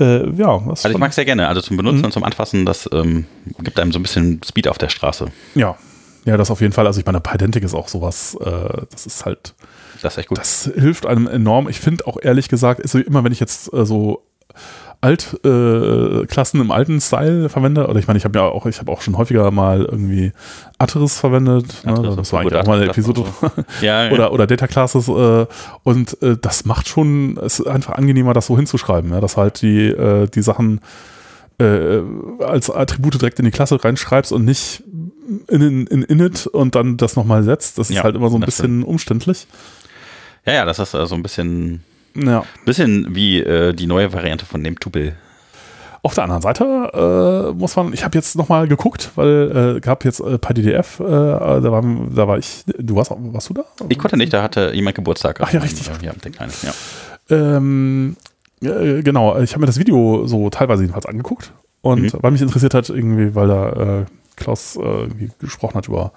äh, 0.03 0.31
ja. 0.37 0.61
also 0.69 0.89
ich 0.89 0.99
mag 0.99 1.11
es 1.11 1.17
sehr 1.17 1.25
gerne. 1.25 1.49
Also 1.49 1.61
zum 1.61 1.77
Benutzen 1.77 1.99
mhm. 1.99 2.05
und 2.07 2.13
zum 2.13 2.25
Anfassen, 2.25 2.65
das 2.65 2.89
ähm, 2.93 3.27
gibt 3.63 3.79
einem 3.79 3.93
so 3.93 3.99
ein 3.99 4.03
bisschen 4.03 4.41
Speed 4.45 4.69
auf 4.69 4.79
der 4.79 4.89
Straße. 4.89 5.27
Ja, 5.55 5.77
ja, 6.25 6.37
das 6.37 6.51
auf 6.51 6.61
jeden 6.61 6.73
Fall. 6.73 6.87
Also 6.87 7.01
ich 7.01 7.07
meine, 7.07 7.21
Pydantic 7.21 7.65
ist 7.65 7.75
auch 7.75 7.89
sowas, 7.89 8.37
äh, 8.41 8.87
das 8.91 9.07
ist 9.07 9.25
halt. 9.25 9.55
Das 10.03 10.15
ist 10.15 10.19
echt 10.19 10.29
gut. 10.29 10.39
Das 10.39 10.71
hilft 10.75 11.07
einem 11.07 11.27
enorm. 11.27 11.69
Ich 11.69 11.81
finde 11.81 12.07
auch 12.07 12.19
ehrlich 12.21 12.49
gesagt, 12.49 12.83
also 12.83 12.99
immer 12.99 13.25
wenn 13.25 13.33
ich 13.33 13.41
jetzt 13.41 13.73
äh, 13.73 13.85
so 13.85 14.23
Altklassen 15.01 16.61
äh, 16.61 16.65
im 16.65 16.71
alten 16.73 17.01
Style 17.01 17.49
verwende. 17.49 17.87
Oder 17.87 18.01
ich 18.01 18.09
meine, 18.09 18.17
ich 18.17 18.25
habe 18.25 18.37
ja 18.37 18.47
auch, 18.47 18.67
ich 18.67 18.81
habe 18.81 18.91
auch 18.91 19.01
schon 19.01 19.17
häufiger 19.17 19.49
mal 19.53 19.85
irgendwie 19.85 20.33
Ateris 20.79 21.21
verwendet. 21.21 21.85
Ne? 21.85 22.15
Das 22.17 22.33
war 22.33 22.41
eigentlich 22.41 22.57
auch 22.57 22.67
mal 22.67 22.81
eine 22.81 22.91
Episode. 22.91 23.25
So. 23.41 23.51
ja, 23.81 24.07
ja. 24.07 24.13
Oder, 24.13 24.33
oder 24.33 24.49
Data 24.49 24.67
Classes. 24.67 25.07
Äh, 25.07 25.47
und 25.85 26.21
äh, 26.21 26.37
das 26.41 26.65
macht 26.65 26.89
schon, 26.89 27.39
es 27.39 27.61
ist 27.61 27.69
einfach 27.69 27.95
angenehmer, 27.95 28.33
das 28.33 28.47
so 28.47 28.57
hinzuschreiben, 28.57 29.13
ja? 29.13 29.21
dass 29.21 29.37
halt 29.37 29.63
die, 29.63 29.87
äh, 29.87 30.27
die 30.27 30.43
Sachen 30.43 30.81
äh, 31.61 32.01
als 32.41 32.69
Attribute 32.69 33.21
direkt 33.21 33.39
in 33.39 33.45
die 33.45 33.53
Klasse 33.53 33.83
reinschreibst 33.83 34.33
und 34.33 34.45
nicht 34.45 34.83
in, 35.47 35.61
in, 35.61 35.87
in 35.87 36.03
init 36.03 36.49
und 36.49 36.75
dann 36.75 36.97
das 36.97 37.15
nochmal 37.15 37.45
setzt. 37.45 37.79
Das 37.79 37.91
ist 37.91 38.03
halt 38.03 38.17
immer 38.17 38.31
so 38.31 38.37
ein 38.37 38.41
bisschen 38.41 38.83
umständlich. 38.83 39.47
Ja, 40.49 40.55
ja, 40.55 40.65
das 40.65 40.79
ist 40.79 40.93
so 40.93 40.99
also 40.99 41.15
ein 41.15 41.23
bisschen, 41.23 41.85
ja. 42.15 42.43
bisschen 42.65 43.15
wie 43.15 43.41
äh, 43.41 43.75
die 43.75 43.87
neue 43.87 44.15
Variante 44.15 44.47
von 44.47 44.65
dem 44.65 44.81
Tupel. 44.81 45.15
Auf 46.01 46.15
der 46.15 46.25
anderen 46.25 46.41
Seite 46.41 47.53
äh, 47.53 47.53
muss 47.55 47.77
man, 47.77 47.93
ich 47.93 48.03
habe 48.03 48.17
jetzt 48.17 48.35
nochmal 48.35 48.67
geguckt, 48.67 49.11
weil 49.17 49.77
äh, 49.77 49.81
gab 49.81 50.07
jetzt 50.07 50.21
äh, 50.21 50.39
DDF, 50.39 51.01
äh, 51.01 51.05
da, 51.05 51.71
war, 51.71 51.85
da 52.15 52.27
war 52.27 52.39
ich, 52.39 52.65
du 52.67 52.97
warst, 52.97 53.13
warst 53.15 53.51
du 53.51 53.55
da? 53.55 53.65
Ich 53.91 53.99
konnte 53.99 54.17
nicht, 54.17 54.33
da 54.33 54.43
hatte 54.43 54.73
jemand 54.73 54.97
Geburtstag. 54.97 55.39
Ach 55.43 55.53
ja, 55.53 55.61
richtig. 55.61 55.91
Ja, 56.01 56.15
den 56.15 56.33
kleinen, 56.33 56.53
ja. 56.63 56.73
Ähm, 57.29 58.17
äh, 58.63 59.03
genau, 59.03 59.39
ich 59.41 59.51
habe 59.51 59.61
mir 59.61 59.67
das 59.67 59.79
Video 59.79 60.27
so 60.27 60.49
teilweise 60.49 60.83
jedenfalls 60.83 61.05
angeguckt 61.05 61.53
und 61.83 62.15
mhm. 62.15 62.19
weil 62.23 62.31
mich 62.31 62.41
interessiert 62.41 62.73
hat, 62.73 62.89
irgendwie, 62.89 63.35
weil 63.35 63.49
da 63.49 63.71
äh, 64.01 64.05
Klaus 64.37 64.77
äh, 64.77 65.09
gesprochen 65.41 65.75
hat 65.75 65.89
über 65.89 66.13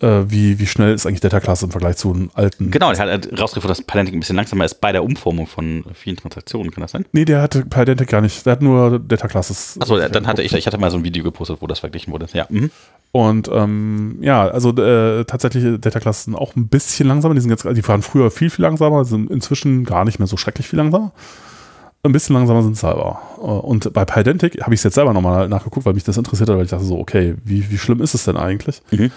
äh, 0.00 0.22
wie, 0.28 0.58
wie 0.58 0.66
schnell 0.66 0.94
ist 0.94 1.06
eigentlich 1.06 1.20
Data 1.20 1.40
Class 1.40 1.62
im 1.62 1.70
Vergleich 1.70 1.96
zu 1.96 2.12
einem 2.12 2.30
alten. 2.34 2.70
Genau, 2.70 2.92
der 2.92 3.12
hat 3.12 3.28
rausgefunden, 3.32 3.68
dass 3.68 3.82
Pydantic 3.82 4.14
ein 4.14 4.20
bisschen 4.20 4.36
langsamer 4.36 4.64
ist 4.64 4.80
bei 4.80 4.92
der 4.92 5.02
Umformung 5.02 5.46
von 5.46 5.84
vielen 5.94 6.16
Transaktionen, 6.16 6.70
kann 6.70 6.82
das 6.82 6.92
sein? 6.92 7.04
Nee, 7.12 7.24
der 7.24 7.42
hatte 7.42 7.64
Pydantic 7.64 8.08
gar 8.08 8.20
nicht, 8.20 8.46
der 8.46 8.52
hat 8.52 8.62
nur 8.62 8.98
Data 8.98 9.28
Classes. 9.28 9.76
Achso, 9.80 9.98
dann 9.98 10.26
hatte 10.26 10.42
ich, 10.42 10.52
ich 10.52 10.66
hatte 10.66 10.78
mal 10.78 10.90
so 10.90 10.98
ein 10.98 11.04
Video 11.04 11.24
gepostet, 11.24 11.58
wo 11.60 11.66
das 11.66 11.80
verglichen 11.80 12.12
wurde. 12.12 12.26
Ja. 12.32 12.46
Mhm. 12.48 12.70
Und 13.10 13.48
ähm, 13.52 14.18
ja, 14.20 14.46
also 14.48 14.70
äh, 14.76 15.24
tatsächlich 15.24 15.80
Data 15.80 15.98
Classes 15.98 16.24
sind 16.24 16.34
auch 16.34 16.54
ein 16.56 16.68
bisschen 16.68 17.08
langsamer. 17.08 17.34
Die 17.34 17.40
sind 17.40 17.50
jetzt, 17.50 17.64
die 17.64 17.88
waren 17.88 18.02
früher 18.02 18.30
viel, 18.30 18.50
viel 18.50 18.64
langsamer, 18.64 19.04
sind 19.04 19.30
inzwischen 19.30 19.84
gar 19.84 20.04
nicht 20.04 20.18
mehr 20.18 20.28
so 20.28 20.36
schrecklich 20.36 20.68
viel 20.68 20.78
langsamer. 20.78 21.12
Ein 22.04 22.12
bisschen 22.12 22.36
langsamer 22.36 22.62
sind 22.62 22.76
selber. 22.76 23.20
Und 23.38 23.92
bei 23.92 24.04
Pydantic 24.04 24.62
habe 24.62 24.72
ich 24.72 24.80
es 24.80 24.84
jetzt 24.84 24.94
selber 24.94 25.12
nochmal 25.12 25.48
nachgeguckt, 25.48 25.84
weil 25.84 25.94
mich 25.94 26.04
das 26.04 26.16
interessiert 26.16 26.48
hat, 26.48 26.56
weil 26.56 26.64
ich 26.64 26.70
dachte 26.70 26.84
so, 26.84 26.98
okay, 26.98 27.34
wie, 27.44 27.70
wie 27.70 27.78
schlimm 27.78 28.00
ist 28.00 28.14
es 28.14 28.24
denn 28.24 28.36
eigentlich? 28.36 28.82
Mhm. 28.92 29.10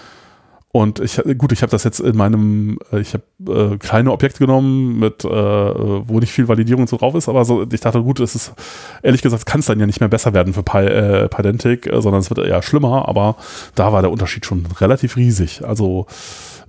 Und 0.74 1.00
ich, 1.00 1.20
gut, 1.36 1.52
ich 1.52 1.60
habe 1.60 1.70
das 1.70 1.84
jetzt 1.84 2.00
in 2.00 2.16
meinem, 2.16 2.78
äh, 2.90 3.00
ich 3.00 3.12
habe 3.12 3.74
äh, 3.74 3.76
kleine 3.76 4.10
Objekte 4.10 4.38
genommen, 4.38 4.98
mit, 4.98 5.22
äh, 5.22 5.28
wo 5.28 6.18
nicht 6.18 6.32
viel 6.32 6.48
Validierung 6.48 6.86
so 6.86 6.96
drauf 6.96 7.14
ist, 7.14 7.28
aber 7.28 7.44
so, 7.44 7.66
ich 7.70 7.80
dachte, 7.80 8.02
gut, 8.02 8.20
es 8.20 8.34
ist, 8.34 8.54
ehrlich 9.02 9.20
gesagt, 9.20 9.44
kann 9.44 9.60
es 9.60 9.66
dann 9.66 9.78
ja 9.78 9.84
nicht 9.86 10.00
mehr 10.00 10.08
besser 10.08 10.32
werden 10.32 10.54
für 10.54 10.62
Py, 10.62 10.86
äh, 10.86 11.28
Pydantic, 11.28 11.86
äh, 11.86 12.00
sondern 12.00 12.22
es 12.22 12.30
wird 12.30 12.38
eher 12.38 12.62
schlimmer, 12.62 13.06
aber 13.06 13.36
da 13.74 13.92
war 13.92 14.00
der 14.00 14.10
Unterschied 14.10 14.46
schon 14.46 14.64
relativ 14.80 15.16
riesig. 15.16 15.62
Also 15.62 16.06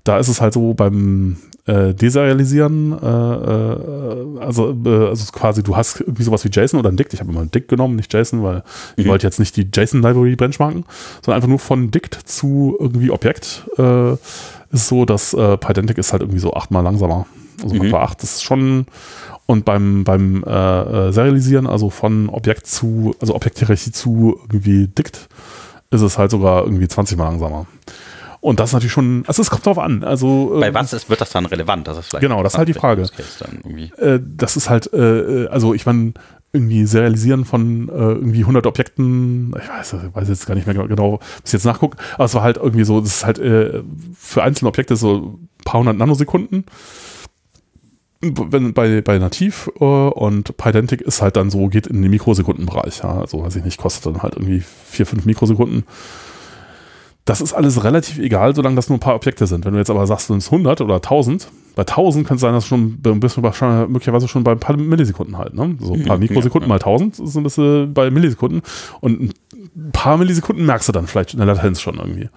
da 0.04 0.18
ist 0.18 0.28
es 0.28 0.42
halt 0.42 0.54
so 0.54 0.74
beim 0.74 1.38
äh, 1.66 1.94
Deserialisieren, 1.94 2.92
äh, 2.92 3.06
äh, 3.06 4.40
also, 4.42 4.76
äh, 4.86 5.08
also 5.08 5.32
quasi 5.32 5.64
du 5.64 5.78
hast 5.78 6.02
irgendwie 6.02 6.24
sowas 6.24 6.44
wie 6.44 6.50
JSON 6.50 6.80
oder 6.80 6.90
ein 6.90 6.98
Dict. 6.98 7.14
Ich 7.14 7.22
habe 7.22 7.32
immer 7.32 7.42
ein 7.42 7.52
Dict 7.52 7.70
genommen, 7.70 7.96
nicht 7.96 8.14
JSON, 8.14 8.44
weil 8.44 8.56
mhm. 8.58 8.62
ich 8.98 9.08
wollte 9.08 9.26
jetzt 9.26 9.40
nicht 9.40 9.56
die 9.56 9.70
JSON-Library 9.74 10.36
benchmarken, 10.36 10.86
sondern 11.22 11.38
einfach 11.38 11.48
nur 11.48 11.60
von 11.60 11.90
Dict 11.92 12.16
zu 12.26 12.76
irgendwie 12.80 13.12
Objekt. 13.12 13.64
Äh, 13.78 14.14
ist 14.74 14.88
so, 14.88 15.06
dass 15.06 15.34
äh, 15.34 15.58
Pydantic 15.58 15.98
ist 15.98 16.12
halt 16.12 16.24
irgendwie 16.24 16.40
so 16.40 16.54
achtmal 16.54 16.84
langsamer. 16.84 17.28
Also 17.62 17.76
mhm. 17.76 17.94
acht 17.94 18.22
das 18.22 18.36
ist 18.36 18.44
schon 18.44 18.88
und 19.46 19.66
beim, 19.66 20.04
beim 20.04 20.44
äh, 20.46 20.50
äh, 20.50 21.12
Serialisieren, 21.12 21.68
also 21.68 21.90
von 21.90 22.30
Objekt 22.30 22.66
zu, 22.66 23.16
also 23.20 23.36
Objekthierarchie 23.36 23.92
zu 23.92 24.40
irgendwie 24.42 24.88
Dict, 24.88 25.28
ist 25.92 26.02
es 26.02 26.18
halt 26.18 26.32
sogar 26.32 26.64
irgendwie 26.64 26.88
20 26.88 27.18
mal 27.18 27.26
langsamer. 27.26 27.68
Und 28.44 28.60
das 28.60 28.72
ist 28.72 28.74
natürlich 28.74 28.92
schon, 28.92 29.24
also 29.26 29.42
es 29.42 29.50
kommt 29.50 29.66
drauf 29.66 29.80
an. 29.80 30.04
Also, 30.04 30.58
Bei 30.60 30.68
ähm, 30.68 30.74
was 30.74 30.92
ist, 30.92 31.10
wird 31.10 31.22
das 31.22 31.30
dann 31.30 31.46
relevant? 31.46 31.88
Das 31.88 31.98
ist 31.98 32.10
vielleicht 32.10 32.24
genau, 32.24 32.44
das 32.44 32.54
ist 32.54 32.58
halt 32.58 32.68
die 32.68 32.74
Frage. 32.74 33.08
Äh, 33.98 34.20
das 34.22 34.58
ist 34.58 34.70
halt, 34.70 34.92
äh, 34.92 35.48
also 35.48 35.74
ich 35.74 35.86
meine, 35.86 36.12
irgendwie 36.52 36.86
serialisieren 36.86 37.46
von 37.46 37.88
äh, 37.88 37.94
irgendwie 37.94 38.42
100 38.42 38.68
Objekten, 38.68 39.56
ich 39.58 39.70
weiß, 39.70 39.94
ich 39.94 40.14
weiß 40.14 40.28
jetzt 40.28 40.46
gar 40.46 40.56
nicht 40.56 40.68
mehr 40.68 40.76
genau, 40.76 41.20
bis 41.42 41.52
ich 41.52 41.54
jetzt 41.54 41.66
nachgucke, 41.66 41.98
aber 42.16 42.26
es 42.26 42.34
war 42.34 42.44
halt 42.44 42.58
irgendwie 42.58 42.84
so, 42.84 43.00
das 43.00 43.16
ist 43.16 43.26
halt 43.26 43.40
äh, 43.40 43.82
für 44.20 44.44
einzelne 44.44 44.68
Objekte 44.68 44.98
so 44.98 45.38
ein 45.38 45.50
paar 45.64 45.80
hundert 45.80 45.96
Nanosekunden 45.96 46.66
wenn, 48.24 48.74
bei, 48.74 49.02
bei 49.02 49.18
Nativ 49.18 49.70
äh, 49.80 49.84
und 49.84 50.56
Pydantic 50.58 51.02
ist 51.02 51.22
halt 51.22 51.36
dann 51.36 51.50
so, 51.50 51.68
geht 51.68 51.88
in 51.88 52.02
den 52.02 52.10
Mikrosekundenbereich. 52.12 53.00
Ja, 53.04 53.20
also 53.20 53.44
weiß 53.44 53.58
ich 53.58 53.66
nicht, 53.66 53.78
kostet 53.78 54.06
dann 54.06 54.24
halt 54.24 54.36
irgendwie 54.36 54.64
vier, 54.86 55.06
fünf 55.06 55.26
Mikrosekunden 55.26 55.84
das 57.26 57.40
ist 57.40 57.54
alles 57.54 57.84
relativ 57.84 58.20
egal, 58.20 58.54
solange 58.54 58.76
das 58.76 58.90
nur 58.90 58.98
ein 58.98 59.02
paar 59.02 59.16
Objekte 59.16 59.48
sind. 59.48 59.66
Wenn 59.66 59.74
du 59.74 59.80
jetzt 59.80 59.90
aber 59.90 60.06
sagst, 60.08 60.30
du 60.30 60.34
sind 60.34 60.46
100 60.46 60.82
oder 60.82 60.96
1000, 60.96 61.48
bei 61.76 61.84
1000 61.84 62.28
kann 62.28 62.36
es 62.36 62.42
sein, 62.42 62.54
dass 62.54 62.68
schon 62.68 62.98
bist 62.98 63.38
du 63.38 63.42
möglicherweise 63.42 64.28
schon 64.28 64.44
bei 64.44 64.52
ein 64.52 64.60
paar 64.60 64.76
Millisekunden 64.76 65.38
halt. 65.38 65.54
Ne? 65.54 65.76
So 65.80 65.94
ein 65.94 66.04
paar 66.04 66.18
Mikrosekunden 66.18 66.70
ja, 66.70 66.78
ja. 66.78 66.86
mal 66.86 67.02
1000 67.02 67.16
sind 67.16 67.44
das 67.44 67.56
bei 67.94 68.12
Millisekunden. 68.12 68.62
Und 69.00 69.34
ein 69.76 69.92
paar 69.92 70.18
Millisekunden 70.18 70.66
merkst 70.66 70.88
du 70.90 70.92
dann 70.92 71.08
vielleicht 71.08 71.34
in 71.34 71.40
der 71.40 71.48
Latenz 71.48 71.82
schon 71.82 71.96
irgendwie. 71.96 72.30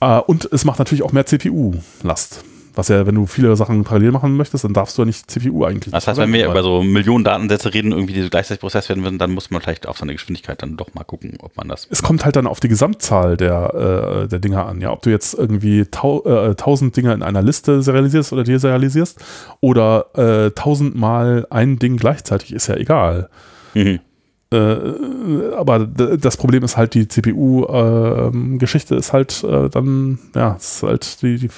Äh, 0.00 0.20
und 0.20 0.48
es 0.52 0.64
macht 0.64 0.78
natürlich 0.78 1.02
auch 1.02 1.12
mehr 1.12 1.26
CPU-Last. 1.26 2.44
Was 2.76 2.88
ja, 2.88 3.06
wenn 3.06 3.14
du 3.14 3.26
viele 3.26 3.56
Sachen 3.56 3.84
parallel 3.84 4.12
machen 4.12 4.36
möchtest, 4.36 4.64
dann 4.64 4.74
darfst 4.74 4.98
du 4.98 5.02
ja 5.02 5.06
nicht 5.06 5.30
CPU 5.30 5.64
eigentlich. 5.64 5.92
Das 5.92 6.06
heißt, 6.06 6.20
wenn 6.20 6.32
wir 6.32 6.46
über 6.46 6.62
so 6.62 6.82
Millionen 6.82 7.24
Datensätze 7.24 7.72
reden, 7.72 7.90
irgendwie 7.90 8.12
die 8.12 8.28
gleichzeitig 8.28 8.60
prozessiert 8.60 8.90
werden 8.90 9.02
würden, 9.02 9.18
dann 9.18 9.32
muss 9.32 9.50
man 9.50 9.62
vielleicht 9.62 9.88
auf 9.88 9.96
seine 9.96 10.12
Geschwindigkeit 10.12 10.60
dann 10.62 10.76
doch 10.76 10.92
mal 10.92 11.04
gucken, 11.04 11.38
ob 11.40 11.56
man 11.56 11.68
das. 11.68 11.88
Es 11.90 12.02
kommt 12.02 12.26
halt 12.26 12.36
dann 12.36 12.46
auf 12.46 12.60
die 12.60 12.68
Gesamtzahl 12.68 13.38
der, 13.38 14.24
äh, 14.24 14.28
der 14.28 14.38
Dinger 14.38 14.66
an. 14.66 14.82
Ja, 14.82 14.92
ob 14.92 15.00
du 15.00 15.10
jetzt 15.10 15.32
irgendwie 15.32 15.86
tau 15.86 16.22
äh, 16.26 16.50
1000 16.50 16.94
Dinge 16.94 17.14
in 17.14 17.22
einer 17.22 17.40
Liste 17.40 17.82
serialisierst 17.82 18.34
oder 18.34 18.44
deserialisierst 18.44 19.24
oder 19.60 20.06
äh, 20.14 20.46
1000 20.48 20.94
mal 20.94 21.46
ein 21.48 21.78
Ding 21.78 21.96
gleichzeitig, 21.96 22.52
ist 22.52 22.66
ja 22.66 22.76
egal. 22.76 23.30
Mhm. 23.72 24.00
Äh, 24.52 24.76
aber 25.56 25.80
das 25.80 26.36
Problem 26.36 26.62
ist 26.62 26.76
halt, 26.76 26.94
die 26.94 27.08
CPU-Geschichte 27.08 28.94
äh, 28.94 28.98
ist 28.98 29.12
halt 29.12 29.42
äh, 29.42 29.68
dann, 29.68 30.18
ja, 30.34 30.52
ist 30.52 30.82
halt 30.82 31.22
die, 31.22 31.38
die 31.38 31.50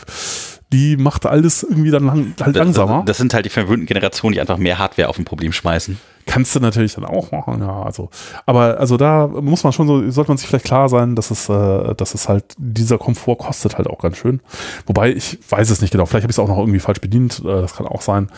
die 0.72 0.96
macht 0.96 1.24
alles 1.24 1.62
irgendwie 1.62 1.90
dann 1.90 2.04
lang, 2.04 2.34
halt 2.40 2.56
langsamer. 2.56 3.02
Das, 3.06 3.16
sind 3.16 3.32
halt 3.32 3.46
die 3.46 3.50
verwöhnten 3.50 3.86
Generationen, 3.86 4.34
die 4.34 4.40
einfach 4.40 4.58
mehr 4.58 4.78
Hardware 4.78 5.08
auf 5.08 5.18
ein 5.18 5.24
Problem 5.24 5.52
schmeißen. 5.52 5.98
Kannst 6.26 6.54
du 6.54 6.60
natürlich 6.60 6.94
dann 6.94 7.06
auch 7.06 7.32
machen, 7.32 7.60
ja. 7.60 7.82
Also, 7.82 8.10
aber 8.44 8.78
also 8.78 8.98
da 8.98 9.26
muss 9.28 9.64
man 9.64 9.72
schon 9.72 9.86
so, 9.86 10.10
sollte 10.10 10.30
man 10.30 10.36
sich 10.36 10.46
vielleicht 10.46 10.66
klar 10.66 10.90
sein, 10.90 11.16
dass 11.16 11.30
es, 11.30 11.48
äh, 11.48 11.94
dass 11.94 12.14
es 12.14 12.28
halt, 12.28 12.44
dieser 12.58 12.98
Komfort 12.98 13.36
kostet 13.36 13.78
halt 13.78 13.88
auch 13.88 13.98
ganz 13.98 14.18
schön. 14.18 14.40
Wobei, 14.86 15.12
ich 15.12 15.38
weiß 15.48 15.70
es 15.70 15.80
nicht 15.80 15.90
genau, 15.90 16.04
vielleicht 16.04 16.24
habe 16.24 16.30
ich 16.30 16.34
es 16.34 16.38
auch 16.38 16.48
noch 16.48 16.58
irgendwie 16.58 16.80
falsch 16.80 17.00
bedient, 17.00 17.40
äh, 17.40 17.62
das 17.62 17.74
kann 17.74 17.86
auch 17.86 18.02
sein. 18.02 18.28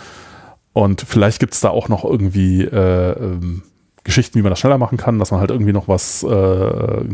Und 0.73 1.01
vielleicht 1.01 1.41
gibt 1.41 1.55
es 1.55 1.61
da 1.61 1.71
auch 1.71 1.89
noch 1.89 2.05
irgendwie 2.05 2.63
äh, 2.63 3.11
ähm, 3.19 3.63
Geschichten, 4.05 4.39
wie 4.39 4.43
man 4.43 4.51
das 4.51 4.59
schneller 4.59 4.79
machen 4.79 4.97
kann, 4.99 5.19
dass 5.19 5.31
man 5.31 5.41
halt 5.41 5.51
irgendwie 5.51 5.73
noch 5.73 5.89
was, 5.89 6.23
äh, 6.23 7.05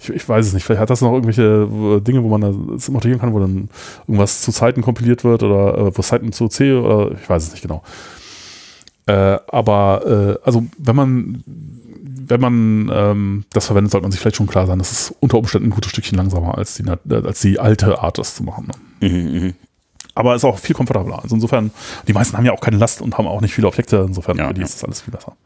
ich, 0.00 0.10
ich, 0.10 0.28
weiß 0.28 0.46
es 0.46 0.52
nicht, 0.52 0.64
vielleicht 0.64 0.80
hat 0.80 0.90
das 0.90 1.00
noch 1.00 1.12
irgendwelche 1.12 1.42
äh, 1.42 2.00
Dinge, 2.00 2.22
wo 2.22 2.28
man 2.28 2.74
das 2.76 2.88
importieren 2.88 3.18
kann, 3.18 3.32
wo 3.32 3.40
dann 3.40 3.70
irgendwas 4.06 4.42
zu 4.42 4.52
Zeiten 4.52 4.82
kompiliert 4.82 5.24
wird 5.24 5.42
oder 5.42 5.78
äh, 5.78 5.96
wo 5.96 6.02
Zeiten 6.02 6.32
zu 6.32 6.48
C 6.48 6.74
oder 6.74 7.12
ich 7.12 7.28
weiß 7.28 7.44
es 7.44 7.52
nicht 7.52 7.62
genau. 7.62 7.82
Äh, 9.06 9.38
aber 9.48 10.38
äh, 10.40 10.46
also 10.46 10.64
wenn 10.78 10.96
man 10.96 11.44
wenn 12.30 12.40
man 12.40 12.90
ähm, 12.92 13.44
das 13.52 13.66
verwendet, 13.66 13.90
sollte 13.90 14.04
man 14.04 14.12
sich 14.12 14.20
vielleicht 14.20 14.36
schon 14.36 14.46
klar 14.46 14.66
sein, 14.66 14.78
dass 14.78 14.92
es 14.92 15.14
unter 15.18 15.36
Umständen 15.36 15.68
ein 15.68 15.72
gutes 15.72 15.90
Stückchen 15.90 16.16
langsamer 16.16 16.56
als 16.56 16.74
die, 16.74 16.84
als 17.12 17.40
die 17.40 17.58
alte 17.58 17.98
Art, 17.98 18.18
das 18.18 18.36
zu 18.36 18.44
machen. 18.44 18.68
Ne? 19.00 19.08
Mhm, 19.08 19.46
mh. 19.46 19.52
Aber 20.14 20.34
ist 20.34 20.44
auch 20.44 20.58
viel 20.58 20.76
komfortabler. 20.76 21.22
Also 21.22 21.34
insofern, 21.34 21.72
die 22.06 22.12
meisten 22.12 22.36
haben 22.36 22.44
ja 22.44 22.52
auch 22.52 22.60
keine 22.60 22.76
Last 22.76 23.00
und 23.00 23.16
haben 23.18 23.26
auch 23.26 23.40
nicht 23.40 23.54
viele 23.54 23.66
Objekte. 23.66 24.04
Insofern 24.06 24.38
ja, 24.38 24.48
für 24.48 24.54
die 24.54 24.60
ja. 24.60 24.66
ist 24.66 24.74
das 24.74 24.84
alles 24.84 25.00
viel 25.00 25.12
besser. 25.12 25.36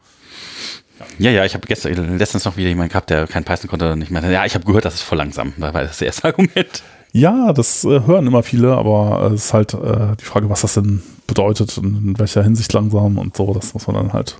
Ja, 1.17 1.31
ja, 1.31 1.45
ich 1.45 1.53
habe 1.53 1.67
gestern 1.67 2.17
letztens 2.17 2.45
noch 2.45 2.57
wieder 2.57 2.69
jemanden 2.69 2.89
gehabt, 2.89 3.09
der 3.09 3.27
kein 3.27 3.43
Python 3.43 3.69
konnte 3.69 3.95
nicht 3.95 4.11
mehr. 4.11 4.29
Ja, 4.29 4.45
ich 4.45 4.55
habe 4.55 4.65
gehört, 4.65 4.85
das 4.85 4.95
ist 4.95 5.01
voll 5.01 5.17
langsam. 5.17 5.53
Da 5.57 5.73
war 5.73 5.83
das 5.83 6.01
erste 6.01 6.23
Argument. 6.27 6.83
Ja, 7.11 7.53
das 7.53 7.85
äh, 7.85 8.01
hören 8.05 8.27
immer 8.27 8.43
viele, 8.43 8.75
aber 8.75 9.31
es 9.33 9.45
ist 9.45 9.53
halt 9.53 9.73
äh, 9.73 10.15
die 10.19 10.25
Frage, 10.25 10.49
was 10.49 10.61
das 10.61 10.73
denn 10.73 11.01
bedeutet 11.27 11.77
und 11.77 11.95
in 11.95 12.19
welcher 12.19 12.43
Hinsicht 12.43 12.73
langsam 12.73 13.17
und 13.17 13.37
so. 13.37 13.53
Das 13.53 13.73
muss 13.73 13.87
man 13.87 13.95
dann 13.95 14.13
halt 14.13 14.37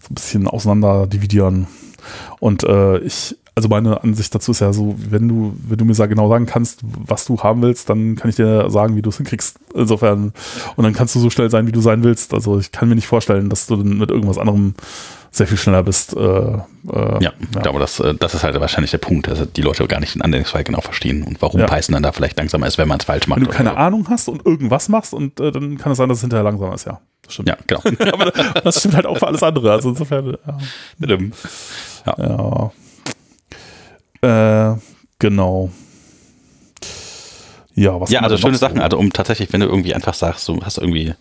so 0.00 0.08
ein 0.10 0.14
bisschen 0.14 0.46
auseinander 0.46 1.06
dividieren. 1.06 1.66
Und 2.38 2.64
äh, 2.64 2.98
ich, 2.98 3.36
also 3.54 3.68
meine 3.68 4.02
Ansicht 4.02 4.34
dazu 4.34 4.50
ist 4.50 4.60
ja 4.60 4.72
so, 4.72 4.94
wenn 4.98 5.28
du, 5.28 5.54
wenn 5.66 5.78
du 5.78 5.84
mir 5.84 5.94
genau 5.94 6.28
sagen 6.28 6.46
kannst, 6.46 6.80
was 6.82 7.24
du 7.24 7.38
haben 7.38 7.62
willst, 7.62 7.88
dann 7.88 8.16
kann 8.16 8.28
ich 8.28 8.36
dir 8.36 8.68
sagen, 8.70 8.96
wie 8.96 9.02
du 9.02 9.10
es 9.10 9.16
hinkriegst. 9.16 9.58
Insofern, 9.74 10.32
und 10.76 10.84
dann 10.84 10.92
kannst 10.92 11.14
du 11.14 11.20
so 11.20 11.30
schnell 11.30 11.50
sein, 11.50 11.66
wie 11.66 11.72
du 11.72 11.80
sein 11.80 12.02
willst. 12.02 12.34
Also 12.34 12.58
ich 12.58 12.72
kann 12.72 12.88
mir 12.88 12.94
nicht 12.94 13.06
vorstellen, 13.06 13.48
dass 13.48 13.66
du 13.66 13.76
dann 13.76 13.98
mit 13.98 14.10
irgendwas 14.10 14.38
anderem 14.38 14.74
sehr 15.32 15.46
viel 15.46 15.56
schneller 15.56 15.82
bist. 15.82 16.14
Äh, 16.14 16.20
äh, 16.20 16.58
ja, 16.84 17.20
ja, 17.20 17.32
ich 17.40 17.62
glaube, 17.62 17.78
das, 17.78 17.98
äh, 18.00 18.14
das 18.14 18.34
ist 18.34 18.44
halt 18.44 18.60
wahrscheinlich 18.60 18.90
der 18.90 18.98
Punkt, 18.98 19.26
dass 19.26 19.50
die 19.50 19.62
Leute 19.62 19.86
gar 19.88 19.98
nicht 19.98 20.14
den 20.14 20.22
Anwendungsfall 20.22 20.62
genau 20.62 20.82
verstehen 20.82 21.22
und 21.22 21.40
warum 21.40 21.58
ja. 21.58 21.66
Python 21.66 21.94
dann 21.94 22.02
da 22.02 22.12
vielleicht 22.12 22.36
langsamer 22.36 22.66
ist, 22.66 22.76
wenn 22.76 22.86
man 22.86 22.98
es 23.00 23.06
falsch 23.06 23.26
macht. 23.26 23.40
Wenn 23.40 23.46
du 23.46 23.50
keine 23.50 23.70
so. 23.70 23.76
Ahnung 23.76 24.06
hast 24.10 24.28
und 24.28 24.44
irgendwas 24.44 24.90
machst 24.90 25.14
und 25.14 25.40
äh, 25.40 25.50
dann 25.50 25.78
kann 25.78 25.92
es 25.92 25.98
sein, 25.98 26.08
dass 26.08 26.18
es 26.18 26.22
hinterher 26.22 26.44
langsamer 26.44 26.74
ist, 26.74 26.84
ja. 26.84 27.00
Das 27.22 27.34
stimmt. 27.34 27.48
Ja, 27.48 27.56
genau. 27.66 27.80
Aber 28.12 28.30
das 28.30 28.80
stimmt 28.80 28.94
halt 28.94 29.06
auch 29.06 29.16
für 29.16 29.26
alles 29.26 29.42
andere. 29.42 29.72
Also 29.72 29.90
insofern. 29.90 30.36
Ja. 30.98 31.18
ja. 32.06 32.70
ja. 34.22 34.72
Äh, 34.72 34.76
genau. 35.18 35.70
Ja, 37.74 37.98
was 37.98 38.10
ja 38.10 38.20
also 38.20 38.36
schöne 38.36 38.58
Sachen, 38.58 38.80
also 38.80 38.98
um 38.98 39.12
tatsächlich, 39.12 39.52
wenn 39.52 39.60
du 39.60 39.66
irgendwie 39.66 39.94
einfach 39.94 40.14
sagst, 40.14 40.46
du 40.48 40.60
hast 40.62 40.76
irgendwie, 40.76 41.14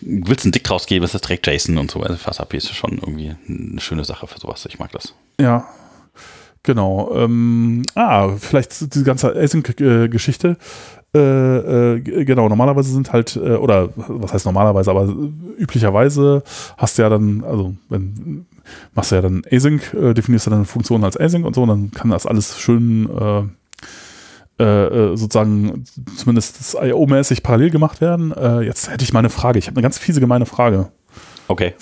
willst 0.00 0.44
einen 0.44 0.52
Dick 0.52 0.64
draus 0.64 0.86
geben, 0.86 1.04
ist 1.04 1.14
das 1.14 1.22
direkt 1.22 1.46
JSON 1.46 1.78
und 1.78 1.90
so, 1.90 2.00
also 2.00 2.16
FastAPI 2.16 2.56
ist 2.56 2.74
schon 2.74 2.98
irgendwie 2.98 3.34
eine 3.48 3.80
schöne 3.80 4.04
Sache 4.04 4.26
für 4.26 4.38
sowas, 4.38 4.66
ich 4.68 4.78
mag 4.78 4.92
das. 4.92 5.14
Ja, 5.40 5.68
genau. 6.62 7.12
Ähm, 7.14 7.82
ah, 7.94 8.30
vielleicht 8.38 8.94
diese 8.94 9.04
ganze 9.04 9.34
Async-Geschichte, 9.34 10.56
äh, 11.12 11.96
äh, 11.96 12.24
genau, 12.24 12.48
normalerweise 12.48 12.92
sind 12.92 13.12
halt, 13.12 13.34
äh, 13.34 13.56
oder 13.56 13.88
was 13.96 14.32
heißt 14.32 14.46
normalerweise, 14.46 14.92
aber 14.92 15.12
üblicherweise 15.58 16.44
hast 16.76 16.98
du 16.98 17.02
ja 17.02 17.08
dann, 17.08 17.42
also 17.42 17.74
wenn 17.88 18.46
machst 18.94 19.10
du 19.10 19.16
ja 19.16 19.22
dann 19.22 19.42
Async, 19.50 19.92
äh, 19.94 20.14
definierst 20.14 20.46
du 20.46 20.50
dann 20.50 20.64
Funktionen 20.64 21.02
als 21.02 21.18
Async 21.18 21.44
und 21.44 21.54
so, 21.54 21.62
und 21.62 21.68
dann 21.68 21.90
kann 21.90 22.10
das 22.10 22.26
alles 22.26 22.60
schön 22.60 23.08
äh, 24.60 25.12
äh, 25.12 25.16
sozusagen 25.16 25.84
zumindest 26.18 26.76
IO-mäßig 26.78 27.42
parallel 27.42 27.70
gemacht 27.70 28.02
werden. 28.02 28.30
Äh, 28.32 28.60
jetzt 28.60 28.90
hätte 28.90 29.02
ich 29.04 29.12
mal 29.14 29.20
eine 29.20 29.30
Frage. 29.30 29.58
Ich 29.58 29.68
habe 29.68 29.76
eine 29.76 29.82
ganz 29.82 29.98
fiese, 29.98 30.20
gemeine 30.20 30.44
Frage. 30.44 30.88
Okay. 31.48 31.72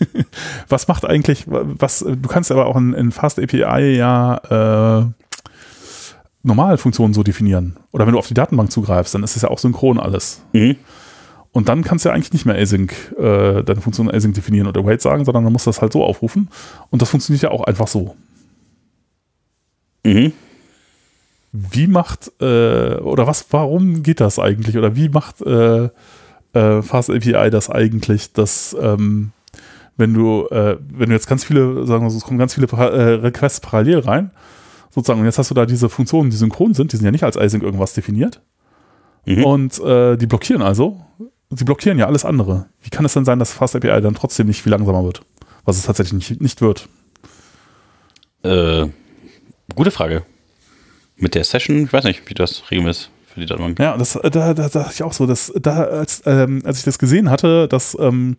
was 0.68 0.88
macht 0.88 1.04
eigentlich, 1.04 1.44
was, 1.46 2.00
du 2.00 2.28
kannst 2.28 2.50
aber 2.50 2.66
auch 2.66 2.76
in, 2.76 2.92
in 2.92 3.12
Fast 3.12 3.38
API 3.38 3.94
ja 3.96 5.04
äh, 5.04 5.06
Normalfunktionen 6.42 7.14
so 7.14 7.22
definieren. 7.22 7.76
Oder 7.92 8.04
wenn 8.06 8.14
du 8.14 8.18
auf 8.18 8.26
die 8.26 8.34
Datenbank 8.34 8.72
zugreifst, 8.72 9.14
dann 9.14 9.22
ist 9.22 9.36
es 9.36 9.42
ja 9.42 9.50
auch 9.50 9.58
synchron 9.60 10.00
alles. 10.00 10.42
Mhm. 10.52 10.74
Und 11.52 11.68
dann 11.68 11.84
kannst 11.84 12.04
du 12.04 12.08
ja 12.08 12.16
eigentlich 12.16 12.32
nicht 12.32 12.46
mehr 12.46 12.58
Async, 12.58 12.92
äh, 13.16 13.62
deine 13.62 13.80
Funktion 13.80 14.12
Async 14.12 14.34
definieren 14.34 14.66
oder 14.66 14.84
Wait 14.84 15.02
sagen, 15.02 15.24
sondern 15.24 15.44
dann 15.44 15.52
musst 15.52 15.66
du 15.66 15.70
das 15.70 15.80
halt 15.80 15.92
so 15.92 16.02
aufrufen. 16.02 16.48
Und 16.90 17.00
das 17.00 17.10
funktioniert 17.10 17.44
ja 17.44 17.50
auch 17.52 17.62
einfach 17.62 17.86
so. 17.86 18.16
Mhm. 20.04 20.32
Wie 21.60 21.88
macht, 21.88 22.30
äh, 22.40 22.94
oder 22.96 23.26
was, 23.26 23.46
warum 23.50 24.02
geht 24.02 24.20
das 24.20 24.38
eigentlich? 24.38 24.76
Oder 24.78 24.94
wie 24.94 25.08
macht 25.08 25.40
äh, 25.42 25.88
äh, 26.52 26.82
Fast 26.82 27.10
API 27.10 27.50
das 27.50 27.68
eigentlich, 27.68 28.32
dass 28.32 28.76
ähm, 28.80 29.32
wenn 29.96 30.14
du, 30.14 30.46
äh, 30.50 30.76
wenn 30.92 31.08
du 31.08 31.14
jetzt 31.14 31.26
ganz 31.26 31.44
viele, 31.44 31.84
sagen 31.86 32.04
wir 32.04 32.10
so, 32.10 32.18
es 32.18 32.24
kommen 32.24 32.38
ganz 32.38 32.54
viele 32.54 32.68
äh, 32.68 33.14
Requests 33.14 33.60
parallel 33.60 34.00
rein, 34.00 34.30
sozusagen, 34.90 35.20
und 35.20 35.26
jetzt 35.26 35.38
hast 35.38 35.50
du 35.50 35.54
da 35.54 35.66
diese 35.66 35.88
Funktionen, 35.88 36.30
die 36.30 36.36
synchron 36.36 36.74
sind, 36.74 36.92
die 36.92 36.96
sind 36.96 37.04
ja 37.04 37.10
nicht 37.10 37.24
als 37.24 37.36
Async 37.36 37.64
irgendwas 37.64 37.92
definiert. 37.92 38.40
Mhm. 39.26 39.44
Und 39.44 39.80
äh, 39.80 40.16
die 40.16 40.26
blockieren 40.26 40.62
also, 40.62 41.00
sie 41.50 41.64
blockieren 41.64 41.98
ja 41.98 42.06
alles 42.06 42.24
andere. 42.24 42.66
Wie 42.82 42.90
kann 42.90 43.04
es 43.04 43.14
denn 43.14 43.24
sein, 43.24 43.40
dass 43.40 43.52
Fast 43.52 43.74
API 43.74 44.00
dann 44.00 44.14
trotzdem 44.14 44.46
nicht 44.46 44.62
viel 44.62 44.70
langsamer 44.70 45.02
wird? 45.02 45.22
Was 45.64 45.76
es 45.76 45.82
tatsächlich 45.84 46.30
nicht, 46.30 46.40
nicht 46.40 46.60
wird. 46.60 46.88
Äh, 48.44 48.86
gute 49.74 49.90
Frage 49.90 50.22
mit 51.18 51.34
der 51.34 51.44
Session, 51.44 51.84
ich 51.84 51.92
weiß 51.92 52.04
nicht, 52.04 52.22
wie 52.26 52.34
das 52.34 52.70
regeln 52.70 52.88
ist 52.88 53.10
für 53.26 53.40
die 53.40 53.46
Datenbank. 53.46 53.78
Ja, 53.78 53.96
das, 53.96 54.12
da, 54.12 54.30
da, 54.30 54.54
da 54.54 54.68
dachte 54.68 54.92
ich 54.94 55.02
auch 55.02 55.12
so, 55.12 55.26
dass 55.26 55.52
da, 55.60 55.84
als, 55.84 56.22
ähm, 56.26 56.62
als 56.64 56.78
ich 56.78 56.84
das 56.84 56.98
gesehen 56.98 57.30
hatte, 57.30 57.68
dass 57.68 57.96
ähm, 58.00 58.36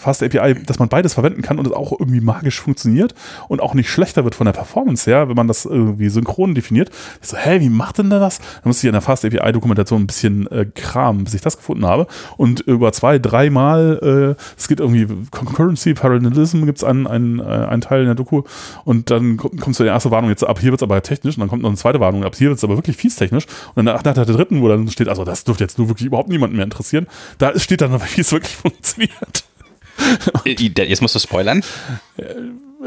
Fast 0.00 0.22
API, 0.22 0.54
dass 0.64 0.78
man 0.78 0.88
beides 0.88 1.14
verwenden 1.14 1.42
kann 1.42 1.58
und 1.58 1.66
es 1.66 1.72
auch 1.72 1.92
irgendwie 1.92 2.20
magisch 2.20 2.60
funktioniert 2.60 3.14
und 3.48 3.60
auch 3.60 3.74
nicht 3.74 3.90
schlechter 3.90 4.24
wird 4.24 4.34
von 4.34 4.46
der 4.46 4.52
Performance 4.52 5.08
her, 5.08 5.28
wenn 5.28 5.36
man 5.36 5.46
das 5.46 5.66
irgendwie 5.66 6.08
synchron 6.08 6.54
definiert. 6.54 6.90
Ich 7.20 7.28
so, 7.28 7.36
hä, 7.36 7.60
wie 7.60 7.68
macht 7.68 7.98
denn 7.98 8.08
der 8.08 8.18
das? 8.18 8.38
Dann 8.38 8.62
musste 8.64 8.86
ich 8.86 8.88
in 8.88 8.94
der 8.94 9.02
Fast 9.02 9.24
API 9.24 9.52
Dokumentation 9.52 10.02
ein 10.02 10.06
bisschen 10.06 10.50
äh, 10.50 10.66
kramen, 10.74 11.24
bis 11.24 11.34
ich 11.34 11.42
das 11.42 11.56
gefunden 11.58 11.84
habe. 11.84 12.06
Und 12.38 12.60
über 12.60 12.92
zwei, 12.92 13.18
dreimal, 13.18 14.36
äh, 14.38 14.42
es 14.56 14.68
geht 14.68 14.80
irgendwie 14.80 15.06
Concurrency, 15.30 15.94
Parallelism 15.94 16.64
gibt 16.64 16.78
es 16.78 16.84
einen, 16.84 17.06
einen, 17.06 17.40
äh, 17.40 17.42
einen 17.42 17.82
Teil 17.82 18.00
in 18.00 18.06
der 18.06 18.14
Doku 18.14 18.42
und 18.84 19.10
dann 19.10 19.36
kommt, 19.36 19.74
so 19.74 19.84
die 19.84 19.88
erste 19.88 20.10
Warnung 20.10 20.30
jetzt 20.30 20.44
ab, 20.44 20.58
hier 20.60 20.70
wird 20.70 20.80
es 20.80 20.82
aber 20.82 21.02
technisch 21.02 21.36
und 21.36 21.40
dann 21.40 21.48
kommt 21.48 21.62
noch 21.62 21.68
eine 21.68 21.76
zweite 21.76 22.00
Warnung 22.00 22.24
ab, 22.24 22.34
hier 22.34 22.48
wird 22.48 22.58
es 22.58 22.64
aber 22.64 22.76
wirklich 22.76 22.96
fies 22.96 23.16
technisch 23.16 23.44
und 23.74 23.84
dann 23.84 23.94
nach 23.94 24.02
der 24.02 24.14
dritten, 24.14 24.62
wo 24.62 24.68
dann 24.68 24.88
steht, 24.88 25.08
also 25.08 25.24
das 25.24 25.44
dürfte 25.44 25.64
jetzt 25.64 25.78
nur 25.78 25.88
wirklich 25.88 26.06
überhaupt 26.06 26.28
niemanden 26.28 26.56
mehr 26.56 26.64
interessieren, 26.64 27.06
da 27.38 27.58
steht 27.58 27.80
dann, 27.80 27.92
wie 27.92 28.20
es 28.20 28.32
wirklich 28.32 28.56
funktioniert. 28.56 29.44
Äh, 30.44 30.84
jetzt 30.84 31.02
musst 31.02 31.14
du 31.14 31.18
spoilern. 31.18 31.62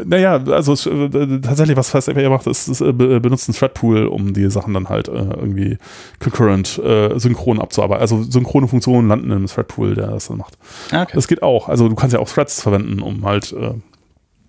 Naja, 0.06 0.44
also 0.48 0.74
äh, 0.90 1.42
tatsächlich, 1.42 1.78
was 1.78 1.92
Fast 1.92 2.10
API 2.10 2.28
macht, 2.28 2.48
ist, 2.48 2.68
ist 2.68 2.82
äh, 2.82 2.92
benutzt 2.92 3.48
einen 3.48 3.56
Threadpool, 3.56 4.08
um 4.08 4.34
die 4.34 4.50
Sachen 4.50 4.74
dann 4.74 4.90
halt 4.90 5.08
äh, 5.08 5.12
irgendwie 5.12 5.78
concurrent, 6.20 6.80
äh, 6.80 7.18
synchron 7.20 7.60
abzuarbeiten. 7.60 8.02
Also 8.02 8.24
synchrone 8.24 8.68
Funktionen 8.68 9.08
landen 9.08 9.30
im 9.30 9.46
Threadpool, 9.46 9.94
der 9.94 10.08
das 10.08 10.30
dann 10.30 10.38
macht. 10.38 10.58
Ah, 10.92 11.04
okay. 11.04 11.12
Das 11.14 11.28
geht 11.28 11.44
auch. 11.44 11.70
Also 11.70 11.90
du 11.90 11.96
kannst 11.96 12.14
ja 12.14 12.20
auch 12.20 12.30
Threads 12.30 12.62
verwenden, 12.62 13.02
um 13.02 13.24
halt 13.24 13.54
äh, 13.54 13.74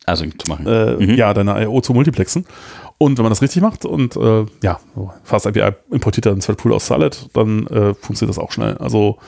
also 0.07 0.25
zu 0.25 0.49
machen. 0.51 0.65
Mhm. 0.99 1.15
Ja, 1.15 1.35
deine 1.35 1.63
I.O. 1.63 1.81
zu 1.81 1.93
multiplexen. 1.93 2.47
Und 2.97 3.19
wenn 3.19 3.25
man 3.25 3.31
das 3.31 3.43
richtig 3.43 3.63
macht 3.63 3.85
und 3.85 4.17
ja, 4.63 4.79
Fast 5.25 5.47
API 5.47 5.73
importiert 5.91 6.27
dann 6.27 6.41
Threadpool 6.41 6.75
aus 6.75 6.87
Salad, 6.87 7.31
dann 7.33 7.67
funktioniert 8.01 8.29
das 8.29 8.39
auch 8.39 8.53
schnell. 8.53 8.77
Also 8.77 9.19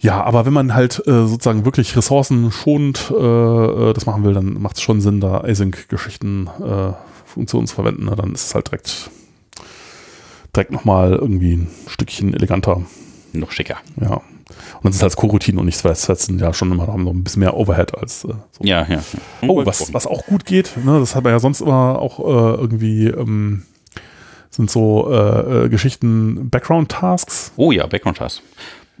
ja, 0.00 0.22
aber 0.22 0.46
wenn 0.46 0.52
man 0.52 0.74
halt 0.74 1.02
äh, 1.06 1.26
sozusagen 1.26 1.64
wirklich 1.64 1.96
ressourcenschonend 1.96 3.12
äh, 3.16 3.90
äh, 3.90 3.92
das 3.92 4.06
machen 4.06 4.24
will, 4.24 4.32
dann 4.32 4.60
macht 4.60 4.76
es 4.76 4.82
schon 4.82 5.00
Sinn, 5.00 5.20
da 5.20 5.42
Async-Geschichten, 5.42 6.48
äh, 6.64 6.92
Funktionen 7.24 7.66
zu 7.66 7.74
verwenden. 7.74 8.04
Ne? 8.04 8.14
Dann 8.14 8.32
ist 8.32 8.46
es 8.46 8.54
halt 8.54 8.68
direkt, 8.68 9.10
direkt 10.54 10.70
nochmal 10.70 11.14
irgendwie 11.14 11.54
ein 11.54 11.70
Stückchen 11.88 12.32
eleganter. 12.32 12.82
Noch 13.32 13.50
schicker. 13.50 13.76
Ja. 14.00 14.14
Und 14.14 14.84
dann 14.84 14.90
ist 14.90 14.96
es 14.96 15.02
halt 15.02 15.16
Coroutine 15.16 15.58
und 15.58 15.66
nicht. 15.66 15.80
Threads 15.80 16.06
sind 16.06 16.40
ja 16.40 16.54
schon 16.54 16.70
immer 16.70 16.86
haben 16.86 17.04
noch 17.04 17.12
ein 17.12 17.24
bisschen 17.24 17.40
mehr 17.40 17.56
Overhead 17.56 17.96
als 17.98 18.24
äh, 18.24 18.28
so. 18.52 18.64
Ja, 18.64 18.86
ja. 18.88 19.02
Oh, 19.42 19.66
was, 19.66 19.92
was 19.92 20.06
auch 20.06 20.24
gut 20.26 20.44
geht, 20.46 20.76
ne? 20.82 21.00
das 21.00 21.14
hat 21.16 21.24
man 21.24 21.32
ja 21.32 21.40
sonst 21.40 21.60
immer 21.60 21.98
auch 21.98 22.20
äh, 22.20 22.60
irgendwie 22.60 23.08
ähm, 23.08 23.64
sind 24.50 24.70
so 24.70 25.10
äh, 25.10 25.64
äh, 25.64 25.68
Geschichten, 25.68 26.48
Background-Tasks. 26.50 27.52
Oh 27.56 27.72
ja, 27.72 27.86
Background-Tasks. 27.86 28.42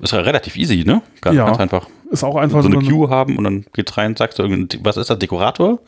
Ist 0.00 0.12
ja 0.12 0.20
relativ 0.20 0.56
easy, 0.56 0.84
ne? 0.84 1.02
Ganz, 1.20 1.36
ja, 1.36 1.46
ganz 1.46 1.58
einfach. 1.58 1.88
Ist 2.10 2.24
auch 2.24 2.36
einfach 2.36 2.62
so 2.62 2.68
eine 2.68 2.78
Queue 2.78 3.10
haben 3.10 3.36
und 3.36 3.44
dann 3.44 3.66
geht's 3.72 3.96
rein, 3.96 4.16
sagst 4.16 4.38
du, 4.38 4.44
was 4.82 4.96
ist 4.96 5.10
das, 5.10 5.18
Dekorator? 5.18 5.80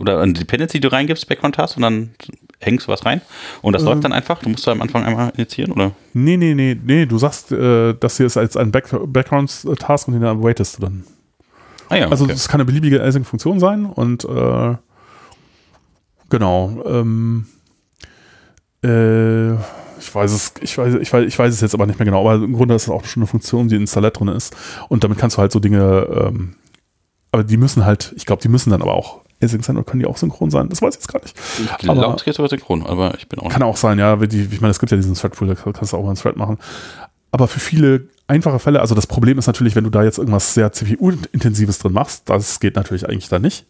Oder 0.00 0.20
eine 0.20 0.32
Dependency, 0.32 0.78
die 0.78 0.88
du 0.88 0.92
reingibst, 0.92 1.28
Background 1.28 1.56
hast 1.58 1.76
und 1.76 1.82
dann 1.82 2.10
hängst 2.60 2.88
du 2.88 2.92
was 2.92 3.06
rein. 3.06 3.20
Und 3.62 3.74
das 3.74 3.82
ähm, 3.82 3.88
läuft 3.88 4.04
dann 4.04 4.12
einfach. 4.12 4.40
Du 4.40 4.48
musst 4.48 4.66
da 4.66 4.72
am 4.72 4.82
Anfang 4.82 5.04
einmal 5.04 5.32
initiieren, 5.36 5.72
oder? 5.72 5.92
Nee, 6.12 6.36
nee, 6.36 6.54
nee, 6.54 6.76
nee. 6.82 7.06
Du 7.06 7.18
sagst, 7.18 7.52
äh, 7.52 7.94
das 7.94 8.16
hier 8.16 8.26
ist 8.26 8.36
als 8.36 8.56
ein 8.56 8.72
Back 8.72 8.88
Background-Task 8.90 10.08
und 10.08 10.14
den 10.14 10.24
awaitest 10.24 10.78
du 10.78 10.82
dann. 10.82 11.04
Ah 11.90 11.96
ja, 11.96 12.08
also, 12.08 12.26
es 12.26 12.48
kann 12.48 12.60
eine 12.60 12.64
beliebige 12.64 13.02
Async-Funktion 13.02 13.60
sein 13.60 13.84
und 13.86 14.24
äh, 14.24 14.74
genau. 16.30 16.82
Ähm, 16.86 17.46
äh, 18.82 19.54
ich 19.98 20.14
weiß 20.14 20.32
es, 20.32 20.54
ich 20.60 20.76
weiß, 20.76 20.94
ich 20.94 21.12
weiß, 21.12 21.26
ich 21.26 21.38
weiß 21.38 21.52
es 21.52 21.60
jetzt 21.60 21.74
aber 21.74 21.86
nicht 21.86 21.98
mehr 21.98 22.06
genau, 22.06 22.20
aber 22.20 22.44
im 22.44 22.52
Grunde 22.52 22.74
ist 22.74 22.84
es 22.84 22.88
auch 22.90 23.04
schon 23.04 23.22
eine 23.22 23.26
Funktion, 23.26 23.68
die 23.68 23.76
in 23.76 23.82
Installett 23.82 24.18
drin 24.18 24.28
ist. 24.28 24.54
Und 24.88 25.04
damit 25.04 25.18
kannst 25.18 25.36
du 25.36 25.40
halt 25.40 25.52
so 25.52 25.60
Dinge, 25.60 26.06
ähm, 26.10 26.56
aber 27.32 27.44
die 27.44 27.56
müssen 27.56 27.84
halt, 27.84 28.12
ich 28.16 28.26
glaube, 28.26 28.42
die 28.42 28.48
müssen 28.48 28.70
dann 28.70 28.82
aber 28.82 28.94
auch 28.94 29.20
async 29.42 29.64
sein 29.64 29.76
oder 29.76 29.84
können 29.84 30.00
die 30.00 30.06
auch 30.06 30.16
synchron 30.16 30.50
sein? 30.50 30.68
Das 30.68 30.82
weiß 30.82 30.94
ich 30.94 31.00
jetzt 31.00 31.12
gar 31.12 31.20
nicht. 31.22 31.36
Ich 31.58 31.76
glaube, 31.78 32.16
es 32.16 32.24
geht 32.24 32.34
sogar 32.34 32.48
synchron, 32.48 32.84
aber 32.84 33.14
ich 33.16 33.28
bin 33.28 33.38
auch 33.40 33.48
Kann 33.48 33.62
auch 33.62 33.76
sein, 33.76 33.98
ja. 33.98 34.16
Die, 34.16 34.42
ich 34.42 34.60
meine, 34.60 34.70
es 34.70 34.78
gibt 34.78 34.90
ja 34.90 34.96
diesen 34.96 35.14
Thread-Pool, 35.14 35.48
da 35.48 35.54
kannst 35.54 35.92
du 35.92 35.96
auch 35.96 36.02
mal 36.02 36.08
einen 36.08 36.16
Thread 36.16 36.36
machen. 36.36 36.58
Aber 37.30 37.48
für 37.48 37.60
viele 37.60 38.08
einfache 38.26 38.58
Fälle, 38.58 38.80
also 38.80 38.94
das 38.94 39.06
Problem 39.06 39.38
ist 39.38 39.46
natürlich, 39.46 39.76
wenn 39.76 39.84
du 39.84 39.90
da 39.90 40.02
jetzt 40.04 40.18
irgendwas 40.18 40.54
sehr 40.54 40.72
CPU-intensives 40.72 41.78
drin 41.78 41.92
machst, 41.92 42.30
das 42.30 42.60
geht 42.60 42.76
natürlich 42.76 43.08
eigentlich 43.08 43.28
da 43.28 43.38
nicht. 43.38 43.66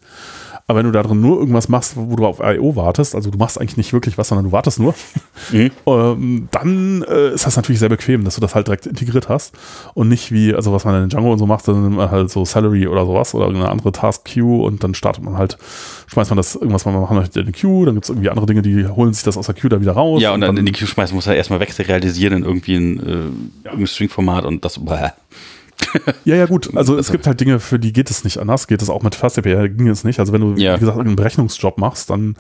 Aber 0.67 0.79
wenn 0.79 0.87
du 0.87 0.93
da 0.93 1.03
drin 1.03 1.21
nur 1.21 1.39
irgendwas 1.39 1.69
machst, 1.69 1.95
wo 1.97 2.17
du 2.17 2.25
auf 2.25 2.41
I.O. 2.41 2.75
wartest, 2.75 3.15
also 3.15 3.31
du 3.31 3.37
machst 3.37 3.61
eigentlich 3.61 3.77
nicht 3.77 3.93
wirklich 3.93 4.17
was, 4.17 4.29
sondern 4.29 4.47
du 4.47 4.53
wartest 4.53 4.81
nur, 4.81 4.95
mhm. 5.53 5.71
ähm, 5.87 6.49
dann 6.51 7.03
äh, 7.03 7.35
ist 7.35 7.45
das 7.45 7.57
natürlich 7.57 7.81
sehr 7.81 7.91
bequem, 7.91 8.25
dass 8.25 8.37
du 8.37 8.41
das 8.41 8.55
halt 8.55 8.69
direkt 8.69 8.87
integriert 8.87 9.29
hast 9.29 9.55
und 9.93 10.09
nicht 10.09 10.33
wie, 10.33 10.55
also 10.55 10.73
was 10.73 10.87
man 10.87 11.03
in 11.03 11.11
Django 11.11 11.31
und 11.31 11.39
so 11.39 11.45
macht, 11.45 11.69
dann 11.69 11.83
nimmt 11.83 11.97
man 11.97 12.11
halt 12.11 12.31
so 12.31 12.47
Salary 12.47 12.89
oder 12.89 13.05
sowas 13.05 13.35
oder 13.35 13.49
eine 13.49 13.69
andere 13.69 13.93
Task 13.93 14.25
Queue 14.25 14.63
und 14.63 14.83
dann 14.83 14.95
startet 14.95 15.23
man 15.23 15.37
halt, 15.37 15.59
schmeißt 16.07 16.31
man 16.31 16.39
das 16.39 16.55
irgendwas, 16.55 16.87
man 16.87 16.99
machen 16.99 17.17
möchte 17.17 17.41
in 17.41 17.47
eine 17.47 17.53
Queue, 17.53 17.85
dann 17.85 17.95
gibt 17.95 18.05
es 18.05 18.11
irgendwie 18.11 18.31
andere 18.31 18.47
Dinge, 18.47 18.63
die 18.63 18.87
holen 18.87 19.13
sich 19.13 19.23
das 19.23 19.37
aus 19.37 19.47
der 19.47 19.55
Queue 19.55 19.69
da 19.69 19.83
wieder 19.83 19.93
raus. 19.93 20.23
Ja, 20.23 20.31
und, 20.31 20.37
und 20.37 20.41
dann, 20.41 20.57
in 20.57 20.65
die 20.65 20.73
Queue 20.73 20.89
schmeißen 20.89 21.15
muss 21.15 21.27
er 21.27 21.37
erstmal 21.37 21.61
wegrealisieren 21.61 22.39
in 22.39 22.45
irgendwie 22.45 22.77
ein, 22.77 23.07
äh, 23.65 23.79
ja. 23.81 23.87
String-Format 23.87 24.47
und 24.47 24.65
das, 24.65 24.83
bäh. 24.83 25.11
ja, 26.25 26.37
ja, 26.37 26.47
gut. 26.47 26.77
Also 26.77 26.97
es 26.99 27.11
gibt 27.11 27.27
halt 27.27 27.41
Dinge, 27.41 27.61
für 27.61 27.79
die 27.79 27.93
geht 27.93 28.11
es 28.11 28.25
nicht 28.25 28.39
anders. 28.39 28.67
Geht 28.67 28.83
es 28.83 28.91
auch 28.91 29.03
mit 29.03 29.15
FastAPI, 29.15 29.69
ging 29.71 29.89
es 29.89 30.05
nicht. 30.05 30.21
Also 30.21 30.33
wenn 30.33 30.41
du, 30.41 30.61
ja. 30.61 30.77
wie 30.77 30.81
gesagt, 30.81 30.99
einen 30.99 31.17
Berechnungsjob 31.17 31.79
machst, 31.79 32.11
dann 32.11 32.37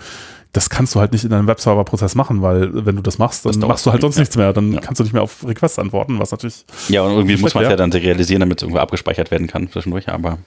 das 0.54 0.70
kannst 0.70 0.94
du 0.94 1.00
halt 1.00 1.12
nicht 1.12 1.24
in 1.24 1.30
deinem 1.30 1.48
Webserver-Prozess 1.48 2.14
machen, 2.14 2.40
weil 2.40 2.86
wenn 2.86 2.94
du 2.94 3.02
das 3.02 3.18
machst, 3.18 3.44
dann 3.44 3.58
das 3.60 3.68
machst 3.68 3.86
du 3.86 3.90
halt 3.90 4.00
sonst 4.00 4.16
ja. 4.16 4.20
nichts 4.20 4.36
mehr. 4.36 4.52
Dann 4.52 4.72
ja. 4.72 4.80
kannst 4.80 5.00
du 5.00 5.04
nicht 5.04 5.12
mehr 5.12 5.22
auf 5.22 5.44
Requests 5.46 5.78
antworten, 5.80 6.18
was 6.20 6.30
natürlich. 6.30 6.64
Ja, 6.88 7.02
und 7.02 7.12
irgendwie 7.12 7.36
muss 7.36 7.54
man 7.54 7.64
es 7.64 7.70
ja 7.70 7.76
dann 7.76 7.92
realisieren, 7.92 8.40
damit 8.40 8.58
es 8.58 8.62
irgendwo 8.62 8.78
abgespeichert 8.78 9.30
werden 9.32 9.48
kann 9.48 9.68
zwischendurch, 9.70 10.08
aber. 10.08 10.38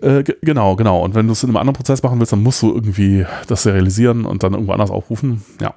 Äh, 0.00 0.22
genau, 0.40 0.76
genau. 0.76 1.02
Und 1.02 1.14
wenn 1.16 1.26
du 1.26 1.32
es 1.32 1.42
in 1.42 1.50
einem 1.50 1.56
anderen 1.56 1.74
Prozess 1.74 2.02
machen 2.02 2.18
willst, 2.20 2.32
dann 2.32 2.42
musst 2.42 2.62
du 2.62 2.72
irgendwie 2.72 3.26
das 3.48 3.64
serialisieren 3.64 4.24
und 4.24 4.44
dann 4.44 4.52
irgendwo 4.52 4.72
anders 4.72 4.90
aufrufen. 4.90 5.42
Ja. 5.60 5.74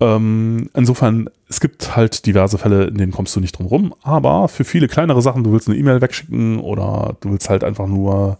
Ähm, 0.00 0.70
insofern, 0.74 1.28
es 1.48 1.60
gibt 1.60 1.96
halt 1.96 2.26
diverse 2.26 2.58
Fälle, 2.58 2.84
in 2.84 2.98
denen 2.98 3.12
kommst 3.12 3.34
du 3.34 3.40
nicht 3.40 3.58
drum 3.58 3.66
rum, 3.66 3.94
aber 4.02 4.48
für 4.48 4.64
viele 4.64 4.86
kleinere 4.86 5.22
Sachen, 5.22 5.42
du 5.42 5.52
willst 5.52 5.68
eine 5.68 5.76
E-Mail 5.76 6.00
wegschicken 6.00 6.60
oder 6.60 7.16
du 7.20 7.32
willst 7.32 7.50
halt 7.50 7.64
einfach 7.64 7.88
nur 7.88 8.38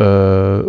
äh, 0.00 0.62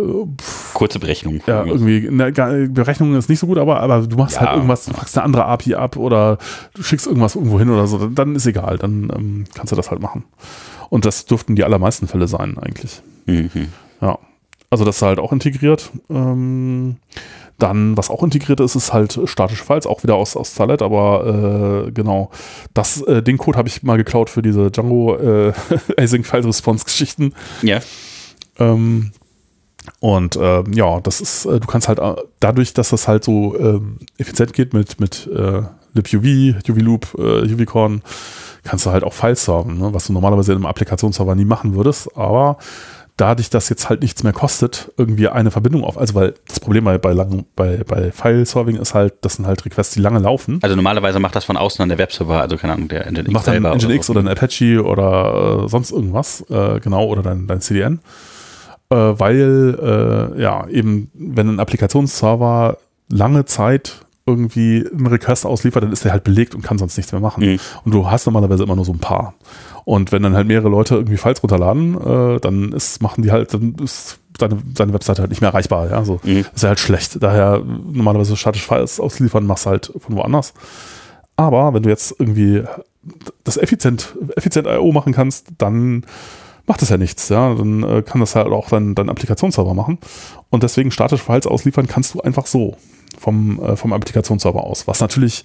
kurze 0.74 0.98
Berechnung. 0.98 1.40
Ja, 1.46 1.64
irgendwie, 1.64 2.08
ne, 2.10 2.32
Berechnung 2.68 3.14
ist 3.14 3.30
nicht 3.30 3.38
so 3.38 3.46
gut, 3.46 3.56
aber, 3.56 3.80
aber 3.80 4.06
du 4.06 4.16
machst 4.16 4.38
halt 4.38 4.46
ja. 4.46 4.50
halt 4.50 4.56
irgendwas, 4.58 4.84
du 4.84 4.92
fragst 4.92 5.16
eine 5.16 5.24
andere 5.24 5.46
API 5.46 5.74
ab 5.74 5.96
oder 5.96 6.36
du 6.74 6.82
schickst 6.82 7.06
irgendwas 7.06 7.34
irgendwo 7.34 7.58
hin 7.58 7.70
oder 7.70 7.86
so, 7.86 7.96
dann, 7.96 8.14
dann 8.14 8.36
ist 8.36 8.46
egal, 8.46 8.76
dann 8.76 9.10
ähm, 9.14 9.44
kannst 9.54 9.72
du 9.72 9.76
das 9.76 9.90
halt 9.90 10.02
machen. 10.02 10.24
Und 10.90 11.06
das 11.06 11.24
dürften 11.24 11.56
die 11.56 11.64
allermeisten 11.64 12.08
Fälle 12.08 12.28
sein, 12.28 12.58
eigentlich. 12.58 13.00
Mhm. 13.24 13.68
Ja. 14.02 14.18
Also 14.68 14.84
das 14.84 14.96
ist 14.96 15.02
halt 15.02 15.18
auch 15.18 15.32
integriert. 15.32 15.90
Ähm, 16.10 16.96
dann, 17.62 17.96
was 17.96 18.10
auch 18.10 18.22
integriert 18.22 18.60
ist, 18.60 18.74
ist 18.74 18.92
halt 18.92 19.20
statische 19.24 19.64
Files, 19.64 19.86
auch 19.86 20.02
wieder 20.02 20.16
aus, 20.16 20.36
aus 20.36 20.54
Zalet, 20.54 20.82
aber 20.82 21.86
äh, 21.86 21.92
genau, 21.92 22.30
das, 22.74 23.00
äh, 23.02 23.22
den 23.22 23.38
Code 23.38 23.56
habe 23.56 23.68
ich 23.68 23.82
mal 23.82 23.96
geklaut 23.96 24.30
für 24.30 24.42
diese 24.42 24.70
Django 24.70 25.16
äh, 25.16 25.52
Async 25.96 26.26
File 26.26 26.44
Response 26.44 26.84
Geschichten. 26.84 27.34
Ja. 27.62 27.80
Ähm, 28.58 29.12
und 30.00 30.36
äh, 30.36 30.64
ja, 30.72 31.00
das 31.00 31.20
ist, 31.20 31.44
äh, 31.46 31.60
du 31.60 31.66
kannst 31.66 31.88
halt 31.88 31.98
äh, 31.98 32.16
dadurch, 32.40 32.74
dass 32.74 32.90
das 32.90 33.06
halt 33.08 33.24
so 33.24 33.56
ähm, 33.58 33.98
effizient 34.18 34.52
geht 34.52 34.74
mit, 34.74 35.00
mit 35.00 35.28
äh, 35.28 35.62
libuv, 35.94 36.68
UV-Loop, 36.68 37.14
äh, 37.18 37.52
UV-Corn, 37.52 38.02
kannst 38.64 38.86
du 38.86 38.90
halt 38.90 39.04
auch 39.04 39.12
Files 39.12 39.46
haben, 39.48 39.78
ne? 39.78 39.92
was 39.92 40.06
du 40.06 40.12
normalerweise 40.12 40.52
in 40.52 40.58
einem 40.58 40.66
Applikationsserver 40.66 41.34
nie 41.34 41.44
machen 41.44 41.74
würdest. 41.74 42.16
Aber 42.16 42.58
dadurch, 43.16 43.50
dass 43.50 43.68
jetzt 43.68 43.88
halt 43.88 44.02
nichts 44.02 44.22
mehr 44.22 44.32
kostet, 44.32 44.90
irgendwie 44.96 45.28
eine 45.28 45.50
Verbindung 45.50 45.84
auf, 45.84 45.98
also 45.98 46.14
weil 46.14 46.34
das 46.48 46.60
Problem 46.60 46.84
bei, 46.84 46.98
bei, 46.98 47.12
lang, 47.12 47.44
bei, 47.54 47.84
bei 47.86 48.10
File-Serving 48.10 48.76
ist 48.76 48.94
halt, 48.94 49.14
das 49.20 49.34
sind 49.34 49.46
halt 49.46 49.64
Requests, 49.64 49.94
die 49.94 50.00
lange 50.00 50.18
laufen. 50.18 50.58
Also 50.62 50.74
normalerweise 50.76 51.20
macht 51.20 51.36
das 51.36 51.44
von 51.44 51.56
außen 51.56 51.78
dann 51.78 51.88
der 51.88 51.98
Webserver, 51.98 52.40
also 52.40 52.56
keine 52.56 52.72
Ahnung, 52.74 52.88
der 52.88 53.06
Nginx 53.10 53.30
Macht 53.30 53.46
dann 53.46 53.62
Nginx 53.62 54.10
oder, 54.10 54.20
oder 54.20 54.30
ein 54.30 54.36
Apache 54.36 54.82
oder 54.82 55.64
äh, 55.64 55.68
sonst 55.68 55.92
irgendwas, 55.92 56.44
äh, 56.50 56.80
genau, 56.80 57.06
oder 57.06 57.22
dein, 57.22 57.46
dein 57.46 57.60
CDN 57.60 58.00
äh, 58.92 58.94
weil 59.18 60.32
äh, 60.36 60.40
ja 60.40 60.68
eben, 60.68 61.10
wenn 61.14 61.48
ein 61.48 61.60
Applikationsserver 61.60 62.78
lange 63.08 63.44
Zeit 63.46 64.04
irgendwie 64.26 64.86
einen 64.90 65.06
Request 65.06 65.46
ausliefert, 65.46 65.82
dann 65.82 65.92
ist 65.92 66.04
der 66.04 66.12
halt 66.12 66.24
belegt 66.24 66.54
und 66.54 66.62
kann 66.62 66.78
sonst 66.78 66.96
nichts 66.96 67.10
mehr 67.12 67.20
machen. 67.20 67.44
Mhm. 67.44 67.58
Und 67.84 67.92
du 67.92 68.10
hast 68.10 68.26
normalerweise 68.26 68.62
immer 68.62 68.76
nur 68.76 68.84
so 68.84 68.92
ein 68.92 68.98
paar. 68.98 69.34
Und 69.84 70.12
wenn 70.12 70.22
dann 70.22 70.34
halt 70.34 70.46
mehrere 70.46 70.68
Leute 70.68 70.94
irgendwie 70.94 71.16
Files 71.16 71.42
runterladen, 71.42 72.00
äh, 72.00 72.40
dann 72.40 72.72
ist, 72.72 73.02
machen 73.02 73.22
die 73.22 73.32
halt, 73.32 73.52
dann 73.52 73.76
ist 73.82 74.18
deine, 74.38 74.58
deine 74.74 74.92
Webseite 74.92 75.22
halt 75.22 75.30
nicht 75.30 75.40
mehr 75.40 75.50
erreichbar. 75.50 75.90
Ja, 75.90 76.04
so 76.04 76.20
mhm. 76.22 76.44
ist 76.54 76.62
ja 76.62 76.68
halt 76.68 76.80
schlecht. 76.80 77.22
Daher 77.22 77.62
normalerweise 77.92 78.36
statische 78.36 78.66
Files 78.66 79.00
ausliefern, 79.00 79.46
machst 79.46 79.66
du 79.66 79.70
halt 79.70 79.92
von 79.98 80.16
woanders. 80.16 80.54
Aber 81.36 81.74
wenn 81.74 81.82
du 81.82 81.88
jetzt 81.88 82.14
irgendwie 82.18 82.62
das 83.44 83.56
effizient, 83.56 84.14
effizient 84.36 84.66
I.O. 84.66 84.92
machen 84.92 85.12
kannst, 85.12 85.48
dann 85.58 86.04
macht 86.66 86.82
das 86.82 86.90
ja 86.90 86.96
nichts. 86.96 87.28
Ja? 87.28 87.54
Dann 87.54 87.82
äh, 87.82 88.02
kann 88.02 88.20
das 88.20 88.36
halt 88.36 88.48
auch 88.48 88.68
dein, 88.68 88.94
dein 88.94 89.08
Applikationsserver 89.08 89.74
machen. 89.74 89.98
Und 90.50 90.62
deswegen 90.62 90.90
statische 90.90 91.24
Files 91.24 91.46
ausliefern 91.46 91.88
kannst 91.88 92.14
du 92.14 92.20
einfach 92.20 92.46
so 92.46 92.76
vom, 93.18 93.60
äh, 93.62 93.76
vom 93.76 93.92
Applikationsserver 93.92 94.62
aus. 94.62 94.86
Was 94.86 95.00
natürlich 95.00 95.44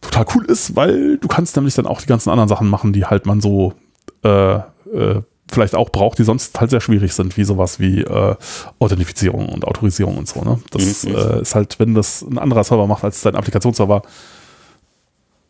total 0.00 0.26
cool 0.34 0.44
ist, 0.46 0.76
weil 0.76 1.18
du 1.18 1.28
kannst 1.28 1.56
nämlich 1.56 1.74
dann 1.74 1.86
auch 1.86 2.00
die 2.00 2.06
ganzen 2.06 2.30
anderen 2.30 2.48
Sachen 2.48 2.68
machen, 2.68 2.92
die 2.92 3.04
halt 3.04 3.26
man 3.26 3.40
so 3.40 3.74
äh, 4.22 4.54
äh, 4.56 5.22
vielleicht 5.50 5.74
auch 5.74 5.90
braucht, 5.90 6.18
die 6.18 6.24
sonst 6.24 6.58
halt 6.60 6.70
sehr 6.70 6.80
schwierig 6.80 7.14
sind, 7.14 7.36
wie 7.36 7.44
sowas 7.44 7.78
wie 7.78 8.00
äh, 8.02 8.36
Authentifizierung 8.78 9.48
und 9.48 9.64
Autorisierung 9.64 10.18
und 10.18 10.28
so. 10.28 10.42
Ne? 10.42 10.58
Das 10.70 11.04
mhm. 11.04 11.14
äh, 11.14 11.40
ist 11.42 11.54
halt, 11.54 11.78
wenn 11.78 11.94
das 11.94 12.22
ein 12.22 12.38
anderer 12.38 12.64
Server 12.64 12.86
macht 12.86 13.04
als 13.04 13.20
dein 13.22 13.36
Applikationsserver, 13.36 14.02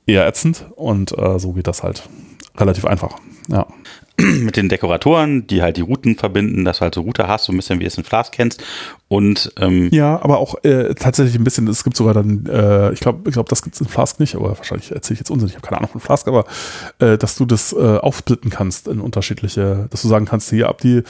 eher 0.07 0.27
ätzend 0.27 0.67
und 0.77 1.17
äh, 1.19 1.39
so 1.39 1.53
geht 1.53 1.67
das 1.67 1.83
halt 1.83 2.09
relativ 2.57 2.85
einfach. 2.85 3.17
Ja. 3.49 3.67
mit 4.41 4.57
den 4.57 4.69
Dekoratoren, 4.69 5.47
die 5.47 5.63
halt 5.63 5.77
die 5.77 5.83
Routen 5.83 6.17
verbinden, 6.17 6.65
dass 6.65 6.79
du 6.79 6.83
halt 6.83 6.95
so 6.95 7.03
Router 7.03 7.29
hast, 7.29 7.45
so 7.45 7.53
ein 7.53 7.57
bisschen 7.57 7.81
wie 7.81 7.85
es 7.85 7.99
in 7.99 8.05
Flask 8.05 8.33
kennst. 8.33 8.63
Und 9.09 9.53
ähm, 9.61 9.89
ja, 9.93 10.21
aber 10.23 10.39
auch 10.39 10.57
äh, 10.65 10.95
tatsächlich 10.95 11.37
ein 11.37 11.45
bisschen, 11.45 11.69
es 11.69 11.85
gibt 11.85 11.97
sogar 11.97 12.15
dann, 12.15 12.47
äh, 12.47 12.93
ich 12.93 13.01
glaube, 13.01 13.29
ich 13.29 13.35
glaube, 13.35 13.49
das 13.49 13.63
gibt 13.63 13.75
es 13.75 13.81
in 13.81 13.87
Flask 13.87 14.19
nicht, 14.19 14.35
aber 14.35 14.57
wahrscheinlich 14.57 14.91
erzähle 14.91 15.15
ich 15.15 15.21
jetzt 15.21 15.31
Unsinn, 15.31 15.49
ich 15.49 15.55
habe 15.55 15.67
keine 15.67 15.79
Ahnung 15.79 15.91
von 15.91 16.01
Flask, 16.01 16.27
aber 16.27 16.45
äh, 16.99 17.17
dass 17.19 17.37
du 17.37 17.45
das 17.45 17.73
äh, 17.73 17.77
aufsplitten 17.77 18.51
kannst 18.51 18.89
in 18.89 19.01
unterschiedliche, 19.01 19.87
dass 19.91 20.03
du 20.03 20.09
sagen 20.09 20.25
kannst, 20.25 20.51
hier 20.51 20.69
ab 20.69 20.81
die 20.81 21.03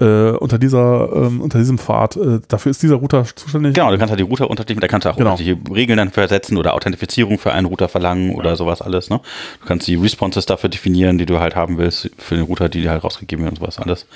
äh, 0.00 0.30
unter 0.30 0.58
dieser, 0.58 1.10
ähm, 1.12 1.40
unter 1.40 1.58
diesem 1.58 1.78
Pfad, 1.78 2.16
äh, 2.16 2.40
dafür 2.46 2.70
ist 2.70 2.82
dieser 2.82 2.96
Router 2.96 3.24
zuständig. 3.24 3.74
Genau, 3.74 3.90
du 3.90 3.98
kannst 3.98 4.10
halt 4.10 4.20
die 4.20 4.24
Router 4.24 4.48
unterschiedlich, 4.48 4.80
da 4.80 4.88
kannst 4.88 5.06
du 5.06 5.10
auch 5.10 5.16
genau. 5.16 5.32
unterschiedliche 5.32 5.74
Regeln 5.74 5.96
dann 5.96 6.10
versetzen 6.10 6.56
oder 6.56 6.74
Authentifizierung 6.74 7.38
für 7.38 7.52
einen 7.52 7.66
Router 7.66 7.88
verlangen 7.88 8.30
ja. 8.30 8.36
oder 8.36 8.56
sowas 8.56 8.80
alles. 8.80 9.10
Ne? 9.10 9.20
Du 9.60 9.66
kannst 9.66 9.86
die 9.86 9.96
Responses 9.96 10.46
dafür 10.46 10.70
definieren, 10.70 11.18
die 11.18 11.26
du 11.26 11.40
halt 11.40 11.56
haben 11.56 11.78
willst, 11.78 12.10
für 12.18 12.36
den 12.36 12.44
Router, 12.44 12.68
die 12.68 12.82
dir 12.82 12.90
halt 12.90 13.02
rausgegeben 13.02 13.44
werden 13.44 13.56
und 13.56 13.60
sowas 13.60 13.78
alles. 13.78 14.06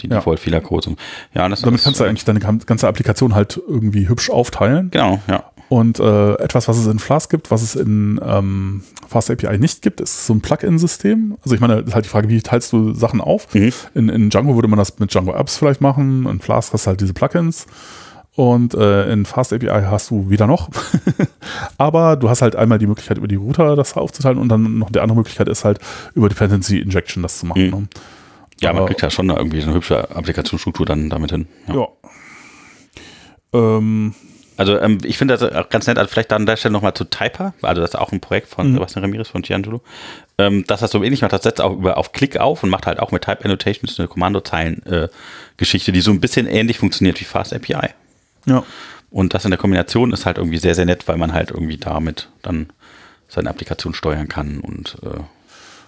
Die 0.00 0.08
ja. 0.08 0.16
Default-Fehlercodes. 0.16 0.90
Ja, 1.34 1.48
das 1.48 1.62
Damit 1.62 1.82
kannst 1.82 2.00
du 2.00 2.04
eigentlich 2.04 2.24
deine 2.24 2.40
ganze 2.40 2.88
Applikation 2.88 3.34
halt 3.34 3.60
irgendwie 3.68 4.08
hübsch 4.08 4.30
aufteilen. 4.30 4.90
Genau, 4.90 5.20
ja. 5.28 5.44
Und 5.70 6.00
äh, 6.00 6.34
etwas, 6.34 6.66
was 6.66 6.78
es 6.78 6.88
in 6.88 6.98
Flask 6.98 7.30
gibt, 7.30 7.52
was 7.52 7.62
es 7.62 7.76
in 7.76 8.20
ähm, 8.24 8.82
Fast 9.06 9.30
API 9.30 9.56
nicht 9.56 9.82
gibt, 9.82 10.00
ist 10.00 10.26
so 10.26 10.34
ein 10.34 10.40
Plugin-System. 10.40 11.36
Also 11.44 11.54
ich 11.54 11.60
meine, 11.60 11.78
ist 11.78 11.94
halt 11.94 12.06
die 12.06 12.08
Frage, 12.08 12.28
wie 12.28 12.42
teilst 12.42 12.72
du 12.72 12.92
Sachen 12.92 13.20
auf? 13.20 13.54
Mhm. 13.54 13.72
In, 13.94 14.08
in 14.08 14.30
Django 14.30 14.56
würde 14.56 14.66
man 14.66 14.80
das 14.80 14.98
mit 14.98 15.14
Django 15.14 15.32
Apps 15.32 15.58
vielleicht 15.58 15.80
machen. 15.80 16.26
In 16.26 16.40
Flask 16.40 16.72
hast 16.72 16.86
du 16.86 16.88
halt 16.88 17.00
diese 17.00 17.14
Plugins. 17.14 17.66
Und 18.34 18.74
äh, 18.74 19.12
in 19.12 19.24
Fast 19.24 19.52
API 19.52 19.82
hast 19.84 20.10
du 20.10 20.28
wieder 20.28 20.48
noch. 20.48 20.70
Aber 21.78 22.16
du 22.16 22.28
hast 22.28 22.42
halt 22.42 22.56
einmal 22.56 22.80
die 22.80 22.88
Möglichkeit, 22.88 23.18
über 23.18 23.28
die 23.28 23.36
Router 23.36 23.76
das 23.76 23.96
aufzuteilen 23.96 24.38
und 24.38 24.48
dann 24.48 24.78
noch 24.78 24.90
die 24.90 24.98
andere 24.98 25.18
Möglichkeit 25.18 25.46
ist 25.46 25.64
halt, 25.64 25.78
über 26.16 26.28
Dependency 26.28 26.80
Injection 26.80 27.22
das 27.22 27.38
zu 27.38 27.46
machen. 27.46 27.64
Mhm. 27.64 27.70
Ne? 27.70 27.88
Ja, 28.60 28.72
man 28.72 28.86
kriegt 28.86 29.02
ja 29.02 29.10
schon 29.10 29.30
irgendwie 29.30 29.60
so 29.60 29.68
eine 29.68 29.76
hübsche 29.76 30.10
Applikationsstruktur 30.16 30.84
dann 30.84 31.10
damit 31.10 31.30
hin. 31.30 31.46
Ja. 31.68 31.74
ja. 31.76 31.88
Ähm, 33.52 34.14
also 34.60 34.78
ähm, 34.78 34.98
ich 35.04 35.16
finde 35.16 35.38
das 35.38 35.54
auch 35.54 35.70
ganz 35.70 35.86
nett, 35.86 35.96
also 35.96 36.10
vielleicht 36.10 36.34
an 36.34 36.44
der 36.44 36.58
Stelle 36.58 36.74
nochmal 36.74 36.92
zu 36.92 37.04
Typer, 37.04 37.54
also 37.62 37.80
das 37.80 37.92
ist 37.92 37.96
auch 37.98 38.12
ein 38.12 38.20
Projekt 38.20 38.46
von 38.46 38.68
mhm. 38.68 38.74
Sebastian 38.74 39.02
Ramirez 39.02 39.28
von 39.28 39.40
Giangelo, 39.40 39.80
ähm, 40.36 40.66
dass 40.66 40.80
das 40.80 40.90
so 40.90 41.02
ähnlich 41.02 41.22
macht, 41.22 41.32
das 41.32 41.44
setzt 41.44 41.62
auch 41.62 41.72
über, 41.72 41.96
auf 41.96 42.12
Klick 42.12 42.36
auf 42.36 42.62
und 42.62 42.68
macht 42.68 42.86
halt 42.86 43.00
auch 43.00 43.10
mit 43.10 43.24
Type 43.24 43.42
Annotations 43.42 43.98
eine 43.98 44.06
Kommandozeilen-Geschichte, 44.06 45.90
äh, 45.90 45.94
die 45.94 46.02
so 46.02 46.10
ein 46.10 46.20
bisschen 46.20 46.46
ähnlich 46.46 46.78
funktioniert 46.78 47.18
wie 47.22 47.24
Fast 47.24 47.54
API. 47.54 47.88
Ja. 48.44 48.62
Und 49.10 49.32
das 49.32 49.46
in 49.46 49.50
der 49.50 49.56
Kombination 49.56 50.12
ist 50.12 50.26
halt 50.26 50.36
irgendwie 50.36 50.58
sehr, 50.58 50.74
sehr 50.74 50.84
nett, 50.84 51.08
weil 51.08 51.16
man 51.16 51.32
halt 51.32 51.52
irgendwie 51.52 51.78
damit 51.78 52.28
dann 52.42 52.66
seine 53.28 53.48
Applikation 53.48 53.94
steuern 53.94 54.28
kann 54.28 54.60
und 54.60 54.98
äh, 55.02 55.20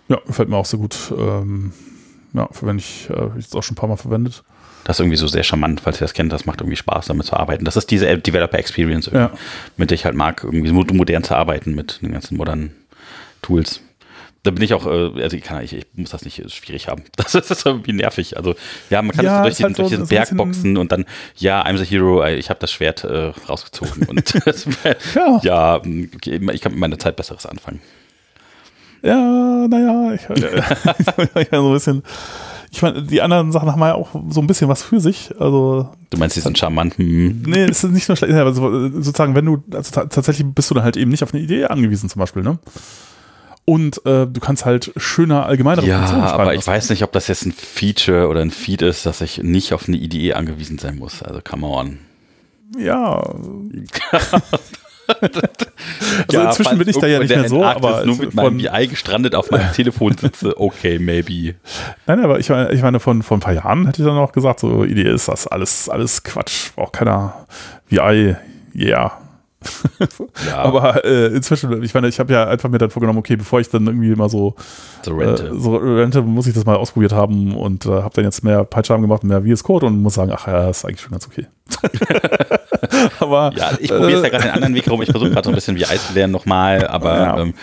ja, 0.08 0.18
gefällt 0.26 0.48
mir 0.48 0.56
auch 0.56 0.64
sehr 0.64 0.78
gut. 0.78 0.96
Ähm, 1.14 1.74
ja, 2.32 2.48
verwende 2.50 2.82
ich, 2.82 3.10
äh, 3.10 3.26
ich 3.36 3.44
jetzt 3.44 3.54
auch 3.54 3.62
schon 3.62 3.74
ein 3.74 3.80
paar 3.80 3.90
Mal 3.90 3.96
verwendet. 3.96 4.42
Das 4.84 4.96
ist 4.96 5.00
irgendwie 5.00 5.16
so 5.16 5.26
sehr 5.26 5.44
charmant, 5.44 5.80
falls 5.80 5.98
ihr 5.98 6.04
das 6.04 6.14
kennt. 6.14 6.32
Das 6.32 6.46
macht 6.46 6.60
irgendwie 6.60 6.76
Spaß, 6.76 7.06
damit 7.06 7.26
zu 7.26 7.36
arbeiten. 7.36 7.64
Das 7.64 7.76
ist 7.76 7.90
diese 7.90 8.18
Developer 8.18 8.58
Experience, 8.58 9.10
ja. 9.12 9.30
mit 9.76 9.90
der 9.90 9.94
ich 9.94 10.04
halt 10.04 10.14
mag, 10.14 10.42
irgendwie 10.44 10.72
modern 10.72 11.24
zu 11.24 11.34
arbeiten 11.34 11.74
mit 11.74 12.00
den 12.02 12.12
ganzen 12.12 12.36
modernen 12.36 12.74
Tools. 13.42 13.80
Da 14.44 14.50
bin 14.50 14.64
ich 14.64 14.74
auch, 14.74 14.86
äh, 14.86 15.22
also 15.22 15.36
ich, 15.36 15.44
kann, 15.44 15.62
ich, 15.62 15.72
ich 15.72 15.86
muss 15.94 16.10
das 16.10 16.24
nicht 16.24 16.50
schwierig 16.50 16.88
haben. 16.88 17.04
Das 17.16 17.34
ist, 17.34 17.50
das 17.50 17.58
ist 17.58 17.66
irgendwie 17.66 17.92
nervig. 17.92 18.36
Also 18.36 18.56
ja, 18.90 19.00
man 19.00 19.14
kann 19.14 19.24
ja, 19.24 19.44
das 19.44 19.56
durch, 19.56 19.68
den, 19.68 19.74
durch 19.74 19.88
so, 19.90 19.96
diesen 19.96 20.08
Berg 20.08 20.36
boxen 20.36 20.76
und 20.76 20.90
dann, 20.90 21.04
ja, 21.36 21.64
I'm 21.64 21.76
the 21.76 21.84
hero, 21.84 22.24
ich 22.26 22.50
habe 22.50 22.58
das 22.58 22.72
Schwert 22.72 23.04
äh, 23.04 23.32
rausgezogen 23.48 24.08
und 24.08 24.34
ja. 25.14 25.40
ja, 25.42 25.82
ich 25.84 26.60
kann 26.60 26.72
mit 26.72 26.80
meiner 26.80 26.98
Zeit 26.98 27.14
Besseres 27.14 27.46
anfangen. 27.46 27.80
Ja, 29.02 29.66
naja, 29.68 30.14
ich, 30.14 30.22
ich, 30.30 30.44
ich 30.44 31.48
so 31.50 31.66
ein 31.68 31.72
bisschen 31.72 32.02
ich 32.72 32.80
meine, 32.80 33.02
die 33.02 33.20
anderen 33.20 33.52
Sachen 33.52 33.70
haben 33.70 33.80
ja 33.80 33.94
auch 33.94 34.08
so 34.30 34.40
ein 34.40 34.46
bisschen 34.46 34.68
was 34.68 34.82
für 34.82 34.98
sich. 34.98 35.30
Also, 35.38 35.90
du 36.08 36.16
meinst, 36.16 36.36
die 36.36 36.40
sind 36.40 36.56
charmant? 36.56 36.96
Hm. 36.96 37.42
Nee, 37.44 37.64
es 37.64 37.84
ist 37.84 37.92
nicht 37.92 38.08
nur 38.08 38.16
schlecht, 38.16 38.32
aber 38.32 38.54
sozusagen, 38.54 39.34
wenn 39.34 39.44
du, 39.44 39.62
also 39.72 40.06
tatsächlich 40.06 40.46
bist 40.46 40.70
du 40.70 40.74
dann 40.74 40.82
halt 40.82 40.96
eben 40.96 41.10
nicht 41.10 41.22
auf 41.22 41.34
eine 41.34 41.42
Idee 41.42 41.66
angewiesen, 41.66 42.08
zum 42.08 42.20
Beispiel, 42.20 42.42
ne? 42.42 42.58
Und 43.66 44.04
äh, 44.06 44.26
du 44.26 44.40
kannst 44.40 44.64
halt 44.64 44.90
schöner 44.96 45.44
allgemeinere 45.44 45.86
ja, 45.86 45.98
Funktionen 45.98 46.22
schreiben. 46.22 46.40
aber 46.40 46.54
ich 46.54 46.66
weiß 46.66 46.88
nicht, 46.90 47.04
ob 47.04 47.12
das 47.12 47.28
jetzt 47.28 47.44
ein 47.44 47.52
Feature 47.52 48.28
oder 48.28 48.40
ein 48.40 48.50
Feed 48.50 48.80
ist, 48.80 49.04
dass 49.04 49.20
ich 49.20 49.42
nicht 49.42 49.74
auf 49.74 49.86
eine 49.86 49.98
Idee 49.98 50.32
angewiesen 50.32 50.78
sein 50.78 50.96
muss. 50.96 51.22
Also 51.22 51.40
come 51.44 51.66
on. 51.66 51.98
Ja. 52.78 53.22
also 55.20 55.40
ja, 56.30 56.44
inzwischen 56.46 56.78
bin 56.78 56.88
ich 56.88 56.98
da 56.98 57.06
ja 57.06 57.18
nicht 57.18 57.34
mehr 57.34 57.48
so, 57.48 57.64
aber 57.64 58.04
nur 58.04 58.16
mit 58.16 58.34
meinem 58.34 58.58
BI 58.58 58.86
gestrandet 58.88 59.34
auf 59.34 59.50
meinem 59.50 59.72
Telefon 59.74 60.16
sitze, 60.16 60.58
okay, 60.58 60.98
maybe. 60.98 61.54
Nein, 62.06 62.20
aber 62.20 62.38
ich 62.38 62.48
meine, 62.48 62.72
ich 62.72 62.82
meine 62.82 63.00
von, 63.00 63.22
von 63.22 63.38
ein 63.38 63.40
paar 63.40 63.54
Jahren 63.54 63.86
hätte 63.86 64.02
ich 64.02 64.08
dann 64.08 64.16
auch 64.16 64.32
gesagt, 64.32 64.60
so 64.60 64.84
Idee 64.84 65.08
ist 65.08 65.28
das 65.28 65.46
alles, 65.46 65.88
alles 65.88 66.22
Quatsch, 66.22 66.72
braucht 66.74 66.94
keiner 66.94 67.46
BI, 67.88 68.36
yeah. 68.74 69.21
Ja. 70.46 70.58
Aber 70.58 71.04
äh, 71.04 71.26
inzwischen, 71.26 71.82
ich 71.82 71.94
meine, 71.94 72.08
ich 72.08 72.18
habe 72.18 72.32
ja 72.32 72.48
einfach 72.48 72.68
mir 72.68 72.78
dann 72.78 72.90
vorgenommen, 72.90 73.18
okay, 73.18 73.36
bevor 73.36 73.60
ich 73.60 73.68
dann 73.68 73.86
irgendwie 73.86 74.14
mal 74.14 74.28
so, 74.28 74.54
so, 75.02 75.14
rente. 75.16 75.48
Äh, 75.48 75.58
so 75.58 75.76
rente, 75.76 76.22
muss 76.22 76.46
ich 76.46 76.54
das 76.54 76.64
mal 76.64 76.76
ausprobiert 76.76 77.12
haben 77.12 77.54
und 77.54 77.86
äh, 77.86 77.90
habe 77.90 78.14
dann 78.14 78.24
jetzt 78.24 78.44
mehr 78.44 78.64
Peitscham 78.64 79.02
gemacht, 79.02 79.24
mehr 79.24 79.42
VS 79.42 79.64
Code 79.64 79.86
und 79.86 80.02
muss 80.02 80.14
sagen, 80.14 80.32
ach 80.34 80.46
ja, 80.46 80.68
ist 80.70 80.84
eigentlich 80.84 81.00
schon 81.00 81.12
ganz 81.12 81.26
okay. 81.26 81.46
aber 83.20 83.52
ja, 83.56 83.70
ich 83.80 83.88
probiere 83.88 84.18
es 84.18 84.22
ja 84.22 84.28
gerade 84.28 84.44
den 84.44 84.52
anderen 84.52 84.74
Weg 84.74 84.90
rum. 84.90 85.00
Ich 85.02 85.10
versuche 85.10 85.30
gerade 85.30 85.44
so 85.44 85.50
ein 85.50 85.54
bisschen 85.54 85.76
wie 85.76 85.86
Eis 85.86 86.12
lernen 86.14 86.32
nochmal, 86.32 86.86
aber 86.86 87.16
ja. 87.16 87.38
Ähm, 87.38 87.54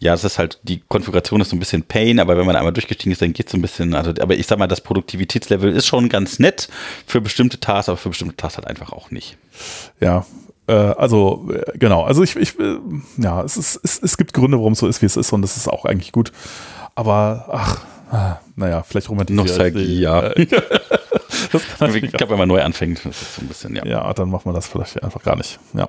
ja, 0.00 0.12
es 0.12 0.24
ist 0.24 0.38
halt, 0.38 0.58
die 0.64 0.80
Konfiguration 0.80 1.40
ist 1.40 1.50
so 1.50 1.56
ein 1.56 1.58
bisschen 1.58 1.82
Pain, 1.82 2.20
aber 2.20 2.36
wenn 2.36 2.44
man 2.44 2.56
einmal 2.56 2.72
durchgestiegen 2.72 3.12
ist, 3.12 3.22
dann 3.22 3.32
geht 3.32 3.46
es 3.46 3.52
so 3.52 3.58
ein 3.58 3.62
bisschen, 3.62 3.94
also, 3.94 4.12
aber 4.20 4.34
ich 4.34 4.46
sag 4.46 4.58
mal, 4.58 4.66
das 4.66 4.82
Produktivitätslevel 4.82 5.74
ist 5.74 5.86
schon 5.86 6.08
ganz 6.08 6.38
nett 6.38 6.68
für 7.06 7.20
bestimmte 7.20 7.58
Tasks, 7.58 7.88
aber 7.88 7.96
für 7.96 8.10
bestimmte 8.10 8.36
Tasks 8.36 8.58
halt 8.58 8.66
einfach 8.66 8.92
auch 8.92 9.10
nicht. 9.10 9.38
Ja, 10.00 10.26
also 10.72 11.48
äh, 11.52 11.78
genau, 11.78 12.04
also 12.04 12.22
ich, 12.22 12.36
ich 12.36 12.58
äh, 12.58 12.78
ja, 13.18 13.42
es, 13.42 13.56
ist, 13.56 13.80
es, 13.82 14.02
es 14.02 14.16
gibt 14.16 14.32
Gründe, 14.32 14.58
warum 14.58 14.72
es 14.72 14.78
so 14.78 14.86
ist, 14.86 15.02
wie 15.02 15.06
es 15.06 15.16
ist 15.16 15.32
und 15.32 15.42
das 15.42 15.56
ist 15.56 15.68
auch 15.68 15.84
eigentlich 15.84 16.12
gut. 16.12 16.32
Aber 16.94 17.46
ach, 17.50 17.84
ah, 18.10 18.36
naja, 18.56 18.82
vielleicht 18.82 19.10
romantisiert. 19.10 19.46
Nostalgie, 19.46 20.00
ja. 20.00 20.30
ich 20.36 20.48
glaube, 20.48 22.30
wenn 22.30 22.38
man 22.38 22.48
neu 22.48 22.62
anfängt, 22.62 23.04
das 23.04 23.20
ist 23.20 23.34
so 23.36 23.42
ein 23.42 23.48
bisschen, 23.48 23.76
ja. 23.76 23.84
Ja, 23.84 24.12
dann 24.12 24.30
macht 24.30 24.46
man 24.46 24.54
das 24.54 24.68
vielleicht 24.68 25.02
einfach 25.02 25.22
gar 25.22 25.36
nicht. 25.36 25.58
Ja. 25.74 25.88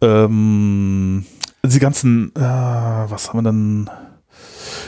Ähm, 0.00 1.24
die 1.62 1.78
ganzen, 1.78 2.34
äh, 2.36 2.40
was 2.40 3.28
haben 3.28 3.38
wir 3.38 3.50
denn? 3.50 3.90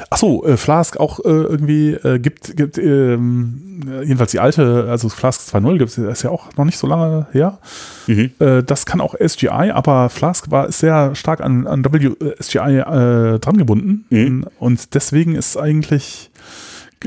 Achso, 0.08 0.44
äh, 0.46 0.56
Flask 0.56 0.98
auch 0.98 1.20
äh, 1.20 1.28
irgendwie 1.28 1.92
äh, 1.92 2.18
gibt, 2.18 2.56
gibt 2.56 2.78
ähm, 2.78 3.80
jedenfalls 4.02 4.30
die 4.30 4.40
alte, 4.40 4.86
also 4.88 5.08
Flask 5.08 5.40
2.0 5.54 5.78
gibt 5.78 5.90
es, 5.90 5.98
ist 5.98 6.22
ja 6.22 6.30
auch 6.30 6.54
noch 6.56 6.64
nicht 6.64 6.78
so 6.78 6.86
lange 6.86 7.26
her. 7.32 7.58
Mhm. 8.06 8.30
Äh, 8.38 8.62
das 8.62 8.86
kann 8.86 9.00
auch 9.00 9.14
SGI, 9.14 9.72
aber 9.72 10.08
Flask 10.08 10.50
war 10.50 10.70
sehr 10.70 11.14
stark 11.14 11.40
an, 11.40 11.66
an 11.66 11.84
WSGI 11.84 12.58
äh, 12.58 13.38
dran 13.40 13.56
gebunden 13.56 14.04
mhm. 14.10 14.46
und 14.58 14.94
deswegen 14.94 15.34
ist 15.34 15.56
eigentlich 15.56 16.30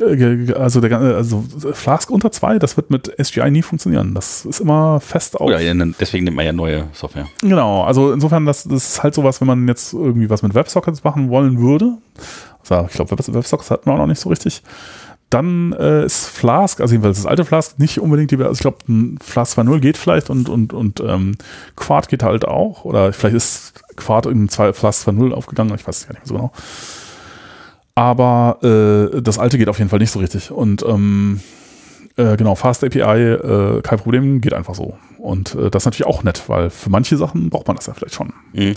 also, 0.01 0.81
der, 0.81 0.99
also 0.99 1.43
Flask 1.73 2.09
unter 2.11 2.31
2, 2.31 2.59
das 2.59 2.77
wird 2.77 2.91
mit 2.91 3.11
SGI 3.21 3.49
nie 3.49 3.61
funktionieren. 3.61 4.13
Das 4.13 4.45
ist 4.45 4.59
immer 4.59 4.99
fest 4.99 5.39
auf. 5.39 5.49
Ja, 5.49 5.73
deswegen 5.99 6.25
nimmt 6.25 6.37
man 6.37 6.45
ja 6.45 6.53
neue 6.53 6.87
Software. 6.93 7.27
Genau, 7.41 7.83
also 7.83 8.13
insofern, 8.13 8.45
das, 8.45 8.63
das 8.63 8.89
ist 8.91 9.03
halt 9.03 9.15
sowas, 9.15 9.41
wenn 9.41 9.47
man 9.47 9.67
jetzt 9.67 9.93
irgendwie 9.93 10.29
was 10.29 10.43
mit 10.43 10.53
WebSockets 10.53 11.03
machen 11.03 11.29
wollen 11.29 11.59
würde. 11.59 11.97
Also 12.71 12.87
ich 12.89 12.95
glaube, 12.95 13.17
WebSockets 13.17 13.71
hatten 13.71 13.85
wir 13.85 13.93
auch 13.93 13.97
noch 13.97 14.07
nicht 14.07 14.19
so 14.19 14.29
richtig. 14.29 14.63
Dann 15.29 15.73
äh, 15.73 16.05
ist 16.05 16.25
Flask, 16.25 16.81
also 16.81 16.93
jedenfalls 16.93 17.17
das 17.17 17.27
alte 17.27 17.45
Flask, 17.45 17.77
nicht 17.77 17.99
unbedingt 17.99 18.31
die, 18.31 18.37
also 18.37 18.53
ich 18.53 18.59
glaube, 18.59 18.77
Flask 19.21 19.59
2.0 19.59 19.79
geht 19.79 19.97
vielleicht 19.97 20.31
und, 20.31 20.49
und, 20.49 20.73
und 20.73 20.99
ähm, 21.01 21.35
Quad 21.75 22.09
geht 22.09 22.23
halt 22.23 22.45
auch. 22.45 22.83
Oder 22.83 23.13
vielleicht 23.13 23.35
ist 23.35 23.73
Quad 23.95 24.25
in 24.25 24.49
Flask 24.49 25.07
2.0 25.07 25.31
aufgegangen, 25.31 25.75
ich 25.75 25.87
weiß 25.87 25.97
es 25.97 26.07
gar 26.07 26.13
nicht 26.13 26.21
mehr 26.21 26.27
so 26.27 26.33
genau. 26.35 26.51
Aber 27.93 28.59
äh, 28.63 29.21
das 29.21 29.37
alte 29.37 29.57
geht 29.57 29.69
auf 29.69 29.77
jeden 29.77 29.89
Fall 29.89 29.99
nicht 29.99 30.11
so 30.11 30.19
richtig. 30.19 30.51
Und 30.51 30.83
ähm, 30.83 31.41
äh, 32.15 32.35
genau, 32.37 32.55
Fast 32.55 32.83
API, 32.83 33.01
äh, 33.01 33.81
kein 33.81 33.99
Problem, 33.99 34.41
geht 34.41 34.53
einfach 34.53 34.73
so. 34.73 34.97
Und 35.17 35.53
äh, 35.55 35.69
das 35.69 35.83
ist 35.83 35.85
natürlich 35.85 36.07
auch 36.07 36.23
nett, 36.23 36.43
weil 36.47 36.69
für 36.69 36.89
manche 36.89 37.17
Sachen 37.17 37.49
braucht 37.49 37.67
man 37.67 37.75
das 37.75 37.87
ja 37.87 37.93
vielleicht 37.93 38.15
schon. 38.15 38.33
Mhm. 38.53 38.75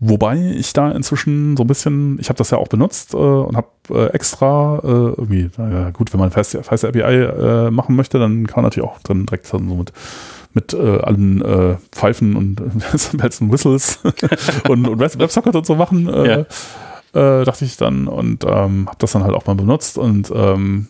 Wobei 0.00 0.54
ich 0.56 0.72
da 0.72 0.90
inzwischen 0.90 1.56
so 1.56 1.64
ein 1.64 1.66
bisschen, 1.66 2.18
ich 2.20 2.30
habe 2.30 2.38
das 2.38 2.50
ja 2.50 2.58
auch 2.58 2.68
benutzt 2.68 3.12
äh, 3.12 3.18
und 3.18 3.56
habe 3.56 3.68
äh, 3.90 4.06
extra 4.14 4.80
äh, 4.82 4.86
irgendwie, 4.86 5.50
naja, 5.58 5.90
gut, 5.90 6.12
wenn 6.12 6.20
man 6.20 6.30
Fast, 6.30 6.56
Fast 6.62 6.84
API 6.86 7.00
äh, 7.00 7.70
machen 7.70 7.96
möchte, 7.96 8.18
dann 8.18 8.46
kann 8.46 8.62
man 8.62 8.64
natürlich 8.64 8.88
auch 8.88 8.98
dann 9.02 9.26
direkt 9.26 9.52
dann 9.52 9.68
so 9.68 9.74
mit 9.74 9.92
mit 10.52 10.74
äh, 10.74 10.98
allen 10.98 11.42
äh, 11.42 11.76
Pfeifen 11.92 12.34
und 12.34 12.56
Bells 13.12 13.40
und 13.40 13.52
Whistles 13.52 14.00
und, 14.68 14.88
und 14.88 14.98
WebSocket 14.98 15.54
und 15.54 15.64
so 15.64 15.76
machen. 15.76 16.08
Äh, 16.08 16.28
ja 16.28 16.46
äh, 17.12 17.44
dachte 17.44 17.64
ich 17.64 17.76
dann 17.76 18.06
und 18.08 18.44
ähm, 18.44 18.86
habe 18.86 18.98
das 18.98 19.12
dann 19.12 19.24
halt 19.24 19.34
auch 19.34 19.46
mal 19.46 19.54
benutzt 19.54 19.98
und 19.98 20.30
ähm, 20.34 20.88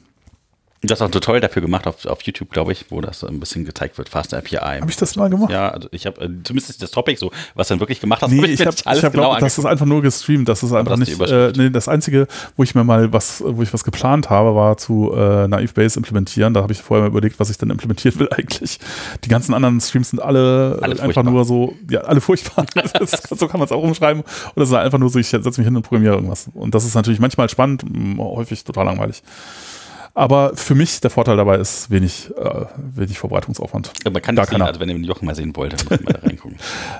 Du 0.83 0.91
hast 0.91 1.03
auch 1.03 1.07
ein 1.07 1.13
Tutorial 1.13 1.43
dafür 1.43 1.61
gemacht 1.61 1.87
auf, 1.87 2.07
auf 2.07 2.23
YouTube, 2.23 2.49
glaube 2.51 2.73
ich, 2.73 2.87
wo 2.89 3.03
das 3.03 3.23
ein 3.23 3.39
bisschen 3.39 3.67
gezeigt 3.67 3.99
wird, 3.99 4.09
Fast 4.09 4.33
API. 4.33 4.57
Habe 4.81 4.91
ich 4.91 4.97
das 4.97 5.15
mal 5.15 5.29
gemacht? 5.29 5.51
Ja, 5.51 5.69
also 5.69 5.89
ich 5.93 6.07
habe 6.07 6.23
äh, 6.23 6.31
zumindest 6.43 6.83
das 6.83 6.91
Topic 6.91 7.19
so, 7.19 7.31
was 7.55 7.69
dann 7.69 7.81
wirklich 7.81 8.01
gemacht 8.01 8.23
hast. 8.23 8.31
Nee, 8.31 8.47
ich 8.47 8.65
habe 8.65 8.75
hab, 8.75 9.03
hab 9.03 9.13
genau 9.13 9.39
das 9.39 9.59
ist 9.59 9.67
einfach 9.67 9.85
nur 9.85 10.01
gestreamt, 10.01 10.49
das 10.49 10.63
ist 10.63 10.73
einfach 10.73 10.97
nicht, 10.97 11.21
äh, 11.21 11.53
nee, 11.55 11.69
das 11.69 11.87
einzige, 11.87 12.27
wo 12.57 12.63
ich 12.63 12.75
mir 12.75 12.83
mal 12.83 13.13
was, 13.13 13.43
wo 13.47 13.63
ich 13.63 13.75
was 13.75 13.85
geplant 13.85 14.31
habe, 14.31 14.55
war 14.55 14.79
zu 14.79 15.13
äh, 15.15 15.49
Naive 15.49 15.75
Base 15.75 15.99
implementieren, 15.99 16.55
da 16.55 16.63
habe 16.63 16.73
ich 16.73 16.81
vorher 16.81 17.03
mal 17.03 17.11
überlegt, 17.11 17.39
was 17.39 17.51
ich 17.51 17.59
dann 17.59 17.69
implementieren 17.69 18.19
will 18.19 18.29
eigentlich. 18.35 18.79
Die 19.25 19.29
ganzen 19.29 19.53
anderen 19.53 19.83
Streams 19.83 20.11
sind 20.11 20.23
alle, 20.23 20.79
alle 20.81 21.03
einfach 21.03 21.25
nur 21.25 21.45
so, 21.45 21.75
ja, 21.91 22.01
alle 22.01 22.23
furchtbar. 22.23 22.65
das, 22.99 23.11
so 23.11 23.49
kann 23.49 23.61
man 23.61 23.67
es 23.67 23.73
auch 23.73 23.83
umschreiben. 23.83 24.23
Oder 24.57 24.63
es 24.63 24.71
ist 24.71 24.75
einfach 24.75 24.99
nur 24.99 25.11
so, 25.11 25.19
ich 25.19 25.29
setze 25.29 25.49
mich 25.61 25.67
hin 25.67 25.77
und 25.77 25.83
programmiere 25.83 26.15
irgendwas. 26.15 26.49
Und 26.55 26.75
das 26.75 26.87
ist 26.87 26.95
natürlich 26.95 27.21
manchmal 27.21 27.51
spannend, 27.51 27.85
häufig 28.19 28.65
total 28.65 28.87
langweilig. 28.87 29.23
Aber 30.15 30.57
für 30.57 30.75
mich 30.75 31.01
der 31.01 31.11
Vorteil 31.11 31.37
dabei 31.37 31.57
ist 31.57 31.91
wenig, 31.91 32.31
äh, 32.37 32.67
wenig 32.77 33.19
Vorbereitungsaufwand. 33.19 33.93
Ja, 34.05 34.11
man 34.11 34.23
kann 34.23 34.37
das 34.37 34.49
sehen, 34.49 34.63
also 34.63 34.81
wenn 34.81 34.89
ihr 34.89 34.95
den 34.95 35.05
Jochen 35.05 35.27
mal 35.27 35.35
sehen 35.35 35.55
wollt, 35.57 35.73
dann 35.73 35.87
muss 35.89 36.05
man 36.05 36.15
da 36.15 36.29
reingucken. 36.41 36.59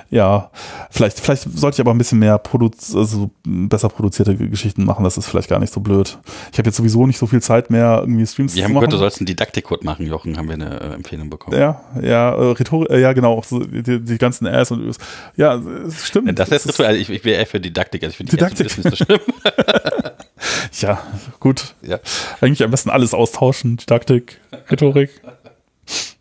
ja, 0.09 0.51
vielleicht, 0.89 1.19
vielleicht 1.19 1.43
sollte 1.57 1.75
ich 1.75 1.81
aber 1.81 1.91
ein 1.91 1.97
bisschen 1.97 2.19
mehr 2.19 2.37
produz 2.37 2.95
also 2.95 3.31
besser 3.43 3.89
produzierte 3.89 4.35
Geschichten 4.35 4.85
machen, 4.85 5.03
das 5.03 5.17
ist 5.17 5.27
vielleicht 5.27 5.49
gar 5.49 5.59
nicht 5.59 5.73
so 5.73 5.81
blöd. 5.81 6.17
Ich 6.51 6.57
habe 6.57 6.69
jetzt 6.69 6.77
sowieso 6.77 7.05
nicht 7.07 7.17
so 7.17 7.27
viel 7.27 7.41
Zeit 7.41 7.69
mehr, 7.69 7.99
irgendwie 8.01 8.25
Streams 8.25 8.55
wir 8.55 8.63
zu 8.63 8.63
machen. 8.63 8.73
Wir 8.73 8.75
haben 8.75 8.81
gehört, 8.81 8.93
du 8.93 8.97
sollst 8.97 9.19
einen 9.19 9.25
Didaktikcode 9.27 9.83
machen, 9.83 10.07
Jochen, 10.07 10.37
haben 10.37 10.47
wir 10.47 10.55
eine 10.55 10.79
äh, 10.79 10.93
Empfehlung 10.93 11.29
bekommen. 11.29 11.57
Ja, 11.57 11.81
ja, 12.01 12.31
äh, 12.31 12.51
Rhetorik, 12.51 12.89
äh, 12.89 13.01
ja 13.01 13.13
genau, 13.13 13.41
so, 13.45 13.59
die, 13.59 13.99
die, 13.99 14.17
ganzen 14.17 14.45
Äs 14.45 14.71
und 14.71 14.81
Ös. 14.81 14.97
Ja, 15.35 15.61
stimmt. 16.03 16.37
Das 16.37 16.49
ist 16.49 16.67
Rhetorik, 16.67 16.89
also 16.89 17.01
ich, 17.01 17.09
ich 17.09 17.25
wäre 17.25 17.39
eher 17.39 17.47
für 17.47 17.59
Didaktik, 17.59 18.03
also 18.03 18.11
ich 18.11 18.17
finde 18.17 18.31
Didaktik. 18.31 18.77
nicht 18.77 18.89
so 18.89 18.95
schlimm. 18.95 19.19
ja, 20.79 21.01
gut. 21.39 21.75
Ja. 21.81 21.99
Eigentlich 22.39 22.63
am 22.63 22.71
besten 22.71 22.89
alles 22.89 23.13
austauschen. 23.13 23.77
Didaktik, 23.77 24.39
Rhetorik, 24.69 25.21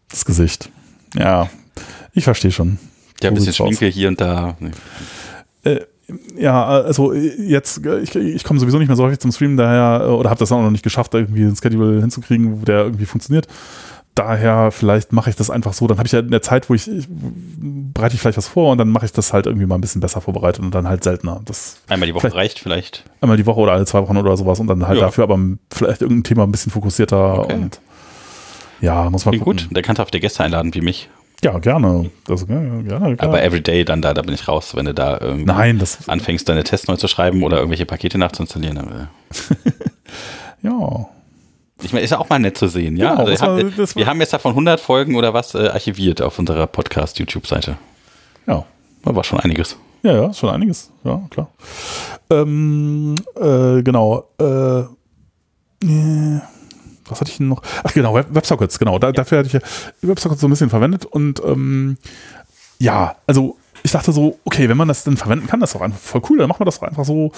das 0.09 0.25
Gesicht. 0.25 0.69
Ja, 1.15 1.51
ich 2.13 2.25
verstehe 2.25 2.53
schon. 2.53 2.79
Ja, 3.23 3.31
ein 3.31 3.35
bisschen 3.35 3.53
Schminke 3.53 3.87
hier 3.87 4.09
und 4.09 4.21
da. 4.21 4.57
Nee. 4.59 4.71
Äh, 5.65 5.81
ja, 6.37 6.65
also 6.67 7.13
jetzt, 7.13 7.87
ich, 7.87 8.17
ich 8.17 8.45
komme 8.45 8.59
sowieso 8.59 8.79
nicht 8.79 8.89
mehr 8.89 8.97
so 8.97 9.05
häufig 9.05 9.21
zum 9.21 9.31
Streamen, 9.31 9.57
daher, 9.57 10.09
oder 10.11 10.31
habe 10.31 10.41
das 10.41 10.51
auch 10.51 10.61
noch 10.61 10.71
nicht 10.71 10.83
geschafft, 10.83 11.15
irgendwie 11.15 11.45
ein 11.45 11.55
Schedule 11.55 12.01
hinzukriegen, 12.01 12.61
wo 12.61 12.65
der 12.65 12.83
irgendwie 12.83 13.07
funktioniert 13.07 13.47
daher 14.15 14.71
vielleicht 14.71 15.13
mache 15.13 15.31
ich 15.31 15.37
das 15.37 15.51
einfach 15.51 15.73
so. 15.73 15.87
Dann 15.87 15.99
habe 15.99 16.07
ich 16.07 16.13
ja 16.13 16.21
in 16.21 16.31
der 16.31 16.43
Zeit, 16.43 16.69
wo 16.69 16.75
ich, 16.75 16.89
ich 16.89 17.07
bereite 17.09 18.15
ich 18.15 18.21
vielleicht 18.21 18.39
was 18.39 18.49
vor 18.49 18.73
und 18.73 18.79
dann 18.79 18.89
mache 18.89 19.07
ich 19.07 19.13
das 19.13 19.33
halt 19.33 19.47
irgendwie 19.47 19.67
mal 19.67 19.77
ein 19.77 19.81
bisschen 19.81 20.01
besser 20.01 20.21
vorbereitet 20.21 20.63
und 20.63 20.75
dann 20.75 20.89
halt 20.89 21.05
seltener. 21.05 21.41
Das 21.45 21.79
einmal 21.89 22.07
die 22.07 22.15
Woche 22.15 22.23
vielleicht, 22.23 22.37
reicht 22.37 22.59
vielleicht. 22.59 23.05
Einmal 23.21 23.37
die 23.37 23.47
Woche 23.47 23.61
oder 23.61 23.73
alle 23.73 23.87
zwei 23.87 24.03
Wochen 24.03 24.17
oder 24.17 24.37
sowas 24.37 24.61
und 24.61 24.67
dann 24.67 24.87
halt 24.87 24.99
ja. 24.99 25.07
dafür 25.07 25.25
aber 25.25 25.39
vielleicht 25.71 26.03
irgendein 26.03 26.25
Thema 26.25 26.43
ein 26.45 26.53
bisschen 26.53 26.73
fokussierter 26.73 27.41
okay. 27.41 27.55
und 27.55 27.81
ja, 28.81 29.09
muss 29.11 29.27
man 29.27 29.39
gucken. 29.39 29.57
gut, 29.57 29.69
der 29.71 29.83
kann 29.83 29.97
auf 29.99 30.11
der 30.11 30.21
Gäste 30.21 30.43
einladen 30.43 30.75
wie 30.75 30.81
mich. 30.81 31.09
Ja, 31.43 31.59
gerne. 31.59 32.11
Das, 32.27 32.47
gerne, 32.47 32.83
gerne. 32.85 33.17
Aber 33.19 33.43
Everyday 33.43 33.85
dann 33.85 34.03
da, 34.03 34.13
da 34.13 34.23
bin 34.23 34.35
ich 34.35 34.47
raus, 34.47 34.75
wenn 34.77 34.85
du 34.85 34.95
da 34.95 35.19
irgendwie 35.21 35.47
Nein, 35.47 35.79
das 35.79 36.09
anfängst, 36.09 36.49
deine 36.49 36.65
Tests 36.65 36.89
neu 36.89 36.97
zu 36.97 37.09
schreiben 37.09 37.43
oder 37.43 37.57
irgendwelche 37.57 37.87
Pakete 37.87 38.19
nachzuinstallieren. 38.19 38.79
ja. 40.63 41.07
Ich 41.83 41.93
meine, 41.93 42.05
ist 42.05 42.11
ja 42.11 42.19
auch 42.19 42.29
mal 42.29 42.39
nett 42.39 42.59
zu 42.59 42.69
sehen, 42.69 42.97
ja. 42.97 43.15
Genau, 43.15 43.25
also, 43.27 43.47
war, 43.47 43.57
wir, 43.57 43.89
wir 43.95 44.07
haben 44.07 44.21
jetzt 44.21 44.35
davon 44.35 44.51
100 44.51 44.81
Folgen 44.81 45.17
oder 45.17 45.33
was 45.33 45.55
äh, 45.55 45.69
archiviert 45.69 46.21
auf 46.21 46.39
unserer 46.39 46.67
Podcast-YouTube-Seite. 46.67 47.79
Ja. 48.47 48.67
Da 49.03 49.17
war 49.17 49.25
schon 49.25 49.41
einiges. 49.41 49.77
Ja, 50.03 50.13
ja, 50.13 50.35
schon 50.35 50.51
einiges. 50.51 50.91
Ja, 51.05 51.23
klar. 51.31 51.49
Ähm, 52.29 53.15
äh, 53.37 53.83
genau. 53.83 54.29
Äh, 54.39 54.81
äh, 55.87 56.41
was 57.11 57.21
hatte 57.21 57.31
ich 57.31 57.39
denn 57.39 57.49
noch? 57.49 57.63
Ach 57.85 57.93
genau, 57.93 58.15
Web 58.15 58.29
WebSockets, 58.31 58.79
genau. 58.79 58.99
Da, 58.99 59.09
ja. 59.09 59.13
Dafür 59.13 59.39
hatte 59.39 59.47
ich 59.49 59.53
ja 59.53 59.61
WebSockets 60.03 60.41
so 60.41 60.47
ein 60.47 60.51
bisschen 60.51 60.71
verwendet 60.71 61.07
und 61.07 61.43
ähm, 61.45 61.97
ja, 62.79 63.17
also 63.27 63.57
ich 63.83 63.93
dachte 63.93 64.13
so, 64.13 64.39
okay, 64.45 64.69
wenn 64.69 64.77
man 64.77 64.89
das 64.89 65.05
denn 65.05 65.17
verwenden 65.17 65.47
kann, 65.47 65.61
das 65.61 65.71
ist 65.71 65.75
doch 65.75 65.81
einfach 65.81 65.99
voll 65.99 66.23
cool, 66.29 66.39
dann 66.39 66.49
machen 66.49 66.61
wir 66.61 66.65
das 66.67 66.81
doch 66.81 66.87
einfach 66.87 67.05
so 67.05 67.33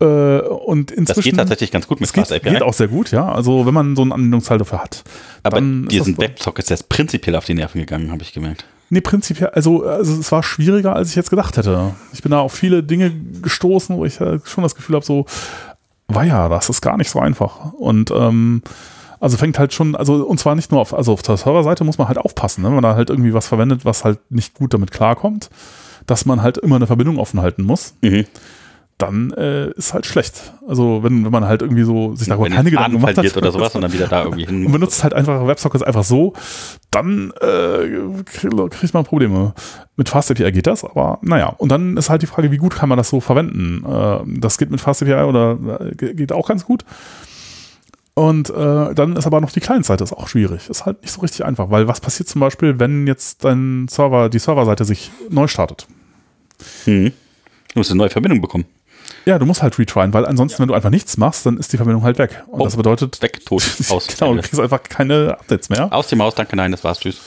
äh, 0.00 0.04
und 0.04 0.90
inzwischen, 0.90 1.06
das 1.06 1.24
geht 1.24 1.36
tatsächlich 1.36 1.70
ganz 1.70 1.88
gut 1.88 2.00
mit 2.00 2.10
Fast 2.10 2.32
API. 2.32 2.50
geht 2.50 2.62
auch 2.62 2.72
sehr 2.72 2.88
gut, 2.88 3.10
ja. 3.10 3.30
Also 3.32 3.66
wenn 3.66 3.74
man 3.74 3.96
so 3.96 4.02
einen 4.02 4.12
Anwendungsfall 4.12 4.58
dafür 4.58 4.82
hat. 4.82 5.02
Aber 5.42 5.60
diesen 5.60 6.16
Websockets, 6.18 6.68
der 6.68 6.76
ist 6.76 6.88
prinzipiell 6.88 7.34
auf 7.34 7.44
die 7.44 7.54
Nerven 7.54 7.80
gegangen, 7.80 8.12
habe 8.12 8.22
ich 8.22 8.32
gemerkt. 8.32 8.64
Nee, 8.90 9.00
prinzipiell, 9.00 9.50
also, 9.50 9.84
also 9.84 10.18
es 10.18 10.32
war 10.32 10.42
schwieriger, 10.42 10.94
als 10.94 11.10
ich 11.10 11.16
jetzt 11.16 11.30
gedacht 11.30 11.56
hätte. 11.56 11.94
Ich 12.12 12.22
bin 12.22 12.30
da 12.30 12.40
auf 12.40 12.52
viele 12.52 12.82
Dinge 12.82 13.12
gestoßen, 13.42 13.96
wo 13.96 14.04
ich 14.04 14.14
schon 14.14 14.62
das 14.62 14.74
Gefühl 14.74 14.96
habe, 14.96 15.04
so, 15.04 15.26
war 16.06 16.24
ja, 16.24 16.48
das 16.48 16.70
ist 16.70 16.80
gar 16.80 16.96
nicht 16.96 17.10
so 17.10 17.20
einfach. 17.20 17.72
Und 17.74 18.10
ähm, 18.12 18.62
also 19.20 19.36
fängt 19.36 19.58
halt 19.58 19.72
schon, 19.72 19.94
also 19.94 20.26
und 20.26 20.38
zwar 20.38 20.54
nicht 20.54 20.70
nur 20.70 20.80
auf, 20.80 20.94
also 20.94 21.12
auf 21.12 21.22
der 21.22 21.36
Serverseite 21.36 21.84
muss 21.84 21.98
man 21.98 22.08
halt 22.08 22.18
aufpassen, 22.18 22.62
ne, 22.62 22.68
wenn 22.68 22.74
man 22.74 22.82
da 22.82 22.94
halt 22.94 23.10
irgendwie 23.10 23.34
was 23.34 23.48
verwendet, 23.48 23.84
was 23.84 24.04
halt 24.04 24.18
nicht 24.30 24.54
gut 24.54 24.74
damit 24.74 24.90
klarkommt, 24.90 25.50
dass 26.06 26.24
man 26.24 26.42
halt 26.42 26.58
immer 26.58 26.76
eine 26.76 26.86
Verbindung 26.86 27.18
offen 27.18 27.40
halten 27.40 27.62
muss. 27.62 27.94
Mhm 28.02 28.26
dann 28.98 29.30
äh, 29.30 29.70
ist 29.70 29.94
halt 29.94 30.06
schlecht. 30.06 30.52
Also 30.66 31.04
wenn, 31.04 31.24
wenn 31.24 31.30
man 31.30 31.44
halt 31.44 31.62
irgendwie 31.62 31.84
so 31.84 32.16
sich 32.16 32.26
darüber 32.26 32.48
keine 32.50 32.68
Gedanken 32.68 32.98
gemacht 32.98 33.16
hat 33.16 33.36
oder 33.36 33.52
sowas 33.52 33.74
und 33.76 33.82
dann 33.82 33.92
wieder 33.92 34.08
da 34.08 34.24
irgendwie 34.24 34.44
hin. 34.44 34.66
Und 34.66 34.72
benutzt 34.72 35.04
halt 35.04 35.14
einfach 35.14 35.46
WebSockets 35.46 35.84
einfach 35.84 36.02
so, 36.02 36.32
dann 36.90 37.32
äh, 37.40 38.24
kriegt 38.24 38.94
man 38.94 39.04
Probleme. 39.04 39.54
Mit 39.96 40.08
FastAPI 40.08 40.50
geht 40.50 40.66
das, 40.66 40.84
aber 40.84 41.18
naja. 41.22 41.54
Und 41.58 41.70
dann 41.70 41.96
ist 41.96 42.10
halt 42.10 42.22
die 42.22 42.26
Frage, 42.26 42.50
wie 42.50 42.56
gut 42.56 42.74
kann 42.74 42.88
man 42.88 42.98
das 42.98 43.08
so 43.08 43.20
verwenden? 43.20 43.84
Äh, 43.86 44.40
das 44.40 44.58
geht 44.58 44.70
mit 44.70 44.80
FastAPI 44.80 45.22
oder 45.22 45.80
äh, 45.80 46.14
geht 46.14 46.32
auch 46.32 46.48
ganz 46.48 46.64
gut. 46.64 46.84
Und 48.18 48.50
äh, 48.50 48.94
dann 48.96 49.14
ist 49.14 49.28
aber 49.28 49.40
noch 49.40 49.52
die 49.52 49.60
Client-Seite 49.60 50.02
ist 50.02 50.12
auch 50.12 50.26
schwierig. 50.26 50.68
Ist 50.68 50.84
halt 50.84 51.02
nicht 51.02 51.12
so 51.12 51.20
richtig 51.20 51.44
einfach, 51.44 51.70
weil 51.70 51.86
was 51.86 52.00
passiert 52.00 52.28
zum 52.28 52.40
Beispiel, 52.40 52.80
wenn 52.80 53.06
jetzt 53.06 53.44
dein 53.44 53.86
Server, 53.88 54.28
die 54.28 54.40
Serverseite 54.40 54.84
sich 54.84 55.12
neu 55.30 55.46
startet? 55.46 55.86
Hm. 56.82 57.12
Du 57.72 57.78
musst 57.78 57.92
eine 57.92 57.98
neue 57.98 58.10
Verbindung 58.10 58.40
bekommen. 58.40 58.64
Ja, 59.24 59.38
du 59.38 59.46
musst 59.46 59.62
halt 59.62 59.78
retryen, 59.78 60.12
weil 60.14 60.26
ansonsten, 60.26 60.56
ja. 60.56 60.58
wenn 60.62 60.68
du 60.68 60.74
einfach 60.74 60.90
nichts 60.90 61.16
machst, 61.16 61.46
dann 61.46 61.58
ist 61.58 61.72
die 61.72 61.76
Verbindung 61.76 62.02
halt 62.02 62.18
weg. 62.18 62.42
Und 62.48 62.60
oh, 62.60 62.64
das 62.64 62.76
bedeutet. 62.76 63.22
Weg, 63.22 63.46
tot, 63.46 63.62
aus. 63.88 64.08
genau, 64.08 64.34
du 64.34 64.40
kriegst 64.40 64.58
einfach 64.58 64.82
keine 64.82 65.36
Updates 65.38 65.68
mehr. 65.68 65.92
Aus 65.92 66.08
dem 66.08 66.20
Haus, 66.20 66.34
danke, 66.34 66.56
nein, 66.56 66.72
das 66.72 66.82
war's, 66.82 66.98
tschüss. 66.98 67.20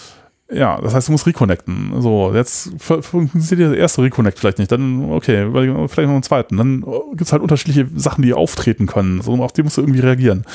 Ja, 0.53 0.82
das 0.82 0.94
heißt, 0.94 1.07
du 1.07 1.14
musst 1.14 1.26
reconnecten. 1.28 2.02
So, 2.02 2.34
jetzt 2.34 2.72
funktioniert 2.80 3.72
der 3.72 3.78
erste 3.78 4.03
Reconnect 4.03 4.38
vielleicht 4.38 4.60
nicht. 4.60 4.72
Dann, 4.72 5.11
okay, 5.11 5.48
vielleicht 5.52 6.07
noch 6.07 6.14
einen 6.14 6.23
zweiten. 6.23 6.57
Dann 6.57 6.82
gibt 7.11 7.22
es 7.22 7.32
halt 7.32 7.41
unterschiedliche 7.41 7.88
Sachen, 7.95 8.22
die 8.22 8.34
auftreten 8.34 8.86
können. 8.86 9.22
So, 9.22 9.34
auf 9.36 9.53
die 9.53 9.64
musst 9.64 9.78
du 9.78 9.82
irgendwie 9.82 10.02
reagieren. 10.02 10.45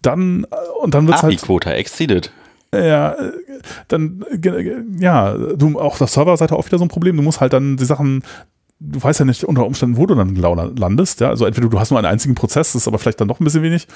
Dann, 0.00 0.46
und 0.80 0.94
dann 0.94 1.06
wird 1.06 1.18
es 1.18 1.22
halt. 1.22 1.42
Quota 1.42 1.70
exceeded. 1.72 2.32
Ja, 2.74 3.14
dann, 3.88 4.24
ja, 4.98 5.34
du, 5.34 5.78
auch 5.78 6.00
auf 6.00 6.10
Serverseite 6.10 6.56
auch 6.56 6.64
wieder 6.64 6.78
so 6.78 6.84
ein 6.86 6.88
Problem. 6.88 7.16
Du 7.16 7.22
musst 7.22 7.42
halt 7.42 7.52
dann 7.52 7.76
die 7.76 7.84
Sachen 7.84 8.22
du 8.84 9.02
weißt 9.02 9.20
ja 9.20 9.24
nicht 9.24 9.44
unter 9.44 9.66
Umständen, 9.66 9.96
wo 9.96 10.06
du 10.06 10.14
dann 10.14 10.34
landest. 10.34 11.20
Ja? 11.20 11.28
Also 11.28 11.46
entweder 11.46 11.68
du 11.68 11.78
hast 11.78 11.90
nur 11.90 11.98
einen 11.98 12.06
einzigen 12.06 12.34
Prozess, 12.34 12.72
das 12.72 12.82
ist 12.82 12.88
aber 12.88 12.98
vielleicht 12.98 13.20
dann 13.20 13.28
doch 13.28 13.40
ein 13.40 13.44
bisschen 13.44 13.62
wenig, 13.62 13.86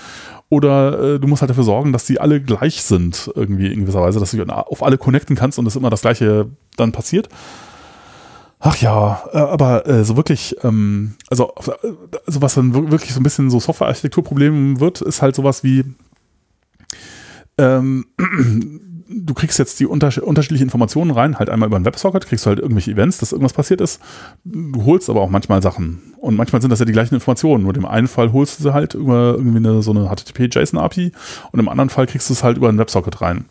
oder 0.48 1.14
äh, 1.14 1.20
du 1.20 1.26
musst 1.26 1.42
halt 1.42 1.50
dafür 1.50 1.64
sorgen, 1.64 1.92
dass 1.92 2.04
die 2.04 2.20
alle 2.20 2.40
gleich 2.40 2.82
sind, 2.82 3.30
irgendwie 3.34 3.72
in 3.72 3.80
gewisser 3.82 4.02
Weise, 4.02 4.20
dass 4.20 4.30
du 4.30 4.42
auf 4.44 4.82
alle 4.82 4.98
connecten 4.98 5.36
kannst 5.36 5.58
und 5.58 5.64
dass 5.64 5.76
immer 5.76 5.90
das 5.90 6.02
Gleiche 6.02 6.48
dann 6.76 6.92
passiert. 6.92 7.28
Ach 8.58 8.76
ja, 8.78 9.22
äh, 9.32 9.38
aber 9.38 9.86
äh, 9.86 10.04
so 10.04 10.16
wirklich, 10.16 10.56
ähm, 10.62 11.14
also, 11.28 11.52
also 11.54 12.42
was 12.42 12.54
dann 12.54 12.90
wirklich 12.90 13.12
so 13.12 13.20
ein 13.20 13.22
bisschen 13.22 13.50
so 13.50 13.60
Softwarearchitekturproblem 13.60 14.80
wird, 14.80 15.02
ist 15.02 15.22
halt 15.22 15.34
sowas 15.34 15.62
wie, 15.62 15.84
ähm, 17.58 18.06
du 19.08 19.34
kriegst 19.34 19.58
jetzt 19.58 19.78
die 19.80 19.86
unter 19.86 20.10
unterschiedlichen 20.22 20.64
Informationen 20.64 21.10
rein, 21.10 21.38
halt 21.38 21.50
einmal 21.50 21.68
über 21.68 21.76
einen 21.76 21.84
Websocket, 21.84 22.26
kriegst 22.26 22.46
du 22.46 22.50
halt 22.50 22.58
irgendwelche 22.58 22.90
Events, 22.90 23.18
dass 23.18 23.32
irgendwas 23.32 23.52
passiert 23.52 23.80
ist. 23.80 24.00
Du 24.44 24.84
holst 24.84 25.08
aber 25.08 25.20
auch 25.20 25.30
manchmal 25.30 25.62
Sachen. 25.62 26.14
Und 26.18 26.36
manchmal 26.36 26.60
sind 26.60 26.70
das 26.70 26.80
ja 26.80 26.84
die 26.84 26.92
gleichen 26.92 27.14
Informationen. 27.14 27.64
Nur 27.64 27.76
im 27.76 27.86
einen 27.86 28.08
Fall 28.08 28.32
holst 28.32 28.58
du 28.58 28.64
sie 28.64 28.74
halt 28.74 28.94
über 28.94 29.34
irgendwie 29.36 29.58
eine, 29.58 29.82
so 29.82 29.92
eine 29.92 30.08
HTTP-JSON-API 30.08 31.12
und 31.52 31.60
im 31.60 31.68
anderen 31.68 31.90
Fall 31.90 32.06
kriegst 32.06 32.28
du 32.30 32.34
es 32.34 32.42
halt 32.42 32.56
über 32.56 32.68
einen 32.68 32.78
Websocket 32.78 33.20
rein. 33.20 33.44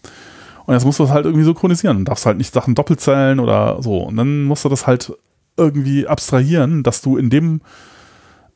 Und 0.66 0.74
jetzt 0.74 0.86
musst 0.86 1.00
du 1.00 1.04
das 1.04 1.12
halt 1.12 1.26
irgendwie 1.26 1.46
synchronisieren. 1.46 2.00
Du 2.00 2.04
darfst 2.06 2.26
halt 2.26 2.38
nicht 2.38 2.54
Sachen 2.54 2.76
doppelt 2.76 3.00
zählen 3.00 3.40
oder 3.40 3.82
so. 3.82 4.00
Und 4.00 4.18
dann 4.18 4.44
musst 4.44 4.66
du 4.66 4.70
das 4.70 4.88
halt 4.88 5.14
irgendwie 5.58 6.08
abstrahieren, 6.08 6.84
dass 6.84 7.02
du 7.02 7.18
in 7.18 7.30
dem 7.30 7.62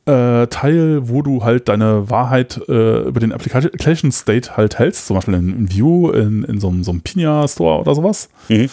äh, 0.10 0.48
Teil, 0.48 1.08
wo 1.10 1.22
du 1.22 1.44
halt 1.44 1.70
deine 1.70 2.10
Wahrheit 2.10 2.60
äh, 2.68 3.02
über 3.02 3.20
den 3.20 3.32
Application 3.32 4.12
State 4.12 4.58
halt 4.58 4.80
hältst, 4.80 5.08
zum 5.08 5.16
Beispiel 5.16 5.36
in, 5.36 5.50
in 5.50 5.72
Vue, 5.72 6.16
in, 6.16 6.44
in 6.44 6.60
so, 6.60 6.74
so 6.82 6.92
einem 6.92 7.02
Pina 7.02 7.48
Store 7.48 7.82
oder 7.82 7.96
sowas. 7.96 8.30
Mhm 8.48 8.70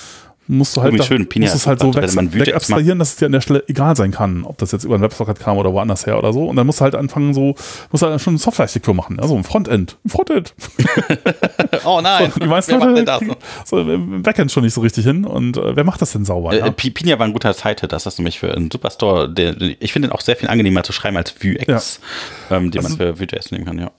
musst 0.49 0.77
du 0.77 0.83
halt, 0.83 0.99
da, 0.99 1.05
schön, 1.05 1.27
musst 1.37 1.55
es 1.55 1.67
halt 1.67 1.81
so 1.81 1.95
weg, 1.95 2.35
weg 2.35 2.55
abstrahieren, 2.55 2.99
dass 2.99 3.11
es 3.11 3.17
dir 3.17 3.27
an 3.27 3.33
der 3.33 3.41
Stelle 3.41 3.65
egal 3.69 3.97
sein 3.97 4.11
kann, 4.11 4.45
ob 4.45 4.59
das 4.59 4.73
jetzt 4.73 4.85
über 4.85 4.97
ein 4.97 5.01
Websocket 5.01 5.39
kam 5.39 5.57
oder 5.59 5.73
woanders 5.73 6.07
her 6.07 6.19
oder 6.19 6.33
so. 6.33 6.47
Und 6.47 6.57
dann 6.57 6.67
musst 6.67 6.81
du 6.81 6.85
halt 6.85 6.95
anfangen, 6.95 7.35
so, 7.35 7.55
musst 7.91 8.03
du 8.03 8.07
halt 8.07 8.21
schon 8.21 8.39
Softwarearchitektur 8.39 8.95
machen, 8.95 9.21
also 9.21 9.37
ein 9.37 9.45
Frontend. 9.45 9.97
Ein 10.05 10.09
Frontend. 10.11 10.55
oh 11.85 12.01
nein. 12.01 12.17
So, 12.37 12.41
die 12.41 12.47
meisten 12.47 12.81
wer 12.81 12.87
Leute 12.89 13.37
so 13.65 13.79
im 13.79 14.23
Backend 14.23 14.51
schon 14.51 14.65
nicht 14.65 14.75
so 14.75 14.81
richtig 14.81 15.05
hin. 15.05 15.25
Und 15.25 15.57
äh, 15.57 15.77
wer 15.77 15.85
macht 15.85 16.03
das 16.03 16.13
denn 16.13 16.25
sauber? 16.25 16.53
Äh, 16.53 16.59
ja? 16.59 16.71
Pina 16.71 17.19
war 17.19 17.27
ein 17.27 17.33
guter 17.33 17.53
Seite, 17.53 17.89
das 17.89 18.07
ist 18.07 18.19
nämlich 18.19 18.39
für 18.39 18.53
einen 18.53 18.71
Superstore, 18.71 19.29
der, 19.33 19.61
ich 19.61 19.93
finde 19.93 20.09
den 20.09 20.13
auch 20.13 20.21
sehr 20.21 20.37
viel 20.37 20.49
angenehmer 20.49 20.83
zu 20.83 20.93
schreiben 20.93 21.17
als 21.17 21.35
Vuex, 21.41 22.01
ja. 22.51 22.57
ähm, 22.57 22.71
den 22.71 22.85
also, 22.85 22.97
man 22.97 22.99
für 22.99 23.21
Vue.js 23.21 23.53
nehmen 23.53 23.65
kann, 23.65 23.79
ja 23.79 23.91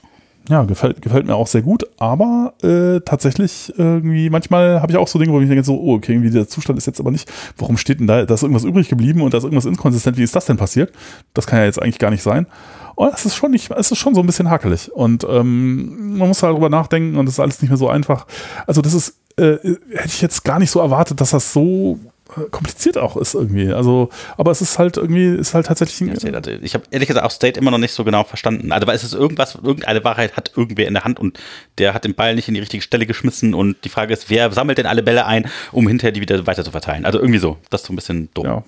ja, 0.49 0.63
gefällt, 0.63 1.01
gefällt 1.01 1.25
mir 1.25 1.35
auch 1.35 1.47
sehr 1.47 1.61
gut, 1.61 1.85
aber 1.97 2.53
äh, 2.63 3.01
tatsächlich 3.01 3.73
irgendwie, 3.77 4.29
manchmal 4.29 4.81
habe 4.81 4.91
ich 4.91 4.97
auch 4.97 5.07
so 5.07 5.19
Dinge, 5.19 5.33
wo 5.33 5.41
ich 5.41 5.47
denke 5.47 5.63
so, 5.63 5.77
oh, 5.77 5.95
okay, 5.95 6.13
irgendwie 6.13 6.31
der 6.31 6.47
Zustand 6.47 6.77
ist 6.77 6.85
jetzt 6.85 6.99
aber 6.99 7.11
nicht, 7.11 7.31
warum 7.57 7.77
steht 7.77 7.99
denn 7.99 8.07
da, 8.07 8.25
da 8.25 8.33
ist 8.33 8.43
irgendwas 8.43 8.63
übrig 8.63 8.87
geblieben 8.87 9.21
und 9.21 9.33
da 9.33 9.39
ist 9.39 9.43
irgendwas 9.43 9.65
inkonsistent, 9.65 10.17
wie 10.17 10.23
ist 10.23 10.35
das 10.35 10.45
denn 10.45 10.57
passiert? 10.57 10.93
Das 11.33 11.47
kann 11.47 11.59
ja 11.59 11.65
jetzt 11.65 11.81
eigentlich 11.81 11.99
gar 11.99 12.11
nicht 12.11 12.23
sein. 12.23 12.47
Und 12.95 13.13
es 13.13 13.25
ist 13.25 13.35
schon 13.35 13.51
nicht, 13.51 13.69
es 13.71 13.91
ist 13.91 13.97
schon 13.97 14.15
so 14.15 14.21
ein 14.21 14.25
bisschen 14.25 14.49
hakelig 14.49 14.91
und 14.91 15.25
ähm, 15.29 16.17
man 16.17 16.29
muss 16.29 16.41
halt 16.41 16.53
darüber 16.53 16.69
nachdenken 16.69 17.17
und 17.17 17.25
das 17.25 17.35
ist 17.35 17.39
alles 17.39 17.61
nicht 17.61 17.69
mehr 17.69 17.77
so 17.77 17.89
einfach. 17.89 18.25
Also 18.65 18.81
das 18.81 18.93
ist, 18.93 19.17
äh, 19.37 19.57
hätte 19.91 20.07
ich 20.07 20.21
jetzt 20.21 20.43
gar 20.43 20.59
nicht 20.59 20.71
so 20.71 20.79
erwartet, 20.79 21.21
dass 21.21 21.31
das 21.31 21.53
so 21.53 21.99
kompliziert 22.27 22.97
auch 22.97 23.17
ist 23.17 23.33
irgendwie. 23.33 23.71
Also, 23.71 24.09
aber 24.37 24.51
es 24.51 24.61
ist 24.61 24.77
halt 24.79 24.97
irgendwie, 24.97 25.27
ist 25.27 25.53
halt 25.53 25.67
tatsächlich 25.67 26.01
ein. 26.01 26.35
Also 26.35 26.51
ich 26.51 26.73
habe 26.73 26.85
ehrlich 26.91 27.07
gesagt 27.07 27.25
auch 27.25 27.31
State 27.31 27.59
immer 27.59 27.71
noch 27.71 27.77
nicht 27.77 27.93
so 27.93 28.03
genau 28.03 28.23
verstanden. 28.23 28.71
Also, 28.71 28.87
weil 28.87 28.95
es 28.95 29.03
ist 29.03 29.13
irgendwas, 29.13 29.55
irgendeine 29.55 30.03
Wahrheit 30.03 30.35
hat 30.35 30.51
irgendwer 30.55 30.87
in 30.87 30.93
der 30.93 31.03
Hand 31.03 31.19
und 31.19 31.39
der 31.77 31.93
hat 31.93 32.03
den 32.03 32.15
Ball 32.15 32.35
nicht 32.35 32.47
in 32.47 32.53
die 32.53 32.59
richtige 32.59 32.81
Stelle 32.81 33.05
geschmissen 33.05 33.53
und 33.53 33.77
die 33.83 33.89
Frage 33.89 34.13
ist, 34.13 34.29
wer 34.29 34.51
sammelt 34.51 34.77
denn 34.77 34.85
alle 34.85 35.03
Bälle 35.03 35.25
ein, 35.25 35.49
um 35.71 35.87
hinterher 35.87 36.11
die 36.11 36.21
wieder 36.21 36.45
weiter 36.47 36.63
zu 36.63 36.71
verteilen? 36.71 37.05
Also 37.05 37.19
irgendwie 37.19 37.39
so. 37.39 37.57
Das 37.69 37.81
ist 37.81 37.87
so 37.87 37.93
ein 37.93 37.95
bisschen 37.95 38.29
dumm. 38.33 38.45
Ja, 38.45 38.63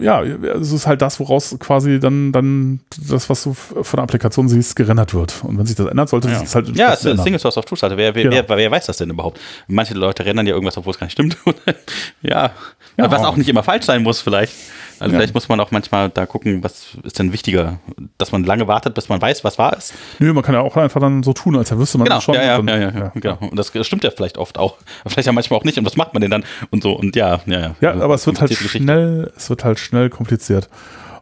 ja, 0.00 0.22
es 0.22 0.70
ist 0.70 0.86
halt 0.86 1.02
das, 1.02 1.18
woraus 1.18 1.56
quasi 1.58 1.98
dann, 1.98 2.30
dann 2.30 2.80
das, 3.08 3.28
was 3.28 3.42
du 3.42 3.54
von 3.54 3.84
der 3.96 4.04
Applikation 4.04 4.48
siehst, 4.48 4.76
gerendert 4.76 5.12
wird. 5.12 5.42
Und 5.42 5.58
wenn 5.58 5.66
sich 5.66 5.74
das 5.74 5.86
ändert, 5.86 6.08
sollte 6.08 6.28
ja. 6.28 6.40
es 6.40 6.54
halt. 6.54 6.76
Ja, 6.76 6.92
es 6.92 7.04
ist 7.04 7.22
Single 7.22 7.40
Source 7.40 7.56
of 7.56 7.64
Truth. 7.64 7.82
Also 7.82 7.96
wer, 7.96 8.14
wer, 8.14 8.22
genau. 8.22 8.36
wer, 8.48 8.56
wer, 8.56 8.70
weiß 8.70 8.86
das 8.86 8.98
denn 8.98 9.10
überhaupt? 9.10 9.40
Manche 9.66 9.94
Leute 9.94 10.24
rendern 10.24 10.46
ja 10.46 10.54
irgendwas, 10.54 10.76
obwohl 10.76 10.92
es 10.92 10.98
gar 10.98 11.06
nicht 11.06 11.14
stimmt. 11.14 11.36
ja. 12.22 12.52
ja. 12.96 13.10
Was 13.10 13.24
auch 13.24 13.36
nicht 13.36 13.48
immer 13.48 13.64
falsch 13.64 13.86
sein 13.86 14.04
muss, 14.04 14.20
vielleicht. 14.20 14.52
Also 15.00 15.12
ja. 15.12 15.18
vielleicht 15.18 15.34
muss 15.34 15.48
man 15.48 15.60
auch 15.60 15.70
manchmal 15.70 16.10
da 16.10 16.26
gucken, 16.26 16.62
was 16.62 16.96
ist 17.02 17.18
denn 17.18 17.32
wichtiger, 17.32 17.78
dass 18.18 18.32
man 18.32 18.44
lange 18.44 18.66
wartet, 18.66 18.94
bis 18.94 19.08
man 19.08 19.20
weiß, 19.20 19.44
was 19.44 19.58
war 19.58 19.76
es. 19.76 19.92
Nö, 20.18 20.32
man 20.32 20.42
kann 20.42 20.54
ja 20.54 20.60
auch 20.60 20.76
einfach 20.76 21.00
dann 21.00 21.22
so 21.22 21.32
tun, 21.32 21.56
als 21.56 21.76
wüsste 21.76 21.98
man 21.98 22.06
genau. 22.06 22.20
schon. 22.20 22.34
Ja, 22.34 22.42
ja, 22.42 22.56
dann, 22.56 22.68
ja, 22.68 22.78
ja, 22.78 22.90
ja, 22.90 23.12
genau. 23.14 23.38
Und 23.40 23.56
das 23.56 23.72
stimmt 23.86 24.04
ja 24.04 24.10
vielleicht 24.10 24.38
oft 24.38 24.58
auch. 24.58 24.76
Aber 25.00 25.10
vielleicht 25.10 25.26
ja 25.26 25.32
manchmal 25.32 25.60
auch 25.60 25.64
nicht. 25.64 25.78
Und 25.78 25.84
was 25.84 25.96
macht 25.96 26.14
man 26.14 26.20
denn 26.20 26.30
dann? 26.30 26.44
Und 26.70 26.82
so, 26.82 26.92
und 26.92 27.16
ja, 27.16 27.40
ja, 27.46 27.60
ja. 27.60 27.74
Ja, 27.80 27.92
aber 27.94 28.14
es 28.14 28.26
wird 28.26 28.40
halt 28.40 28.52
schnell, 28.54 29.32
es 29.36 29.50
wird 29.50 29.64
halt 29.64 29.78
schnell 29.78 30.10
kompliziert. 30.10 30.68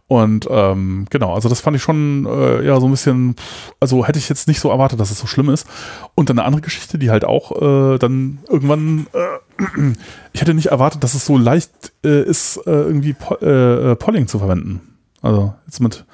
Und 0.08 0.46
ähm, 0.48 1.06
genau, 1.10 1.34
also 1.34 1.48
das 1.48 1.60
fand 1.60 1.76
ich 1.76 1.82
schon 1.82 2.26
äh, 2.26 2.64
ja 2.64 2.78
so 2.78 2.86
ein 2.86 2.92
bisschen, 2.92 3.34
also 3.80 4.06
hätte 4.06 4.20
ich 4.20 4.28
jetzt 4.28 4.46
nicht 4.46 4.60
so 4.60 4.70
erwartet, 4.70 5.00
dass 5.00 5.10
es 5.10 5.18
so 5.18 5.26
schlimm 5.26 5.48
ist. 5.50 5.66
Und 6.14 6.30
dann 6.30 6.38
eine 6.38 6.46
andere 6.46 6.62
Geschichte, 6.62 6.96
die 6.96 7.10
halt 7.10 7.24
auch 7.24 7.50
äh, 7.60 7.98
dann 7.98 8.38
irgendwann, 8.48 9.08
äh, 9.12 9.18
ich 10.32 10.40
hätte 10.40 10.54
nicht 10.54 10.66
erwartet, 10.66 11.02
dass 11.02 11.14
es 11.14 11.26
so 11.26 11.38
leicht 11.38 11.92
äh, 12.04 12.22
ist, 12.22 12.58
äh, 12.66 12.70
irgendwie 12.70 13.14
po 13.14 13.34
äh, 13.36 13.92
äh 13.92 13.96
Polling 13.96 14.26
zu 14.26 14.38
verwenden. 14.38 14.80
Also 15.22 15.54
jetzt 15.66 15.80
mit 15.80 16.04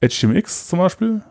HTMX 0.00 0.68
zum 0.68 0.78
Beispiel 0.78 1.22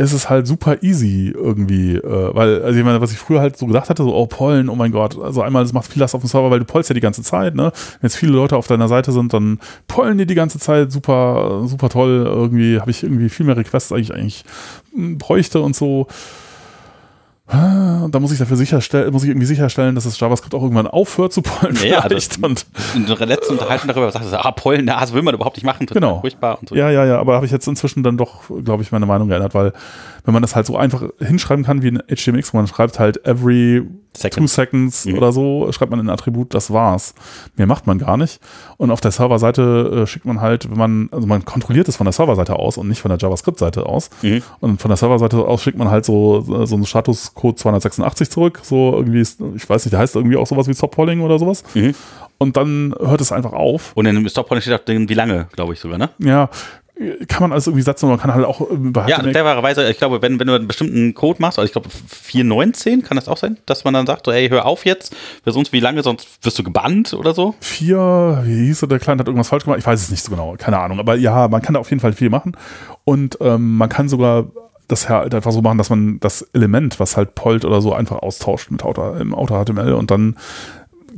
ist 0.00 0.12
es 0.14 0.30
halt 0.30 0.46
super 0.46 0.82
easy 0.82 1.30
irgendwie, 1.34 1.94
äh, 1.96 2.34
weil, 2.34 2.62
also 2.62 2.78
ich 2.78 2.84
meine, 2.84 3.02
was 3.02 3.12
ich 3.12 3.18
früher 3.18 3.40
halt 3.40 3.58
so 3.58 3.66
gedacht 3.66 3.90
hatte, 3.90 4.02
so, 4.02 4.14
oh, 4.14 4.26
Pollen, 4.26 4.70
oh 4.70 4.74
mein 4.74 4.92
Gott, 4.92 5.20
also 5.20 5.42
einmal, 5.42 5.62
das 5.62 5.74
macht 5.74 5.92
viel 5.92 6.00
Last 6.00 6.14
auf 6.14 6.22
dem 6.22 6.28
Server, 6.28 6.50
weil 6.50 6.58
du 6.58 6.64
pollst 6.64 6.88
ja 6.88 6.94
die 6.94 7.00
ganze 7.00 7.22
Zeit, 7.22 7.54
ne? 7.54 7.64
Wenn 8.00 8.08
jetzt 8.08 8.16
viele 8.16 8.32
Leute 8.32 8.56
auf 8.56 8.66
deiner 8.66 8.88
Seite 8.88 9.12
sind, 9.12 9.34
dann 9.34 9.58
pollen 9.88 10.16
die 10.16 10.24
die 10.24 10.34
ganze 10.34 10.58
Zeit, 10.58 10.90
super, 10.90 11.64
super 11.66 11.90
toll, 11.90 12.24
irgendwie 12.26 12.80
habe 12.80 12.90
ich 12.90 13.02
irgendwie 13.02 13.28
viel 13.28 13.44
mehr 13.44 13.58
Requests 13.58 13.92
eigentlich, 13.92 14.14
eigentlich 14.14 14.44
bräuchte 14.94 15.60
und 15.60 15.76
so. 15.76 16.06
Da 17.52 18.20
muss 18.20 18.32
ich 18.32 18.38
dafür 18.38 18.56
sicherstellen, 18.56 19.12
muss 19.12 19.24
ich 19.24 19.28
irgendwie 19.30 19.46
sicherstellen, 19.46 19.94
dass 19.94 20.04
das 20.04 20.18
JavaScript 20.18 20.54
auch 20.54 20.62
irgendwann 20.62 20.86
aufhört 20.86 21.32
zu 21.32 21.42
pollen. 21.42 21.76
Ja, 21.84 22.02
vielleicht. 22.02 22.42
und 22.42 22.64
in 22.94 23.06
der 23.06 23.26
letzten 23.26 23.54
Unterhaltung 23.54 23.88
darüber 23.88 24.10
sagt 24.10 24.24
er, 24.30 24.44
ah, 24.44 24.52
pollen, 24.52 24.86
das 24.86 25.12
will 25.12 25.22
man 25.22 25.34
überhaupt 25.34 25.56
nicht 25.56 25.64
machen, 25.64 25.86
total 25.86 26.00
genau. 26.00 26.20
furchtbar 26.20 26.58
und 26.60 26.68
so. 26.68 26.74
Ja, 26.74 26.90
ja, 26.90 27.04
ja, 27.04 27.18
aber 27.18 27.34
habe 27.34 27.46
ich 27.46 27.52
jetzt 27.52 27.66
inzwischen 27.66 28.02
dann 28.02 28.16
doch, 28.16 28.42
glaube 28.64 28.82
ich, 28.82 28.92
meine 28.92 29.06
Meinung 29.06 29.28
geändert, 29.28 29.54
weil 29.54 29.72
wenn 30.24 30.32
man 30.32 30.42
das 30.42 30.54
halt 30.54 30.66
so 30.66 30.76
einfach 30.76 31.02
hinschreiben 31.18 31.64
kann 31.64 31.82
wie 31.82 31.88
in 31.88 31.98
HTMX, 31.98 32.52
wo 32.52 32.58
man 32.58 32.66
schreibt 32.66 32.98
halt 32.98 33.24
every 33.26 33.86
Second. 34.12 34.36
two 34.42 34.46
seconds 34.48 35.06
mhm. 35.06 35.18
oder 35.18 35.32
so, 35.32 35.70
schreibt 35.72 35.90
man 35.90 36.00
ein 36.00 36.10
Attribut, 36.10 36.52
das 36.52 36.72
war's. 36.72 37.14
Mehr 37.56 37.66
macht 37.66 37.86
man 37.86 37.98
gar 37.98 38.16
nicht. 38.16 38.40
Und 38.76 38.90
auf 38.90 39.00
der 39.00 39.12
Serverseite 39.12 40.02
äh, 40.02 40.06
schickt 40.06 40.26
man 40.26 40.40
halt, 40.40 40.68
wenn 40.70 40.78
man, 40.78 41.08
also 41.12 41.26
man 41.26 41.44
kontrolliert 41.44 41.88
es 41.88 41.96
von 41.96 42.06
der 42.06 42.12
Serverseite 42.12 42.56
aus 42.56 42.76
und 42.76 42.88
nicht 42.88 43.00
von 43.00 43.08
der 43.08 43.18
JavaScript-Seite 43.18 43.86
aus. 43.86 44.10
Mhm. 44.22 44.42
Und 44.58 44.80
von 44.80 44.88
der 44.88 44.96
Serverseite 44.96 45.38
aus 45.38 45.62
schickt 45.62 45.78
man 45.78 45.90
halt 45.90 46.04
so, 46.04 46.40
so 46.66 46.74
einen 46.74 46.86
Statuscode 46.86 47.58
286 47.58 48.30
zurück, 48.30 48.60
so 48.62 48.94
irgendwie, 48.96 49.20
ich 49.20 49.68
weiß 49.68 49.84
nicht, 49.84 49.92
der 49.92 50.00
heißt 50.00 50.16
irgendwie 50.16 50.36
auch 50.36 50.46
sowas 50.46 50.66
wie 50.66 50.74
Stop-Polling 50.74 51.20
oder 51.20 51.38
sowas. 51.38 51.62
Mhm. 51.74 51.94
Und 52.38 52.56
dann 52.56 52.94
hört 52.98 53.20
es 53.20 53.32
einfach 53.32 53.52
auf. 53.52 53.92
Und 53.94 54.06
in 54.06 54.14
dem 54.14 54.28
Stop-Polling 54.28 54.62
steht 54.62 54.74
auch 54.74 54.84
drin, 54.84 55.08
wie 55.08 55.14
lange, 55.14 55.46
glaube 55.52 55.74
ich 55.74 55.80
sogar, 55.80 55.98
ne? 55.98 56.08
Ja, 56.18 56.48
kann 57.28 57.42
man 57.42 57.52
alles 57.52 57.66
irgendwie 57.66 57.82
setzen 57.82 58.08
man 58.08 58.18
kann 58.18 58.34
halt 58.34 58.44
auch 58.44 58.60
über 58.60 59.08
Ja, 59.08 59.20
clevererweise, 59.20 59.88
ich 59.90 59.98
glaube, 59.98 60.20
wenn, 60.20 60.38
wenn 60.38 60.46
du 60.46 60.54
einen 60.54 60.68
bestimmten 60.68 61.14
Code 61.14 61.40
machst, 61.40 61.58
also 61.58 61.66
ich 61.66 61.72
glaube 61.72 61.88
419 61.90 63.02
kann 63.02 63.16
das 63.16 63.28
auch 63.28 63.38
sein, 63.38 63.58
dass 63.66 63.84
man 63.84 63.94
dann 63.94 64.06
sagt, 64.06 64.26
so, 64.26 64.32
hey, 64.32 64.48
hör 64.48 64.66
auf 64.66 64.84
jetzt, 64.84 65.16
für 65.42 65.52
sonst 65.52 65.72
wie 65.72 65.80
lange, 65.80 66.02
sonst 66.02 66.28
wirst 66.42 66.58
du 66.58 66.62
gebannt 66.62 67.14
oder 67.14 67.32
so. 67.32 67.54
4, 67.60 68.42
wie 68.44 68.66
hieß 68.66 68.82
er, 68.82 68.88
der 68.88 68.98
Client 68.98 69.20
hat 69.20 69.28
irgendwas 69.28 69.48
falsch 69.48 69.64
gemacht, 69.64 69.78
ich 69.78 69.86
weiß 69.86 70.00
es 70.00 70.10
nicht 70.10 70.22
so 70.22 70.30
genau, 70.30 70.56
keine 70.58 70.78
Ahnung, 70.78 70.98
aber 70.98 71.14
ja, 71.14 71.48
man 71.48 71.62
kann 71.62 71.74
da 71.74 71.80
auf 71.80 71.88
jeden 71.90 72.00
Fall 72.00 72.12
viel 72.12 72.28
machen 72.30 72.56
und 73.04 73.38
ähm, 73.40 73.78
man 73.78 73.88
kann 73.88 74.08
sogar 74.08 74.46
das 74.88 75.08
halt 75.08 75.34
einfach 75.34 75.52
so 75.52 75.62
machen, 75.62 75.78
dass 75.78 75.88
man 75.88 76.20
das 76.20 76.42
Element, 76.52 77.00
was 77.00 77.16
halt 77.16 77.34
pollt 77.34 77.64
oder 77.64 77.80
so, 77.80 77.94
einfach 77.94 78.18
austauscht 78.18 78.70
mit 78.70 78.82
Auto, 78.82 79.14
im 79.14 79.34
Auto-HTML 79.34 79.92
und 79.92 80.10
dann 80.10 80.36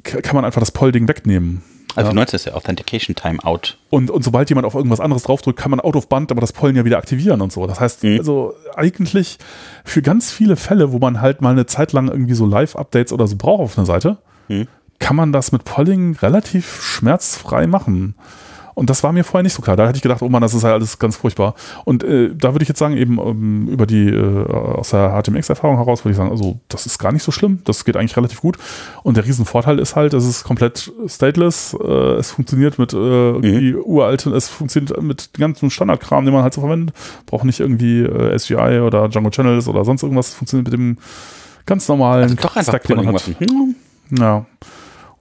kann 0.02 0.34
man 0.34 0.44
einfach 0.44 0.60
das 0.60 0.70
Poll-Ding 0.70 1.09
wegnehmen. 1.09 1.62
Also 1.94 2.10
ja. 2.10 2.14
19 2.14 2.36
ist 2.36 2.47
der 2.47 2.56
Authentication 2.56 3.14
Timeout. 3.14 3.77
Und, 3.90 4.10
und 4.10 4.23
sobald 4.23 4.48
jemand 4.48 4.66
auf 4.66 4.74
irgendwas 4.74 5.01
anderes 5.01 5.24
draufdrückt, 5.24 5.59
kann 5.59 5.70
man 5.70 5.81
out 5.81 5.97
of 5.97 6.09
band 6.09 6.31
aber 6.31 6.40
das 6.40 6.52
Pollen 6.52 6.77
ja 6.77 6.85
wieder 6.85 6.98
aktivieren 6.98 7.40
und 7.40 7.52
so. 7.52 7.66
Das 7.66 7.81
heißt, 7.81 8.05
mhm. 8.05 8.19
also 8.19 8.55
eigentlich 8.74 9.39
für 9.85 10.02
ganz 10.02 10.31
viele 10.31 10.56
Fälle, 10.56 10.93
wo 10.93 10.98
man 10.98 11.20
halt 11.20 11.43
mal 11.43 11.51
eine 11.51 11.66
Zeit 11.66 11.93
lang 11.93 12.09
irgendwie 12.09 12.35
so 12.35 12.47
Live-Updates 12.47 13.12
oder 13.12 13.27
so 13.27 13.36
braucht 13.36 13.60
auf 13.60 13.78
einer 13.78 13.86
Seite, 13.86 14.19
mhm. 14.48 14.69
kann 14.98 15.16
man 15.16 15.32
das 15.32 15.52
mit 15.52 15.64
Polling 15.64 16.16
relativ 16.16 16.82
schmerzfrei 16.82 17.66
machen. 17.66 18.14
Und 18.74 18.90
das 18.90 19.02
war 19.02 19.12
mir 19.12 19.24
vorher 19.24 19.42
nicht 19.42 19.54
so 19.54 19.62
klar. 19.62 19.76
Da 19.76 19.86
hätte 19.86 19.96
ich 19.96 20.02
gedacht, 20.02 20.22
oh 20.22 20.28
Mann, 20.28 20.42
das 20.42 20.54
ist 20.54 20.64
halt 20.64 20.74
alles 20.74 20.98
ganz 20.98 21.16
furchtbar. 21.16 21.54
Und 21.84 22.04
äh, 22.04 22.34
da 22.34 22.54
würde 22.54 22.62
ich 22.62 22.68
jetzt 22.68 22.78
sagen, 22.78 22.96
eben 22.96 23.18
ähm, 23.18 23.68
über 23.68 23.86
die, 23.86 24.08
äh, 24.08 24.46
aus 24.46 24.90
der 24.90 25.20
HTMX-Erfahrung 25.22 25.76
heraus, 25.76 26.04
würde 26.04 26.12
ich 26.12 26.16
sagen, 26.16 26.30
also 26.30 26.58
das 26.68 26.86
ist 26.86 26.98
gar 26.98 27.12
nicht 27.12 27.22
so 27.22 27.32
schlimm. 27.32 27.60
Das 27.64 27.84
geht 27.84 27.96
eigentlich 27.96 28.16
relativ 28.16 28.40
gut. 28.40 28.58
Und 29.02 29.16
der 29.16 29.24
Riesenvorteil 29.24 29.78
ist 29.78 29.96
halt, 29.96 30.14
es 30.14 30.26
ist 30.26 30.44
komplett 30.44 30.92
stateless. 31.06 31.76
Äh, 31.80 32.16
es 32.16 32.30
funktioniert 32.32 32.78
mit 32.78 32.92
äh, 32.92 32.96
irgendwie 32.96 33.72
mhm. 33.72 33.82
uralten, 33.84 34.32
es 34.32 34.48
funktioniert 34.48 35.00
mit 35.02 35.36
dem 35.36 35.40
ganzen 35.40 35.70
Standardkram, 35.70 36.24
den 36.24 36.34
man 36.34 36.42
halt 36.42 36.54
so 36.54 36.60
verwendet. 36.60 36.94
Braucht 37.26 37.44
nicht 37.44 37.60
irgendwie 37.60 38.00
äh, 38.00 38.38
SGI 38.38 38.80
oder 38.80 39.08
Django 39.08 39.30
Channels 39.30 39.68
oder 39.68 39.84
sonst 39.84 40.02
irgendwas. 40.02 40.28
Es 40.28 40.34
funktioniert 40.34 40.70
mit 40.70 40.74
dem 40.74 40.98
ganz 41.66 41.88
normalen 41.88 42.24
also 42.24 42.34
doch 42.36 42.56
einfach 42.56 42.72
Stack, 42.72 42.84
den 42.84 42.96
man 42.96 43.06
hat. 43.06 43.14
Machen. 43.14 43.76
Ja. 44.18 44.46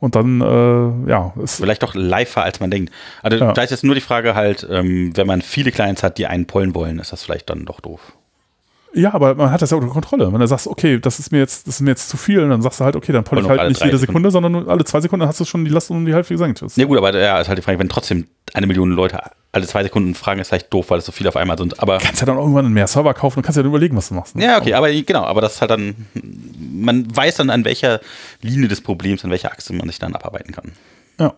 Und 0.02 0.16
dann, 0.16 0.42
äh, 0.42 1.10
ja. 1.10 1.32
Vielleicht 1.46 1.84
doch 1.84 1.94
liver, 1.94 2.44
als 2.44 2.60
man 2.60 2.72
denkt. 2.72 2.92
Also 3.22 3.38
ja. 3.38 3.54
da 3.54 3.62
ist 3.62 3.70
jetzt 3.70 3.84
nur 3.84 3.94
die 3.96 4.02
Frage 4.02 4.34
halt, 4.34 4.68
ähm, 4.70 5.16
wenn 5.16 5.28
man 5.28 5.42
viele 5.42 5.72
Clients 5.72 6.02
hat, 6.02 6.18
die 6.18 6.26
einen 6.26 6.48
pollen 6.48 6.74
wollen, 6.76 6.98
ist 7.00 7.14
das 7.14 7.24
vielleicht 7.24 7.50
dann 7.52 7.66
doch 7.66 7.80
doof. 7.80 8.12
Ja, 8.94 9.14
aber 9.14 9.36
man 9.36 9.52
hat 9.52 9.62
das 9.62 9.72
ja 9.72 9.78
unter 9.78 9.90
Kontrolle. 9.90 10.32
Wenn 10.32 10.40
du 10.40 10.48
sagst, 10.48 10.68
okay, 10.68 11.00
das 11.00 11.20
ist 11.20 11.32
mir 11.32 11.40
jetzt, 11.40 11.68
das 11.68 11.76
ist 11.76 11.82
mir 11.82 11.92
jetzt 11.92 12.10
zu 12.10 12.18
viel, 12.18 12.48
dann 12.48 12.62
sagst 12.62 12.80
du 12.80 12.84
halt, 12.84 12.96
okay, 12.96 13.14
dann 13.14 13.24
poll 13.24 13.40
ich 13.40 13.48
halt 13.48 13.70
nicht 13.70 13.84
jede 13.84 13.98
Sekunde, 13.98 14.32
sondern 14.32 14.52
nur 14.52 14.68
alle 14.68 14.84
zwei 14.84 15.00
Sekunden 15.00 15.26
hast 15.26 15.40
du 15.40 15.46
schon 15.46 15.64
die 15.64 15.72
Last 15.72 15.92
um 15.92 16.06
die 16.06 16.14
Hälfte 16.14 16.34
gesenkt. 16.34 16.64
Ja 16.76 16.86
gut, 16.86 16.98
aber 16.98 17.18
ja, 17.18 17.40
ist 17.40 17.48
halt 17.48 17.58
die 17.58 17.62
Frage, 17.62 17.80
wenn 17.80 17.90
trotzdem 17.90 18.28
eine 18.54 18.68
Million 18.68 18.92
Leute 18.92 19.22
alle 19.54 19.68
zwei 19.68 19.84
Sekunden 19.84 20.16
fragen, 20.16 20.40
ist 20.40 20.50
vielleicht 20.50 20.74
doof, 20.74 20.90
weil 20.90 21.00
es 21.00 21.06
so 21.06 21.12
viele 21.12 21.30
auf 21.30 21.36
einmal 21.36 21.58
sind. 21.58 21.80
Aber 21.80 21.98
kannst 22.00 22.22
ja 22.22 22.26
dann 22.26 22.38
irgendwann 22.38 22.72
mehr 22.72 22.88
Server 22.88 23.14
kaufen 23.14 23.40
und 23.40 23.44
kannst 23.44 23.58
ja 23.58 23.64
dann 23.64 23.70
überlegen, 23.70 23.96
was 23.96 24.10
du 24.10 24.14
machst. 24.14 24.36
Ne? 24.36 24.46
Ja, 24.46 24.58
okay, 24.58 24.74
aber 24.74 24.92
genau, 24.92 25.24
aber 25.24 25.42
das 25.42 25.56
ist 25.56 25.62
halt 25.62 25.72
dann, 25.72 26.08
man 26.72 27.16
weiß 27.16 27.36
dann, 27.36 27.50
an 27.50 27.66
welcher 27.66 28.02
Linie 28.42 28.68
des 28.68 28.82
Problems, 28.82 29.24
an 29.24 29.32
welcher 29.32 29.52
Achse 29.52 29.74
man 29.74 29.88
sich 29.88 30.00
dann 30.00 30.16
abarbeiten 30.16 30.54
kann. 30.54 30.72
Ja, 31.20 31.34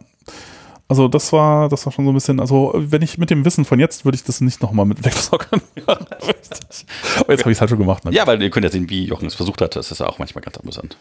also 0.87 1.07
das 1.07 1.31
war, 1.33 1.69
das 1.69 1.85
war 1.85 1.93
schon 1.93 2.05
so 2.05 2.11
ein 2.11 2.13
bisschen, 2.13 2.39
also 2.39 2.73
wenn 2.75 3.01
ich 3.01 3.17
mit 3.17 3.29
dem 3.29 3.45
Wissen 3.45 3.65
von 3.65 3.79
jetzt, 3.79 4.05
würde 4.05 4.15
ich 4.15 4.23
das 4.23 4.41
nicht 4.41 4.61
nochmal 4.61 4.85
mit 4.85 5.03
wegzocken. 5.03 5.61
Aber 5.85 7.31
jetzt 7.31 7.41
habe 7.41 7.51
ich 7.51 7.57
es 7.57 7.61
halt 7.61 7.69
schon 7.69 7.79
gemacht. 7.79 8.05
Ne? 8.05 8.11
Ja, 8.11 8.27
weil 8.27 8.41
ihr 8.41 8.49
könnt 8.49 8.63
ja 8.65 8.71
sehen, 8.71 8.89
wie 8.89 9.05
Jochen 9.05 9.25
es 9.25 9.35
versucht 9.35 9.61
hat. 9.61 9.75
Das 9.75 9.91
ist 9.91 9.99
ja 9.99 10.07
auch 10.07 10.19
manchmal 10.19 10.43
ganz 10.43 10.57
amüsant. 10.57 10.97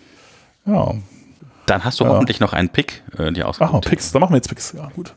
Ja. 0.66 0.94
Dann 1.66 1.84
hast 1.84 2.00
du 2.00 2.04
ja. 2.04 2.10
hoffentlich 2.10 2.40
noch 2.40 2.52
einen 2.52 2.68
Pick, 2.70 3.02
äh, 3.18 3.32
die 3.32 3.44
ausgesucht. 3.44 3.86
Ah, 3.86 3.88
Picks, 3.88 4.12
da 4.12 4.18
machen 4.18 4.32
wir 4.32 4.36
jetzt 4.36 4.48
Picks. 4.48 4.72
Ja, 4.72 4.90
gut. 4.94 5.14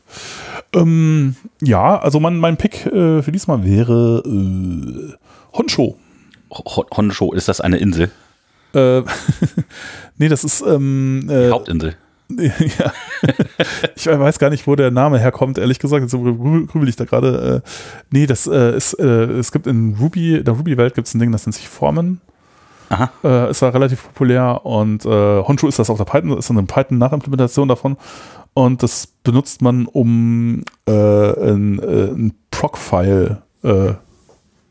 Ähm, 0.74 1.36
ja, 1.60 1.98
also 1.98 2.20
mein, 2.20 2.36
mein 2.36 2.56
Pick 2.56 2.86
äh, 2.86 3.22
für 3.22 3.32
diesmal 3.32 3.64
wäre 3.64 4.22
äh, 4.24 5.14
Honsho. 5.52 5.96
Honsho, 6.50 7.32
ist 7.32 7.48
das 7.48 7.60
eine 7.60 7.78
Insel? 7.78 8.10
Äh, 8.74 9.02
nee, 10.18 10.28
das 10.28 10.44
ist 10.44 10.60
ähm, 10.62 11.28
äh, 11.28 11.46
die 11.46 11.52
Hauptinsel. 11.52 11.96
Ja. 12.28 12.92
ich 13.94 14.06
weiß 14.06 14.38
gar 14.38 14.50
nicht, 14.50 14.66
wo 14.66 14.74
der 14.76 14.90
Name 14.90 15.18
herkommt, 15.18 15.58
ehrlich 15.58 15.78
gesagt. 15.78 16.02
Jetzt 16.02 16.12
grübel 16.12 16.88
ich 16.88 16.96
da 16.96 17.04
gerade. 17.04 17.62
Äh, 17.64 17.68
nee, 18.10 18.26
das 18.26 18.46
äh, 18.46 18.76
ist, 18.76 18.94
äh, 18.94 19.24
es 19.38 19.52
gibt 19.52 19.66
in 19.66 19.96
Ruby, 20.00 20.36
in 20.36 20.44
der 20.44 20.54
Ruby-Welt 20.54 20.94
gibt 20.94 21.08
es 21.08 21.14
ein 21.14 21.20
Ding, 21.20 21.32
das 21.32 21.46
nennt 21.46 21.54
sich 21.54 21.68
Formen. 21.68 22.20
Aha. 22.88 23.10
Äh, 23.24 23.50
ist 23.50 23.62
da 23.62 23.70
relativ 23.70 24.04
populär 24.04 24.64
und 24.64 25.04
äh, 25.04 25.08
Honshu 25.08 25.66
ist 25.66 25.78
das 25.78 25.90
auf 25.90 25.98
der 25.98 26.04
Python, 26.04 26.38
ist 26.38 26.50
eine 26.50 26.62
Python-Nachimplementation 26.62 27.68
davon. 27.68 27.96
Und 28.54 28.82
das 28.82 29.06
benutzt 29.06 29.60
man, 29.60 29.86
um 29.86 30.62
äh, 30.86 30.92
ein, 30.92 31.78
äh, 31.78 32.10
ein 32.12 32.34
Proc-File 32.50 33.42
äh, 33.62 33.94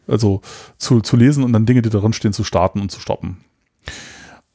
also 0.08 0.42
zu, 0.78 1.02
zu 1.02 1.18
lesen 1.18 1.44
und 1.44 1.54
dann 1.54 1.66
Dinge, 1.66 1.82
die 1.82 1.90
darin 1.90 2.14
stehen, 2.14 2.34
zu 2.34 2.44
starten 2.44 2.82
und 2.82 2.92
zu 2.92 3.00
stoppen. 3.00 3.38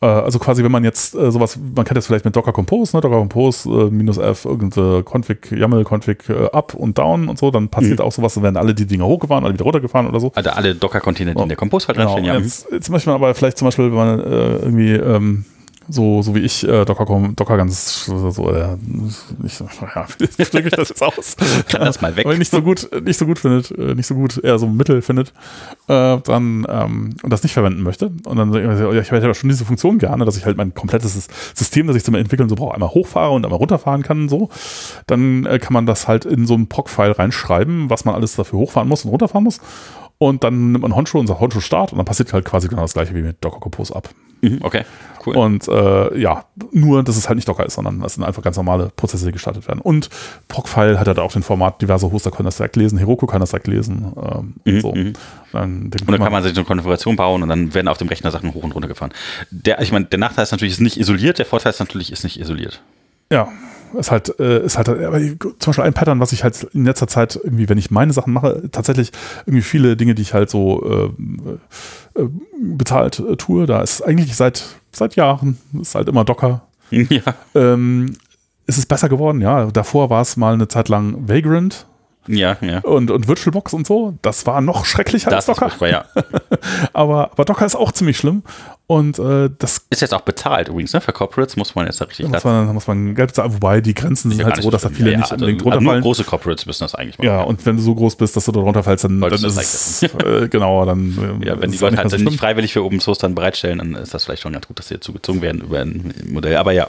Äh, 0.03 0.07
also 0.07 0.39
quasi, 0.39 0.65
wenn 0.65 0.73
man 0.73 0.85
jetzt 0.85 1.15
äh, 1.15 1.31
sowas, 1.31 1.59
man 1.59 1.85
kennt 1.85 1.97
das 1.97 2.07
vielleicht 2.07 2.25
mit 2.25 2.35
Docker 2.35 2.53
Compose, 2.53 2.97
ne? 2.97 3.03
Docker 3.03 3.19
Compose 3.19 3.69
äh, 3.69 3.91
minus 3.91 4.17
F, 4.17 4.47
irgendeine 4.47 5.03
Config, 5.05 5.53
YAML 5.53 5.85
Config 5.85 6.29
äh, 6.29 6.47
up 6.53 6.75
und 6.75 6.97
down 6.97 7.29
und 7.29 7.39
so, 7.39 7.51
dann 7.51 7.69
passiert 7.69 7.99
mhm. 7.99 8.05
auch 8.07 8.13
sowas, 8.13 8.35
dann 8.35 8.43
werden 8.43 8.57
alle 8.57 8.75
die 8.75 8.87
Dinger 8.87 9.07
hochgefahren, 9.07 9.45
alle 9.45 9.55
wieder 9.55 9.65
runtergefahren 9.65 10.09
oder 10.09 10.21
so. 10.21 10.33
Also 10.35 10.51
alle 10.51 10.75
Docker-Container, 10.75 11.35
die 11.35 11.43
in 11.43 11.49
der 11.49 11.59
Compose 11.59 11.89
halt 11.89 11.99
genau. 11.99 12.19
ja. 12.19 12.39
Jetzt, 12.39 12.69
jetzt 12.73 12.89
möchte 12.89 13.11
man 13.11 13.17
aber 13.17 13.35
vielleicht 13.35 13.59
zum 13.59 13.67
Beispiel, 13.67 13.87
wenn 13.87 13.95
man 13.95 14.21
äh, 14.21 14.57
irgendwie 14.57 14.93
ähm, 14.93 15.45
so, 15.89 16.23
so 16.23 16.35
wie 16.35 16.41
ich 16.41 16.67
äh, 16.67 16.85
Docker, 16.85 17.05
Docker 17.35 17.57
ganz 17.57 18.05
so, 18.05 18.51
äh, 18.51 18.77
nicht, 19.39 19.61
ja, 19.95 20.07
wie 20.19 20.45
drücke 20.45 20.69
ich 20.69 20.75
das 20.75 20.91
jetzt 20.91 21.03
aus? 21.03 21.37
Kann 21.69 21.83
das 21.83 22.01
mal 22.01 22.15
weg. 22.17 22.27
Wenn 22.27 22.39
nicht 22.39 22.51
so 22.51 22.63
gut, 22.63 22.89
nicht 23.05 23.19
so 23.19 23.27
gut 23.27 23.39
findet, 23.39 23.71
äh, 23.73 23.95
nicht 23.95 24.07
so 24.07 24.15
gut, 24.15 24.39
eher 24.43 24.59
so 24.59 24.67
Mittel 24.67 25.03
findet, 25.03 25.33
äh, 25.89 26.19
dann 26.19 26.67
ähm, 26.69 27.15
und 27.23 27.31
das 27.31 27.43
nicht 27.43 27.53
verwenden 27.53 27.83
möchte. 27.83 28.13
Und 28.25 28.37
dann 28.37 28.55
ich 28.55 29.11
hätte 29.11 29.27
ja 29.27 29.35
schon 29.35 29.49
diese 29.49 29.65
Funktion 29.65 29.99
gerne, 29.99 30.25
dass 30.25 30.37
ich 30.37 30.45
halt 30.45 30.57
mein 30.57 30.75
komplettes 30.75 31.29
System, 31.55 31.87
das 31.87 31.97
ich 31.97 32.05
zum 32.05 32.15
Entwickeln 32.15 32.49
so 32.49 32.55
brauche, 32.55 32.75
einmal 32.75 32.91
hochfahre 32.91 33.33
und 33.33 33.45
einmal 33.45 33.59
runterfahren 33.59 34.03
kann. 34.03 34.29
So, 34.29 34.49
dann 35.07 35.47
äh, 35.47 35.59
kann 35.59 35.73
man 35.73 35.87
das 35.87 36.07
halt 36.07 36.25
in 36.25 36.47
so 36.47 36.55
einen 36.55 36.69
POC-File 36.69 37.13
reinschreiben, 37.13 37.91
was 37.91 38.05
man 38.05 38.15
alles 38.15 38.37
dafür 38.37 38.59
hochfahren 38.59 38.89
muss 38.89 39.05
und 39.05 39.11
runterfahren 39.11 39.45
muss. 39.45 39.61
Und 40.19 40.45
dann 40.45 40.73
nimmt 40.73 40.83
man 40.83 40.95
Honshu 40.95 41.19
und 41.19 41.27
sagt 41.27 41.41
Honshu 41.41 41.61
Start 41.61 41.93
und 41.93 41.99
dann 41.99 42.05
passiert 42.05 42.33
halt 42.33 42.45
quasi 42.45 42.69
genau 42.69 42.83
das 42.83 42.93
gleiche 42.93 43.15
wie 43.15 43.23
mit 43.23 43.43
Docker 43.43 43.59
Compose 43.59 43.97
ab. 43.97 44.11
Mhm, 44.43 44.59
okay, 44.63 44.85
cool. 45.27 45.37
Und 45.37 45.69
äh, 45.69 46.19
ja, 46.19 46.45
nur, 46.73 47.03
dass 47.03 47.17
es 47.17 47.29
halt 47.29 47.37
nicht 47.37 47.49
Docker 47.49 47.67
ist, 47.67 47.75
sondern 47.75 48.01
das 48.01 48.15
sind 48.15 48.25
einfach 48.25 48.43
ganz 48.43 48.57
normale 48.57 48.91
Prozesse, 48.95 49.27
die 49.27 49.33
gestartet 49.33 49.69
werden. 49.69 49.81
Und 49.81 50.09
Procfile 50.49 50.99
hat 50.99 51.07
halt 51.07 51.19
auch 51.19 51.33
den 51.33 51.43
Format, 51.43 51.83
diverse 51.83 52.11
Hoster 52.11 52.31
können 52.31 52.47
das 52.47 52.57
direkt 52.57 52.77
lesen, 52.77 52.99
Heroku 52.99 53.27
kann 53.27 53.41
das 53.41 53.51
direkt 53.51 53.67
lesen. 53.67 54.13
Ähm, 54.17 54.55
mhm, 54.65 54.75
und 54.75 54.81
so. 54.81 54.95
Mhm. 54.95 55.13
Dann, 55.53 55.83
und 55.85 56.11
dann 56.11 56.21
kann 56.21 56.33
man 56.33 56.43
sich 56.43 56.57
eine 56.57 56.65
Konfiguration 56.65 57.17
bauen 57.17 57.43
und 57.43 57.49
dann 57.49 57.75
werden 57.75 57.89
auf 57.89 57.99
dem 57.99 58.09
Rechner 58.09 58.31
Sachen 58.31 58.55
hoch 58.55 58.63
und 58.63 58.73
runter 58.73 58.89
gefahren. 58.89 59.13
Der, 59.51 59.81
ich 59.81 59.93
meine, 59.93 60.07
der 60.07 60.19
Nachteil 60.19 60.45
ist 60.45 60.53
natürlich, 60.53 60.73
es 60.73 60.79
ist 60.79 60.85
nicht 60.85 60.97
isoliert, 60.97 61.39
der 61.39 61.47
Vorteil 61.47 61.71
ist 61.71 61.81
natürlich, 61.81 62.13
es 62.13 62.21
ist 62.21 62.25
nicht 62.25 62.41
isoliert. 62.41 62.83
Ja, 63.33 63.49
ist 63.99 64.11
halt, 64.11 64.39
äh, 64.41 64.65
ist 64.65 64.77
halt, 64.77 64.89
aber 64.89 65.19
zum 65.21 65.57
Beispiel 65.67 65.85
ein 65.85 65.93
Pattern, 65.93 66.21
was 66.21 66.33
ich 66.33 66.45
halt 66.45 66.65
in 66.75 66.85
letzter 66.85 67.09
Zeit 67.09 67.39
irgendwie, 67.43 67.69
wenn 67.69 67.79
ich 67.79 67.91
meine 67.91 68.13
Sachen 68.13 68.33
mache, 68.33 68.69
tatsächlich 68.71 69.13
irgendwie 69.47 69.63
viele 69.63 69.97
Dinge, 69.97 70.15
die 70.15 70.23
ich 70.23 70.35
halt 70.35 70.51
so 70.51 71.13
äh, 72.17 72.21
äh, 72.21 72.29
bezahlt 72.61 73.19
äh, 73.21 73.37
tue, 73.37 73.67
da 73.67 73.83
ist 73.83 74.03
eigentlich 74.03 74.37
seit, 74.37 74.65
seit 74.93 75.17
Jahren, 75.17 75.59
ist 75.81 75.95
halt 75.95 76.09
immer 76.09 76.25
Docker. 76.25 76.63
Ja. 76.91 77.23
Ähm, 77.55 78.17
ist 78.67 78.77
es 78.77 78.85
besser 78.85 79.09
geworden, 79.09 79.41
ja. 79.41 79.67
Davor 79.67 80.11
war 80.11 80.23
es 80.23 80.37
mal 80.37 80.55
eine 80.55 80.67
Zeit 80.67 80.89
lang 80.89 81.29
Vagrant, 81.29 81.87
ja, 82.27 82.57
ja. 82.61 82.81
Und, 82.81 83.11
und 83.11 83.29
VirtualBox 83.29 83.73
und 83.73 83.87
so, 83.87 84.19
das 84.23 84.47
war 84.47 84.61
noch 84.61 84.85
schrecklicher 84.85 85.31
das 85.31 85.49
als 85.49 85.59
Docker. 85.59 85.75
Ist 85.75 85.93
ja. 85.93 86.05
aber, 86.93 87.33
aber 87.33 87.45
Docker 87.45 87.65
ist 87.65 87.77
auch 87.77 87.93
ziemlich 87.93 88.19
schlimm. 88.19 88.43
Und 88.91 89.21
äh, 89.21 89.49
das 89.57 89.87
ist 89.89 90.03
jetzt 90.03 90.13
auch 90.13 90.23
bezahlt 90.23 90.67
übrigens, 90.67 90.93
ne? 90.93 91.01
Für 91.01 91.13
Corporates 91.13 91.55
muss 91.55 91.77
man 91.77 91.87
jetzt 91.87 92.01
da 92.01 92.07
richtig 92.07 92.27
muss 92.27 92.43
man, 92.43 92.75
muss 92.75 92.89
man 92.89 93.15
Geld 93.15 93.29
bezahlen, 93.29 93.55
wobei 93.55 93.81
die 93.81 93.95
Grenzen 93.95 94.33
sind 94.33 94.45
halt 94.45 94.61
so, 94.61 94.69
dass 94.69 94.83
da 94.83 94.89
viele 94.89 95.13
ja, 95.13 95.19
nicht 95.19 95.31
also, 95.31 95.37
unbedingt 95.37 95.65
runterfallen. 95.65 95.91
Also 95.91 96.03
große 96.03 96.25
Corporates 96.25 96.67
müssen 96.67 96.83
das 96.83 96.97
eigentlich 96.97 97.17
machen. 97.17 97.29
Ja, 97.29 97.43
und 97.43 97.65
wenn 97.65 97.77
du 97.77 97.83
so 97.83 97.95
groß 97.95 98.17
bist, 98.17 98.35
dass 98.35 98.47
du 98.47 98.51
da 98.51 98.59
runterfallst, 98.59 99.05
dann, 99.05 99.21
dann 99.21 99.33
ist 99.33 99.45
es, 99.45 100.03
äh, 100.03 100.49
genau, 100.49 100.85
dann 100.85 101.41
äh, 101.41 101.47
Ja, 101.47 101.63
wenn 101.63 101.71
die 101.71 101.79
Leute 101.79 101.99
halt 101.99 102.11
so 102.11 102.17
nicht 102.17 102.41
freiwillig 102.41 102.73
für 102.73 102.83
Open 102.83 102.99
Source 102.99 103.19
dann 103.19 103.37
bereitstellen, 103.37 103.79
dann 103.79 103.95
ist 103.95 104.13
das 104.13 104.25
vielleicht 104.25 104.43
schon 104.43 104.55
ganz 104.55 104.67
gut, 104.67 104.81
dass 104.81 104.89
sie 104.89 104.99
zugezogen 104.99 105.41
werden 105.41 105.61
über 105.61 105.79
ein 105.79 106.13
Modell. 106.29 106.57
Aber 106.57 106.73
ja. 106.73 106.89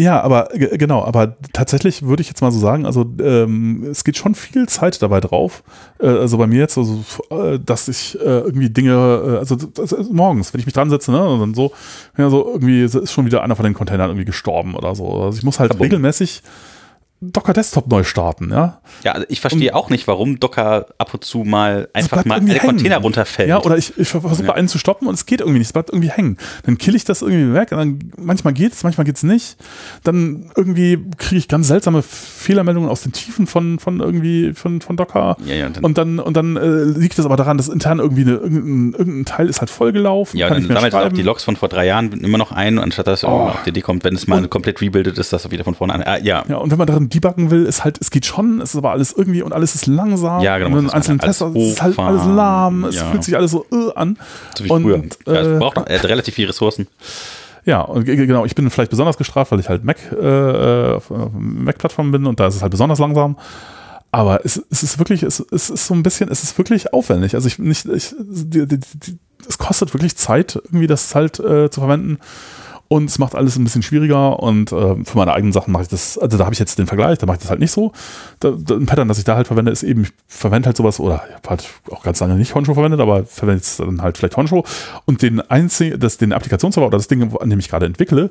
Ja, 0.00 0.20
aber 0.22 0.48
genau, 0.54 1.02
aber 1.04 1.36
tatsächlich 1.52 2.02
würde 2.02 2.20
ich 2.20 2.28
jetzt 2.28 2.40
mal 2.40 2.52
so 2.52 2.60
sagen, 2.60 2.86
also 2.86 3.04
ähm, 3.20 3.84
es 3.90 4.04
geht 4.04 4.16
schon 4.16 4.36
viel 4.36 4.68
Zeit 4.68 5.02
dabei 5.02 5.20
drauf. 5.20 5.64
Äh, 5.98 6.06
also 6.06 6.38
bei 6.38 6.46
mir 6.46 6.60
jetzt, 6.60 6.78
also, 6.78 7.02
äh, 7.30 7.58
dass 7.58 7.88
ich 7.88 8.14
äh, 8.20 8.24
irgendwie 8.24 8.70
Dinge, 8.70 8.92
äh, 8.92 9.38
also, 9.38 9.56
also, 9.76 10.04
morgens, 10.12 10.54
wenn 10.54 10.60
ich 10.60 10.66
mich 10.66 10.74
dran 10.74 10.88
setze, 10.88 11.10
ne, 11.10 11.28
und 11.28 11.40
dann 11.40 11.54
so, 11.54 11.72
ja, 12.16 12.30
so 12.30 12.46
irgendwie 12.46 12.84
ist 12.84 13.10
schon 13.10 13.26
wieder 13.26 13.42
einer 13.42 13.56
von 13.56 13.64
den 13.64 13.74
Containern 13.74 14.10
irgendwie 14.10 14.24
gestorben 14.24 14.76
oder 14.76 14.94
so. 14.94 15.08
Also 15.20 15.36
ich 15.36 15.44
muss 15.44 15.58
halt 15.58 15.78
regelmäßig 15.80 16.42
Docker 17.20 17.52
Desktop 17.52 17.88
neu 17.88 18.04
starten, 18.04 18.50
ja. 18.50 18.80
Ja, 19.02 19.12
also 19.12 19.26
ich 19.28 19.40
verstehe 19.40 19.70
und, 19.70 19.76
auch 19.76 19.90
nicht, 19.90 20.06
warum 20.06 20.38
Docker 20.38 20.86
ab 20.98 21.14
und 21.14 21.24
zu 21.24 21.38
mal 21.38 21.88
einfach 21.92 22.24
mal 22.24 22.40
der 22.40 22.60
Container 22.60 22.98
runterfällt. 22.98 23.48
Ja, 23.48 23.60
oder 23.60 23.76
ich, 23.76 23.98
ich 23.98 24.08
versuche 24.08 24.44
ja. 24.44 24.54
einen 24.54 24.68
zu 24.68 24.78
stoppen 24.78 25.08
und 25.08 25.14
es 25.14 25.26
geht 25.26 25.40
irgendwie 25.40 25.58
nicht, 25.58 25.66
es 25.66 25.72
bleibt 25.72 25.90
irgendwie 25.90 26.10
hängen. 26.10 26.36
Dann 26.64 26.78
kill 26.78 26.94
ich 26.94 27.04
das 27.04 27.22
irgendwie 27.22 27.54
weg 27.54 27.72
und 27.72 27.78
dann 27.78 28.12
manchmal 28.16 28.52
geht's, 28.52 28.84
manchmal 28.84 29.04
geht's 29.04 29.24
nicht. 29.24 29.56
Dann 30.04 30.52
irgendwie 30.54 30.98
kriege 31.16 31.38
ich 31.38 31.48
ganz 31.48 31.66
seltsame 31.66 32.02
Fehlermeldungen 32.02 32.88
aus 32.88 33.02
den 33.02 33.10
Tiefen 33.10 33.48
von, 33.48 33.80
von 33.80 33.98
irgendwie 33.98 34.52
von, 34.54 34.80
von 34.80 34.96
Docker. 34.96 35.36
Ja, 35.44 35.54
ja, 35.56 35.68
dann 35.70 35.84
und 35.84 35.98
dann, 35.98 36.20
und 36.20 36.36
dann 36.36 36.56
äh, 36.56 36.84
liegt 36.84 37.18
es 37.18 37.24
aber 37.24 37.36
daran, 37.36 37.56
dass 37.56 37.68
intern 37.68 37.98
irgendwie 37.98 38.22
eine, 38.22 38.34
irgendein, 38.34 38.98
irgendein 38.98 39.24
Teil 39.24 39.48
ist 39.48 39.58
halt 39.58 39.70
vollgelaufen. 39.70 40.38
Ja, 40.38 40.46
und 40.48 40.68
dann 40.68 40.76
sammelt 40.76 40.94
auch 40.94 41.12
die 41.12 41.22
Logs 41.22 41.42
von 41.42 41.56
vor 41.56 41.68
drei 41.68 41.86
Jahren 41.86 42.12
immer 42.12 42.38
noch 42.38 42.52
ein, 42.52 42.78
anstatt 42.78 43.08
dass 43.08 43.24
oh. 43.24 43.28
auf 43.28 43.62
die 43.64 43.70
Idee 43.70 43.80
kommt, 43.80 44.04
wenn 44.04 44.14
es 44.14 44.28
mal 44.28 44.42
und, 44.42 44.50
komplett 44.50 44.80
rebuildet 44.80 45.18
ist, 45.18 45.32
dass 45.32 45.44
er 45.44 45.50
wieder 45.50 45.64
von 45.64 45.74
vorne 45.74 45.94
an. 45.94 46.02
Ah, 46.02 46.18
ja. 46.18 46.44
ja, 46.48 46.56
und 46.56 46.70
wenn 46.70 46.78
man 46.78 46.86
darin 46.86 47.07
debuggen 47.08 47.50
will, 47.50 47.64
ist 47.66 47.84
halt, 47.84 47.98
es 48.00 48.10
geht 48.10 48.26
schon, 48.26 48.60
es 48.60 48.70
ist 48.70 48.76
aber 48.76 48.90
alles 48.90 49.12
irgendwie 49.12 49.42
und 49.42 49.52
alles 49.52 49.74
ist 49.74 49.86
langsam. 49.86 50.42
Ja, 50.42 50.58
genau. 50.58 50.76
Und 50.76 50.84
in 50.84 50.90
einzelnen 50.90 51.18
Tests 51.18 51.40
es 51.42 51.54
ist 51.54 51.82
halt 51.82 51.98
alles 51.98 52.24
lahm, 52.24 52.84
es 52.84 52.96
ja. 52.96 53.10
fühlt 53.10 53.24
sich 53.24 53.36
alles 53.36 53.50
so 53.50 53.66
uh, 53.72 53.90
an. 53.90 54.18
So 54.56 54.64
wie 54.64 54.70
und, 54.70 54.82
früher. 54.82 55.02
Ja, 55.26 55.40
es 55.40 55.48
äh, 55.48 55.58
braucht 55.58 55.76
noch, 55.76 55.86
er 55.86 55.98
hat 55.98 56.04
relativ 56.06 56.34
viele 56.34 56.48
Ressourcen. 56.48 56.86
Ja, 57.64 57.82
und 57.82 58.04
genau, 58.04 58.44
ich 58.46 58.54
bin 58.54 58.70
vielleicht 58.70 58.90
besonders 58.90 59.18
gestraft, 59.18 59.52
weil 59.52 59.60
ich 59.60 59.68
halt 59.68 59.84
Mac, 59.84 59.98
äh, 60.10 60.98
Mac-Plattform 61.38 62.12
bin 62.12 62.26
und 62.26 62.40
da 62.40 62.46
ist 62.46 62.56
es 62.56 62.62
halt 62.62 62.70
besonders 62.70 62.98
langsam. 62.98 63.36
Aber 64.10 64.44
es, 64.44 64.62
es 64.70 64.82
ist 64.82 64.98
wirklich, 64.98 65.22
es, 65.22 65.44
es 65.50 65.68
ist 65.68 65.86
so 65.86 65.94
ein 65.94 66.02
bisschen, 66.02 66.30
es 66.30 66.42
ist 66.42 66.56
wirklich 66.56 66.94
aufwendig. 66.94 67.34
Also 67.34 67.46
ich 67.46 67.58
nicht, 67.58 67.84
ich, 67.86 68.14
die, 68.18 68.66
die, 68.66 68.78
die, 68.78 69.18
es 69.46 69.58
kostet 69.58 69.92
wirklich 69.92 70.16
Zeit, 70.16 70.56
irgendwie 70.64 70.86
das 70.86 71.14
halt 71.14 71.38
äh, 71.40 71.70
zu 71.70 71.80
verwenden. 71.80 72.18
Und 72.88 73.10
es 73.10 73.18
macht 73.18 73.34
alles 73.34 73.56
ein 73.56 73.64
bisschen 73.64 73.82
schwieriger 73.82 74.40
und 74.42 74.72
äh, 74.72 75.04
für 75.04 75.18
meine 75.18 75.34
eigenen 75.34 75.52
Sachen 75.52 75.72
mache 75.72 75.82
ich 75.82 75.88
das, 75.88 76.16
also 76.16 76.38
da 76.38 76.44
habe 76.44 76.54
ich 76.54 76.58
jetzt 76.58 76.78
den 76.78 76.86
Vergleich, 76.86 77.18
da 77.18 77.26
mache 77.26 77.36
ich 77.36 77.42
das 77.42 77.50
halt 77.50 77.60
nicht 77.60 77.70
so. 77.70 77.92
Da, 78.40 78.50
da, 78.50 78.76
ein 78.76 78.86
Pattern, 78.86 79.08
das 79.08 79.18
ich 79.18 79.24
da 79.24 79.36
halt 79.36 79.46
verwende, 79.46 79.70
ist 79.70 79.82
eben, 79.82 80.04
ich 80.04 80.12
verwende 80.26 80.66
halt 80.66 80.76
sowas, 80.78 80.98
oder 80.98 81.22
ich 81.28 81.34
habe 81.34 81.50
halt 81.50 81.68
auch 81.90 82.02
ganz 82.02 82.18
lange 82.20 82.36
nicht 82.36 82.54
Honcho 82.54 82.72
verwendet, 82.72 83.00
aber 83.00 83.26
verwende 83.26 83.58
jetzt 83.58 83.78
dann 83.78 84.00
halt 84.00 84.16
vielleicht 84.16 84.38
Honcho. 84.38 84.64
Und 85.04 85.20
den 85.20 85.40
einzigen, 85.42 86.00
das, 86.00 86.16
den 86.16 86.32
Applikationsserver 86.32 86.86
oder 86.86 86.96
das 86.96 87.08
Ding, 87.08 87.30
an 87.38 87.50
dem 87.50 87.58
ich 87.58 87.68
gerade 87.68 87.84
entwickle, 87.84 88.30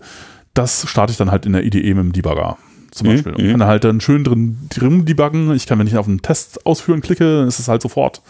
das 0.55 0.87
starte 0.89 1.11
ich 1.11 1.17
dann 1.17 1.29
halt 1.29 1.45
in 1.45 1.53
der 1.53 1.63
IDE 1.63 1.93
mit 1.93 2.05
dem 2.05 2.11
Debugger 2.13 2.57
zum 2.89 3.07
mhm, 3.07 3.11
Beispiel. 3.11 3.33
Und 3.33 3.45
mhm. 3.45 3.51
kann 3.51 3.65
halt 3.65 3.83
dann 3.83 4.01
schön 4.01 4.23
drin, 4.23 4.57
drin 4.69 5.05
debuggen. 5.05 5.53
Ich 5.53 5.67
kann, 5.67 5.77
wenn 5.77 5.85
ich 5.85 5.97
auf 5.97 6.07
einen 6.07 6.23
Test 6.23 6.65
ausführen 6.65 7.01
klicke, 7.01 7.39
dann 7.39 7.47
ist 7.47 7.59
es 7.59 7.67
halt 7.67 7.83
sofort 7.83 8.23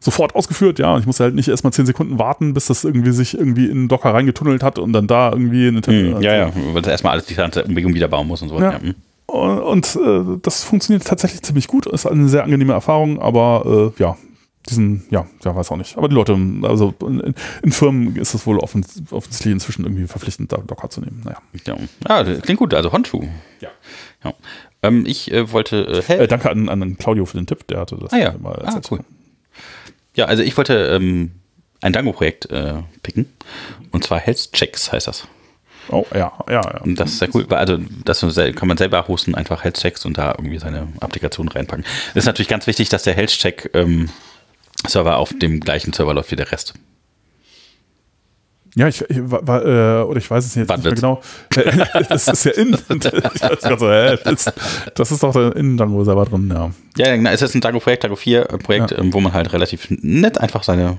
sofort 0.00 0.34
ausgeführt, 0.34 0.78
ja. 0.78 0.94
Und 0.94 1.00
ich 1.00 1.06
musste 1.06 1.24
halt 1.24 1.34
nicht 1.34 1.48
erstmal 1.48 1.72
zehn 1.72 1.86
Sekunden 1.86 2.18
warten, 2.18 2.54
bis 2.54 2.66
das 2.66 2.84
irgendwie 2.84 3.12
sich 3.12 3.34
irgendwie 3.36 3.66
in 3.66 3.88
Docker 3.88 4.12
reingetunnelt 4.12 4.62
hat 4.62 4.78
und 4.78 4.92
dann 4.92 5.06
da 5.06 5.30
irgendwie 5.30 5.68
eine 5.68 5.80
hm, 5.82 6.14
also 6.14 6.26
Ja, 6.26 6.34
ja, 6.34 6.52
weil 6.72 6.82
du 6.82 6.90
erstmal 6.90 7.12
alles 7.12 7.26
die 7.26 7.34
ganze 7.34 7.64
Umgebung 7.64 7.94
wieder 7.94 8.08
bauen 8.08 8.26
muss 8.26 8.42
und 8.42 8.48
so. 8.48 8.58
Ja. 8.58 8.72
ja. 8.72 8.80
Hm. 8.80 8.94
Und, 9.26 9.96
äh, 9.96 10.38
das 10.42 10.64
funktioniert 10.64 11.06
tatsächlich 11.06 11.42
ziemlich 11.42 11.68
gut, 11.68 11.86
ist 11.86 12.06
eine 12.06 12.28
sehr 12.28 12.42
angenehme 12.42 12.72
Erfahrung, 12.72 13.20
aber 13.20 13.92
äh, 13.96 14.02
ja, 14.02 14.16
diesen, 14.68 15.04
ja, 15.10 15.26
ja, 15.44 15.54
weiß 15.54 15.70
auch 15.70 15.76
nicht. 15.76 15.96
Aber 15.96 16.08
die 16.08 16.14
Leute, 16.14 16.36
also 16.62 16.94
in, 17.00 17.34
in 17.62 17.72
Firmen 17.72 18.16
ist 18.16 18.34
es 18.34 18.46
wohl 18.46 18.58
offens 18.58 19.02
offensichtlich 19.10 19.52
inzwischen 19.52 19.84
irgendwie 19.84 20.06
verpflichtend, 20.06 20.52
Docker 20.52 20.90
zu 20.90 21.00
nehmen. 21.00 21.22
Naja. 21.24 21.38
Ja, 21.66 21.76
ah, 22.04 22.24
klingt 22.24 22.58
gut, 22.58 22.74
also 22.74 22.92
Handschuh. 22.92 23.22
Ja. 23.60 23.68
ja. 24.24 24.34
Ähm, 24.82 25.04
ich 25.06 25.32
äh, 25.32 25.50
wollte. 25.52 26.04
Äh, 26.08 26.24
äh, 26.24 26.28
danke 26.28 26.50
an, 26.50 26.68
an 26.68 26.96
Claudio 26.98 27.24
für 27.24 27.36
den 27.36 27.46
Tipp, 27.46 27.66
der 27.68 27.80
hatte 27.80 27.96
das 27.96 28.12
ah, 28.12 28.18
ja. 28.18 28.34
Ah, 28.42 28.80
cool. 28.90 29.00
Ja, 30.20 30.26
also 30.26 30.42
ich 30.42 30.54
wollte 30.58 30.74
ähm, 30.74 31.30
ein 31.80 31.94
Dango-Projekt 31.94 32.50
äh, 32.50 32.74
picken. 33.02 33.32
Und 33.90 34.04
zwar 34.04 34.18
Health 34.18 34.52
Checks 34.52 34.92
heißt 34.92 35.08
das. 35.08 35.26
Oh, 35.88 36.04
ja, 36.12 36.30
ja, 36.46 36.60
ja. 36.60 36.80
Und 36.82 37.00
das 37.00 37.12
ist 37.12 37.20
sehr 37.20 37.34
cool. 37.34 37.46
Also, 37.48 37.78
das 38.04 38.20
kann 38.20 38.68
man 38.68 38.76
selber 38.76 39.08
hosten, 39.08 39.34
einfach 39.34 39.64
Health 39.64 39.78
Checks 39.80 40.04
und 40.04 40.18
da 40.18 40.32
irgendwie 40.36 40.58
seine 40.58 40.88
Applikation 41.00 41.48
reinpacken. 41.48 41.86
Das 42.12 42.24
ist 42.24 42.26
natürlich 42.26 42.48
ganz 42.48 42.66
wichtig, 42.66 42.90
dass 42.90 43.02
der 43.04 43.14
Health 43.14 43.30
Check 43.30 43.70
ähm, 43.72 44.10
Server 44.86 45.16
auf 45.16 45.32
dem 45.32 45.60
gleichen 45.60 45.94
Server 45.94 46.12
läuft 46.12 46.30
wie 46.32 46.36
der 46.36 46.52
Rest. 46.52 46.74
Ja, 48.76 48.86
ich, 48.86 49.02
ich 49.08 49.18
war, 49.22 49.64
äh, 49.64 50.02
oder 50.04 50.18
ich 50.18 50.30
weiß 50.30 50.46
es 50.46 50.54
jetzt 50.54 50.70
nicht 50.70 50.84
mehr 50.84 50.94
genau. 50.94 51.20
das 52.08 52.28
ist 52.28 52.44
ja 52.44 52.52
in. 52.52 52.76
das, 54.24 54.52
das 54.94 55.12
ist 55.12 55.22
doch 55.22 55.32
der 55.32 55.56
in 55.56 55.76
Dango 55.76 56.04
selber 56.04 56.24
drin, 56.24 56.50
ja. 56.52 56.70
Ja, 56.96 57.16
genau. 57.16 57.30
Es 57.30 57.42
ist 57.42 57.54
ein 57.54 57.60
Dango-Projekt, 57.60 58.04
Dango 58.04 58.16
4 58.16 58.44
Projekt, 58.44 58.92
ja. 58.92 58.98
Ähm, 58.98 59.12
wo 59.12 59.20
man 59.20 59.32
halt 59.32 59.52
relativ 59.52 59.88
nett 59.90 60.38
einfach 60.38 60.62
seine, 60.62 60.98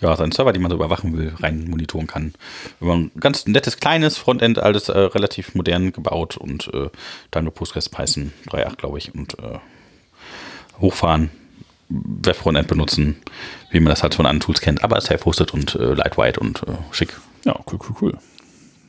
ja, 0.00 0.16
seinen 0.16 0.32
Server, 0.32 0.52
die 0.52 0.58
man 0.58 0.70
so 0.70 0.76
überwachen 0.76 1.16
will, 1.16 1.32
rein 1.40 1.66
monitoren 1.68 2.08
kann. 2.08 2.34
Über 2.80 2.94
ein 2.94 3.12
ganz 3.20 3.46
nettes 3.46 3.76
kleines 3.76 4.18
Frontend, 4.18 4.58
alles 4.58 4.88
äh, 4.88 4.98
relativ 4.98 5.54
modern 5.54 5.92
gebaut 5.92 6.36
und 6.36 6.68
äh, 6.74 6.88
Dango 7.30 7.52
Postgres 7.52 7.88
Python 7.88 8.32
3.8, 8.48 8.76
glaube 8.76 8.98
ich, 8.98 9.14
und 9.14 9.38
äh, 9.38 9.58
hochfahren 10.80 11.30
Web-Frontend 11.88 12.68
benutzen, 12.68 13.16
wie 13.70 13.80
man 13.80 13.90
das 13.90 14.02
halt 14.02 14.14
von 14.14 14.26
anderen 14.26 14.40
Tools 14.40 14.60
kennt, 14.60 14.82
aber 14.82 15.00
self-hosted 15.00 15.52
und 15.52 15.74
äh, 15.74 15.94
lightweight 15.94 16.38
und 16.38 16.62
äh, 16.62 16.72
schick. 16.90 17.18
Ja, 17.44 17.54
cool, 17.70 17.78
cool, 17.88 17.96
cool. 18.00 18.18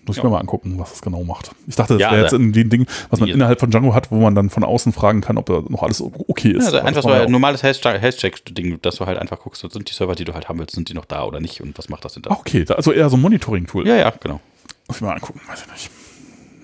Muss 0.05 0.17
ich 0.17 0.23
ja. 0.23 0.29
mir 0.29 0.35
mal 0.35 0.41
angucken, 0.41 0.79
was 0.79 0.89
das 0.89 1.01
genau 1.01 1.23
macht. 1.23 1.51
Ich 1.67 1.75
dachte, 1.75 1.93
das 1.93 2.01
ja, 2.01 2.11
wäre 2.11 2.23
jetzt 2.23 2.33
irgendwie 2.33 2.61
ein 2.61 2.69
Ding, 2.69 2.87
was 3.11 3.19
man 3.19 3.29
innerhalb 3.29 3.59
von 3.59 3.69
Django 3.69 3.93
hat, 3.93 4.09
wo 4.09 4.15
man 4.15 4.33
dann 4.33 4.49
von 4.49 4.63
außen 4.63 4.91
fragen 4.91 5.21
kann, 5.21 5.37
ob 5.37 5.45
da 5.45 5.61
noch 5.67 5.83
alles 5.83 6.01
okay 6.01 6.49
ist. 6.49 6.63
Ja, 6.63 6.65
also 6.65 6.79
einfach 6.79 7.03
so 7.03 7.09
ein 7.09 7.31
normales 7.31 7.61
Health-Check-Ding, 7.61 8.81
dass 8.81 8.95
du 8.95 9.05
halt 9.05 9.19
einfach 9.19 9.39
guckst, 9.39 9.61
sind 9.61 9.89
die 9.89 9.93
Server, 9.93 10.15
die 10.15 10.23
du 10.23 10.33
halt 10.33 10.49
haben 10.49 10.57
willst, 10.57 10.73
sind 10.73 10.89
die 10.89 10.95
noch 10.95 11.05
da 11.05 11.25
oder 11.25 11.39
nicht 11.39 11.61
und 11.61 11.77
was 11.77 11.89
macht 11.89 12.05
das 12.05 12.13
denn 12.13 12.23
da? 12.23 12.31
Okay, 12.31 12.65
also 12.69 12.91
eher 12.91 13.09
so 13.09 13.17
ein 13.17 13.21
Monitoring-Tool. 13.21 13.87
Ja, 13.87 13.97
ja, 13.97 14.09
genau. 14.19 14.39
Muss 14.87 14.97
ich 14.97 15.01
mal 15.01 15.13
angucken, 15.13 15.41
weiß 15.47 15.65
ich 15.65 15.71
nicht. 15.71 15.91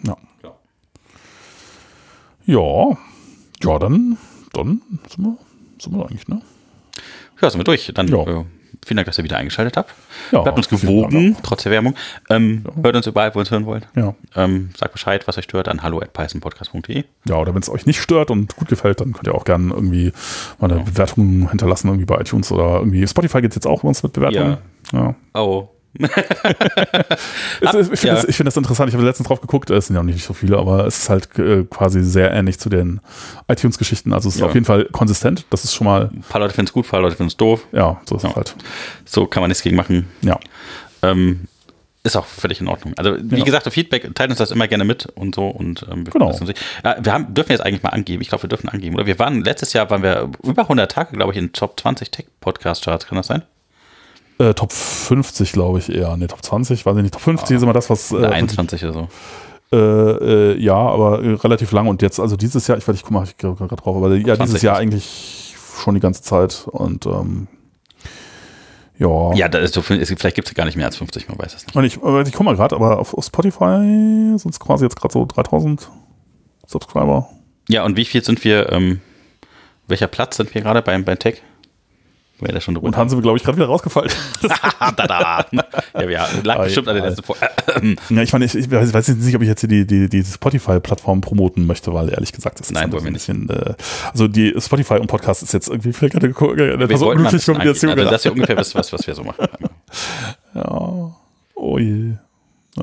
Ja. 0.08 0.18
Ja, 2.48 2.98
ja 3.62 3.80
dann, 3.80 4.18
dann 4.54 4.82
sind 5.08 5.24
wir 5.24 5.38
sind 5.80 5.96
wir 5.96 6.06
eigentlich, 6.06 6.28
ne? 6.28 6.42
Ja, 7.46 7.52
sind 7.52 7.60
wir 7.60 7.66
durch. 7.66 7.92
Dann 7.94 8.08
ja. 8.08 8.24
äh, 8.24 8.44
vielen 8.84 8.98
Dank, 8.98 9.06
dass 9.06 9.20
ihr 9.20 9.24
wieder 9.24 9.38
eingeschaltet 9.38 9.78
habt. 9.78 9.94
Ja, 10.32 10.42
Bleibt 10.42 10.58
uns 10.58 10.68
gewogen, 10.68 11.38
trotz 11.44 11.62
der 11.62 11.72
Werbung. 11.72 11.94
Ähm, 12.28 12.64
ja. 12.66 12.84
Hört 12.84 12.96
uns 12.96 13.06
überall, 13.06 13.36
wo 13.36 13.38
ihr 13.38 13.42
uns 13.42 13.52
hören 13.52 13.68
wollt. 13.68 13.88
Ja. 13.96 14.16
Ähm, 14.36 14.72
sagt 14.76 14.94
Bescheid, 14.94 15.28
was 15.28 15.38
euch 15.38 15.44
stört, 15.44 15.68
an 15.68 15.84
hallo 15.84 16.00
at 16.00 16.12
pythonpodcast.de. 16.14 17.04
Ja, 17.30 17.36
oder 17.36 17.54
wenn 17.54 17.62
es 17.62 17.70
euch 17.70 17.86
nicht 17.86 18.02
stört 18.02 18.32
und 18.32 18.56
gut 18.56 18.68
gefällt, 18.68 19.00
dann 19.00 19.14
könnt 19.14 19.28
ihr 19.28 19.36
auch 19.36 19.46
gerne 19.46 19.76
irgendwie 19.76 20.12
mal 20.60 20.72
eine 20.72 20.84
Bewertung 20.84 21.50
hinterlassen, 21.50 21.90
irgendwie 21.90 22.06
bei 22.06 22.20
iTunes 22.20 22.52
oder 22.52 22.80
irgendwie. 22.80 23.08
Spotify 23.08 23.42
geht 23.42 23.54
jetzt 23.54 23.68
auch 23.68 23.84
bei 23.84 23.88
uns 23.88 24.02
mit 24.02 24.14
Bewertungen. 24.14 24.58
Ja. 24.92 25.16
Oh, 25.36 25.70
ist, 27.62 27.94
ich 27.94 28.00
finde 28.00 28.16
ja. 28.16 28.22
das, 28.22 28.36
find 28.36 28.48
das, 28.48 28.58
interessant. 28.58 28.90
Ich 28.90 28.96
habe 28.96 29.06
letztens 29.06 29.28
drauf 29.28 29.42
geguckt, 29.42 29.70
es 29.70 29.88
sind 29.88 29.96
ja 29.96 30.02
auch 30.02 30.06
nicht 30.06 30.24
so 30.24 30.34
viele, 30.34 30.58
aber 30.58 30.86
es 30.86 31.00
ist 31.00 31.10
halt 31.10 31.38
äh, 31.40 31.64
quasi 31.64 32.04
sehr 32.04 32.32
ähnlich 32.32 32.60
zu 32.60 32.70
den 32.70 33.02
iTunes-Geschichten. 33.48 34.14
Also 34.14 34.30
es 34.30 34.36
ist 34.36 34.42
ja. 34.42 34.48
auf 34.48 34.54
jeden 34.54 34.66
Fall 34.66 34.86
konsistent. 34.92 35.46
Das 35.50 35.64
ist 35.64 35.74
schon 35.74 35.86
mal. 35.86 36.10
Ein 36.14 36.24
paar 36.28 36.42
Leute 36.42 36.54
finden 36.54 36.68
es 36.68 36.74
gut, 36.74 36.86
ein 36.86 36.90
paar 36.90 37.02
Leute 37.02 37.16
finden 37.16 37.30
es 37.30 37.38
doof. 37.38 37.66
Ja, 37.72 38.02
so 38.06 38.16
ist 38.16 38.24
ja. 38.24 38.30
es 38.30 38.36
halt. 38.36 38.56
So 39.06 39.26
kann 39.26 39.42
man 39.42 39.50
nichts 39.50 39.64
gegen 39.64 39.76
machen. 39.76 40.08
Ja. 40.22 40.40
Ähm, 41.02 41.48
ist 42.06 42.16
auch 42.16 42.26
völlig 42.26 42.62
in 42.62 42.68
Ordnung. 42.68 42.94
Also, 42.98 43.18
wie 43.20 43.38
ja. 43.38 43.44
gesagt, 43.44 43.68
Feedback, 43.74 44.14
teilt 44.14 44.30
uns 44.30 44.38
das 44.38 44.52
immer 44.52 44.68
gerne 44.68 44.86
mit 44.86 45.08
und 45.16 45.34
so. 45.34 45.48
Und 45.48 45.88
ähm, 45.92 46.06
wir, 46.06 46.12
genau. 46.12 46.32
ja, 46.84 46.98
wir 47.04 47.14
haben, 47.14 47.34
dürfen 47.34 47.52
jetzt 47.52 47.62
eigentlich 47.62 47.82
mal 47.82 47.90
angeben. 47.90 48.22
Ich 48.22 48.30
glaube, 48.30 48.44
wir 48.44 48.50
dürfen 48.50 48.70
angeben. 48.70 48.94
Oder 48.94 49.08
wir 49.08 49.18
waren, 49.18 49.44
letztes 49.44 49.74
Jahr 49.74 49.90
waren 49.90 50.04
wir 50.04 50.30
über 50.44 50.64
100 50.64 50.92
Tage, 50.92 51.16
glaube 51.16 51.32
ich, 51.32 51.38
in 51.40 51.52
Top 51.52 51.80
20 51.80 52.12
Tech 52.12 52.28
Podcast 52.42 52.84
Charts. 52.84 53.08
Kann 53.08 53.18
das 53.18 53.26
sein? 53.26 53.42
Äh, 54.38 54.54
Top 54.54 54.74
50, 54.74 55.54
glaube 55.54 55.80
ich 55.80 55.90
eher. 55.90 56.16
Ne, 56.18 56.28
Top 56.28 56.44
20, 56.44 56.86
weiß 56.86 56.98
ich 56.98 57.04
nicht. 57.04 57.14
Top 57.14 57.22
50 57.22 57.50
ah, 57.50 57.56
ist 57.56 57.64
immer 57.64 57.74
das, 57.74 57.90
was. 57.90 58.12
Äh, 58.12 58.26
21 58.26 58.84
oder 58.84 58.94
so. 58.94 59.08
Äh, 59.72 59.78
äh, 59.78 60.60
ja, 60.60 60.76
aber 60.76 61.24
äh, 61.24 61.34
relativ 61.34 61.72
lang 61.72 61.88
und 61.88 62.02
jetzt, 62.02 62.20
also 62.20 62.36
dieses 62.36 62.68
Jahr, 62.68 62.78
ich 62.78 62.88
weiß, 62.88 62.96
ich 62.96 63.04
guck 63.04 63.12
mal, 63.12 63.24
ich 63.24 63.38
gerade 63.38 63.76
drauf, 63.76 63.96
aber 63.96 64.16
ja, 64.16 64.36
dieses 64.38 64.62
Jahr 64.62 64.78
eigentlich 64.78 65.56
schon 65.84 65.96
die 65.96 66.00
ganze 66.00 66.22
Zeit 66.22 66.68
und 66.72 67.06
ähm, 67.08 67.48
ja. 68.98 69.34
Ja, 69.34 69.50
da 69.50 69.60
ist 69.60 69.74
so 69.74 69.82
viel, 69.82 70.06
vielleicht 70.06 70.36
gibt 70.36 70.48
es 70.48 70.54
gar 70.54 70.66
nicht 70.66 70.78
mehr 70.78 70.86
als 70.86 70.98
50, 70.98 71.28
man 71.28 71.38
weiß 71.40 71.56
es 71.56 71.66
nicht. 71.66 71.76
Und 71.76 71.84
ich, 71.84 71.96
ich 71.96 72.34
guck 72.34 72.46
mal 72.46 72.56
gerade, 72.56 72.76
aber 72.76 73.00
auf, 73.00 73.14
auf 73.14 73.26
Spotify 73.26 74.38
sind 74.38 74.52
es 74.52 74.60
quasi 74.60 74.86
jetzt 74.86 74.96
gerade 74.96 75.14
so 75.14 75.26
3000 75.26 75.90
Subscriber. 76.68 77.28
Ja, 77.68 77.84
und 77.84 77.98
wie 77.98 78.06
viel 78.06 78.24
sind 78.24 78.44
wir, 78.44 78.72
ähm, 78.72 79.02
welcher 79.88 80.08
Platz 80.08 80.38
sind 80.38 80.54
wir 80.54 80.62
gerade 80.62 80.82
beim, 80.82 81.04
beim 81.04 81.20
Tech? 81.20 81.42
Wäre 82.40 82.54
das 82.54 82.64
schon 82.66 82.74
drüber. 82.74 82.88
Und 82.88 82.98
haben 82.98 83.10
sie, 83.10 83.20
glaube 83.22 83.38
ich, 83.38 83.44
gerade 83.44 83.58
wieder 83.58 83.68
rausgefallen. 83.68 84.12
da, 84.42 84.92
da. 84.92 85.46
Ja, 85.94 86.10
ja, 86.10 86.28
lag 86.44 86.64
bestimmt 86.64 86.90
an 86.90 86.96
der 86.96 87.06
letzten 87.06 87.24
Folge. 87.24 87.48
ja, 88.10 88.22
ich 88.22 88.34
meine, 88.34 88.44
ich, 88.44 88.56
ich, 88.56 88.70
weiß 88.70 89.08
jetzt 89.08 89.22
nicht, 89.22 89.36
ob 89.36 89.42
ich 89.42 89.48
jetzt 89.48 89.62
hier 89.62 89.70
die, 89.70 89.88
die, 89.88 90.10
die 90.10 90.24
Spotify-Plattform 90.24 91.22
promoten 91.22 91.66
möchte, 91.66 91.94
weil 91.94 92.10
ehrlich 92.10 92.34
gesagt, 92.34 92.60
das 92.60 92.68
ist 92.68 92.74
Nein, 92.74 92.94
ein 92.94 93.14
bisschen, 93.14 93.50
äh, 93.50 93.74
also 94.12 94.28
die 94.28 94.54
Spotify 94.60 94.96
und 94.96 95.08
Podcast 95.08 95.44
ist 95.44 95.54
jetzt 95.54 95.70
irgendwie 95.70 95.94
vielleicht 95.94 96.14
gerade 96.14 96.28
eine 96.28 96.36
unglückliche 96.36 97.54
Kombination. 97.54 97.92
Also 97.92 98.04
das 98.04 98.16
ist 98.16 98.26
ja 98.26 98.32
ungefähr 98.32 98.58
was, 98.58 98.76
was, 98.76 98.92
was 98.92 99.08
wir 99.08 99.16
so 99.16 99.24
machen. 99.24 99.48
ja. 100.56 101.16
Oh 101.56 101.78
je. 101.78 102.16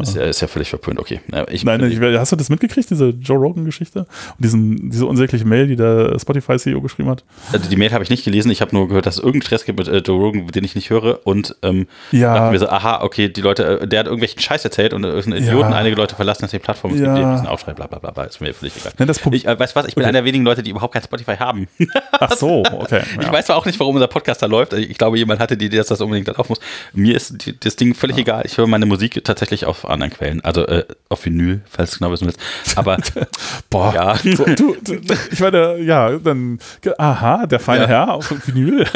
Ist, 0.00 0.16
ja, 0.16 0.22
ist 0.22 0.40
ja 0.40 0.48
völlig 0.48 0.70
verpönt, 0.70 0.98
okay. 0.98 1.20
Ich, 1.50 1.64
Nein, 1.64 1.82
ich, 1.84 2.00
hast 2.00 2.32
du 2.32 2.36
das 2.36 2.48
mitgekriegt, 2.48 2.88
diese 2.88 3.10
Joe 3.10 3.36
Rogan-Geschichte? 3.36 4.00
Und 4.00 4.08
diesen, 4.38 4.90
diese 4.90 5.04
unsägliche 5.04 5.44
Mail, 5.44 5.66
die 5.66 5.76
der 5.76 6.18
Spotify-CEO 6.18 6.80
geschrieben 6.80 7.10
hat? 7.10 7.24
Also 7.52 7.68
die 7.68 7.76
Mail 7.76 7.92
habe 7.92 8.02
ich 8.02 8.08
nicht 8.08 8.24
gelesen, 8.24 8.50
ich 8.50 8.62
habe 8.62 8.74
nur 8.74 8.88
gehört, 8.88 9.04
dass 9.04 9.16
es 9.16 9.20
irgendeinen 9.20 9.42
Stress 9.42 9.66
gibt 9.66 9.78
mit 9.78 9.88
äh, 9.88 9.98
Joe 9.98 10.18
Rogan, 10.18 10.46
den 10.46 10.64
ich 10.64 10.74
nicht 10.74 10.88
höre. 10.88 11.26
Und 11.26 11.56
ähm, 11.60 11.88
ja. 12.10 12.34
dachten 12.34 12.52
wir 12.52 12.58
so, 12.58 12.68
aha, 12.68 13.02
okay, 13.02 13.28
die 13.28 13.42
Leute, 13.42 13.80
äh, 13.80 13.86
der 13.86 14.00
hat 14.00 14.06
irgendwelchen 14.06 14.40
Scheiß 14.40 14.64
erzählt 14.64 14.94
und 14.94 15.04
äh, 15.04 15.18
Idioten, 15.18 15.70
ja. 15.70 15.76
einige 15.76 15.96
Leute 15.96 16.14
verlassen 16.14 16.44
jetzt 16.44 16.52
die 16.52 16.58
Plattform, 16.58 16.94
es 16.94 17.00
ja. 17.00 17.14
gibt 17.14 17.34
diesen 17.34 17.46
Aufschrei, 17.46 17.74
bla 17.74 17.86
bla 17.86 17.98
bla, 17.98 18.12
bla 18.12 18.24
ist 18.24 18.40
mir 18.40 18.54
völlig 18.54 18.74
egal. 18.76 18.92
Nein, 18.96 19.08
das 19.08 19.20
ich, 19.30 19.46
äh, 19.46 19.58
weißt 19.58 19.76
du 19.76 19.78
was, 19.78 19.88
ich 19.88 19.94
bin 19.94 20.04
okay. 20.04 20.08
einer 20.08 20.20
der 20.20 20.24
wenigen 20.24 20.44
Leute, 20.44 20.62
die 20.62 20.70
überhaupt 20.70 20.94
kein 20.94 21.02
Spotify 21.02 21.36
haben. 21.36 21.68
Ach 22.12 22.32
so, 22.32 22.62
okay. 22.72 23.02
Ja. 23.12 23.22
Ich 23.22 23.32
weiß 23.32 23.46
zwar 23.46 23.56
auch 23.56 23.66
nicht, 23.66 23.78
warum 23.78 23.96
unser 23.96 24.06
Podcast 24.06 24.42
da 24.42 24.46
läuft. 24.46 24.72
Ich 24.72 24.96
glaube, 24.96 25.18
jemand 25.18 25.38
hatte 25.40 25.56
die 25.56 25.66
Idee, 25.66 25.76
dass 25.76 25.88
das 25.88 26.00
unbedingt 26.00 26.28
da 26.28 26.32
drauf 26.32 26.48
muss. 26.48 26.60
Mir 26.92 27.14
ist 27.14 27.52
das 27.60 27.76
Ding 27.76 27.94
völlig 27.94 28.16
egal. 28.16 28.42
Ich 28.46 28.56
höre 28.56 28.66
meine 28.66 28.86
Musik 28.86 29.22
tatsächlich 29.24 29.66
auf 29.66 29.81
anderen 29.90 30.12
Quellen. 30.12 30.42
Also 30.42 30.66
äh, 30.66 30.84
auf 31.08 31.24
Vinyl, 31.24 31.60
falls 31.68 31.92
du 31.92 31.98
genau 31.98 32.10
wissen 32.12 32.26
willst. 32.26 32.40
Aber 32.76 32.98
boah, 33.70 33.94
ja. 33.94 34.16
So, 34.16 34.44
du, 34.44 34.76
du, 34.82 35.00
ich 35.30 35.40
meine, 35.40 35.78
ja, 35.80 36.18
dann, 36.18 36.58
aha, 36.98 37.46
der 37.46 37.60
feine 37.60 37.82
ja. 37.82 37.88
Herr 37.88 38.14
auf 38.14 38.32
Vinyl. 38.46 38.86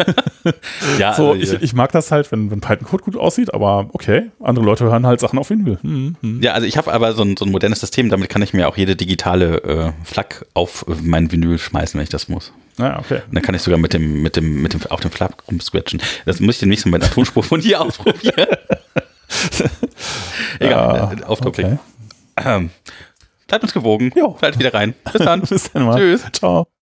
ja, 0.99 1.15
so, 1.15 1.33
also, 1.33 1.57
ich, 1.57 1.63
ich, 1.63 1.75
mag 1.75 1.93
das 1.93 2.11
halt, 2.11 2.31
wenn, 2.33 2.51
wenn 2.51 2.61
Python 2.61 2.87
Code 2.87 3.05
gut 3.05 3.17
aussieht, 3.17 3.53
aber 3.55 3.91
okay, 3.93 4.31
andere 4.41 4.65
Leute 4.65 4.85
hören 4.85 5.07
halt 5.07 5.21
Sachen 5.21 5.39
auf 5.39 5.51
Vinyl. 5.51 5.79
Hm, 5.83 6.17
hm. 6.21 6.43
Ja, 6.43 6.53
also 6.53 6.67
ich 6.67 6.77
habe 6.77 6.93
aber 6.93 7.13
so 7.13 7.23
ein, 7.23 7.37
so 7.37 7.45
ein 7.45 7.51
modernes 7.51 7.81
System, 7.81 8.09
damit 8.09 8.29
kann 8.29 8.43
ich 8.43 8.53
mir 8.53 8.69
auch 8.69 8.77
jede 8.77 8.97
digitale 8.97 9.63
äh, 9.63 9.93
Flak 10.05 10.47
auf 10.55 10.85
mein 11.03 11.31
Vinyl 11.31 11.59
schmeißen, 11.59 11.99
wenn 11.99 12.05
ich 12.05 12.11
das 12.11 12.29
muss. 12.29 12.53
Ah, 12.79 12.99
okay. 12.99 13.23
Und 13.27 13.35
dann 13.35 13.43
kann 13.43 13.55
ich 13.55 13.63
sogar 13.63 13.79
mit 13.79 13.95
dem, 13.95 14.23
mit 14.23 14.37
dem, 14.37 14.63
mit 14.63 14.75
dem, 14.75 14.83
auf 14.91 15.01
dem 15.01 15.11
Flap 15.11 15.43
rumscratchen. 15.49 16.01
Das 16.27 16.41
muss 16.41 16.57
ich 16.57 16.61
demnächst 16.61 16.85
mal 16.87 16.93
mit 16.93 17.03
einer 17.03 17.13
Tonspur 17.13 17.43
von 17.43 17.61
dir 17.61 17.81
ausprobieren. 17.83 18.47
Egal, 20.61 21.19
ah, 21.23 21.27
auf 21.27 21.45
okay. 21.45 21.79
Ähm, 22.37 22.71
bleibt 23.49 23.65
uns 23.65 23.73
gewogen. 23.73 24.13
Jo. 24.15 24.31
Bleibt 24.31 24.59
wieder 24.59 24.75
rein. 24.75 24.95
Bis 25.13 25.23
dann. 25.23 25.41
Bis 25.49 25.73
dann 25.73 25.85
mal. 25.85 25.99
Tschüss. 25.99 26.25
Ciao. 26.33 26.69